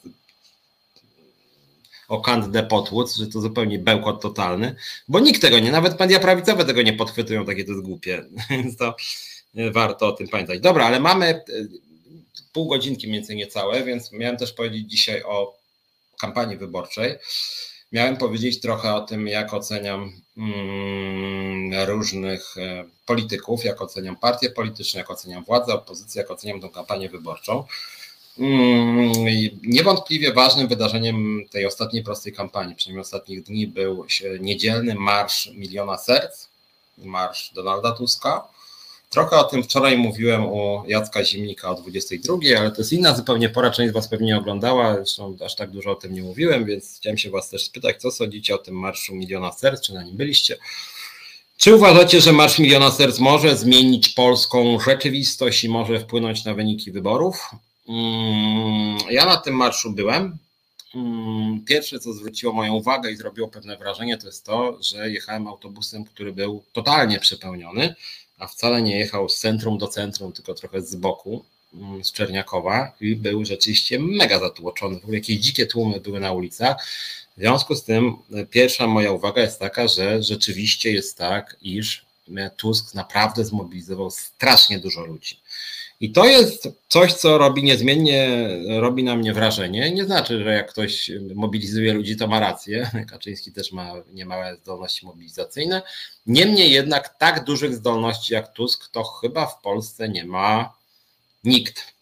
o 2.09 2.21
Kant 2.21 2.51
de 2.51 2.63
Potwód, 2.63 3.15
że 3.15 3.27
to 3.27 3.41
zupełnie 3.41 3.79
bełkot 3.79 4.23
totalny, 4.23 4.75
bo 5.09 5.21
nikt 5.21 5.41
tego 5.41 5.59
nie, 5.59 5.73
nawet 5.73 6.01
media 6.01 6.21
prawicowe 6.21 6.65
tego 6.65 6.83
nie 6.83 6.93
podchwytują, 6.93 7.47
takie 7.47 7.65
to 7.65 7.73
jest 7.73 7.85
głupie, 7.85 8.25
więc 8.51 8.77
to 8.77 8.97
warto 9.55 10.07
o 10.07 10.13
tym 10.13 10.29
pamiętać. 10.29 10.61
Dobra, 10.61 10.87
ale 10.87 11.01
mamy 11.01 11.27
e, 11.27 11.43
pół 12.53 12.69
godzinki 12.69 13.11
między 13.11 13.35
niecałe, 13.35 13.85
więc 13.85 14.13
miałem 14.13 14.37
też 14.37 14.53
powiedzieć 14.53 14.91
dzisiaj 14.91 15.23
o 15.23 15.57
kampanii 16.21 16.57
wyborczej. 16.57 17.15
Miałem 17.93 18.17
powiedzieć 18.17 18.61
trochę 18.61 18.95
o 18.95 19.01
tym, 19.01 19.29
jak 19.29 19.55
oceniam 19.55 20.13
mm, 20.37 21.89
różnych 21.89 22.57
e, 22.59 22.85
polityków, 23.07 23.65
jak 23.65 23.83
oceniam 23.83 24.17
partie 24.17 24.51
polityczne, 24.51 25.01
jak 25.01 25.11
oceniam 25.11 25.45
władzę, 25.45 25.75
opozycję, 25.75 26.23
jak 26.23 26.31
oceniam 26.31 26.61
tą 26.61 26.69
kampanię 26.69 27.09
wyborczą. 27.09 27.65
Mm, 28.39 29.13
niewątpliwie 29.63 30.33
ważnym 30.33 30.69
wydarzeniem 30.69 31.45
tej 31.51 31.67
ostatniej 31.67 32.05
prostej 32.05 32.33
kampanii, 32.33 32.75
przynajmniej 32.77 33.03
ostatnich 33.03 33.43
dni, 33.43 33.67
był 33.67 34.07
niedzielny 34.41 34.95
marsz 34.95 35.51
miliona 35.55 35.99
serc, 35.99 36.49
marsz 36.99 37.53
Donalda 37.55 37.93
Tuska. 37.93 38.49
Trochę 39.17 39.37
o 39.37 39.45
tym 39.45 39.63
wczoraj 39.63 39.99
mówiłem 39.99 40.47
u 40.47 40.83
Jacka 40.87 41.25
Zimnika 41.25 41.71
o 41.71 41.75
22, 41.75 42.37
ale 42.59 42.71
to 42.71 42.81
jest 42.81 42.93
inna 42.93 43.15
zupełnie 43.15 43.49
pora, 43.49 43.71
część 43.71 43.91
z 43.91 43.95
Was 43.95 44.09
pewnie 44.09 44.39
oglądała, 44.39 44.95
zresztą 44.95 45.37
aż 45.45 45.55
tak 45.57 45.71
dużo 45.71 45.91
o 45.91 45.95
tym 45.95 46.15
nie 46.15 46.23
mówiłem, 46.23 46.65
więc 46.65 46.97
chciałem 46.97 47.19
się 47.19 47.31
Was 47.31 47.51
też 47.51 47.65
spytać, 47.65 47.97
co 47.97 48.11
sądzicie 48.11 48.55
o 48.55 48.59
tym 48.59 48.75
Marszu 48.75 49.15
Miliona 49.15 49.53
Serc, 49.53 49.81
czy 49.81 49.95
na 49.95 50.03
nim 50.03 50.17
byliście? 50.17 50.57
Czy 51.57 51.75
uważacie, 51.75 52.21
że 52.21 52.33
Marsz 52.33 52.59
Miliona 52.59 52.91
Serc 52.91 53.19
może 53.19 53.57
zmienić 53.57 54.09
polską 54.09 54.81
rzeczywistość 54.81 55.65
i 55.65 55.69
może 55.69 56.01
wpłynąć 56.01 56.45
na 56.45 56.55
wyniki 56.55 56.93
wyborów? 56.93 57.51
Mm, 57.89 58.99
ja 59.11 59.27
na 59.27 59.37
tym 59.37 59.55
marszu 59.55 59.91
byłem. 59.91 60.39
Mm, 60.95 61.65
pierwsze, 61.65 62.01
co 62.01 62.13
zwróciło 62.13 62.53
moją 62.53 62.75
uwagę 62.75 63.11
i 63.11 63.17
zrobiło 63.17 63.49
pewne 63.49 63.77
wrażenie, 63.77 64.19
to 64.19 64.27
jest 64.27 64.45
to, 64.45 64.79
że 64.83 65.11
jechałem 65.11 65.47
autobusem, 65.47 66.05
który 66.05 66.33
był 66.33 66.65
totalnie 66.73 67.21
przepełniony 67.21 67.95
a 68.39 68.47
wcale 68.47 68.83
nie 68.83 68.99
jechał 68.99 69.29
z 69.29 69.39
centrum 69.39 69.79
do 69.79 69.89
centrum, 69.89 70.33
tylko 70.33 70.55
trochę 70.55 70.83
z 70.83 70.95
boku, 70.95 71.45
mm, 71.75 72.05
z 72.05 72.13
Czerniakowa 72.13 72.93
i 73.01 73.17
był 73.17 73.45
rzeczywiście 73.45 73.99
mega 73.99 74.39
zatłoczony. 74.39 75.01
W 75.05 75.13
jakieś 75.13 75.39
dzikie 75.39 75.67
tłumy 75.67 76.01
były 76.01 76.21
na 76.21 76.33
ulicach. 76.33 76.87
W 77.37 77.41
związku 77.41 77.75
z 77.75 77.85
tym 77.85 78.17
e, 78.33 78.47
pierwsza 78.47 78.87
moja 78.87 79.13
uwaga 79.13 79.43
jest 79.43 79.61
taka, 79.61 79.89
że 79.89 80.23
rzeczywiście 80.23 80.93
jest 80.93 81.19
tak, 81.19 81.57
iż 81.63 82.07
Tusk 82.57 82.95
naprawdę 82.95 83.45
zmobilizował 83.45 84.11
strasznie 84.11 84.79
dużo 84.79 85.07
ludzi. 85.07 85.41
I 86.01 86.13
to 86.13 86.27
jest 86.27 86.69
coś, 86.89 87.13
co 87.13 87.39
robi 87.39 87.63
niezmiennie, 87.63 88.49
robi 88.81 89.05
na 89.05 89.17
mnie 89.17 89.33
wrażenie. 89.33 89.93
Nie 89.93 90.05
znaczy, 90.05 90.45
że 90.45 90.53
jak 90.53 90.71
ktoś 90.71 91.11
mobilizuje 91.35 91.93
ludzi, 91.93 92.17
to 92.17 92.27
ma 92.27 92.41
rację. 92.41 92.91
Kaczyński 93.11 93.53
też 93.53 93.73
ma 93.73 93.93
niemałe 94.13 94.57
zdolności 94.57 95.07
mobilizacyjne. 95.07 95.83
Niemniej 96.27 96.73
jednak 96.73 97.19
tak 97.19 97.45
dużych 97.45 97.75
zdolności 97.75 98.35
jak 98.35 98.53
Tusk, 98.53 98.89
to 98.89 99.05
chyba 99.05 99.47
w 99.47 99.61
Polsce 99.61 100.09
nie 100.09 100.25
ma 100.25 100.77
nikt. 101.45 101.97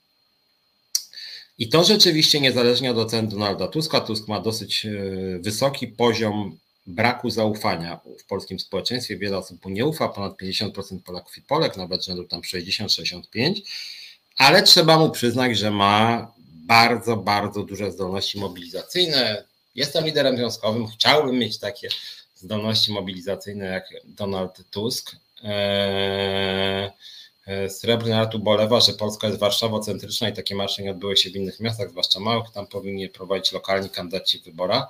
I 1.59 1.69
to 1.69 1.85
rzeczywiście 1.85 2.41
niezależnie 2.41 2.91
od 2.91 2.99
ocen 2.99 3.29
Donalda 3.29 3.69
Tuska, 3.69 4.01
Tusk 4.01 4.29
ma 4.29 4.41
dosyć 4.41 4.87
e, 4.87 4.91
wysoki 5.39 5.89
poziom 5.89 6.59
braku 6.87 7.31
zaufania 7.31 8.01
w 8.19 8.25
polskim 8.25 8.59
społeczeństwie. 8.61 9.17
Wiele 9.17 9.39
osób 9.39 9.65
mu 9.65 9.71
nie 9.71 9.87
ufa, 9.87 10.09
ponad 10.09 10.33
50% 10.33 11.03
Polaków 11.03 11.39
i 11.39 11.43
Polek, 11.43 11.77
nawet 11.77 12.05
rzędu 12.05 12.25
tam 12.25 12.41
60-65%, 12.41 13.23
ale 14.37 14.63
trzeba 14.63 14.99
mu 14.99 15.11
przyznać, 15.11 15.59
że 15.59 15.71
ma 15.71 16.33
bardzo, 16.67 17.17
bardzo 17.17 17.63
duże 17.63 17.93
zdolności 17.93 18.39
mobilizacyjne. 18.39 19.45
Jestem 19.75 20.05
liderem 20.05 20.37
związkowym, 20.37 20.87
chciałbym 20.87 21.39
mieć 21.39 21.59
takie 21.59 21.89
zdolności 22.35 22.93
mobilizacyjne 22.93 23.67
jak 23.67 23.89
Donald 24.05 24.71
Tusk. 24.71 25.17
Eee, 25.45 26.91
Srebrny 27.69 28.17
Art 28.17 28.35
ubolewa, 28.35 28.81
że 28.81 28.93
Polska 28.93 29.27
jest 29.27 29.39
warszawocentryczna 29.39 30.29
i 30.29 30.33
takie 30.33 30.55
marsze 30.55 30.83
nie 30.83 30.91
odbyły 30.91 31.17
się 31.17 31.31
w 31.31 31.37
innych 31.37 31.61
miastach, 31.61 31.91
zwłaszcza 31.91 32.21
małych, 32.21 32.51
tam 32.51 32.67
powinni 32.67 33.09
prowadzić 33.09 33.53
lokalni 33.53 33.91
kandydaci 33.91 34.39
w 34.39 34.45
wyborach. 34.45 34.89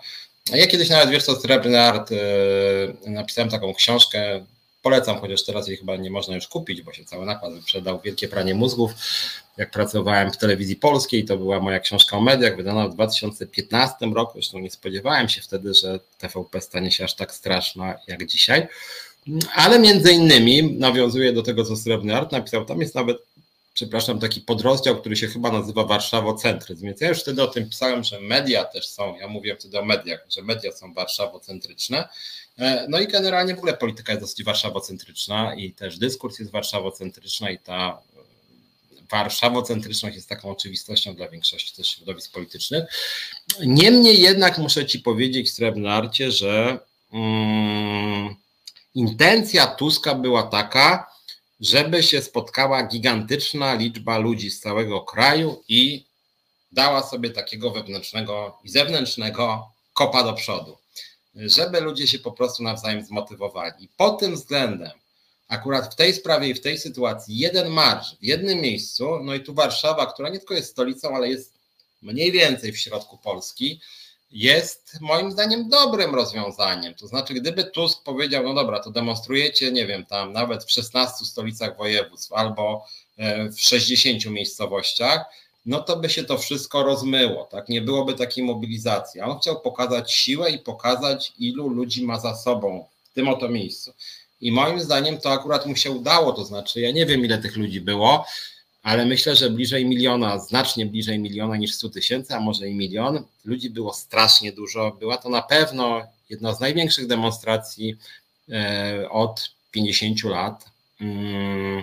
Ja 0.52 0.66
kiedyś 0.66 0.88
nawet, 0.88 1.10
wiesz 1.10 1.24
co, 1.24 1.36
Srebrny 1.36 1.80
Art, 1.80 2.12
e, 2.12 3.10
napisałem 3.10 3.50
taką 3.50 3.74
książkę, 3.74 4.44
Polecam, 4.84 5.20
chociaż 5.20 5.44
teraz 5.44 5.68
jej 5.68 5.76
chyba 5.76 5.96
nie 5.96 6.10
można 6.10 6.34
już 6.34 6.48
kupić, 6.48 6.82
bo 6.82 6.92
się 6.92 7.04
cały 7.04 7.26
nakład 7.26 7.54
wyprzedał. 7.54 8.00
Wielkie 8.00 8.28
pranie 8.28 8.54
mózgów. 8.54 8.90
Jak 9.56 9.70
pracowałem 9.70 10.32
w 10.32 10.36
telewizji 10.36 10.76
polskiej, 10.76 11.24
to 11.24 11.36
była 11.36 11.60
moja 11.60 11.80
książka 11.80 12.16
o 12.16 12.20
mediach, 12.20 12.56
wydana 12.56 12.88
w 12.88 12.94
2015 12.94 14.06
roku. 14.14 14.32
Zresztą 14.34 14.58
nie 14.58 14.70
spodziewałem 14.70 15.28
się 15.28 15.40
wtedy, 15.40 15.74
że 15.74 16.00
TVP 16.18 16.60
stanie 16.60 16.90
się 16.90 17.04
aż 17.04 17.14
tak 17.14 17.34
straszna 17.34 17.94
jak 18.08 18.26
dzisiaj. 18.26 18.66
Ale 19.54 19.78
między 19.78 20.12
innymi 20.12 20.72
nawiązuje 20.72 21.32
do 21.32 21.42
tego, 21.42 21.64
co 21.64 21.76
Srebrny 21.76 22.16
Art 22.16 22.32
napisał. 22.32 22.64
Tam 22.64 22.80
jest 22.80 22.94
nawet 22.94 23.18
przepraszam, 23.74 24.18
taki 24.18 24.40
podrozdział, 24.40 25.00
który 25.00 25.16
się 25.16 25.26
chyba 25.28 25.52
nazywa 25.52 25.84
warszawocentryzm. 25.84 26.86
Więc 26.86 27.00
ja 27.00 27.08
już 27.08 27.20
wtedy 27.20 27.42
o 27.42 27.46
tym 27.46 27.68
pisałem, 27.68 28.04
że 28.04 28.20
media 28.20 28.64
też 28.64 28.88
są, 28.88 29.16
ja 29.16 29.28
mówię 29.28 29.56
wtedy 29.56 29.78
o 29.78 29.84
mediach, 29.84 30.26
że 30.28 30.42
media 30.42 30.72
są 30.72 30.94
warszawocentryczne. 30.94 32.08
E, 32.58 32.86
no 32.88 33.00
i 33.00 33.08
generalnie 33.08 33.54
w 33.54 33.58
ogóle 33.58 33.76
polityka 33.76 34.12
jest 34.12 34.22
dosyć 34.22 34.44
warszawocentryczna 34.44 35.54
i 35.54 35.72
też 35.72 35.98
dyskurs 35.98 36.38
jest 36.38 36.50
warszawocentryczna 36.50 37.50
i 37.50 37.58
ta 37.58 37.98
warszawocentryczność 39.10 40.16
jest 40.16 40.28
taką 40.28 40.50
oczywistością 40.50 41.14
dla 41.14 41.28
większości 41.28 41.76
też 41.76 41.88
środowisk 41.88 42.32
politycznych. 42.32 42.84
Niemniej 43.60 44.20
jednak 44.20 44.58
muszę 44.58 44.86
Ci 44.86 44.98
powiedzieć, 44.98 45.52
Srebrny 45.52 45.90
Arcie, 45.90 46.30
że 46.30 46.78
mm, 47.12 48.34
intencja 48.94 49.66
Tuska 49.66 50.14
była 50.14 50.42
taka, 50.42 51.13
żeby 51.60 52.02
się 52.02 52.22
spotkała 52.22 52.82
gigantyczna 52.82 53.74
liczba 53.74 54.18
ludzi 54.18 54.50
z 54.50 54.60
całego 54.60 55.00
kraju 55.00 55.62
i 55.68 56.06
dała 56.72 57.02
sobie 57.02 57.30
takiego 57.30 57.70
wewnętrznego 57.70 58.58
i 58.64 58.68
zewnętrznego 58.68 59.70
kopa 59.92 60.24
do 60.24 60.32
przodu, 60.32 60.76
żeby 61.34 61.80
ludzie 61.80 62.06
się 62.06 62.18
po 62.18 62.32
prostu 62.32 62.62
nawzajem 62.62 63.04
zmotywowali. 63.04 63.88
Pod 63.96 64.20
tym 64.20 64.34
względem, 64.34 64.90
akurat 65.48 65.94
w 65.94 65.96
tej 65.96 66.14
sprawie 66.14 66.48
i 66.48 66.54
w 66.54 66.60
tej 66.60 66.78
sytuacji, 66.78 67.38
jeden 67.38 67.68
marsz 67.68 68.16
w 68.16 68.24
jednym 68.24 68.60
miejscu, 68.60 69.18
no 69.22 69.34
i 69.34 69.40
tu 69.40 69.54
Warszawa, 69.54 70.06
która 70.06 70.28
nie 70.28 70.38
tylko 70.38 70.54
jest 70.54 70.70
stolicą, 70.70 71.16
ale 71.16 71.28
jest 71.28 71.54
mniej 72.02 72.32
więcej 72.32 72.72
w 72.72 72.78
środku 72.78 73.18
Polski, 73.18 73.80
jest 74.34 75.00
moim 75.00 75.32
zdaniem 75.32 75.68
dobrym 75.68 76.14
rozwiązaniem. 76.14 76.94
To 76.94 77.06
znaczy, 77.06 77.34
gdyby 77.34 77.64
Tusk 77.64 78.02
powiedział, 78.02 78.44
no 78.44 78.54
dobra, 78.54 78.80
to 78.80 78.90
demonstrujecie, 78.90 79.72
nie 79.72 79.86
wiem, 79.86 80.06
tam 80.06 80.32
nawet 80.32 80.64
w 80.64 80.70
16 80.70 81.24
stolicach 81.24 81.76
województw 81.76 82.32
albo 82.32 82.86
e, 83.16 83.48
w 83.48 83.60
60 83.60 84.26
miejscowościach, 84.26 85.24
no 85.66 85.80
to 85.80 85.96
by 85.96 86.10
się 86.10 86.24
to 86.24 86.38
wszystko 86.38 86.82
rozmyło, 86.82 87.44
tak? 87.44 87.68
Nie 87.68 87.80
byłoby 87.80 88.14
takiej 88.14 88.44
mobilizacji. 88.44 89.20
A 89.20 89.26
on 89.26 89.38
chciał 89.38 89.60
pokazać 89.60 90.12
siłę 90.12 90.50
i 90.50 90.58
pokazać, 90.58 91.32
ilu 91.38 91.68
ludzi 91.68 92.04
ma 92.04 92.20
za 92.20 92.36
sobą 92.36 92.86
w 93.10 93.14
tym 93.14 93.28
oto 93.28 93.48
miejscu. 93.48 93.92
I 94.40 94.52
moim 94.52 94.80
zdaniem 94.80 95.20
to 95.20 95.30
akurat 95.32 95.66
mu 95.66 95.76
się 95.76 95.90
udało, 95.90 96.32
to 96.32 96.44
znaczy, 96.44 96.80
ja 96.80 96.90
nie 96.90 97.06
wiem, 97.06 97.24
ile 97.24 97.38
tych 97.38 97.56
ludzi 97.56 97.80
było, 97.80 98.24
ale 98.84 99.06
myślę, 99.06 99.36
że 99.36 99.50
bliżej 99.50 99.86
miliona, 99.86 100.38
znacznie 100.38 100.86
bliżej 100.86 101.18
miliona 101.18 101.56
niż 101.56 101.74
100 101.74 101.88
tysięcy, 101.88 102.34
a 102.34 102.40
może 102.40 102.68
i 102.68 102.74
milion. 102.74 103.24
Ludzi 103.44 103.70
było 103.70 103.94
strasznie 103.94 104.52
dużo. 104.52 104.96
Była 105.00 105.16
to 105.16 105.28
na 105.28 105.42
pewno 105.42 106.02
jedna 106.30 106.54
z 106.54 106.60
największych 106.60 107.06
demonstracji 107.06 107.96
e, 108.52 109.08
od 109.10 109.50
50 109.70 110.24
lat. 110.24 110.64
Mm, 111.00 111.82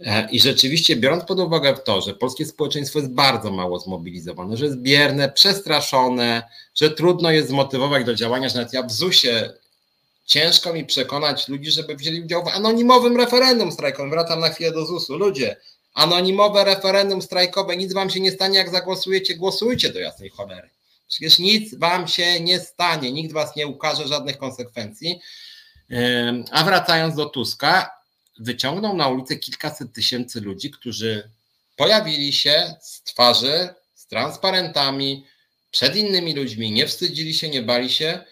e, 0.00 0.28
I 0.30 0.40
rzeczywiście, 0.40 0.96
biorąc 0.96 1.24
pod 1.24 1.38
uwagę 1.38 1.74
to, 1.74 2.00
że 2.00 2.14
polskie 2.14 2.46
społeczeństwo 2.46 2.98
jest 2.98 3.12
bardzo 3.12 3.50
mało 3.50 3.78
zmobilizowane, 3.78 4.56
że 4.56 4.64
jest 4.64 4.78
bierne, 4.78 5.28
przestraszone, 5.28 6.42
że 6.74 6.90
trudno 6.90 7.30
jest 7.30 7.48
zmotywować 7.48 8.04
do 8.04 8.14
działania, 8.14 8.48
że 8.48 8.54
nawet 8.54 8.72
ja 8.72 8.82
w 8.82 8.92
ZUS-ie 8.92 9.52
ciężko 10.26 10.72
mi 10.72 10.84
przekonać 10.84 11.48
ludzi, 11.48 11.70
żeby 11.70 11.96
wzięli 11.96 12.20
udział 12.20 12.44
w 12.44 12.48
anonimowym 12.48 13.16
referendum 13.16 13.72
strajkowym. 13.72 14.10
Wracam 14.10 14.40
na 14.40 14.48
chwilę 14.48 14.72
do 14.72 14.86
ZUS-u. 14.86 15.16
Ludzie, 15.16 15.56
Anonimowe 15.94 16.64
referendum 16.64 17.22
strajkowe, 17.22 17.76
nic 17.76 17.92
wam 17.92 18.10
się 18.10 18.20
nie 18.20 18.32
stanie, 18.32 18.58
jak 18.58 18.70
zagłosujecie, 18.70 19.36
głosujcie 19.36 19.92
do 19.92 19.98
jasnej 19.98 20.30
cholery. 20.30 20.70
Przecież 21.08 21.38
nic 21.38 21.74
wam 21.74 22.08
się 22.08 22.40
nie 22.40 22.60
stanie, 22.60 23.12
nikt 23.12 23.32
was 23.32 23.56
nie 23.56 23.66
ukaże 23.66 24.08
żadnych 24.08 24.38
konsekwencji. 24.38 25.20
A 26.50 26.64
wracając 26.64 27.14
do 27.14 27.26
Tuska, 27.26 27.90
wyciągnął 28.38 28.96
na 28.96 29.08
ulicę 29.08 29.36
kilkaset 29.36 29.92
tysięcy 29.92 30.40
ludzi, 30.40 30.70
którzy 30.70 31.30
pojawili 31.76 32.32
się 32.32 32.74
z 32.80 33.02
twarzy, 33.02 33.68
z 33.94 34.06
transparentami, 34.06 35.26
przed 35.70 35.96
innymi 35.96 36.34
ludźmi, 36.34 36.72
nie 36.72 36.86
wstydzili 36.86 37.34
się, 37.34 37.48
nie 37.48 37.62
bali 37.62 37.90
się 37.90 38.24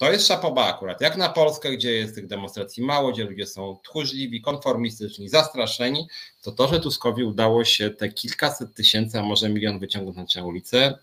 to 0.00 0.12
jest 0.12 0.26
szapoba 0.26 0.66
akurat. 0.66 1.00
Jak 1.00 1.16
na 1.16 1.28
Polskę, 1.28 1.72
gdzie 1.72 1.92
jest 1.92 2.14
tych 2.14 2.26
demonstracji 2.26 2.82
mało, 2.82 3.12
gdzie 3.12 3.24
ludzie 3.24 3.46
są 3.46 3.78
tchórzliwi, 3.84 4.42
konformistyczni, 4.42 5.28
zastraszeni, 5.28 6.08
to 6.42 6.52
to, 6.52 6.68
że 6.68 6.80
Tuskowi 6.80 7.24
udało 7.24 7.64
się 7.64 7.90
te 7.90 8.08
kilkaset 8.08 8.74
tysięcy, 8.74 9.18
a 9.18 9.22
może 9.22 9.48
milion 9.48 9.78
wyciągnąć 9.78 10.34
na 10.34 10.44
ulicę, 10.44 10.98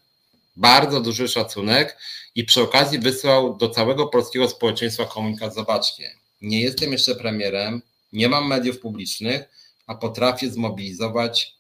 bardzo 0.56 1.02
duży 1.02 1.28
szacunek 1.28 1.98
i 2.36 2.44
przy 2.44 2.62
okazji 2.62 3.00
wysłał 3.00 3.58
do 3.58 3.70
całego 3.70 4.08
polskiego 4.08 4.50
społeczeństwa 4.50 5.06
komunikat, 5.06 5.54
zobaczcie, 5.54 6.12
nie 6.42 6.62
jestem 6.62 6.92
jeszcze 6.92 7.16
premierem, 7.16 7.82
nie 8.14 8.30
mam 8.30 8.48
mediów 8.48 8.80
publicznych, 8.80 9.50
a 9.88 9.96
potrafię 9.96 10.50
zmobilizować 10.50 11.56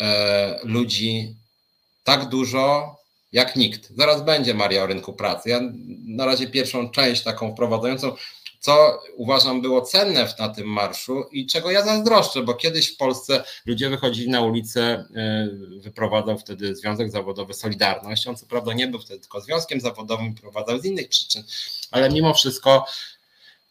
e, 0.00 0.60
ludzi 0.64 1.36
tak 2.04 2.28
dużo, 2.28 2.96
jak 3.32 3.56
nikt. 3.56 3.92
Zaraz 3.96 4.22
będzie 4.24 4.54
Maria 4.54 4.82
o 4.82 4.86
rynku 4.86 5.12
pracy. 5.12 5.48
Ja 5.48 5.60
na 6.06 6.26
razie 6.26 6.46
pierwszą 6.46 6.90
część 6.90 7.22
taką 7.22 7.52
wprowadzającą, 7.52 8.16
co 8.60 9.02
uważam 9.16 9.62
było 9.62 9.82
cenne 9.82 10.28
na 10.38 10.48
tym 10.48 10.66
marszu 10.66 11.24
i 11.32 11.46
czego 11.46 11.70
ja 11.70 11.84
zazdroszczę, 11.84 12.42
bo 12.42 12.54
kiedyś 12.54 12.94
w 12.94 12.96
Polsce 12.96 13.44
ludzie 13.66 13.90
wychodzili 13.90 14.30
na 14.30 14.40
ulicę, 14.40 15.04
y, 15.76 15.80
wyprowadzał 15.80 16.38
wtedy 16.38 16.76
Związek 16.76 17.10
Zawodowy 17.10 17.54
Solidarność. 17.54 18.26
On 18.26 18.36
co 18.36 18.46
prawda 18.46 18.72
nie 18.72 18.86
był 18.86 19.00
wtedy 19.00 19.20
tylko 19.20 19.40
związkiem 19.40 19.80
zawodowym, 19.80 20.34
prowadzał 20.34 20.78
z 20.78 20.84
innych 20.84 21.08
przyczyn, 21.08 21.44
ale 21.90 22.10
mimo 22.10 22.34
wszystko 22.34 22.86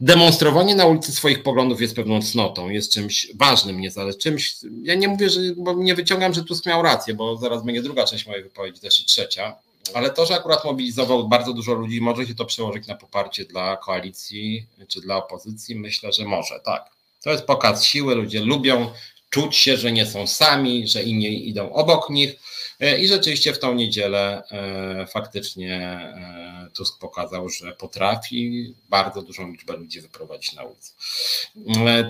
demonstrowanie 0.02 0.76
na 0.76 0.86
ulicy 0.86 1.12
swoich 1.12 1.44
poglądów 1.44 1.82
jest 1.82 1.96
pewną 1.96 2.22
cnotą, 2.22 2.70
jest 2.70 2.94
czymś 2.94 3.28
ważnym, 3.36 3.82
niezależnie 3.82 4.22
czymś. 4.22 4.56
Ja 4.84 4.96
nie 4.96 5.08
mówię, 5.08 5.30
że 5.30 5.40
bo 5.58 5.74
nie 5.74 5.96
wyciągam, 5.96 6.34
że 6.34 6.44
Tusk 6.44 6.66
miał 6.66 6.82
rację, 6.82 7.14
bo 7.14 7.38
zaraz 7.38 7.64
będzie 7.64 7.82
druga 7.82 8.06
część 8.06 8.28
mojej 8.28 8.44
wypowiedzi, 8.44 8.80
też 8.80 9.00
i 9.00 9.06
trzecia. 9.06 9.56
Ale 9.94 10.10
to, 10.10 10.26
że 10.26 10.36
akurat 10.36 10.66
mobilizował 10.66 11.28
bardzo 11.28 11.54
dużo 11.54 11.74
ludzi, 11.74 12.02
może 12.02 12.28
się 12.28 12.36
to 12.36 12.46
przełożyć 12.46 12.88
na 12.88 12.96
poparcie 12.96 13.46
dla 13.46 13.78
koalicji 13.78 14.66
czy 14.88 15.02
dla 15.02 15.18
opozycji? 15.18 15.76
Myślę, 15.76 16.14
że 16.14 16.26
może, 16.26 16.60
tak. 16.66 16.90
To 17.24 17.32
jest 17.32 17.46
pokaz 17.46 17.84
siły, 17.84 18.16
ludzie 18.16 18.40
lubią 18.40 18.90
czuć 19.30 19.56
się, 19.56 19.78
że 19.78 19.92
nie 19.92 20.06
są 20.06 20.28
sami, 20.28 20.88
że 20.88 21.04
inni 21.04 21.50
idą 21.50 21.74
obok 21.74 22.10
nich. 22.10 22.36
E, 22.82 22.98
I 22.98 23.08
rzeczywiście 23.08 23.54
w 23.54 23.60
tą 23.60 23.74
niedzielę 23.74 24.44
e, 24.52 25.08
faktycznie 25.08 25.76
e, 25.76 26.68
Tusk 26.74 27.00
pokazał, 27.00 27.50
że 27.50 27.72
potrafi 27.72 28.74
bardzo 28.90 29.22
dużą 29.22 29.52
liczbę 29.52 29.78
ludzi 29.78 30.02
wyprowadzić 30.02 30.54
na 30.54 30.64
ulicę. 30.64 30.94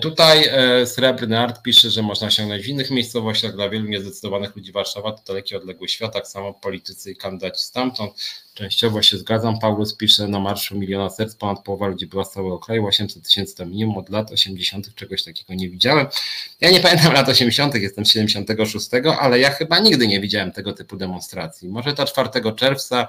Tutaj 0.02 0.50
Srebrny 0.86 1.38
Art 1.38 1.62
pisze, 1.62 1.90
że 1.90 2.02
można 2.02 2.26
osiągnąć 2.26 2.64
w 2.64 2.68
innych 2.68 2.90
miejscowościach. 2.90 3.54
Dla 3.54 3.68
wielu 3.68 3.88
niezdecydowanych 3.88 4.56
ludzi 4.56 4.72
Warszawa 4.72 5.12
to 5.12 5.22
dalekie 5.26 5.56
odległy 5.56 5.88
świat, 5.88 6.12
tak 6.12 6.28
samo 6.28 6.54
politycy 6.54 7.10
i 7.10 7.16
kandydaci 7.16 7.64
stamtąd. 7.64 8.41
Częściowo 8.54 9.02
się 9.02 9.18
zgadzam. 9.18 9.58
Paulus 9.58 9.96
pisze 9.96 10.28
na 10.28 10.40
Marszu 10.40 10.78
Miliona 10.78 11.10
Serc, 11.10 11.34
ponad 11.34 11.64
połowa 11.64 11.86
ludzi 11.86 12.06
była 12.06 12.24
z 12.24 12.32
całego 12.32 12.58
kraju, 12.58 12.86
800 12.86 13.22
tysięcy 13.22 13.56
to 13.56 13.66
minimum, 13.66 13.96
od 13.96 14.10
lat 14.10 14.32
80. 14.32 14.94
czegoś 14.94 15.24
takiego 15.24 15.54
nie 15.54 15.70
widziałem. 15.70 16.06
Ja 16.60 16.70
nie 16.70 16.80
pamiętam 16.80 17.12
lat 17.12 17.28
80., 17.28 17.74
jestem 17.74 18.04
76, 18.04 18.88
ale 19.20 19.38
ja 19.38 19.50
chyba 19.50 19.78
nigdy 19.78 20.06
nie 20.06 20.20
widziałem 20.20 20.52
tego 20.52 20.72
typu 20.72 20.96
demonstracji. 20.96 21.68
Może 21.68 21.94
ta 21.94 22.04
4 22.06 22.28
czerwca 22.56 23.08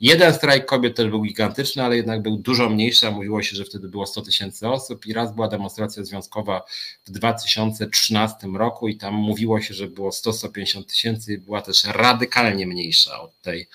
Jeden 0.00 0.34
strajk 0.34 0.66
kobiet 0.66 0.96
też 0.96 1.08
był 1.08 1.22
gigantyczny, 1.22 1.82
ale 1.82 1.96
jednak 1.96 2.22
był 2.22 2.36
dużo 2.36 2.70
mniejszy. 2.70 3.10
Mówiło 3.10 3.42
się, 3.42 3.56
że 3.56 3.64
wtedy 3.64 3.88
było 3.88 4.06
100 4.06 4.22
tysięcy 4.22 4.68
osób 4.68 5.06
i 5.06 5.12
raz 5.12 5.34
była 5.34 5.48
demonstracja 5.48 6.04
związkowa 6.04 6.62
w 7.04 7.10
2013 7.10 8.36
roku 8.54 8.88
i 8.88 8.96
tam 8.96 9.14
mówiło 9.14 9.60
się, 9.60 9.74
że 9.74 9.86
było 9.86 10.10
100-150 10.10 10.84
tysięcy 10.84 11.32
i 11.34 11.38
była 11.38 11.62
też 11.62 11.84
radykalnie 11.84 12.66
mniejsza 12.66 13.20
od 13.20 13.40
tej 13.40 13.68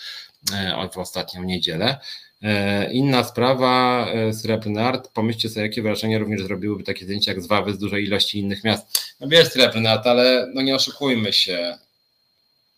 w 0.93 0.97
ostatnią 0.97 1.43
niedzielę. 1.43 1.99
E, 2.41 2.91
inna 2.91 3.23
sprawa, 3.23 4.05
e, 4.07 4.33
Srebrny 4.33 4.81
Art, 4.81 5.09
pomyślcie 5.13 5.49
sobie, 5.49 5.61
jakie 5.61 5.81
wrażenie 5.81 6.19
również 6.19 6.41
zrobiłyby 6.41 6.83
takie 6.83 7.05
zdjęcia 7.05 7.31
jak 7.31 7.41
z 7.41 7.47
z 7.75 7.77
dużej 7.77 8.03
ilości 8.03 8.39
innych 8.39 8.63
miast. 8.63 9.15
No 9.19 9.27
wiesz 9.27 9.47
Srebrny 9.47 9.89
Art, 9.89 10.07
ale 10.07 10.47
no 10.53 10.61
nie 10.61 10.75
oszukujmy 10.75 11.33
się, 11.33 11.77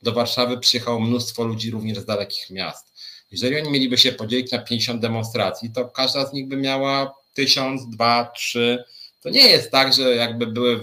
do 0.02 0.12
Warszawy 0.12 0.58
przyjechało 0.58 1.00
mnóstwo 1.00 1.44
ludzi 1.44 1.72
również 1.72 2.00
z 2.00 2.06
dalekich 2.06 2.50
miast. 2.50 2.92
Jeżeli 3.32 3.58
oni 3.62 3.72
mieliby 3.72 3.98
się 3.98 4.12
podzielić 4.12 4.52
na 4.52 4.60
50 4.60 5.02
demonstracji, 5.02 5.72
to 5.72 5.86
każda 5.86 6.26
z 6.26 6.34
nich 6.34 6.48
by 6.48 6.58
miała 6.58 7.14
1000, 7.34 7.90
2, 7.90 8.32
3. 8.36 8.84
To 9.22 9.30
nie 9.30 9.50
jest 9.50 9.72
tak, 9.72 9.94
że 9.94 10.16
jakby 10.16 10.48
były 10.48 10.78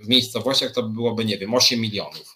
w 0.00 0.08
miejscowościach, 0.08 0.72
to 0.72 0.82
byłoby, 0.82 1.24
nie 1.24 1.38
wiem, 1.38 1.54
8 1.54 1.80
milionów 1.80 2.33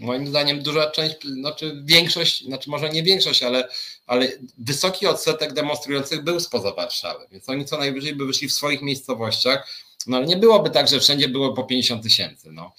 Moim 0.00 0.26
zdaniem 0.26 0.62
duża 0.62 0.90
część, 0.90 1.16
znaczy 1.22 1.82
większość, 1.84 2.44
znaczy 2.44 2.70
może 2.70 2.90
nie 2.90 3.02
większość, 3.02 3.42
ale, 3.42 3.68
ale 4.06 4.28
wysoki 4.58 5.06
odsetek 5.06 5.52
demonstrujących 5.52 6.24
był 6.24 6.40
spoza 6.40 6.72
Warszawy, 6.72 7.26
więc 7.32 7.48
oni 7.48 7.64
co 7.64 7.78
najwyżej 7.78 8.14
by 8.14 8.26
wyszli 8.26 8.48
w 8.48 8.52
swoich 8.52 8.82
miejscowościach, 8.82 9.68
no 10.06 10.16
ale 10.16 10.26
nie 10.26 10.36
byłoby 10.36 10.70
tak, 10.70 10.88
że 10.88 11.00
wszędzie 11.00 11.28
było 11.28 11.52
po 11.52 11.64
50 11.64 12.02
tysięcy. 12.02 12.52
No. 12.52 12.72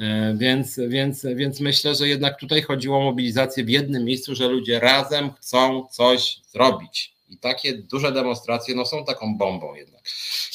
E, 0.00 0.34
więc, 0.38 0.80
więc, 0.88 1.26
więc 1.34 1.60
myślę, 1.60 1.94
że 1.94 2.08
jednak 2.08 2.40
tutaj 2.40 2.62
chodziło 2.62 2.98
o 2.98 3.00
mobilizację 3.00 3.64
w 3.64 3.68
jednym 3.68 4.04
miejscu, 4.04 4.34
że 4.34 4.48
ludzie 4.48 4.80
razem 4.80 5.32
chcą 5.32 5.86
coś 5.90 6.40
zrobić. 6.52 7.12
I 7.28 7.36
takie 7.36 7.74
duże 7.74 8.12
demonstracje 8.12 8.74
no, 8.74 8.86
są 8.86 9.04
taką 9.04 9.36
bombą 9.36 9.74
jednak. 9.74 10.02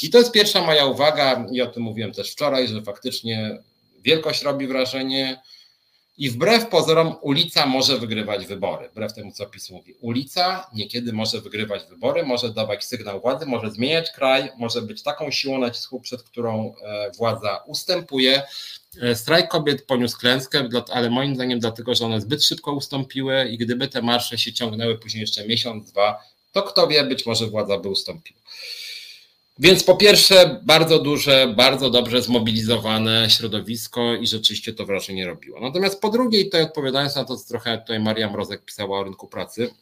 I 0.01 0.09
to 0.09 0.17
jest 0.17 0.31
pierwsza 0.31 0.61
moja 0.61 0.85
uwaga, 0.85 1.45
i 1.51 1.61
o 1.61 1.67
tym 1.67 1.83
mówiłem 1.83 2.11
też 2.11 2.31
wczoraj, 2.31 2.67
że 2.67 2.81
faktycznie 2.81 3.57
wielkość 3.99 4.41
robi 4.41 4.67
wrażenie. 4.67 5.41
I 6.17 6.29
wbrew 6.29 6.67
pozorom 6.69 7.15
ulica 7.21 7.65
może 7.65 7.97
wygrywać 7.97 8.45
wybory. 8.45 8.89
Wbrew 8.89 9.13
temu, 9.13 9.31
co 9.31 9.45
PiS 9.45 9.69
mówi. 9.69 9.93
Ulica 10.01 10.69
niekiedy 10.73 11.13
może 11.13 11.41
wygrywać 11.41 11.85
wybory, 11.89 12.23
może 12.23 12.53
dawać 12.53 12.85
sygnał 12.85 13.21
władzy, 13.21 13.45
może 13.45 13.71
zmieniać 13.71 14.11
kraj, 14.11 14.51
może 14.57 14.81
być 14.81 15.03
taką 15.03 15.31
siłą 15.31 15.57
nacisku, 15.57 15.99
przed 15.99 16.23
którą 16.23 16.75
e, 16.83 17.11
władza 17.11 17.63
ustępuje. 17.65 18.43
E, 19.01 19.15
strajk 19.15 19.47
kobiet 19.47 19.85
poniósł 19.85 20.17
klęskę, 20.17 20.69
ale 20.91 21.09
moim 21.09 21.35
zdaniem 21.35 21.59
dlatego, 21.59 21.95
że 21.95 22.05
one 22.05 22.21
zbyt 22.21 22.43
szybko 22.43 22.73
ustąpiły 22.73 23.49
i 23.49 23.57
gdyby 23.57 23.87
te 23.87 24.01
marsze 24.01 24.37
się 24.37 24.53
ciągnęły 24.53 24.97
później 24.97 25.21
jeszcze 25.21 25.47
miesiąc, 25.47 25.91
dwa, 25.91 26.19
to 26.51 26.63
kto 26.63 26.87
wie, 26.87 27.03
być 27.03 27.25
może 27.25 27.47
władza 27.47 27.77
by 27.77 27.89
ustąpiła. 27.89 28.39
Więc 29.59 29.83
po 29.83 29.95
pierwsze, 29.95 30.59
bardzo 30.63 30.99
duże, 30.99 31.53
bardzo 31.57 31.89
dobrze 31.89 32.21
zmobilizowane 32.21 33.29
środowisko 33.29 34.13
i 34.13 34.27
rzeczywiście 34.27 34.73
to 34.73 34.85
wrażenie 34.85 35.25
robiło. 35.27 35.59
Natomiast 35.59 36.01
po 36.01 36.09
drugie, 36.09 36.41
i 36.41 36.45
tutaj 36.45 36.61
odpowiadając 36.61 37.15
na 37.15 37.25
to, 37.25 37.37
co 37.37 37.47
trochę 37.47 37.77
tutaj 37.77 37.99
Maria 37.99 38.29
Mrozek 38.29 38.65
pisała 38.65 38.99
o 38.99 39.03
rynku 39.03 39.27
pracy, 39.27 39.73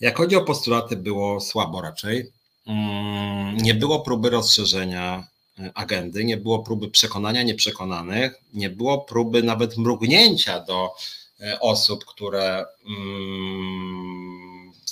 jak 0.00 0.16
chodzi 0.16 0.36
o 0.36 0.44
postulaty, 0.44 0.96
było 0.96 1.40
słabo 1.40 1.80
raczej. 1.80 2.32
Mm, 2.66 3.56
nie 3.56 3.74
było 3.74 4.00
próby 4.00 4.30
rozszerzenia 4.30 5.26
e, 5.58 5.70
agendy, 5.74 6.24
nie 6.24 6.36
było 6.36 6.58
próby 6.58 6.90
przekonania 6.90 7.42
nieprzekonanych, 7.42 8.40
nie 8.52 8.70
było 8.70 9.00
próby 9.00 9.42
nawet 9.42 9.76
mrugnięcia 9.76 10.60
do 10.60 10.90
e, 11.40 11.60
osób, 11.60 12.04
które. 12.04 12.66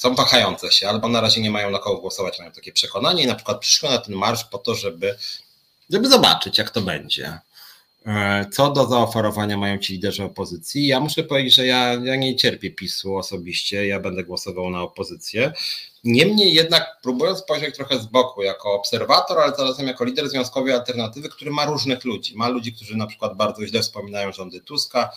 Są 0.02 0.14
wahające 0.14 0.72
się, 0.72 0.88
albo 0.88 1.08
na 1.08 1.20
razie 1.20 1.40
nie 1.40 1.50
mają 1.50 1.70
na 1.70 1.78
kogo 1.78 2.00
głosować, 2.00 2.38
mają 2.38 2.52
takie 2.52 2.72
przekonanie 2.72 3.22
i 3.22 3.26
na 3.26 3.34
przykład 3.34 3.60
przyszły 3.60 3.88
na 3.88 3.98
ten 3.98 4.14
marsz 4.14 4.44
po 4.44 4.58
to, 4.58 4.74
żeby, 4.74 5.16
żeby 5.90 6.08
zobaczyć, 6.08 6.58
jak 6.58 6.70
to 6.70 6.80
będzie. 6.80 7.38
E, 8.06 8.46
co 8.52 8.70
do 8.70 8.86
zaoferowania 8.86 9.56
mają 9.56 9.78
ci 9.78 9.92
liderzy 9.92 10.24
opozycji? 10.24 10.86
Ja 10.86 11.00
muszę 11.00 11.22
powiedzieć, 11.22 11.54
że 11.54 11.66
ja, 11.66 11.94
ja 11.94 12.16
nie 12.16 12.36
cierpię 12.36 12.70
PiSu 12.70 13.16
osobiście, 13.16 13.86
ja 13.86 14.00
będę 14.00 14.24
głosował 14.24 14.70
na 14.70 14.82
opozycję. 14.82 15.52
Niemniej 16.04 16.54
jednak 16.54 16.96
próbując 17.02 17.38
spojrzeć 17.38 17.74
trochę 17.74 17.98
z 17.98 18.06
boku, 18.06 18.42
jako 18.42 18.72
obserwator, 18.72 19.38
ale 19.38 19.56
zarazem 19.56 19.86
jako 19.86 20.04
lider 20.04 20.28
związkowej 20.28 20.72
alternatywy, 20.74 21.28
który 21.28 21.50
ma 21.50 21.66
różnych 21.66 22.04
ludzi. 22.04 22.36
Ma 22.36 22.48
ludzi, 22.48 22.72
którzy 22.72 22.96
na 22.96 23.06
przykład 23.06 23.36
bardzo 23.36 23.66
źle 23.66 23.80
wspominają 23.82 24.32
rządy 24.32 24.60
Tuska, 24.60 25.12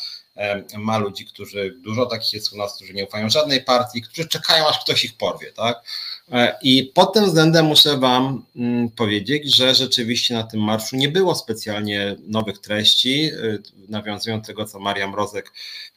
ma 0.78 0.98
ludzi, 0.98 1.26
którzy, 1.26 1.76
dużo 1.82 2.06
takich 2.06 2.34
jest 2.34 2.54
u 2.54 2.58
nas, 2.58 2.76
którzy 2.76 2.94
nie 2.94 3.06
ufają 3.06 3.30
żadnej 3.30 3.64
partii, 3.64 4.02
którzy 4.02 4.28
czekają, 4.28 4.68
aż 4.68 4.80
ktoś 4.80 5.06
ich 5.06 5.18
porwie, 5.18 5.52
tak? 5.52 5.84
E, 6.32 6.58
I 6.62 6.84
pod 6.84 7.14
tym 7.14 7.26
względem 7.26 7.66
muszę 7.66 7.98
Wam 7.98 8.46
mm, 8.56 8.90
powiedzieć, 8.90 9.56
że 9.56 9.76
rzeczywiście 9.76 10.34
na 10.34 10.44
tym 10.44 10.64
marszu 10.64 10.96
nie 10.96 11.10
było 11.10 11.36
specjalnie 11.36 12.16
nowych 12.28 12.60
treści, 12.60 13.26
y, 13.26 13.64
nawiązując 13.88 14.48
tego, 14.48 14.66
co 14.66 14.80
Maria 14.80 15.08
Mrozek 15.08 15.52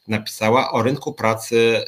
napisała. 0.07 0.71
O 0.71 0.83
rynku 0.83 1.13
pracy 1.13 1.85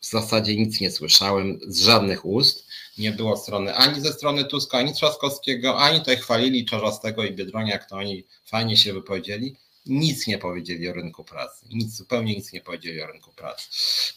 w 0.00 0.06
zasadzie 0.06 0.56
nic 0.56 0.80
nie 0.80 0.90
słyszałem 0.90 1.58
z 1.68 1.82
żadnych 1.82 2.24
ust. 2.24 2.66
Nie 2.98 3.12
było 3.12 3.36
strony 3.36 3.74
ani 3.74 4.00
ze 4.00 4.12
strony 4.12 4.44
Tuska, 4.44 4.78
ani 4.78 4.94
Trzaskowskiego, 4.94 5.78
ani 5.78 5.98
tutaj 5.98 6.16
chwalili 6.16 6.64
Czarzastego 6.64 7.24
i 7.24 7.32
Biedronia, 7.32 7.72
jak 7.72 7.88
to 7.88 7.96
oni 7.96 8.24
fajnie 8.46 8.76
się 8.76 8.92
wypowiedzieli 8.92 9.56
nic 9.86 10.26
nie 10.26 10.38
powiedzieli 10.38 10.88
o 10.88 10.92
rynku 10.92 11.24
pracy. 11.24 11.66
Nic, 11.70 11.96
zupełnie 11.96 12.34
nic 12.34 12.52
nie 12.52 12.60
powiedzieli 12.60 13.02
o 13.02 13.06
rynku 13.06 13.32
pracy. 13.32 13.68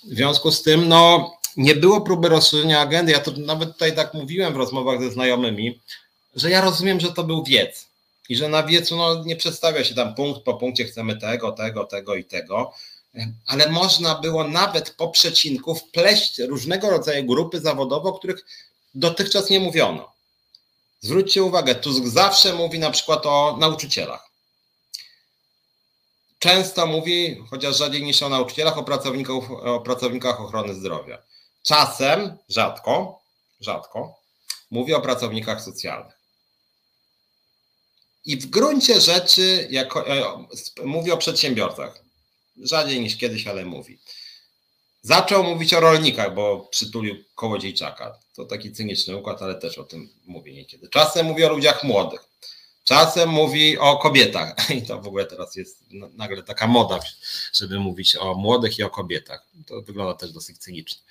W 0.03 0.15
związku 0.15 0.51
z 0.51 0.61
tym, 0.61 0.87
no, 0.87 1.33
nie 1.57 1.75
było 1.75 2.01
próby 2.01 2.29
rozszerzenia 2.29 2.79
agendy. 2.79 3.11
Ja 3.11 3.19
to 3.19 3.31
nawet 3.31 3.73
tutaj 3.73 3.95
tak 3.95 4.13
mówiłem 4.13 4.53
w 4.53 4.57
rozmowach 4.57 5.01
ze 5.01 5.11
znajomymi, 5.11 5.79
że 6.35 6.49
ja 6.49 6.61
rozumiem, 6.61 6.99
że 6.99 7.11
to 7.11 7.23
był 7.23 7.43
wiec 7.43 7.87
i 8.29 8.35
że 8.35 8.49
na 8.49 8.63
wiecu 8.63 8.95
no, 8.95 9.23
nie 9.23 9.35
przedstawia 9.35 9.83
się 9.83 9.95
tam 9.95 10.15
punkt 10.15 10.41
po 10.41 10.53
punkcie, 10.53 10.85
chcemy 10.85 11.17
tego, 11.17 11.51
tego, 11.51 11.83
tego 11.83 12.15
i 12.15 12.25
tego, 12.25 12.73
ale 13.47 13.69
można 13.69 14.15
było 14.15 14.47
nawet 14.47 14.89
po 14.89 15.07
przecinku 15.07 15.75
wpleść 15.75 16.39
różnego 16.39 16.89
rodzaju 16.89 17.25
grupy 17.25 17.59
zawodowe, 17.59 18.09
o 18.09 18.13
których 18.13 18.45
dotychczas 18.95 19.49
nie 19.49 19.59
mówiono. 19.59 20.13
Zwróćcie 21.01 21.43
uwagę, 21.43 21.75
Tusk 21.75 22.05
zawsze 22.05 22.53
mówi 22.53 22.79
na 22.79 22.91
przykład 22.91 23.25
o 23.25 23.57
nauczycielach 23.59 24.22
często 26.43 26.87
mówi, 26.87 27.43
chociaż 27.49 27.77
rzadziej 27.77 28.03
niż 28.03 28.23
o 28.23 28.29
nauczycielach, 28.29 28.77
o, 28.77 28.83
pracownikach, 28.83 29.51
o 29.51 29.79
pracownikach 29.79 30.41
ochrony 30.41 30.73
zdrowia. 30.73 31.23
Czasem, 31.63 32.37
rzadko, 32.49 33.21
rzadko, 33.59 34.19
mówi 34.71 34.93
o 34.93 35.01
pracownikach 35.01 35.61
socjalnych. 35.61 36.13
I 38.25 38.37
w 38.37 38.45
gruncie 38.45 39.01
rzeczy 39.01 39.67
jako, 39.71 40.07
e, 40.07 40.45
mówi 40.85 41.11
o 41.11 41.17
przedsiębiorcach. 41.17 42.03
Rzadziej 42.57 42.99
niż 43.01 43.17
kiedyś, 43.17 43.47
ale 43.47 43.65
mówi. 43.65 43.99
Zaczął 45.01 45.43
mówić 45.43 45.73
o 45.73 45.79
rolnikach, 45.79 46.33
bo 46.35 46.59
przytulił 46.59 47.15
Kołodziejczaka. 47.35 48.19
To 48.35 48.45
taki 48.45 48.71
cyniczny 48.71 49.17
układ, 49.17 49.41
ale 49.41 49.55
też 49.55 49.77
o 49.77 49.83
tym 49.83 50.09
mówi 50.25 50.53
niekiedy. 50.53 50.89
Czasem 50.89 51.25
mówi 51.25 51.43
o 51.43 51.49
ludziach 51.49 51.83
młodych. 51.83 52.32
Czasem 52.83 53.29
mówi 53.29 53.77
o 53.77 53.97
kobietach 53.97 54.69
i 54.77 54.81
to 54.81 55.01
w 55.01 55.07
ogóle 55.07 55.25
teraz 55.25 55.55
jest 55.55 55.83
nagle 56.13 56.43
taka 56.43 56.67
moda, 56.67 56.99
żeby 57.53 57.79
mówić 57.79 58.15
o 58.15 58.35
młodych 58.35 58.79
i 58.79 58.83
o 58.83 58.89
kobietach. 58.89 59.45
To 59.65 59.81
wygląda 59.81 60.13
też 60.13 60.31
dosyć 60.31 60.57
cynicznie. 60.57 61.01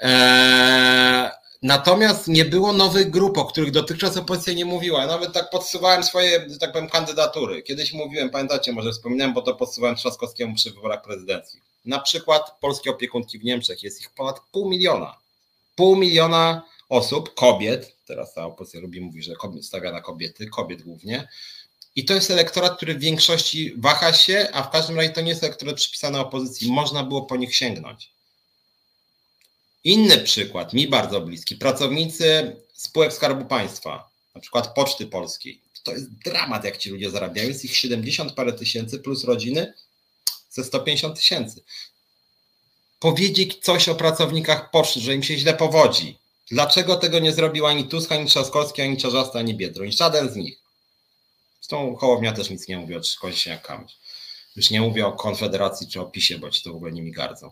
Eee, 0.00 1.30
natomiast 1.62 2.28
nie 2.28 2.44
było 2.44 2.72
nowych 2.72 3.10
grup, 3.10 3.38
o 3.38 3.44
których 3.44 3.70
dotychczas 3.70 4.16
opozycja 4.16 4.52
nie 4.52 4.64
mówiła. 4.64 5.06
Nawet 5.06 5.32
tak 5.32 5.50
podsuwałem 5.50 6.04
swoje, 6.04 6.50
że 6.50 6.58
tak 6.58 6.72
powiem, 6.72 6.88
kandydatury. 6.88 7.62
Kiedyś 7.62 7.92
mówiłem, 7.92 8.30
pamiętacie, 8.30 8.72
może 8.72 8.92
wspominałem, 8.92 9.34
bo 9.34 9.42
to 9.42 9.54
podsuwałem 9.54 9.96
Trzaskowskiemu 9.96 10.54
przy 10.54 10.70
wyborach 10.70 11.02
prezydenckich. 11.02 11.62
Na 11.84 11.98
przykład 11.98 12.58
polskie 12.60 12.90
opiekunki 12.90 13.38
w 13.38 13.44
Niemczech 13.44 13.82
jest 13.82 14.00
ich 14.00 14.10
ponad 14.10 14.40
pół 14.52 14.68
miliona. 14.68 15.16
Pół 15.76 15.96
miliona 15.96 16.62
osób, 16.88 17.34
kobiet, 17.34 17.96
teraz 18.06 18.34
ta 18.34 18.46
opozycja 18.46 18.80
lubi 18.80 19.00
mówić, 19.00 19.24
że 19.24 19.34
stawia 19.62 19.92
na 19.92 20.00
kobiety, 20.00 20.46
kobiet 20.46 20.82
głównie. 20.82 21.28
I 21.96 22.04
to 22.04 22.14
jest 22.14 22.30
elektorat, 22.30 22.76
który 22.76 22.94
w 22.94 23.00
większości 23.00 23.74
waha 23.76 24.12
się, 24.12 24.48
a 24.52 24.62
w 24.62 24.70
każdym 24.70 24.96
razie 24.96 25.10
to 25.10 25.20
nie 25.20 25.28
jest 25.28 25.44
elektorat 25.44 25.76
przypisany 25.76 26.18
opozycji. 26.18 26.72
Można 26.72 27.04
było 27.04 27.22
po 27.22 27.36
nich 27.36 27.56
sięgnąć. 27.56 28.12
Inny 29.84 30.18
przykład, 30.18 30.72
mi 30.72 30.88
bardzo 30.88 31.20
bliski. 31.20 31.56
Pracownicy 31.56 32.56
spółek 32.74 33.12
Skarbu 33.12 33.44
Państwa, 33.44 34.10
na 34.34 34.40
przykład 34.40 34.74
Poczty 34.74 35.06
Polskiej. 35.06 35.60
To 35.82 35.92
jest 35.92 36.12
dramat, 36.24 36.64
jak 36.64 36.78
ci 36.78 36.90
ludzie 36.90 37.10
zarabiają. 37.10 37.48
Jest 37.48 37.64
ich 37.64 37.76
70 37.76 38.32
parę 38.32 38.52
tysięcy 38.52 38.98
plus 38.98 39.24
rodziny 39.24 39.74
ze 40.50 40.64
150 40.64 41.16
tysięcy. 41.16 41.62
Powiedzieć 42.98 43.58
coś 43.62 43.88
o 43.88 43.94
pracownikach 43.94 44.70
poczty, 44.70 45.00
że 45.00 45.14
im 45.14 45.22
się 45.22 45.38
źle 45.38 45.54
powodzi, 45.54 46.18
Dlaczego 46.52 46.96
tego 46.96 47.18
nie 47.18 47.32
zrobił 47.32 47.66
ani 47.66 47.84
Tusk, 47.84 48.12
ani 48.12 48.26
Trzaskowski, 48.26 48.82
ani 48.82 48.96
Czarzasta, 48.96 49.38
ani 49.38 49.54
Biedroń? 49.54 49.92
Żaden 49.92 50.32
z 50.32 50.36
nich. 50.36 50.58
Zresztą 51.60 51.96
Hołownia 51.96 52.32
też 52.32 52.50
nic 52.50 52.68
nie 52.68 52.78
mówi 52.78 52.96
o 52.96 53.00
Kończyniak-Kamysz. 53.00 53.92
Już 54.56 54.70
nie 54.70 54.80
mówię 54.80 55.06
o 55.06 55.12
Konfederacji 55.12 55.88
czy 55.88 56.00
o 56.00 56.04
PiSie, 56.04 56.38
bo 56.38 56.50
ci 56.50 56.62
to 56.62 56.72
w 56.72 56.76
ogóle 56.76 56.92
nimi 56.92 57.12
gardzą. 57.12 57.50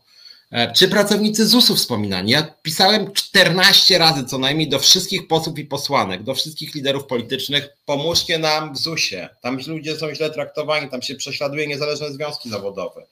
E, 0.50 0.72
czy 0.72 0.88
pracownicy 0.88 1.46
ZUS-u 1.46 1.76
wspominani? 1.76 2.30
Ja 2.30 2.42
pisałem 2.62 3.12
14 3.12 3.98
razy 3.98 4.24
co 4.24 4.38
najmniej 4.38 4.68
do 4.68 4.78
wszystkich 4.78 5.28
posłów 5.28 5.58
i 5.58 5.64
posłanek, 5.64 6.22
do 6.22 6.34
wszystkich 6.34 6.74
liderów 6.74 7.06
politycznych, 7.06 7.68
pomóżcie 7.86 8.38
nam 8.38 8.74
w 8.74 8.78
ZUS-ie. 8.78 9.28
Tam 9.42 9.58
ludzie 9.66 9.96
są 9.96 10.14
źle 10.14 10.30
traktowani, 10.30 10.90
tam 10.90 11.02
się 11.02 11.14
prześladuje 11.14 11.66
niezależne 11.66 12.12
związki 12.12 12.50
zawodowe. 12.50 13.06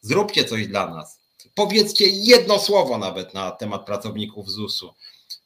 Zróbcie 0.00 0.44
coś 0.44 0.66
dla 0.66 0.90
nas. 0.90 1.18
Powiedzcie 1.54 2.04
jedno 2.06 2.58
słowo 2.58 2.98
nawet 2.98 3.34
na 3.34 3.50
temat 3.50 3.86
pracowników 3.86 4.50
ZUS-u. 4.50 4.94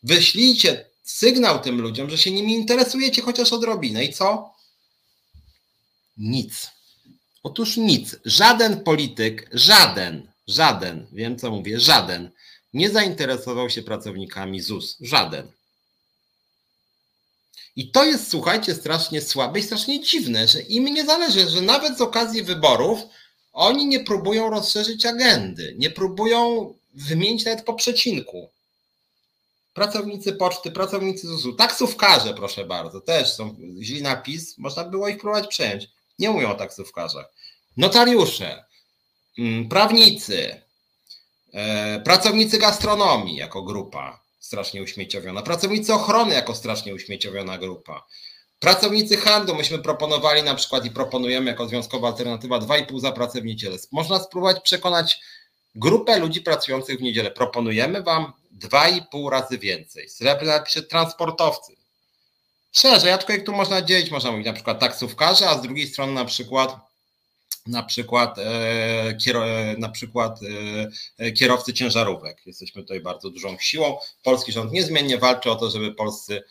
Wyślijcie 0.07 0.91
sygnał 1.03 1.61
tym 1.61 1.81
ludziom, 1.81 2.11
że 2.11 2.19
się 2.19 2.31
nimi 2.31 2.55
interesujecie 2.55 3.23
chociaż 3.23 3.53
odrobinę. 3.53 4.05
I 4.05 4.12
co? 4.12 4.55
Nic. 6.16 6.70
Otóż 7.43 7.77
nic. 7.77 8.16
Żaden 8.24 8.81
polityk, 8.81 9.49
żaden, 9.53 10.33
żaden, 10.47 11.07
wiem 11.12 11.39
co 11.39 11.51
mówię, 11.51 11.81
żaden, 11.81 12.31
nie 12.74 12.91
zainteresował 12.91 13.70
się 13.70 13.83
pracownikami 13.83 14.61
ZUS. 14.61 14.97
Żaden. 15.01 15.53
I 17.77 17.91
to 17.91 18.05
jest, 18.05 18.31
słuchajcie, 18.31 18.74
strasznie 18.74 19.20
słabe 19.20 19.59
i 19.59 19.62
strasznie 19.62 20.01
dziwne, 20.01 20.49
że 20.49 20.61
im 20.61 20.85
nie 20.85 21.05
zależy, 21.05 21.51
że 21.51 21.61
nawet 21.62 21.99
z 21.99 22.01
okazji 22.01 22.43
wyborów 22.43 22.99
Oni 23.53 23.87
nie 23.87 24.01
próbują 24.01 24.51
rozszerzyć 24.51 25.07
agendy, 25.07 25.74
nie 25.78 25.91
próbują 25.91 26.74
wymienić 26.95 27.45
nawet 27.45 27.65
po 27.65 27.74
przecinku. 27.74 28.51
Pracownicy 29.77 30.32
poczty, 30.32 30.70
pracownicy 30.70 31.27
ZUS-u, 31.28 31.53
taksówkarze, 31.53 32.35
proszę 32.35 32.65
bardzo, 32.65 33.01
też 33.01 33.32
są 33.32 33.57
źli 33.81 34.03
napis, 34.03 34.59
można 34.59 34.85
było 34.85 35.09
ich 35.09 35.19
próbować 35.19 35.47
przejąć. 35.47 35.89
Nie 36.19 36.31
mówią 36.31 36.51
o 36.51 36.55
taksówkarzach. 36.55 37.27
Notariusze, 37.77 38.65
mm, 39.39 39.69
prawnicy, 39.69 40.61
e, 41.53 42.01
pracownicy 42.01 42.59
gastronomii 42.59 43.36
jako 43.36 43.62
grupa 43.62 44.20
strasznie 44.40 44.82
uśmieciowiona, 44.82 45.43
pracownicy 45.43 45.94
ochrony 45.94 46.35
jako 46.35 46.55
strasznie 46.55 46.94
uśmieciowiona 46.94 47.59
grupa, 47.59 48.07
pracownicy 48.61 49.16
handlu. 49.16 49.55
Myśmy 49.55 49.78
proponowali 49.78 50.43
na 50.43 50.55
przykład 50.55 50.85
i 50.85 50.90
proponujemy 50.90 51.51
jako 51.51 51.69
związkowa 51.69 52.09
alternatywa 52.09 52.59
2,5 52.59 53.01
za 53.01 53.12
pracownicę. 53.12 53.69
Można 53.93 54.19
spróbować 54.19 54.61
przekonać 54.62 55.20
grupę 55.74 56.19
ludzi 56.19 56.40
pracujących 56.40 56.98
w 56.98 57.03
niedzielę. 57.03 57.31
Proponujemy 57.31 58.03
Wam 58.03 58.32
2,5 58.59 59.31
razy 59.31 59.59
więcej. 59.59 60.09
Srebrny 60.09 60.49
napisze 60.49 60.83
transportowcy. 60.83 61.77
Szerzej, 62.73 63.12
aczkolwiek 63.12 63.47
tu 63.47 63.53
można 63.53 63.83
dzielić, 63.83 64.11
można 64.11 64.31
mówić 64.31 64.47
na 64.47 64.53
przykład 64.53 64.81
taksówkarze, 64.81 65.49
a 65.49 65.59
z 65.59 65.62
drugiej 65.62 65.89
strony 65.89 66.12
na 66.12 66.24
przykład 66.24 66.77
na 67.66 67.83
przykład, 67.83 68.39
e, 68.39 68.43
e, 69.35 69.77
na 69.78 69.89
przykład 69.89 70.41
e, 71.19 71.33
kierowcy 71.33 71.74
ciężarówek. 71.74 72.47
Jesteśmy 72.47 72.83
tutaj 72.83 73.01
bardzo 73.01 73.31
dużą 73.31 73.57
siłą. 73.61 73.99
Polski 74.23 74.53
rząd 74.53 74.73
niezmiennie 74.73 75.19
walczy 75.19 75.51
o 75.51 75.57
to, 75.57 75.70
żeby 75.70 75.95
polscy 75.95 76.43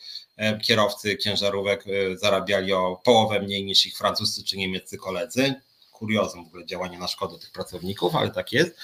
kierowcy 0.62 1.18
ciężarówek 1.18 1.84
zarabiali 2.14 2.72
o 2.72 3.00
połowę 3.04 3.40
mniej 3.40 3.64
niż 3.64 3.86
ich 3.86 3.98
francuscy 3.98 4.44
czy 4.44 4.56
niemieccy 4.56 4.98
koledzy. 4.98 5.54
Kuriozum 5.92 6.44
w 6.44 6.48
ogóle 6.48 6.66
działanie 6.66 6.98
na 6.98 7.08
szkodę 7.08 7.38
tych 7.38 7.50
pracowników, 7.50 8.14
ale 8.14 8.30
tak 8.30 8.52
jest. 8.52 8.76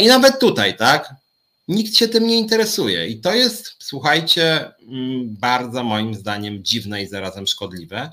I 0.00 0.06
nawet 0.06 0.40
tutaj, 0.40 0.76
tak, 0.76 1.14
nikt 1.70 1.96
się 1.96 2.08
tym 2.08 2.26
nie 2.26 2.36
interesuje. 2.36 3.08
I 3.08 3.20
to 3.20 3.34
jest, 3.34 3.76
słuchajcie, 3.78 4.72
mm, 4.88 5.36
bardzo 5.36 5.84
moim 5.84 6.14
zdaniem 6.14 6.64
dziwne 6.64 7.02
i 7.02 7.06
zarazem 7.06 7.46
szkodliwe. 7.46 8.12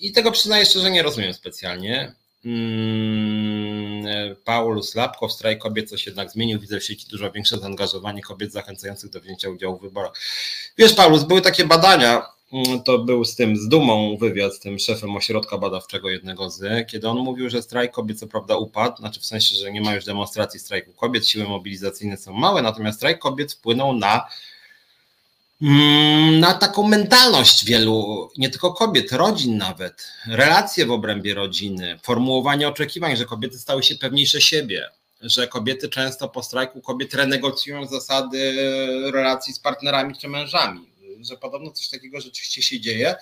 I 0.00 0.12
tego 0.12 0.32
przyznaję 0.32 0.66
szczerze, 0.66 0.90
nie 0.90 1.02
rozumiem 1.02 1.34
specjalnie. 1.34 2.14
Mm, 2.44 4.36
Paulus 4.44 4.94
Lapko, 4.94 5.28
strajk 5.28 5.58
kobiet 5.58 5.90
coś 5.90 6.06
jednak 6.06 6.30
zmienił. 6.30 6.60
Widzę 6.60 6.80
w 6.80 6.84
sieci 6.84 7.06
dużo 7.08 7.32
większe 7.32 7.58
zaangażowanie 7.58 8.22
kobiet 8.22 8.52
zachęcających 8.52 9.10
do 9.10 9.20
wzięcia 9.20 9.48
udziału 9.48 9.78
w 9.78 9.82
wyborach. 9.82 10.12
Wiesz, 10.78 10.92
Paulus, 10.92 11.22
były 11.24 11.40
takie 11.40 11.64
badania, 11.64 12.26
to 12.84 12.98
był 12.98 13.24
z 13.24 13.34
tym, 13.34 13.56
z 13.56 13.68
dumą 13.68 14.16
wywiad 14.16 14.54
z 14.54 14.58
tym 14.58 14.78
szefem 14.78 15.16
ośrodka 15.16 15.58
badawczego 15.58 16.10
jednego 16.10 16.50
z, 16.50 16.88
kiedy 16.88 17.08
on 17.08 17.18
mówił, 17.18 17.50
że 17.50 17.62
strajk 17.62 17.92
kobiet 17.92 18.18
co 18.18 18.26
prawda 18.26 18.56
upadł, 18.56 18.96
znaczy 18.96 19.20
w 19.20 19.26
sensie, 19.26 19.56
że 19.56 19.72
nie 19.72 19.80
ma 19.80 19.94
już 19.94 20.04
demonstracji 20.04 20.60
strajku 20.60 20.92
kobiet, 20.92 21.28
siły 21.28 21.44
mobilizacyjne 21.44 22.16
są 22.16 22.32
małe, 22.32 22.62
natomiast 22.62 22.98
strajk 22.98 23.18
kobiet 23.18 23.52
wpłynął 23.52 23.92
na 23.92 24.28
Mm, 25.62 26.40
na 26.40 26.54
taką 26.54 26.88
mentalność 26.88 27.64
wielu, 27.64 28.30
nie 28.38 28.50
tylko 28.50 28.72
kobiet, 28.72 29.12
rodzin 29.12 29.56
nawet, 29.56 30.12
relacje 30.26 30.86
w 30.86 30.90
obrębie 30.90 31.34
rodziny, 31.34 31.98
formułowanie 32.02 32.68
oczekiwań, 32.68 33.16
że 33.16 33.24
kobiety 33.24 33.58
stały 33.58 33.82
się 33.82 33.94
pewniejsze 33.94 34.40
siebie, 34.40 34.88
że 35.20 35.48
kobiety 35.48 35.88
często 35.88 36.28
po 36.28 36.42
strajku 36.42 36.80
kobiet 36.80 37.14
renegocjują 37.14 37.86
zasady 37.86 38.54
relacji 39.12 39.52
z 39.52 39.58
partnerami 39.58 40.16
czy 40.16 40.28
mężami, 40.28 40.88
że 41.26 41.36
podobno 41.36 41.70
coś 41.70 41.88
takiego 41.88 42.20
rzeczywiście 42.20 42.62
się 42.62 42.80
dzieje, 42.80 43.14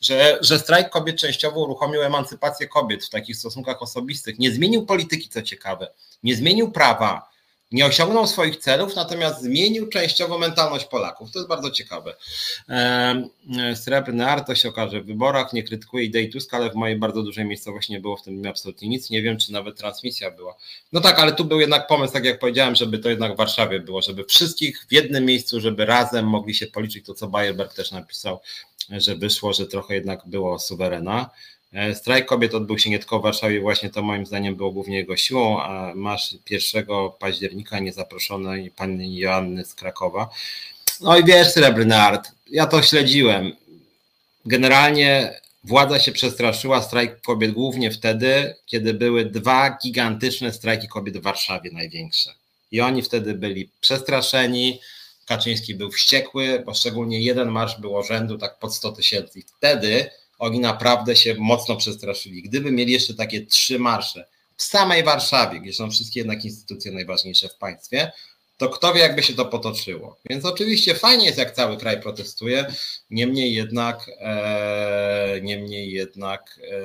że, 0.00 0.38
że 0.40 0.58
strajk 0.58 0.90
kobiet 0.90 1.16
częściowo 1.16 1.60
uruchomił 1.60 2.02
emancypację 2.02 2.68
kobiet 2.68 3.04
w 3.04 3.10
takich 3.10 3.36
stosunkach 3.36 3.82
osobistych, 3.82 4.38
nie 4.38 4.52
zmienił 4.52 4.86
polityki, 4.86 5.28
co 5.28 5.42
ciekawe, 5.42 5.92
nie 6.22 6.36
zmienił 6.36 6.70
prawa, 6.70 7.30
nie 7.72 7.86
osiągnął 7.86 8.26
swoich 8.26 8.56
celów, 8.56 8.96
natomiast 8.96 9.42
zmienił 9.42 9.88
częściowo 9.88 10.38
mentalność 10.38 10.84
Polaków. 10.84 11.32
To 11.32 11.38
jest 11.38 11.48
bardzo 11.48 11.70
ciekawe. 11.70 12.14
Srebrny 13.74 14.30
Art 14.30 14.46
to 14.46 14.54
się 14.54 14.68
okaże 14.68 15.00
w 15.00 15.06
wyborach, 15.06 15.52
nie 15.52 15.62
krytykuje 15.62 16.04
idei 16.04 16.30
Tuska, 16.30 16.56
ale 16.56 16.70
w 16.70 16.74
mojej 16.74 16.98
bardzo 16.98 17.22
dużej 17.22 17.44
miejscowości 17.44 17.92
nie 17.92 18.00
było 18.00 18.16
w 18.16 18.22
tym 18.22 18.46
absolutnie 18.46 18.88
nic. 18.88 19.10
Nie 19.10 19.22
wiem, 19.22 19.38
czy 19.38 19.52
nawet 19.52 19.76
transmisja 19.76 20.30
była. 20.30 20.56
No 20.92 21.00
tak, 21.00 21.18
ale 21.18 21.32
tu 21.32 21.44
był 21.44 21.60
jednak 21.60 21.86
pomysł, 21.86 22.12
tak 22.12 22.24
jak 22.24 22.38
powiedziałem, 22.38 22.74
żeby 22.74 22.98
to 22.98 23.08
jednak 23.08 23.34
w 23.34 23.36
Warszawie 23.36 23.80
było, 23.80 24.02
żeby 24.02 24.24
wszystkich 24.24 24.86
w 24.88 24.92
jednym 24.92 25.24
miejscu, 25.24 25.60
żeby 25.60 25.86
razem 25.86 26.26
mogli 26.26 26.54
się 26.54 26.66
policzyć 26.66 27.06
to, 27.06 27.14
co 27.14 27.28
Bayerberg 27.28 27.74
też 27.74 27.90
napisał, 27.90 28.40
że 28.90 29.16
wyszło, 29.16 29.52
że 29.52 29.66
trochę 29.66 29.94
jednak 29.94 30.20
było 30.26 30.58
suwerena. 30.58 31.30
E, 31.72 31.94
strajk 31.94 32.26
kobiet 32.26 32.54
odbył 32.54 32.78
się 32.78 32.90
nie 32.90 32.98
tylko 32.98 33.18
w 33.18 33.22
Warszawie, 33.22 33.60
właśnie 33.60 33.90
to 33.90 34.02
moim 34.02 34.26
zdaniem 34.26 34.56
było 34.56 34.70
głównie 34.70 34.96
jego 34.96 35.16
siłą, 35.16 35.62
a 35.62 35.92
masz 35.94 36.34
1 36.50 36.86
października 37.18 37.78
niezaproszonej 37.78 38.70
pani 38.70 39.16
Joanny 39.16 39.64
z 39.64 39.74
Krakowa. 39.74 40.28
No 41.00 41.18
i 41.18 41.24
wiesz, 41.24 41.48
Srebrny 41.48 41.96
Art, 41.96 42.30
ja 42.50 42.66
to 42.66 42.82
śledziłem. 42.82 43.52
Generalnie 44.46 45.40
władza 45.64 45.98
się 45.98 46.12
przestraszyła 46.12 46.82
strajk 46.82 47.20
kobiet 47.20 47.52
głównie 47.52 47.90
wtedy, 47.90 48.54
kiedy 48.66 48.94
były 48.94 49.24
dwa 49.24 49.78
gigantyczne 49.82 50.52
strajki 50.52 50.88
kobiet 50.88 51.18
w 51.18 51.22
Warszawie 51.22 51.70
największe. 51.72 52.30
I 52.70 52.80
oni 52.80 53.02
wtedy 53.02 53.34
byli 53.34 53.70
przestraszeni, 53.80 54.80
Kaczyński 55.26 55.74
był 55.74 55.90
wściekły, 55.90 56.62
bo 56.66 56.74
szczególnie 56.74 57.20
jeden 57.20 57.48
marsz 57.48 57.80
było 57.80 58.02
rzędu 58.02 58.38
tak 58.38 58.58
pod 58.58 58.74
100 58.74 58.92
tysięcy. 58.92 59.42
Wtedy 59.56 60.10
oni 60.38 60.60
naprawdę 60.60 61.16
się 61.16 61.34
mocno 61.38 61.76
przestraszyli. 61.76 62.42
Gdyby 62.42 62.72
mieli 62.72 62.92
jeszcze 62.92 63.14
takie 63.14 63.46
trzy 63.46 63.78
marsze 63.78 64.28
w 64.56 64.62
samej 64.62 65.04
Warszawie, 65.04 65.60
gdzie 65.60 65.72
są 65.72 65.90
wszystkie 65.90 66.20
jednak 66.20 66.44
instytucje 66.44 66.92
najważniejsze 66.92 67.48
w 67.48 67.54
państwie, 67.54 68.12
to 68.58 68.68
kto 68.68 68.94
wie, 68.94 69.00
jakby 69.00 69.22
się 69.22 69.34
to 69.34 69.44
potoczyło. 69.44 70.16
Więc 70.30 70.44
oczywiście 70.44 70.94
fajnie 70.94 71.26
jest, 71.26 71.38
jak 71.38 71.54
cały 71.54 71.76
kraj 71.76 72.00
protestuje, 72.00 72.66
niemniej 73.10 73.54
jednak, 73.54 74.10
e, 74.20 75.40
niemniej 75.42 75.90
jednak, 75.92 76.60
e, 76.62 76.82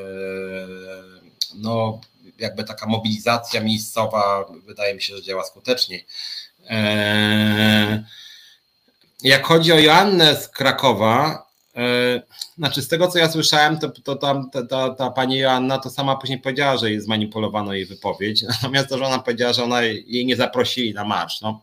no, 1.55 2.01
jakby 2.39 2.63
taka 2.63 2.85
mobilizacja 2.85 3.61
miejscowa, 3.61 4.45
wydaje 4.65 4.95
mi 4.95 5.01
się, 5.01 5.15
że 5.15 5.23
działa 5.23 5.43
skuteczniej. 5.43 6.05
E, 6.69 8.03
jak 9.23 9.45
chodzi 9.45 9.73
o 9.73 9.79
Joannę 9.79 10.35
z 10.35 10.47
Krakowa, 10.47 11.45
znaczy, 12.57 12.81
z 12.81 12.87
tego 12.87 13.07
co 13.07 13.19
ja 13.19 13.31
słyszałem, 13.31 13.79
to, 13.79 13.89
to 13.89 14.15
tam 14.15 14.49
ta, 14.49 14.65
ta, 14.65 14.89
ta, 14.89 15.09
pani 15.09 15.37
Joanna 15.37 15.77
to 15.77 15.89
sama 15.89 16.15
później 16.15 16.39
powiedziała, 16.39 16.77
że 16.77 16.91
jej 16.91 17.01
zmanipulowano 17.01 17.73
jej 17.73 17.85
wypowiedź. 17.85 18.43
Natomiast 18.49 18.89
to, 18.89 18.97
że 18.97 19.05
ona 19.05 19.19
powiedziała, 19.19 19.53
że 19.53 19.63
ona 19.63 19.81
jej 19.81 20.25
nie 20.25 20.35
zaprosili 20.35 20.93
na 20.93 21.03
marsz. 21.05 21.41
No, 21.41 21.61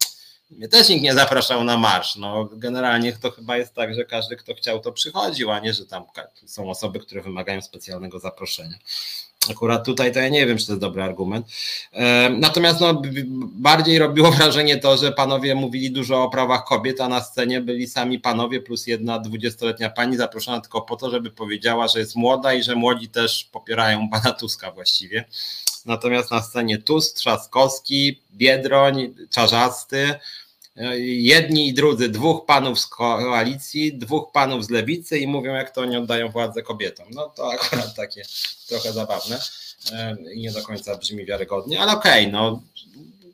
mnie 0.50 0.68
też 0.68 0.88
nikt 0.88 1.02
nie 1.02 1.14
zapraszał 1.14 1.64
na 1.64 1.76
marsz. 1.76 2.16
No, 2.16 2.48
generalnie 2.52 3.12
to 3.12 3.30
chyba 3.30 3.56
jest 3.56 3.74
tak, 3.74 3.94
że 3.94 4.04
każdy, 4.04 4.36
kto 4.36 4.54
chciał, 4.54 4.80
to 4.80 4.92
przychodził, 4.92 5.50
a 5.50 5.60
nie, 5.60 5.72
że 5.72 5.86
tam 5.86 6.04
są 6.46 6.70
osoby, 6.70 7.00
które 7.00 7.22
wymagają 7.22 7.62
specjalnego 7.62 8.18
zaproszenia. 8.18 8.76
Akurat 9.48 9.84
tutaj 9.84 10.12
to 10.12 10.18
ja 10.18 10.28
nie 10.28 10.46
wiem, 10.46 10.58
czy 10.58 10.66
to 10.66 10.72
jest 10.72 10.80
dobry 10.80 11.02
argument. 11.02 11.46
Natomiast 12.38 12.80
no, 12.80 13.02
bardziej 13.52 13.98
robiło 13.98 14.30
wrażenie 14.36 14.76
to, 14.76 14.96
że 14.96 15.12
panowie 15.12 15.54
mówili 15.54 15.90
dużo 15.90 16.22
o 16.22 16.30
prawach 16.30 16.64
kobiet, 16.64 17.00
a 17.00 17.08
na 17.08 17.20
scenie 17.20 17.60
byli 17.60 17.86
sami 17.86 18.18
panowie 18.18 18.60
plus 18.60 18.86
jedna 18.86 19.18
dwudziestoletnia 19.18 19.90
pani 19.90 20.16
zaproszona 20.16 20.60
tylko 20.60 20.82
po 20.82 20.96
to, 20.96 21.10
żeby 21.10 21.30
powiedziała, 21.30 21.88
że 21.88 21.98
jest 21.98 22.16
młoda 22.16 22.54
i 22.54 22.62
że 22.62 22.74
młodzi 22.74 23.08
też 23.08 23.48
popierają 23.52 24.08
pana 24.12 24.32
Tuska 24.32 24.70
właściwie. 24.70 25.24
Natomiast 25.86 26.30
na 26.30 26.42
scenie 26.42 26.78
Tusk, 26.78 27.16
Trzaskowski, 27.16 28.20
Biedroń, 28.32 29.14
Czarzasty, 29.30 30.14
jedni 31.04 31.68
i 31.68 31.74
drudzy, 31.74 32.08
dwóch 32.08 32.46
panów 32.46 32.80
z 32.80 32.86
koalicji, 32.86 33.98
dwóch 33.98 34.32
panów 34.32 34.64
z 34.64 34.70
lewicy 34.70 35.18
i 35.18 35.26
mówią, 35.26 35.54
jak 35.54 35.70
to 35.70 35.80
oni 35.80 35.96
oddają 35.96 36.28
władzę 36.28 36.62
kobietom. 36.62 37.06
No 37.10 37.28
to 37.28 37.52
akurat 37.52 37.94
takie 37.94 38.22
trochę 38.68 38.92
zabawne 38.92 39.40
i 40.34 40.40
nie 40.40 40.52
do 40.52 40.62
końca 40.62 40.96
brzmi 40.96 41.26
wiarygodnie, 41.26 41.80
ale 41.80 41.92
okej, 41.92 42.26
okay, 42.26 42.32
no 42.32 42.62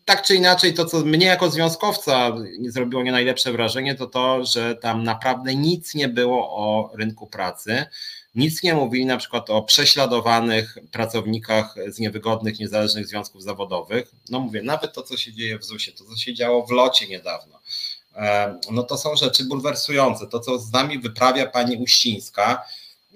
tak 0.07 0.23
czy 0.23 0.35
inaczej, 0.35 0.75
to 0.75 0.85
co 0.85 1.01
mnie 1.01 1.27
jako 1.27 1.51
związkowca 1.51 2.33
zrobiło 2.69 3.03
nie 3.03 3.13
najlepsze 3.13 3.53
wrażenie, 3.53 3.95
to 3.95 4.07
to, 4.07 4.45
że 4.45 4.75
tam 4.75 5.05
naprawdę 5.05 5.55
nic 5.55 5.95
nie 5.95 6.09
było 6.09 6.51
o 6.51 6.91
rynku 6.97 7.27
pracy. 7.27 7.87
Nic 8.37 8.63
nie 8.63 8.75
mówili 8.75 9.07
na 9.07 9.17
przykład 9.17 9.51
o 9.51 9.63
prześladowanych 9.63 10.79
pracownikach 10.93 11.75
z 11.89 11.99
niewygodnych, 11.99 12.59
niezależnych 12.59 13.07
związków 13.07 13.43
zawodowych. 13.43 14.13
No 14.31 14.41
mówię, 14.41 14.63
nawet 14.63 14.93
to, 14.93 15.03
co 15.03 15.17
się 15.17 15.33
dzieje 15.33 15.59
w 15.59 15.65
ZUS-ie, 15.65 15.97
to, 15.97 16.05
co 16.05 16.17
się 16.17 16.35
działo 16.35 16.67
w 16.67 16.71
locie 16.71 17.09
niedawno, 17.09 17.61
e, 18.17 18.59
no 18.71 18.83
to 18.83 18.99
są 18.99 19.17
rzeczy 19.17 19.45
bulwersujące. 19.45 20.27
To, 20.27 20.41
co 20.41 20.59
z 20.59 20.73
nami 20.73 20.99
wyprawia 20.99 21.47
pani 21.47 21.77
Uścińska, 21.77 22.65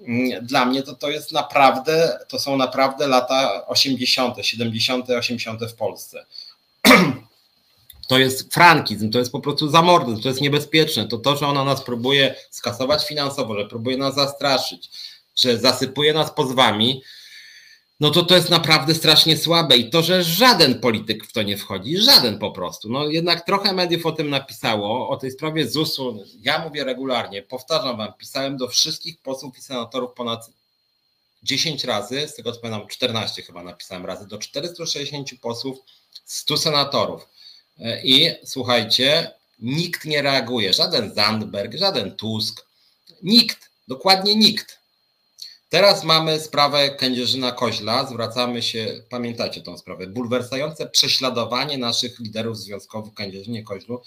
mm, 0.07 0.45
dla 0.45 0.65
mnie 0.65 0.83
to, 0.83 0.95
to 0.95 1.09
jest 1.09 1.31
naprawdę, 1.31 2.19
to 2.27 2.39
są 2.39 2.57
naprawdę 2.57 3.07
lata 3.07 3.67
80., 3.67 4.35
70., 4.41 5.09
80. 5.09 5.61
w 5.71 5.73
Polsce. 5.73 6.25
To 8.07 8.19
jest 8.19 8.53
frankizm, 8.53 9.11
to 9.11 9.19
jest 9.19 9.31
po 9.31 9.39
prostu 9.39 9.69
zamordyzm, 9.69 10.21
to 10.21 10.27
jest 10.27 10.41
niebezpieczne. 10.41 11.07
To 11.07 11.17
to, 11.17 11.37
że 11.37 11.47
ona 11.47 11.63
nas 11.63 11.83
próbuje 11.83 12.35
skasować 12.49 13.07
finansowo, 13.07 13.59
że 13.59 13.65
próbuje 13.65 13.97
nas 13.97 14.15
zastraszyć, 14.15 14.89
że 15.35 15.57
zasypuje 15.57 16.13
nas 16.13 16.31
pozwami, 16.33 17.01
no 17.99 18.11
to 18.11 18.23
to 18.23 18.35
jest 18.35 18.49
naprawdę 18.49 18.93
strasznie 18.95 19.37
słabe 19.37 19.77
i 19.77 19.89
to, 19.89 20.03
że 20.03 20.23
żaden 20.23 20.79
polityk 20.79 21.25
w 21.27 21.33
to 21.33 21.41
nie 21.41 21.57
wchodzi, 21.57 21.97
żaden 21.97 22.39
po 22.39 22.51
prostu. 22.51 22.89
No 22.89 23.07
jednak 23.07 23.45
trochę 23.45 23.73
mediów 23.73 24.05
o 24.05 24.11
tym 24.11 24.29
napisało, 24.29 25.09
o 25.09 25.17
tej 25.17 25.31
sprawie 25.31 25.67
ZUS-u, 25.67 26.23
ja 26.39 26.59
mówię 26.59 26.83
regularnie, 26.83 27.41
powtarzam 27.41 27.97
wam, 27.97 28.13
pisałem 28.13 28.57
do 28.57 28.67
wszystkich 28.67 29.21
posłów 29.21 29.57
i 29.57 29.61
senatorów 29.61 30.13
ponad 30.13 30.49
10 31.43 31.83
razy, 31.83 32.27
z 32.27 32.35
tego 32.35 32.51
co 32.51 32.59
pamiętam 32.59 32.87
14 32.87 33.41
chyba 33.41 33.63
napisałem 33.63 34.05
razy, 34.05 34.27
do 34.27 34.37
460 34.37 35.29
posłów, 35.41 35.77
100 36.25 36.57
senatorów. 36.57 37.27
I 38.03 38.31
słuchajcie, 38.45 39.31
nikt 39.59 40.05
nie 40.05 40.21
reaguje, 40.21 40.73
żaden 40.73 41.13
Zandberg, 41.13 41.77
żaden 41.77 42.15
Tusk, 42.15 42.65
nikt, 43.23 43.69
dokładnie 43.87 44.35
nikt. 44.35 44.80
Teraz 45.71 46.03
mamy 46.03 46.39
sprawę 46.39 46.89
Kędzierzyna 46.89 47.51
Koźla. 47.51 48.05
Zwracamy 48.05 48.61
się, 48.61 49.03
pamiętacie 49.09 49.61
tą 49.61 49.77
sprawę, 49.77 50.07
bulwersujące 50.07 50.89
prześladowanie 50.89 51.77
naszych 51.77 52.19
liderów 52.19 52.57
związkowych 52.57 53.11
w 53.11 53.15
Kędzierzynie 53.15 53.63
Koźlu, 53.63 54.01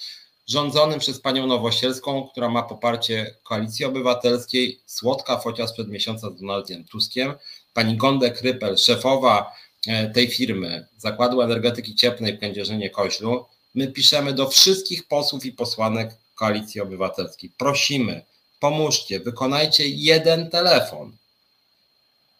rządzonym 0.47 1.01
przez 1.01 1.21
panią 1.21 1.47
Nowosielską, 1.47 2.29
która 2.29 2.49
ma 2.49 2.63
poparcie 2.63 3.37
Koalicji 3.43 3.85
Obywatelskiej, 3.85 4.81
słodka 4.87 5.39
focia 5.39 5.67
sprzed 5.67 5.89
miesiąca 5.89 6.31
z 6.31 6.41
Donaldem 6.41 6.85
Tuskiem, 6.85 7.35
pani 7.75 7.97
Gondę 7.97 8.31
Krypel, 8.31 8.77
szefowa 8.77 9.53
e, 9.87 10.11
tej 10.11 10.29
firmy, 10.29 10.87
Zakładu 10.97 11.43
Energetyki 11.43 11.95
Cieplnej 11.95 12.37
w 12.37 12.41
Kędzierzynie 12.41 12.91
Koźlu. 12.91 13.45
My 13.75 13.93
piszemy 13.93 14.33
do 14.33 14.49
wszystkich 14.49 15.09
posłów 15.09 15.47
i 15.47 15.53
posłanek 15.53 16.11
Koalicji 16.35 16.81
Obywatelskiej. 16.81 17.53
Prosimy, 17.57 18.23
pomóżcie, 18.61 19.21
wykonajcie 19.21 19.89
jeden 19.89 20.51
telefon 20.51 21.17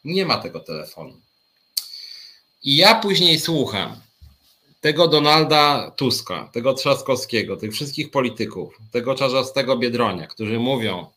nie 0.05 0.25
ma 0.25 0.37
tego 0.37 0.59
telefonu. 0.59 1.21
I 2.63 2.75
ja 2.75 2.95
później 2.95 3.39
słucham 3.39 4.01
tego 4.81 5.07
Donalda 5.07 5.91
Tuska, 5.91 6.49
tego 6.53 6.73
Trzaskowskiego, 6.73 7.57
tych 7.57 7.71
wszystkich 7.73 8.11
polityków, 8.11 8.77
tego 8.91 9.15
czarzastego 9.15 9.77
Biedronia, 9.77 10.27
którzy 10.27 10.59
mówią, 10.59 11.07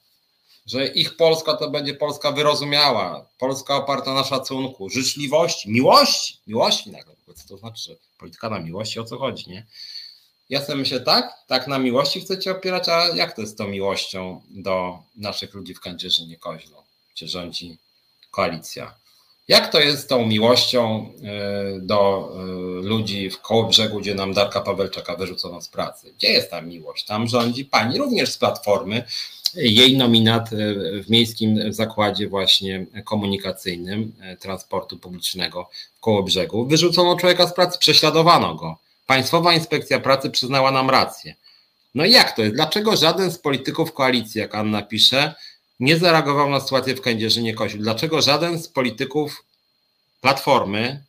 że 0.66 0.86
ich 0.86 1.16
Polska 1.16 1.56
to 1.56 1.70
będzie 1.70 1.94
Polska 1.94 2.32
wyrozumiała, 2.32 3.26
Polska 3.38 3.76
oparta 3.76 4.14
na 4.14 4.24
szacunku, 4.24 4.90
życzliwości, 4.90 5.70
miłości, 5.70 6.38
miłości 6.46 6.90
nagle. 6.90 7.14
Co 7.36 7.48
to 7.48 7.58
znaczy, 7.58 7.82
że 7.82 7.96
polityka 8.18 8.50
na 8.50 8.58
miłości, 8.58 9.00
o 9.00 9.04
co 9.04 9.18
chodzi, 9.18 9.50
nie? 9.50 9.66
Ja 10.48 10.64
sobie 10.64 10.78
myślę, 10.78 11.00
tak, 11.00 11.32
tak 11.46 11.66
na 11.66 11.78
miłości 11.78 12.20
chcecie 12.20 12.50
opierać, 12.50 12.88
a 12.88 13.08
jak 13.08 13.32
to 13.32 13.40
jest 13.40 13.52
z 13.52 13.56
tą 13.56 13.68
miłością 13.68 14.42
do 14.50 14.98
naszych 15.16 15.54
ludzi 15.54 15.74
w 15.74 15.80
Kędzierzynie 15.80 16.36
Koźlu, 16.36 16.76
gdzie 17.14 17.28
rządzi 17.28 17.78
koalicja. 18.30 18.94
Jak 19.48 19.72
to 19.72 19.80
jest 19.80 20.02
z 20.02 20.06
tą 20.06 20.26
miłością 20.26 21.12
e, 21.22 21.80
do 21.80 22.30
e, 22.32 22.42
ludzi 22.86 23.30
w 23.30 23.40
koło 23.40 23.64
brzegu, 23.64 24.00
gdzie 24.00 24.14
nam 24.14 24.34
Darka 24.34 24.60
Pawelczaka 24.60 25.16
wyrzucono 25.16 25.62
z 25.62 25.68
pracy? 25.68 26.12
Gdzie 26.18 26.28
jest 26.32 26.50
ta 26.50 26.60
miłość? 26.60 27.04
Tam 27.04 27.28
rządzi 27.28 27.64
pani 27.64 27.98
również 27.98 28.32
z 28.32 28.38
Platformy. 28.38 29.04
Jej 29.54 29.96
nominat 29.96 30.52
e, 30.52 30.56
w 31.02 31.10
Miejskim 31.10 31.72
Zakładzie 31.72 32.28
właśnie 32.28 32.86
komunikacyjnym 33.04 34.12
transportu 34.40 34.98
publicznego 34.98 35.70
w 35.96 36.00
koło 36.00 36.22
brzegu. 36.22 36.66
Wyrzucono 36.66 37.16
człowieka 37.16 37.46
z 37.46 37.54
pracy, 37.54 37.78
prześladowano 37.78 38.54
go. 38.54 38.78
Państwowa 39.06 39.54
Inspekcja 39.54 40.00
Pracy 40.00 40.30
przyznała 40.30 40.70
nam 40.70 40.90
rację. 40.90 41.34
No 41.94 42.04
i 42.04 42.12
jak 42.12 42.36
to 42.36 42.42
jest? 42.42 42.54
Dlaczego 42.54 42.96
żaden 42.96 43.30
z 43.30 43.38
polityków 43.38 43.92
koalicji, 43.92 44.40
jak 44.40 44.54
Anna 44.54 44.82
pisze, 44.82 45.34
nie 45.80 45.98
zareagował 45.98 46.50
na 46.50 46.60
sytuację 46.60 46.94
w 46.94 47.00
Kędzierzynie 47.00 47.54
Kościół. 47.54 47.80
Dlaczego 47.80 48.22
żaden 48.22 48.58
z 48.58 48.68
polityków 48.68 49.44
Platformy 50.20 51.04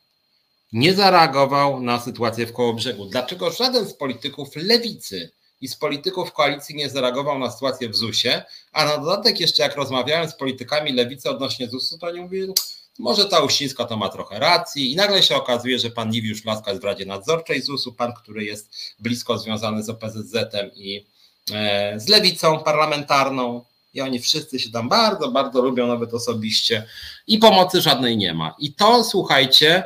nie 0.73 0.93
zareagował 0.93 1.81
na 1.81 1.99
sytuację 1.99 2.45
w 2.45 2.53
Kołobrzegu? 2.53 3.05
Dlaczego 3.05 3.51
żaden 3.51 3.85
z 3.85 3.93
polityków 3.93 4.55
Lewicy 4.55 5.31
i 5.61 5.67
z 5.67 5.75
polityków 5.75 6.33
koalicji 6.33 6.75
nie 6.75 6.89
zareagował 6.89 7.39
na 7.39 7.51
sytuację 7.51 7.89
w 7.89 7.95
ZUS-ie, 7.95 8.43
a 8.71 8.85
na 8.85 8.97
dodatek 8.97 9.39
jeszcze 9.39 9.63
jak 9.63 9.75
rozmawiałem 9.75 10.29
z 10.29 10.35
politykami 10.35 10.93
Lewicy 10.93 11.29
odnośnie 11.29 11.67
ZUS-u, 11.67 11.97
to 11.97 12.07
oni 12.07 12.21
mówili, 12.21 12.53
może 12.99 13.25
ta 13.25 13.39
Uścińska 13.39 13.85
to 13.85 13.97
ma 13.97 14.09
trochę 14.09 14.39
racji 14.39 14.91
i 14.91 14.95
nagle 14.95 15.23
się 15.23 15.35
okazuje, 15.35 15.79
że 15.79 15.89
pan 15.89 16.11
Liwiusz 16.11 16.45
Laska 16.45 16.71
jest 16.71 16.81
w 16.81 16.85
Radzie 16.85 17.05
Nadzorczej 17.05 17.61
ZUS-u, 17.61 17.93
pan, 17.93 18.13
który 18.13 18.43
jest 18.43 18.71
blisko 18.99 19.37
związany 19.37 19.83
z 19.83 19.89
OPZZ-em 19.89 20.71
i 20.75 21.05
e, 21.53 21.99
z 21.99 22.07
lewicą 22.07 22.63
parlamentarną, 22.63 23.65
i 23.99 24.01
oni 24.01 24.19
wszyscy 24.19 24.59
się 24.59 24.71
tam 24.71 24.89
bardzo, 24.89 25.31
bardzo 25.31 25.61
lubią, 25.61 25.87
nawet 25.87 26.13
osobiście 26.13 26.85
i 27.27 27.37
pomocy 27.37 27.81
żadnej 27.81 28.17
nie 28.17 28.33
ma. 28.33 28.55
I 28.59 28.73
to, 28.73 29.03
słuchajcie, 29.03 29.83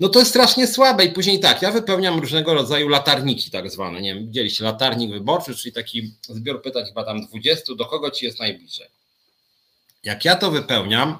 no 0.00 0.08
to 0.08 0.18
jest 0.18 0.30
strasznie 0.30 0.66
słabe 0.66 1.04
i 1.04 1.12
później 1.12 1.40
tak, 1.40 1.62
ja 1.62 1.70
wypełniam 1.70 2.20
różnego 2.20 2.54
rodzaju 2.54 2.88
latarniki 2.88 3.50
tak 3.50 3.70
zwane, 3.70 4.00
nie 4.00 4.14
wiem, 4.14 4.26
widzieliście, 4.26 4.64
latarnik 4.64 5.10
wyborczy, 5.10 5.56
czyli 5.56 5.72
taki 5.72 6.14
zbiór 6.22 6.62
pytań 6.62 6.84
chyba 6.86 7.04
tam 7.04 7.26
20, 7.26 7.74
do 7.74 7.86
kogo 7.86 8.10
ci 8.10 8.24
jest 8.24 8.38
najbliżej. 8.38 8.86
Jak 10.04 10.24
ja 10.24 10.36
to 10.36 10.50
wypełniam, 10.50 11.18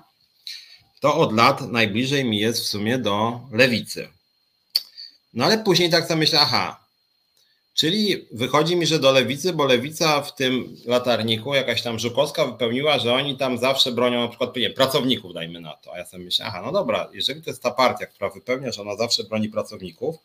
to 1.00 1.16
od 1.16 1.32
lat 1.32 1.60
najbliżej 1.60 2.24
mi 2.24 2.38
jest 2.38 2.60
w 2.60 2.68
sumie 2.68 2.98
do 2.98 3.40
lewicy. 3.52 4.08
No 5.34 5.44
ale 5.44 5.58
później 5.58 5.90
tak 5.90 6.06
sobie 6.06 6.16
myślę, 6.16 6.40
aha, 6.40 6.79
Czyli 7.74 8.28
wychodzi 8.32 8.76
mi, 8.76 8.86
że 8.86 8.98
do 8.98 9.12
lewicy, 9.12 9.52
bo 9.52 9.64
lewica 9.64 10.22
w 10.22 10.34
tym 10.34 10.76
latarniku, 10.86 11.54
jakaś 11.54 11.82
tam 11.82 11.98
Żukowska 11.98 12.46
wypełniła, 12.46 12.98
że 12.98 13.14
oni 13.14 13.36
tam 13.36 13.58
zawsze 13.58 13.92
bronią 13.92 14.20
na 14.20 14.28
przykład 14.28 14.56
nie, 14.56 14.70
pracowników, 14.70 15.34
dajmy 15.34 15.60
na 15.60 15.72
to. 15.72 15.94
A 15.94 15.98
ja 15.98 16.06
sobie 16.06 16.24
myślę, 16.24 16.44
aha, 16.48 16.62
no 16.64 16.72
dobra, 16.72 17.08
jeżeli 17.12 17.42
to 17.42 17.50
jest 17.50 17.62
ta 17.62 17.70
partia, 17.70 18.06
która 18.06 18.30
wypełnia, 18.30 18.72
że 18.72 18.82
ona 18.82 18.96
zawsze 18.96 19.24
broni 19.24 19.48
pracowników, 19.48 20.16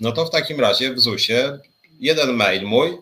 no 0.00 0.12
to 0.12 0.24
w 0.24 0.30
takim 0.30 0.60
razie 0.60 0.94
w 0.94 1.00
ZUS-ie 1.00 1.58
jeden 2.00 2.32
mail 2.32 2.62
mój, 2.62 2.98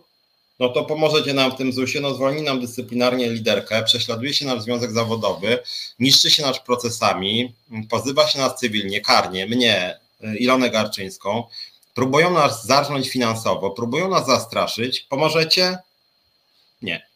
no 0.60 0.68
to 0.68 0.84
pomożecie 0.84 1.34
nam 1.34 1.52
w 1.52 1.56
tym 1.56 1.72
ZUS-ie, 1.72 2.00
no 2.00 2.14
zwolni 2.14 2.42
nam 2.42 2.60
dyscyplinarnie 2.60 3.30
liderkę, 3.30 3.82
prześladuje 3.82 4.34
się 4.34 4.46
nasz 4.46 4.62
związek 4.62 4.92
zawodowy, 4.92 5.58
niszczy 5.98 6.30
się 6.30 6.42
nasz 6.42 6.60
procesami, 6.60 7.54
pozywa 7.90 8.28
się 8.28 8.38
nas 8.38 8.58
cywilnie, 8.60 9.00
karnie, 9.00 9.46
mnie, 9.46 9.98
Ilonę 10.38 10.70
Garczyńską, 10.70 11.44
próbują 11.98 12.30
nas 12.30 12.66
zarżnąć 12.66 13.10
finansowo, 13.10 13.70
próbują 13.70 14.08
nas 14.08 14.26
zastraszyć, 14.26 15.00
pomożecie? 15.00 15.78
Nie. 16.82 17.06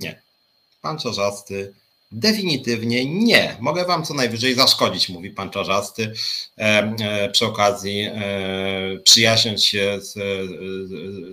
Nie. 0.00 0.22
Pan 0.82 0.98
Czarzasty 0.98 1.74
definitywnie 2.12 3.04
nie. 3.04 3.56
Mogę 3.60 3.84
wam 3.84 4.04
co 4.04 4.14
najwyżej 4.14 4.54
zaszkodzić, 4.54 5.08
mówi 5.08 5.30
pan 5.30 5.50
Czarzasty, 5.50 6.12
e, 6.58 6.62
e, 6.62 7.30
przy 7.30 7.46
okazji 7.46 8.00
e, 8.00 8.14
przyjaźniąc 9.04 9.64
się 9.64 9.98
z, 10.00 10.12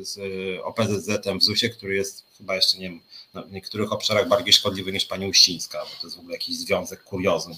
z 0.07 0.19
OPZZ-em 0.63 1.39
w 1.39 1.43
ZUS-ie, 1.43 1.73
który 1.73 1.95
jest 1.95 2.23
chyba 2.38 2.55
jeszcze 2.55 2.77
nie 2.77 2.89
wiem, 2.89 3.01
w 3.43 3.51
niektórych 3.51 3.91
obszarach 3.91 4.27
bardziej 4.27 4.53
szkodliwy 4.53 4.91
niż 4.91 5.05
pani 5.05 5.27
Uścińska, 5.27 5.80
bo 5.80 6.01
to 6.01 6.07
jest 6.07 6.15
w 6.15 6.19
ogóle 6.19 6.34
jakiś 6.34 6.57
związek 6.57 7.03
kuriozum, 7.03 7.55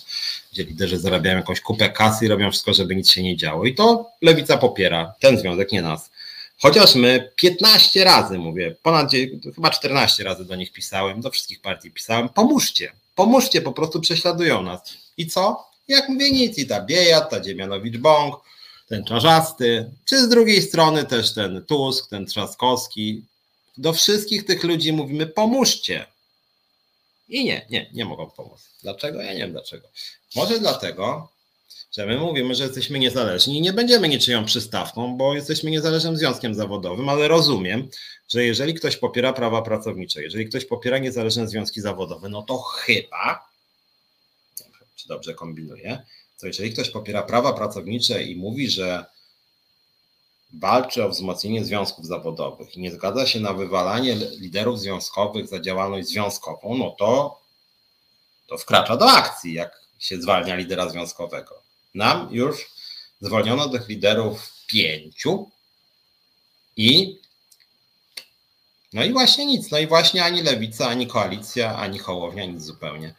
gdzie 0.54 0.64
liderzy 0.64 1.00
zarabiają 1.00 1.38
jakąś 1.38 1.62
kupę 1.62 1.90
kasy 1.90 2.26
i 2.26 2.28
robią 2.28 2.52
wszystko, 2.52 2.74
żeby 2.74 2.96
nic 2.96 3.12
się 3.12 3.24
nie 3.24 3.38
działo. 3.38 3.66
I 3.66 3.76
to 3.76 4.12
lewica 4.22 4.58
popiera, 4.58 5.14
ten 5.20 5.38
związek, 5.38 5.72
nie 5.72 5.82
nas. 5.82 6.10
Chociaż 6.62 6.96
my 6.96 7.32
15 7.36 8.04
razy, 8.04 8.38
mówię, 8.38 8.76
ponad 8.84 9.12
chyba 9.56 9.70
14 9.70 10.24
razy 10.24 10.46
do 10.46 10.56
nich 10.56 10.72
pisałem, 10.72 11.22
do 11.22 11.32
wszystkich 11.32 11.62
partii 11.62 11.92
pisałem, 11.92 12.30
pomóżcie, 12.30 12.92
pomóżcie, 13.16 13.62
po 13.62 13.72
prostu 13.72 14.00
prześladują 14.00 14.64
nas. 14.64 14.82
I 15.18 15.28
co? 15.28 15.70
Jak 15.88 16.10
mówię, 16.10 16.32
nic 16.32 16.58
i 16.58 16.68
ta 16.68 16.82
Biejat, 16.82 17.30
ta 17.30 17.40
Dziemianowicz-Bąk, 17.40 18.36
ten 18.88 19.04
Czarzasty, 19.04 19.92
czy 20.06 20.18
z 20.18 20.30
drugiej 20.30 20.62
strony 20.62 21.06
też 21.06 21.34
ten 21.34 21.66
Tusk, 21.66 22.10
ten 22.10 22.26
Trzaskowski, 22.26 23.26
do 23.80 23.94
wszystkich 23.94 24.46
tych 24.46 24.64
ludzi 24.64 24.94
mówimy: 24.94 25.28
pomóżcie. 25.28 26.06
I 27.30 27.46
nie, 27.46 27.66
nie, 27.70 27.90
nie 27.94 28.06
mogą 28.06 28.30
pomóc. 28.30 28.70
Dlaczego? 28.84 29.22
Ja 29.22 29.34
nie 29.34 29.40
wiem 29.40 29.52
dlaczego. 29.52 29.88
Może 30.36 30.60
dlatego, 30.60 31.30
że 31.92 32.06
my 32.06 32.18
mówimy, 32.18 32.56
że 32.56 32.64
jesteśmy 32.64 33.00
niezależni 33.00 33.58
i 33.58 33.62
nie 33.62 33.74
będziemy 33.74 34.10
niczyją 34.10 34.46
przystawką, 34.46 35.18
bo 35.18 35.36
jesteśmy 35.36 35.72
niezależnym 35.72 36.18
związkiem 36.18 36.56
zawodowym, 36.56 37.10
ale 37.10 37.28
rozumiem, 37.28 37.90
że 38.30 38.44
jeżeli 38.44 38.74
ktoś 38.74 38.98
popiera 38.98 39.34
prawa 39.34 39.62
pracownicze, 39.62 40.22
jeżeli 40.22 40.46
ktoś 40.46 40.66
popiera 40.66 40.98
niezależne 40.98 41.48
związki 41.48 41.82
zawodowe, 41.82 42.30
no 42.30 42.42
to 42.42 42.58
chyba, 42.58 43.50
czy 44.96 45.08
dobrze 45.08 45.34
kombinuję, 45.34 46.06
to 46.40 46.48
jeżeli 46.48 46.74
ktoś 46.74 46.90
popiera 46.90 47.24
prawa 47.24 47.54
pracownicze 47.54 48.24
i 48.24 48.36
mówi, 48.36 48.70
że 48.70 49.06
walczy 50.54 51.06
o 51.06 51.10
wzmocnienie 51.10 51.66
związków 51.66 52.06
zawodowych 52.06 52.78
i 52.78 52.82
nie 52.82 52.92
zgadza 52.92 53.28
się 53.28 53.40
na 53.40 53.54
wywalanie 53.54 54.16
liderów 54.16 54.80
związkowych 54.80 55.48
za 55.48 55.60
działalność 55.60 56.08
związkową, 56.08 56.78
no 56.78 56.96
to, 57.00 57.40
to 58.48 58.58
wkracza 58.58 58.98
do 58.98 59.12
akcji, 59.12 59.54
jak 59.54 59.82
się 60.00 60.22
zwalnia 60.22 60.56
lidera 60.56 60.90
związkowego. 60.90 61.62
Nam 61.96 62.28
już 62.32 62.72
zwolniono 63.22 63.70
tych 63.70 63.88
liderów 63.88 64.54
pięciu 64.68 65.50
i 66.78 67.20
no 68.94 69.04
i 69.04 69.14
właśnie 69.14 69.46
nic, 69.46 69.72
no 69.72 69.80
i 69.80 69.88
właśnie 69.88 70.24
ani 70.24 70.42
lewica, 70.42 70.88
ani 70.88 71.08
koalicja, 71.08 71.76
ani 71.76 72.00
hołownia, 72.00 72.46
nic 72.46 72.64
zupełnie. 72.64 73.16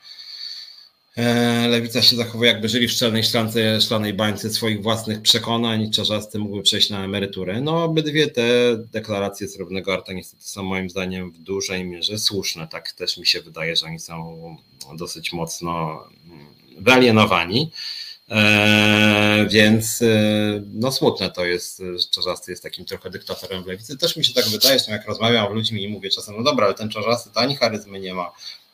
E, 1.16 1.69
lewica 1.69 2.03
się 2.03 2.16
zachowuje, 2.16 2.51
jakby 2.51 2.69
żyli 2.69 2.89
w 2.89 2.93
szczelnej 2.93 3.24
szklance, 3.24 3.78
bańce 4.15 4.51
swoich 4.51 4.82
własnych 4.82 5.23
przekonań. 5.23 5.91
Czarzasty 5.91 6.39
mógłby 6.39 6.62
przejść 6.62 6.91
na 6.91 7.05
emeryturę. 7.05 7.61
No, 7.61 7.85
obydwie 7.85 8.27
te 8.27 8.43
deklaracje 8.77 9.49
Srebrnego 9.49 9.93
Arta 9.93 10.12
niestety 10.12 10.45
są 10.45 10.62
moim 10.62 10.91
zdaniem 10.91 11.31
w 11.31 11.39
dużej 11.39 11.85
mierze 11.85 12.19
słuszne. 12.19 12.69
Tak 12.69 12.93
też 12.93 13.19
mi 13.19 13.27
się 13.27 13.41
wydaje, 13.41 13.77
że 13.77 13.87
oni 13.87 14.01
są 14.01 14.57
dosyć 14.97 15.32
mocno 15.32 16.05
mm, 16.24 16.47
wyalienowani. 16.78 17.70
Eee, 18.28 19.49
więc 19.49 20.03
e, 20.03 20.07
no 20.73 20.93
smutne 20.93 21.31
to 21.31 21.45
jest, 21.45 21.78
że 21.78 22.09
Czarzasty 22.11 22.53
jest 22.53 22.62
takim 22.62 22.85
trochę 22.85 23.11
dyktatorem 23.11 23.65
w 23.65 23.66
lewicy. 23.66 23.99
Też 23.99 24.16
mi 24.16 24.24
się 24.24 24.35
tak 24.35 24.49
wydaje, 24.49 24.78
że 24.78 24.93
jak 24.93 25.07
rozmawiam 25.07 25.53
z 25.53 25.55
ludźmi 25.55 25.82
i 25.82 25.89
mówię 25.89 26.11
czasem, 26.11 26.37
no 26.37 26.43
dobra, 26.43 26.66
ale 26.66 26.74
ten 26.74 26.89
Czarzasty 26.89 27.31
to 27.31 27.41
ani 27.41 27.57
charyzmy 27.57 28.01
nie 28.01 28.15
ma, 28.15 28.32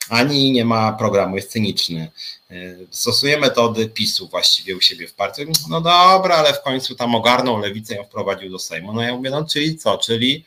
ani 0.08 0.52
nie 0.52 0.64
ma 0.64 0.92
programu, 0.92 1.36
jest 1.36 1.50
cyniczny. 1.50 2.10
E, 2.50 2.54
stosuje 2.90 3.38
metody 3.38 3.88
PiSu 3.88 4.28
właściwie 4.28 4.76
u 4.76 4.80
siebie 4.80 5.08
w 5.08 5.14
partii. 5.14 5.42
No 5.68 5.80
dobra, 5.80 6.36
ale 6.36 6.52
w 6.52 6.62
końcu 6.62 6.94
tam 6.94 7.14
ogarnął 7.14 7.58
lewicę 7.58 7.94
i 7.94 7.96
ją 7.96 8.04
wprowadził 8.04 8.50
do 8.50 8.58
Sejmu. 8.58 8.92
No 8.92 9.02
ja 9.02 9.16
mówię, 9.16 9.30
no 9.30 9.44
czyli 9.44 9.76
co? 9.76 9.98
Czyli, 9.98 10.44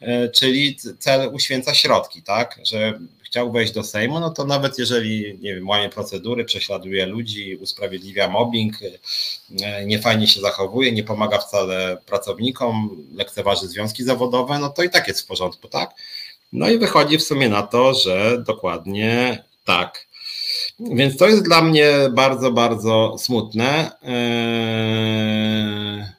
e, 0.00 0.28
czyli 0.28 0.76
cel 0.98 1.30
uświęca 1.34 1.74
środki, 1.74 2.22
tak? 2.22 2.60
Że 2.64 2.98
chciał 3.28 3.52
wejść 3.52 3.72
do 3.72 3.82
Sejmu, 3.82 4.20
no 4.20 4.30
to 4.30 4.44
nawet 4.44 4.78
jeżeli, 4.78 5.38
nie 5.40 5.54
wiem, 5.54 5.68
łamie 5.68 5.88
procedury, 5.88 6.44
prześladuje 6.44 7.06
ludzi, 7.06 7.56
usprawiedliwia 7.56 8.28
mobbing, 8.28 8.74
e, 9.62 9.86
niefajnie 9.86 10.26
się 10.26 10.40
zachowuje, 10.40 10.92
nie 10.92 11.04
pomaga 11.04 11.38
wcale 11.38 11.98
pracownikom, 12.06 13.04
lekceważy 13.14 13.68
związki 13.68 14.04
zawodowe, 14.04 14.58
no 14.58 14.68
to 14.68 14.82
i 14.82 14.90
tak 14.90 15.08
jest 15.08 15.20
w 15.20 15.26
porządku, 15.26 15.68
tak? 15.68 15.94
No 16.52 16.70
i 16.70 16.78
wychodzi 16.78 17.18
w 17.18 17.22
sumie 17.22 17.48
na 17.48 17.62
to, 17.62 17.94
że 17.94 18.42
dokładnie 18.46 19.44
tak. 19.64 20.08
Więc 20.80 21.16
to 21.16 21.26
jest 21.26 21.44
dla 21.44 21.62
mnie 21.62 21.92
bardzo, 22.12 22.52
bardzo 22.52 23.16
smutne. 23.18 23.90
Eee 24.02 26.17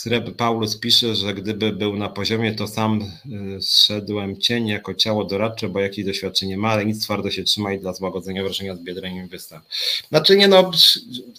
Sreb 0.00 0.36
Paulus 0.36 0.76
pisze, 0.76 1.14
że 1.14 1.34
gdyby 1.34 1.72
był 1.72 1.96
na 1.96 2.08
poziomie, 2.08 2.54
to 2.54 2.68
sam 2.68 3.12
y, 3.58 3.62
zszedłem 3.62 4.40
cień 4.40 4.68
jako 4.68 4.94
ciało 4.94 5.24
doradcze, 5.24 5.68
bo 5.68 5.80
jakieś 5.80 6.04
doświadczenie 6.04 6.56
ma, 6.56 6.68
ale 6.68 6.86
nic 6.86 7.04
twardo 7.04 7.30
się 7.30 7.44
trzyma 7.44 7.72
i 7.72 7.78
dla 7.78 7.92
złagodzenia 7.92 8.42
wrażenia 8.42 8.76
z 8.76 8.78
biedreniem 8.78 9.28
występ. 9.28 9.64
Znaczy 10.08 10.36
nie 10.36 10.48
no, 10.48 10.70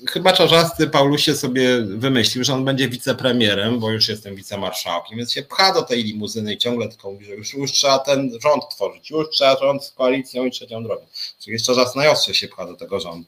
chyba 0.10 0.34
czarzasty 0.34 0.88
Paulusie 0.88 1.36
sobie 1.36 1.82
wymyślił, 1.82 2.44
że 2.44 2.54
on 2.54 2.66
będzie 2.66 2.90
wicepremierem, 2.90 3.80
bo 3.80 3.92
już 3.92 4.10
jestem 4.10 4.36
wicemarszałkiem, 4.36 5.18
więc 5.18 5.32
się 5.32 5.44
pcha 5.44 5.74
do 5.74 5.82
tej 5.82 6.04
limuzyny 6.04 6.54
i 6.54 6.58
ciągle 6.58 6.88
tylko 6.88 7.12
mówi, 7.12 7.26
że 7.26 7.36
już, 7.36 7.54
już 7.54 7.72
trzeba 7.72 8.00
ten 8.00 8.32
rząd 8.42 8.64
tworzyć, 8.70 9.10
już 9.10 9.30
trzeba 9.30 9.60
rząd 9.60 9.86
z 9.86 9.92
koalicją 9.92 10.46
i 10.46 10.52
trzecią 10.52 10.84
drogą. 10.84 11.06
Czyli 11.40 11.54
jeszcze 11.54 11.74
raz 11.74 11.96
najostrze 11.96 12.34
się 12.34 12.48
pcha 12.48 12.66
do 12.66 12.76
tego 12.76 13.00
rządu. 13.00 13.28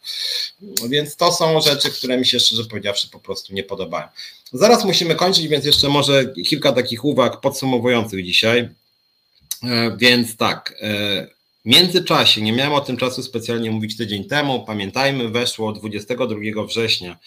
Więc 0.89 1.15
to 1.15 1.31
są 1.31 1.61
rzeczy, 1.61 1.91
które 1.91 2.17
mi 2.17 2.25
się 2.25 2.39
szczerze 2.39 2.63
powiedziawszy 2.63 3.09
po 3.09 3.19
prostu 3.19 3.53
nie 3.53 3.63
podobają. 3.63 4.07
Zaraz 4.55 4.85
musimy 4.85 5.15
kończyć, 5.23 5.47
więc 5.47 5.65
jeszcze 5.65 5.89
może 5.89 6.25
kilka 6.25 6.71
takich 6.71 7.05
uwag 7.05 7.41
podsumowujących 7.41 8.25
dzisiaj. 8.25 8.69
E, 9.63 9.97
więc 9.97 10.37
tak, 10.37 10.75
e, 10.81 11.27
w 11.65 11.69
międzyczasie, 11.69 12.41
nie 12.41 12.53
miałem 12.53 12.73
o 12.73 12.81
tym 12.81 12.97
czasu 12.97 13.23
specjalnie 13.23 13.71
mówić 13.71 13.97
tydzień 13.97 14.25
temu, 14.25 14.65
pamiętajmy, 14.65 15.29
weszło 15.29 15.71
22 15.73 16.65
września 16.67 17.17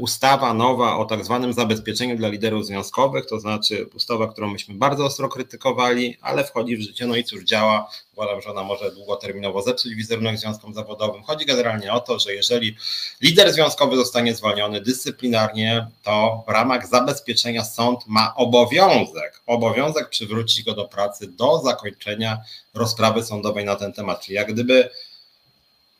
ustawa 0.00 0.54
nowa 0.54 0.96
o 0.96 1.04
tak 1.04 1.24
zwanym 1.24 1.52
zabezpieczeniu 1.52 2.16
dla 2.16 2.28
liderów 2.28 2.66
związkowych, 2.66 3.26
to 3.26 3.40
znaczy 3.40 3.86
ustawa, 3.94 4.26
którą 4.26 4.48
myśmy 4.50 4.74
bardzo 4.74 5.04
ostro 5.04 5.28
krytykowali, 5.28 6.16
ale 6.20 6.44
wchodzi 6.44 6.76
w 6.76 6.80
życie, 6.80 7.06
no 7.06 7.16
i 7.16 7.24
cóż 7.24 7.44
działa. 7.44 7.90
Uważam, 8.16 8.40
że 8.40 8.50
ona 8.50 8.62
może 8.62 8.92
długoterminowo 8.92 9.62
zepsuć 9.62 9.94
wizerunek 9.94 10.38
związkom 10.38 10.74
zawodowym. 10.74 11.22
Chodzi 11.22 11.46
generalnie 11.46 11.92
o 11.92 12.00
to, 12.00 12.18
że 12.18 12.34
jeżeli 12.34 12.76
lider 13.20 13.52
związkowy 13.52 13.96
zostanie 13.96 14.34
zwolniony 14.34 14.80
dyscyplinarnie, 14.80 15.86
to 16.02 16.44
w 16.46 16.50
ramach 16.50 16.86
zabezpieczenia 16.86 17.64
sąd 17.64 18.06
ma 18.06 18.34
obowiązek, 18.34 19.42
obowiązek 19.46 20.08
przywrócić 20.08 20.64
go 20.64 20.74
do 20.74 20.84
pracy 20.84 21.26
do 21.26 21.58
zakończenia 21.58 22.38
rozprawy 22.74 23.22
sądowej 23.22 23.64
na 23.64 23.76
ten 23.76 23.92
temat. 23.92 24.20
Czyli 24.20 24.34
jak 24.34 24.52
gdyby 24.52 24.90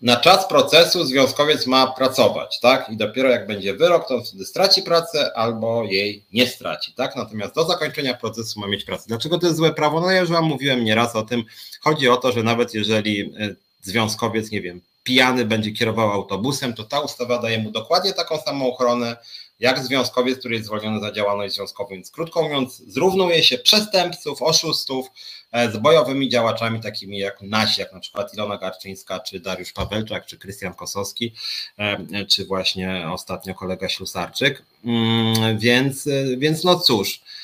na 0.02 0.16
czas 0.16 0.48
procesu 0.48 1.04
związkowiec 1.04 1.66
ma 1.66 1.86
pracować, 1.86 2.60
tak? 2.60 2.90
I 2.90 2.96
dopiero 2.96 3.28
jak 3.28 3.46
będzie 3.46 3.74
wyrok, 3.74 4.08
to 4.08 4.20
wtedy 4.24 4.44
straci 4.44 4.82
pracę 4.82 5.36
albo 5.36 5.84
jej 5.84 6.26
nie 6.32 6.46
straci, 6.46 6.92
tak? 6.92 7.16
Natomiast 7.16 7.54
do 7.54 7.64
zakończenia 7.64 8.14
procesu 8.14 8.60
ma 8.60 8.66
mieć 8.66 8.84
pracę. 8.84 9.04
Dlaczego 9.08 9.38
to 9.38 9.46
jest 9.46 9.58
złe 9.58 9.74
prawo? 9.74 10.00
No 10.00 10.10
ja 10.10 10.20
już 10.20 10.30
Wam 10.30 10.44
mówiłem 10.44 10.84
nieraz 10.84 11.16
o 11.16 11.22
tym. 11.22 11.44
Chodzi 11.80 12.08
o 12.08 12.16
to, 12.16 12.32
że 12.32 12.42
nawet 12.42 12.74
jeżeli 12.74 13.20
e, 13.20 13.54
związkowiec, 13.82 14.50
nie 14.50 14.60
wiem, 14.60 14.80
pijany 15.02 15.44
będzie 15.44 15.72
kierował 15.72 16.12
autobusem, 16.12 16.74
to 16.74 16.84
ta 16.84 17.00
ustawa 17.00 17.38
daje 17.38 17.58
mu 17.58 17.70
dokładnie 17.70 18.12
taką 18.12 18.38
samą 18.38 18.72
ochronę, 18.72 19.16
jak 19.60 19.84
związkowiec, 19.84 20.38
który 20.38 20.54
jest 20.54 20.66
zwolniony 20.66 21.00
za 21.00 21.12
działalność 21.12 21.54
związkową. 21.54 21.90
Więc 21.90 22.10
krótko 22.10 22.42
mówiąc, 22.42 22.82
zrównuje 22.86 23.42
się 23.42 23.58
przestępców, 23.58 24.42
oszustów 24.42 25.06
e, 25.52 25.70
z 25.72 25.76
bojowymi 25.76 26.28
działaczami 26.28 26.80
takimi 26.80 27.18
jak 27.18 27.42
nasi, 27.42 27.80
jak 27.80 27.92
na 27.92 28.00
przykład 28.00 28.34
Ilona 28.34 28.58
Garczyńska, 28.58 29.20
czy 29.20 29.40
Dariusz 29.40 29.72
Pawelczak, 29.72 30.26
czy 30.26 30.38
Krystian 30.38 30.74
Kosowski, 30.74 31.34
e, 31.78 32.26
czy 32.26 32.44
właśnie 32.44 33.08
ostatnio 33.12 33.54
kolega 33.54 33.88
Ślusarczyk. 33.88 34.62
Mm, 34.84 35.58
więc, 35.58 36.08
więc 36.38 36.64
no 36.64 36.78
cóż, 36.78 37.20
E, 37.20 37.37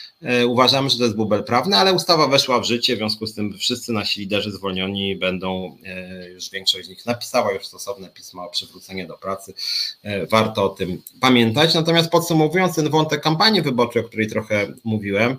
uważamy, 0.47 0.91
że 0.91 0.99
to 0.99 1.05
jest 1.05 1.17
bubel 1.17 1.45
prawny, 1.45 1.77
ale 1.77 1.93
ustawa 1.93 2.29
weszła 2.29 2.61
w 2.61 2.65
życie, 2.65 2.95
w 2.95 2.99
związku 2.99 3.27
z 3.27 3.35
tym 3.35 3.59
wszyscy 3.59 3.93
nasi 3.93 4.21
liderzy 4.21 4.53
zwolnioni 4.53 5.17
będą, 5.17 5.79
e, 5.87 6.29
już 6.29 6.51
większość 6.51 6.87
z 6.87 6.89
nich 6.89 7.07
napisała 7.07 7.53
już 7.53 7.67
stosowne 7.67 8.09
pisma 8.09 8.45
o 8.45 8.51
przywrócenie 8.51 9.07
do 9.07 9.19
pracy. 9.19 9.55
E, 10.03 10.27
warto 10.27 10.65
o 10.65 10.69
tym 10.69 11.03
pamiętać. 11.21 11.75
Natomiast 11.75 12.11
podsumowując 12.11 12.77
ten 12.77 12.91
wątek 12.91 13.23
kampanii 13.23 13.63
wyborczej, 13.63 14.03
o 14.03 14.09
której 14.09 14.27
trochę 14.27 14.67
mówiłem, 14.85 15.37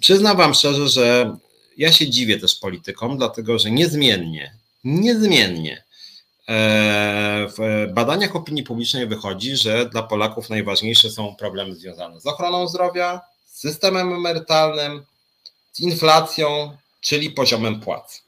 przyznam 0.00 0.36
Wam 0.36 0.54
szczerze, 0.54 0.88
że 0.88 1.36
ja 1.76 1.92
się 1.92 2.10
dziwię 2.10 2.40
też 2.40 2.54
politykom, 2.54 3.16
dlatego 3.16 3.58
że 3.58 3.70
niezmiennie, 3.70 4.54
niezmiennie 4.84 5.86
w 7.58 7.86
badaniach 7.94 8.36
opinii 8.36 8.62
publicznej 8.62 9.06
wychodzi, 9.06 9.56
że 9.56 9.88
dla 9.88 10.02
Polaków 10.02 10.50
najważniejsze 10.50 11.10
są 11.10 11.36
problemy 11.36 11.74
związane 11.74 12.20
z 12.20 12.26
ochroną 12.26 12.68
zdrowia, 12.68 13.20
z 13.56 13.60
systemem 13.60 14.14
emerytalnym, 14.14 15.04
z 15.72 15.80
inflacją, 15.80 16.76
czyli 17.00 17.30
poziomem 17.30 17.80
płac. 17.80 18.22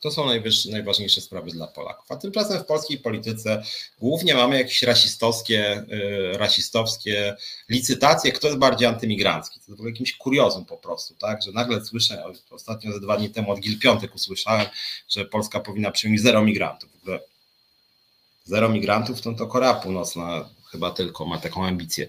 To 0.00 0.10
są 0.10 0.26
najważniejsze 0.70 1.20
sprawy 1.20 1.50
dla 1.50 1.66
Polaków. 1.66 2.12
A 2.12 2.16
tymczasem 2.16 2.60
w 2.60 2.66
polskiej 2.66 2.98
polityce 2.98 3.62
głównie 3.98 4.34
mamy 4.34 4.58
jakieś 4.58 4.82
rasistowskie, 4.82 5.84
yy, 5.88 6.38
rasistowskie 6.38 7.36
licytacje, 7.68 8.32
kto 8.32 8.46
jest 8.46 8.58
bardziej 8.58 8.88
antymigrancki. 8.88 9.54
To 9.54 9.60
jest 9.60 9.70
w 9.70 9.72
ogóle 9.72 9.90
jakimś 9.90 10.16
kuriozum 10.16 10.64
po 10.64 10.76
prostu, 10.76 11.14
tak? 11.14 11.42
Że 11.42 11.52
nagle 11.52 11.84
słyszę, 11.84 12.24
ostatnio 12.50 12.92
ze 12.92 13.00
dwa 13.00 13.16
dni 13.16 13.30
temu 13.30 13.50
od 13.52 13.60
Gil 13.60 13.78
Piątek 13.78 14.14
usłyszałem, 14.14 14.66
że 15.08 15.24
Polska 15.24 15.60
powinna 15.60 15.90
przyjąć 15.90 16.20
zero 16.20 16.42
migrantów. 16.42 16.90
W 16.92 17.02
ogóle 17.02 17.20
zero 18.44 18.68
migrantów 18.68 19.20
to, 19.20 19.32
to 19.32 19.46
Korea 19.46 19.74
Północna 19.74 20.48
chyba 20.70 20.90
tylko 20.90 21.26
ma 21.26 21.38
taką 21.38 21.66
ambicję. 21.66 22.08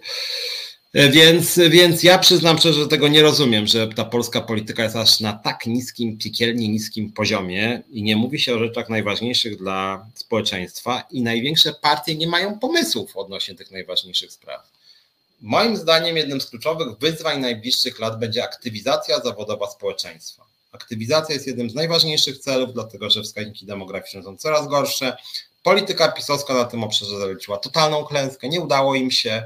E, 0.94 1.10
więc, 1.10 1.60
więc 1.70 2.04
ja 2.04 2.18
przyznam 2.18 2.58
szczerze, 2.58 2.80
że 2.80 2.88
tego 2.88 3.08
nie 3.08 3.22
rozumiem, 3.22 3.68
że 3.68 3.88
ta 3.88 4.06
polska 4.06 4.42
polityka 4.42 4.84
jest 4.84 4.96
aż 4.96 5.20
na 5.20 5.34
tak 5.34 5.66
niskim, 5.66 6.18
piekielnie 6.18 6.68
niskim 6.68 7.12
poziomie 7.12 7.82
i 7.92 8.04
nie 8.04 8.16
mówi 8.16 8.40
się 8.40 8.56
o 8.56 8.60
rzeczach 8.60 8.90
najważniejszych 8.90 9.58
dla 9.58 10.06
społeczeństwa 10.16 11.04
i 11.12 11.22
największe 11.22 11.74
partie 11.74 12.16
nie 12.16 12.28
mają 12.28 12.60
pomysłów 12.60 13.18
odnośnie 13.18 13.56
tych 13.56 13.72
najważniejszych 13.72 14.32
spraw. 14.32 14.72
Moim 15.42 15.78
zdaniem 15.78 16.18
jednym 16.18 16.42
z 16.42 16.46
kluczowych 16.46 16.98
wyzwań 16.98 17.40
najbliższych 17.40 18.00
lat 18.00 18.20
będzie 18.20 18.44
aktywizacja 18.44 19.20
zawodowa 19.20 19.68
społeczeństwa. 19.68 20.46
Aktywizacja 20.72 21.34
jest 21.36 21.48
jednym 21.48 21.70
z 21.70 21.76
najważniejszych 21.76 22.38
celów, 22.38 22.74
dlatego 22.74 23.10
że 23.10 23.24
wskaźniki 23.24 23.66
demograficzne 23.66 24.24
są 24.24 24.38
coraz 24.38 24.68
gorsze. 24.68 25.18
Polityka 25.64 26.12
pisowska 26.12 26.54
na 26.54 26.66
tym 26.66 26.84
obszarze 26.84 27.20
zaleciła 27.20 27.58
totalną 27.58 28.04
klęskę, 28.04 28.50
nie 28.50 28.62
udało 28.62 28.96
im 28.96 29.12
się. 29.12 29.44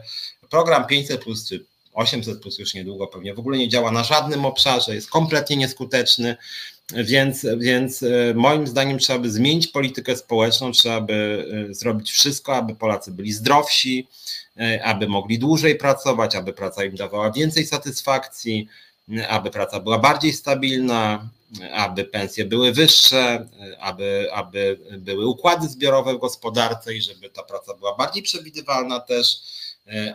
Program 0.56 0.88
500 0.88 1.24
plus 1.24 1.48
czy 1.48 1.66
800 1.94 2.42
plus 2.42 2.60
już 2.60 2.74
niedługo 2.74 3.08
pewnie 3.08 3.34
w 3.34 3.40
ogóle 3.40 3.58
nie 3.58 3.70
działa 3.70 3.92
na 3.92 4.04
żadnym 4.04 4.46
obszarze, 4.46 4.96
jest 4.96 5.10
kompletnie 5.10 5.58
nieskuteczny. 5.58 6.36
Więc, 6.94 7.46
więc 7.58 8.04
e, 8.04 8.34
moim 8.36 8.68
zdaniem 8.68 9.00
trzeba 9.00 9.20
by 9.20 9.32
zmienić 9.32 9.68
politykę 9.68 10.16
społeczną, 10.16 10.72
trzeba 10.72 11.02
by 11.02 11.48
e, 11.70 11.74
zrobić 11.74 12.12
wszystko, 12.12 12.56
aby 12.56 12.76
Polacy 12.76 13.12
byli 13.12 13.34
zdrowsi, 13.34 14.08
e, 14.58 14.84
aby 14.84 15.08
mogli 15.08 15.40
dłużej 15.40 15.76
pracować, 15.76 16.36
aby 16.36 16.54
praca 16.54 16.84
im 16.84 16.96
dawała 16.96 17.32
więcej 17.32 17.66
satysfakcji, 17.66 18.68
aby 19.30 19.52
praca 19.52 19.80
była 19.80 20.00
bardziej 20.00 20.34
stabilna, 20.34 21.30
aby 21.74 22.06
pensje 22.06 22.46
były 22.46 22.72
wyższe, 22.72 23.48
aby, 23.80 24.28
aby 24.34 24.80
były 24.98 25.28
układy 25.28 25.68
zbiorowe 25.68 26.14
w 26.14 26.20
gospodarce 26.20 26.94
i 26.94 27.02
żeby 27.02 27.30
ta 27.30 27.44
praca 27.44 27.74
była 27.74 27.96
bardziej 27.96 28.24
przewidywalna 28.24 29.00
też 29.00 29.38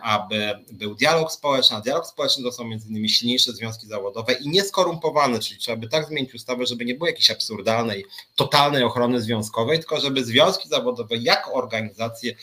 aby 0.01 0.53
był 0.71 0.95
dialog 0.95 1.31
społeczny, 1.31 1.77
a 1.77 1.81
dialog 1.81 2.07
społeczny 2.07 2.43
to 2.43 2.51
są 2.51 2.63
między 2.63 2.89
innymi 2.89 3.09
silniejsze 3.09 3.51
związki 3.53 3.87
zawodowe 3.87 4.33
i 4.33 4.49
nieskorumpowane, 4.49 5.39
czyli 5.39 5.59
trzeba 5.59 5.77
by 5.77 5.87
tak 5.87 6.07
zmienić 6.07 6.33
ustawę, 6.33 6.65
żeby 6.65 6.85
nie 6.85 6.95
było 6.95 7.07
jakiejś 7.07 7.31
absurdalnej, 7.31 8.05
totalnej 8.35 8.83
ochrony 8.83 9.21
związkowej, 9.21 9.79
tylko 9.79 9.99
żeby 9.99 10.25
związki 10.25 10.69
zawodowe 10.69 11.17
jako 11.17 11.53
organizacje 11.53 12.35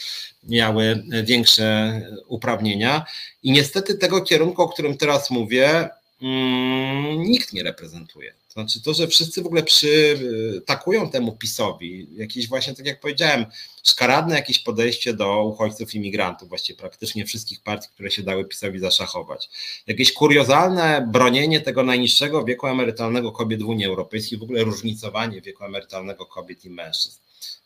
miały 0.42 1.04
większe 1.24 2.00
uprawnienia. 2.26 3.04
I 3.42 3.52
niestety 3.52 3.94
tego 3.94 4.20
kierunku, 4.20 4.62
o 4.62 4.68
którym 4.68 4.96
teraz 4.96 5.30
mówię, 5.30 5.88
nikt 7.16 7.52
nie 7.52 7.62
reprezentuje. 7.62 8.34
Znaczy 8.48 8.82
to, 8.82 8.94
że 8.94 9.06
wszyscy 9.06 9.42
w 9.42 9.46
ogóle 9.46 9.62
przytakują 9.62 11.10
temu 11.10 11.32
PiSowi, 11.32 12.08
jakieś 12.16 12.48
właśnie, 12.48 12.74
tak 12.74 12.86
jak 12.86 13.00
powiedziałem, 13.00 13.46
szkaradne 13.82 14.34
jakieś 14.34 14.58
podejście 14.58 15.14
do 15.14 15.44
uchodźców 15.44 15.94
imigrantów, 15.94 16.48
właściwie 16.48 16.78
praktycznie 16.78 17.26
wszystkich 17.26 17.60
partii, 17.60 17.88
które 17.94 18.10
się 18.10 18.22
dały 18.22 18.44
PiSowi 18.44 18.78
zaszachować. 18.78 19.50
Jakieś 19.86 20.12
kuriozalne 20.12 21.08
bronienie 21.12 21.60
tego 21.60 21.82
najniższego 21.82 22.44
wieku 22.44 22.66
emerytalnego 22.66 23.32
kobiet 23.32 23.62
w 23.62 23.68
Unii 23.68 23.86
Europejskiej, 23.86 24.38
w 24.38 24.42
ogóle 24.42 24.64
różnicowanie 24.64 25.40
wieku 25.40 25.64
emerytalnego 25.64 26.26
kobiet 26.26 26.64
i 26.64 26.70
mężczyzn. 26.70 27.18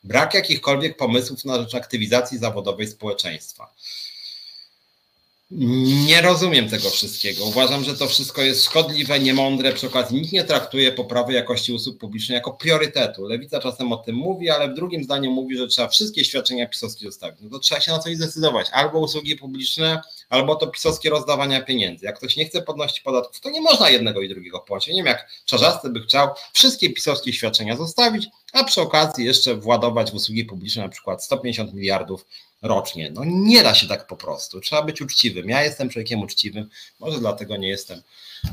Brak 0.05 0.35
jakichkolwiek 0.35 0.97
pomysłów 0.97 1.45
na 1.45 1.59
rzecz 1.59 1.75
aktywizacji 1.75 2.39
zawodowej 2.39 2.87
społeczeństwa. 2.87 3.75
Nie 5.55 6.23
rozumiem 6.23 6.69
tego 6.69 6.91
wszystkiego. 6.91 7.45
Uważam, 7.45 7.85
że 7.85 7.97
to 7.97 8.07
wszystko 8.07 8.43
jest 8.43 8.65
szkodliwe, 8.65 9.21
niemądre. 9.21 9.73
Przy 9.73 9.87
okazji 9.87 10.17
nikt 10.17 10.33
nie 10.33 10.45
traktuje 10.45 10.93
poprawy 10.93 11.33
jakości 11.33 11.73
usług 11.73 11.99
publicznych 11.99 12.35
jako 12.35 12.53
priorytetu. 12.53 13.27
Lewica 13.27 13.61
czasem 13.61 13.93
o 13.93 13.97
tym 13.97 14.17
mówi, 14.17 14.51
ale 14.51 14.69
w 14.69 14.75
drugim 14.75 15.05
zdaniu 15.05 15.31
mówi, 15.31 15.57
że 15.57 15.67
trzeba 15.67 15.89
wszystkie 15.89 16.25
świadczenia 16.25 16.69
pisowskie 16.69 17.07
zostawić. 17.07 17.41
No 17.43 17.51
to 17.51 17.59
trzeba 17.59 17.81
się 17.81 17.93
na 17.93 17.99
coś 17.99 18.17
zdecydować. 18.17 18.67
Albo 18.73 18.99
usługi 18.99 19.37
publiczne, 19.37 20.01
albo 20.29 20.55
to 20.55 20.67
pisowskie 20.67 21.11
rozdawania 21.11 21.63
pieniędzy. 21.63 22.07
Jak 22.07 22.17
ktoś 22.19 22.37
nie 22.37 22.45
chce 22.45 22.63
podnosić 22.63 23.01
podatków, 23.01 23.41
to 23.41 23.51
nie 23.51 23.61
można 23.61 23.91
jednego 23.91 24.23
i 24.23 24.29
drugiego 24.29 24.61
płacić. 24.61 24.89
Nie 24.89 25.03
wiem, 25.03 25.07
jak 25.07 25.29
Czarzasty 25.45 25.91
by 25.91 26.01
chciał 26.03 26.29
wszystkie 26.53 26.91
pisowskie 26.91 27.33
świadczenia 27.33 27.77
zostawić, 27.77 28.27
a 28.53 28.65
przy 28.65 28.81
okazji 28.81 29.25
jeszcze 29.25 29.55
władować 29.55 30.11
w 30.11 30.15
usługi 30.15 30.45
publiczne 30.45 30.83
na 30.83 30.89
przykład 30.89 31.25
150 31.25 31.75
miliardów 31.75 32.25
rocznie. 32.63 33.11
No 33.11 33.25
nie 33.25 33.63
da 33.63 33.75
się 33.75 33.87
tak 33.87 34.07
po 34.07 34.17
prostu. 34.17 34.61
Trzeba 34.61 34.83
być 34.83 35.01
uczciwym. 35.01 35.49
Ja 35.49 35.65
jestem 35.65 35.89
człowiekiem 35.89 36.21
uczciwym, 36.21 36.69
może 37.01 37.19
dlatego 37.19 37.57
nie 37.57 37.69
jestem 37.69 38.03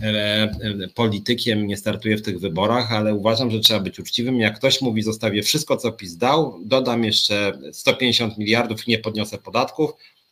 e, 0.01 0.05
e, 0.05 0.87
politykiem, 0.95 1.67
nie 1.67 1.77
startuję 1.77 2.17
w 2.17 2.21
tych 2.21 2.39
wyborach, 2.39 2.91
ale 2.91 3.15
uważam, 3.15 3.51
że 3.51 3.59
trzeba 3.59 3.79
być 3.79 3.99
uczciwym. 3.99 4.39
Jak 4.39 4.55
ktoś 4.55 4.81
mówi, 4.81 5.03
zostawię 5.03 5.43
wszystko, 5.43 5.77
co 5.77 5.91
PiS 5.91 6.17
dał, 6.17 6.59
dodam 6.65 7.03
jeszcze 7.03 7.59
150 7.73 8.37
miliardów 8.37 8.87
i 8.87 8.91
nie 8.91 8.99
podniosę 8.99 9.37
podatków, 9.37 9.91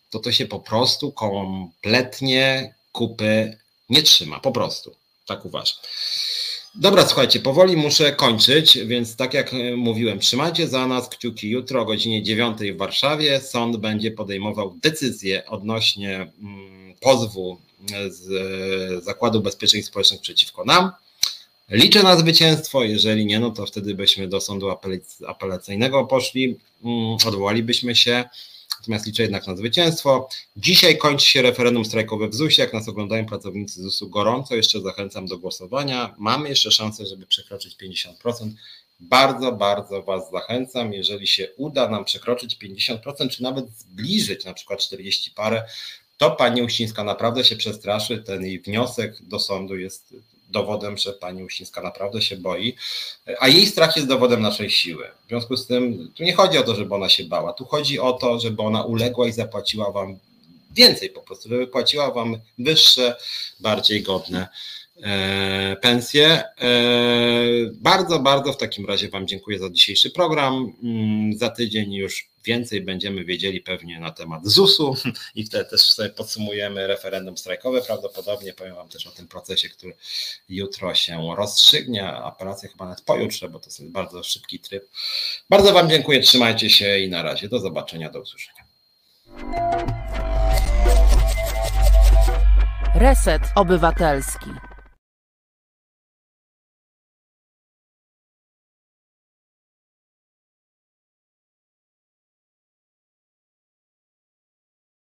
to 0.09 0.19
to 0.19 0.31
się 0.31 0.45
po 0.45 0.59
prostu 0.59 1.11
kompletnie 1.11 2.73
kupy 2.91 3.57
nie 3.89 4.03
trzyma. 4.03 4.39
Po 4.39 4.51
prostu. 4.51 4.95
Tak 5.25 5.45
uważam. 5.45 5.77
Dobra, 6.79 7.07
słuchajcie, 7.07 7.39
powoli 7.39 7.77
muszę 7.77 8.11
kończyć, 8.11 8.77
więc 8.85 9.15
tak 9.15 9.33
jak 9.33 9.53
e, 9.53 9.75
mówiłem, 9.75 10.19
trzymajcie 10.19 10.67
za 10.67 10.87
nas 10.87 11.09
kciuki. 11.09 11.49
Jutro 11.49 11.81
o 11.81 11.85
godzinie 11.85 12.23
9 12.23 12.57
w 12.73 12.77
Warszawie 12.77 13.41
sąd 13.41 13.77
będzie 13.77 14.11
podejmował 14.11 14.77
decyzję 14.81 15.45
odnośnie 15.45 16.15
mm, 16.15 16.93
pozwu 16.99 17.57
z 18.09 18.31
e, 18.31 19.01
Zakładu 19.01 19.39
Ubezpieczeń 19.39 19.83
Społecznych 19.83 20.21
przeciwko 20.21 20.65
nam. 20.65 20.91
Liczę 21.69 22.03
na 22.03 22.17
zwycięstwo, 22.17 22.83
jeżeli 22.83 23.25
nie, 23.25 23.39
no 23.39 23.51
to 23.51 23.65
wtedy 23.65 23.95
byśmy 23.95 24.27
do 24.27 24.41
sądu 24.41 24.67
apelacyjnego 25.27 26.05
poszli, 26.05 26.57
mm, 26.83 27.17
odwołalibyśmy 27.27 27.95
się 27.95 28.23
natomiast 28.87 29.05
liczę 29.05 29.23
jednak 29.23 29.47
na 29.47 29.55
zwycięstwo. 29.55 30.29
Dzisiaj 30.57 30.97
kończy 30.97 31.25
się 31.25 31.41
referendum 31.41 31.85
strajkowe 31.85 32.27
w 32.27 32.35
ZUS-ie. 32.35 32.65
Jak 32.65 32.73
nas 32.73 32.89
oglądają 32.89 33.25
pracownicy 33.25 33.81
ZUS-u, 33.81 34.09
gorąco 34.09 34.55
jeszcze 34.55 34.81
zachęcam 34.81 35.25
do 35.25 35.37
głosowania. 35.37 36.15
Mamy 36.17 36.49
jeszcze 36.49 36.71
szansę, 36.71 37.05
żeby 37.05 37.25
przekroczyć 37.25 37.77
50%. 37.77 38.51
Bardzo, 38.99 39.51
bardzo 39.51 40.03
Was 40.03 40.31
zachęcam. 40.31 40.93
Jeżeli 40.93 41.27
się 41.27 41.47
uda 41.57 41.89
nam 41.89 42.05
przekroczyć 42.05 42.57
50%, 42.63 43.29
czy 43.29 43.43
nawet 43.43 43.69
zbliżyć 43.77 44.45
na 44.45 44.53
przykład 44.53 44.79
40 44.79 45.31
parę, 45.31 45.63
to 46.17 46.31
pani 46.31 46.61
Uścińska 46.61 47.03
naprawdę 47.03 47.43
się 47.43 47.55
przestraszy. 47.55 48.17
Ten 48.17 48.45
jej 48.45 48.59
wniosek 48.59 49.21
do 49.21 49.39
sądu 49.39 49.77
jest 49.77 50.13
dowodem, 50.49 50.97
że 50.97 51.13
pani 51.13 51.43
Uścińska 51.43 51.81
naprawdę 51.81 52.21
się 52.21 52.37
boi, 52.37 52.75
a 53.39 53.47
jej 53.47 53.65
strach 53.65 53.95
jest 53.95 54.07
dowodem 54.07 54.41
naszej 54.41 54.69
siły. 54.69 55.11
W 55.25 55.27
związku 55.27 55.57
z 55.57 55.67
tym 55.67 56.11
tu 56.15 56.23
nie 56.23 56.33
chodzi 56.33 56.57
o 56.57 56.63
to, 56.63 56.75
żeby 56.75 56.95
ona 56.95 57.09
się 57.09 57.23
bała, 57.23 57.53
tu 57.53 57.65
chodzi 57.65 57.99
o 57.99 58.13
to, 58.13 58.39
żeby 58.39 58.61
ona 58.61 58.83
uległa 58.83 59.27
i 59.27 59.31
zapłaciła 59.31 59.91
wam 59.91 60.17
więcej 60.71 61.09
po 61.09 61.21
prostu, 61.21 61.49
żeby 61.49 61.67
płaciła 61.67 62.11
wam 62.11 62.37
wyższe, 62.57 63.15
bardziej 63.59 64.03
godne 64.03 64.47
E, 65.03 65.75
pensje. 65.81 66.43
E, 66.61 66.69
bardzo, 67.73 68.19
bardzo 68.19 68.53
w 68.53 68.57
takim 68.57 68.85
razie 68.85 69.09
Wam 69.09 69.27
dziękuję 69.27 69.59
za 69.59 69.69
dzisiejszy 69.69 70.09
program. 70.09 70.73
Mm, 70.83 71.37
za 71.37 71.49
tydzień 71.49 71.93
już 71.93 72.29
więcej 72.45 72.81
będziemy 72.81 73.25
wiedzieli 73.25 73.61
pewnie 73.61 73.99
na 73.99 74.11
temat 74.11 74.47
ZUS-u 74.47 74.95
i 75.35 75.43
wtedy 75.43 75.65
też 75.69 75.81
sobie 75.81 76.09
podsumujemy 76.09 76.87
referendum 76.87 77.37
strajkowe. 77.37 77.81
Prawdopodobnie 77.81 78.53
powiem 78.53 78.75
Wam 78.75 78.89
też 78.89 79.07
o 79.07 79.11
tym 79.11 79.27
procesie, 79.27 79.69
który 79.69 79.93
jutro 80.49 80.95
się 80.95 81.35
rozstrzygnie. 81.37 82.07
Apelacja 82.07 82.69
chyba 82.69 82.85
nawet 82.85 83.01
pojutrze, 83.01 83.49
bo 83.49 83.59
to 83.59 83.65
jest 83.65 83.85
bardzo 83.85 84.23
szybki 84.23 84.59
tryb. 84.59 84.83
Bardzo 85.49 85.73
Wam 85.73 85.89
dziękuję, 85.89 86.19
trzymajcie 86.19 86.69
się 86.69 86.99
i 86.99 87.09
na 87.09 87.23
razie. 87.23 87.49
Do 87.49 87.59
zobaczenia, 87.59 88.09
do 88.09 88.21
usłyszenia. 88.21 88.67
Reset 92.95 93.41
Obywatelski. 93.55 94.49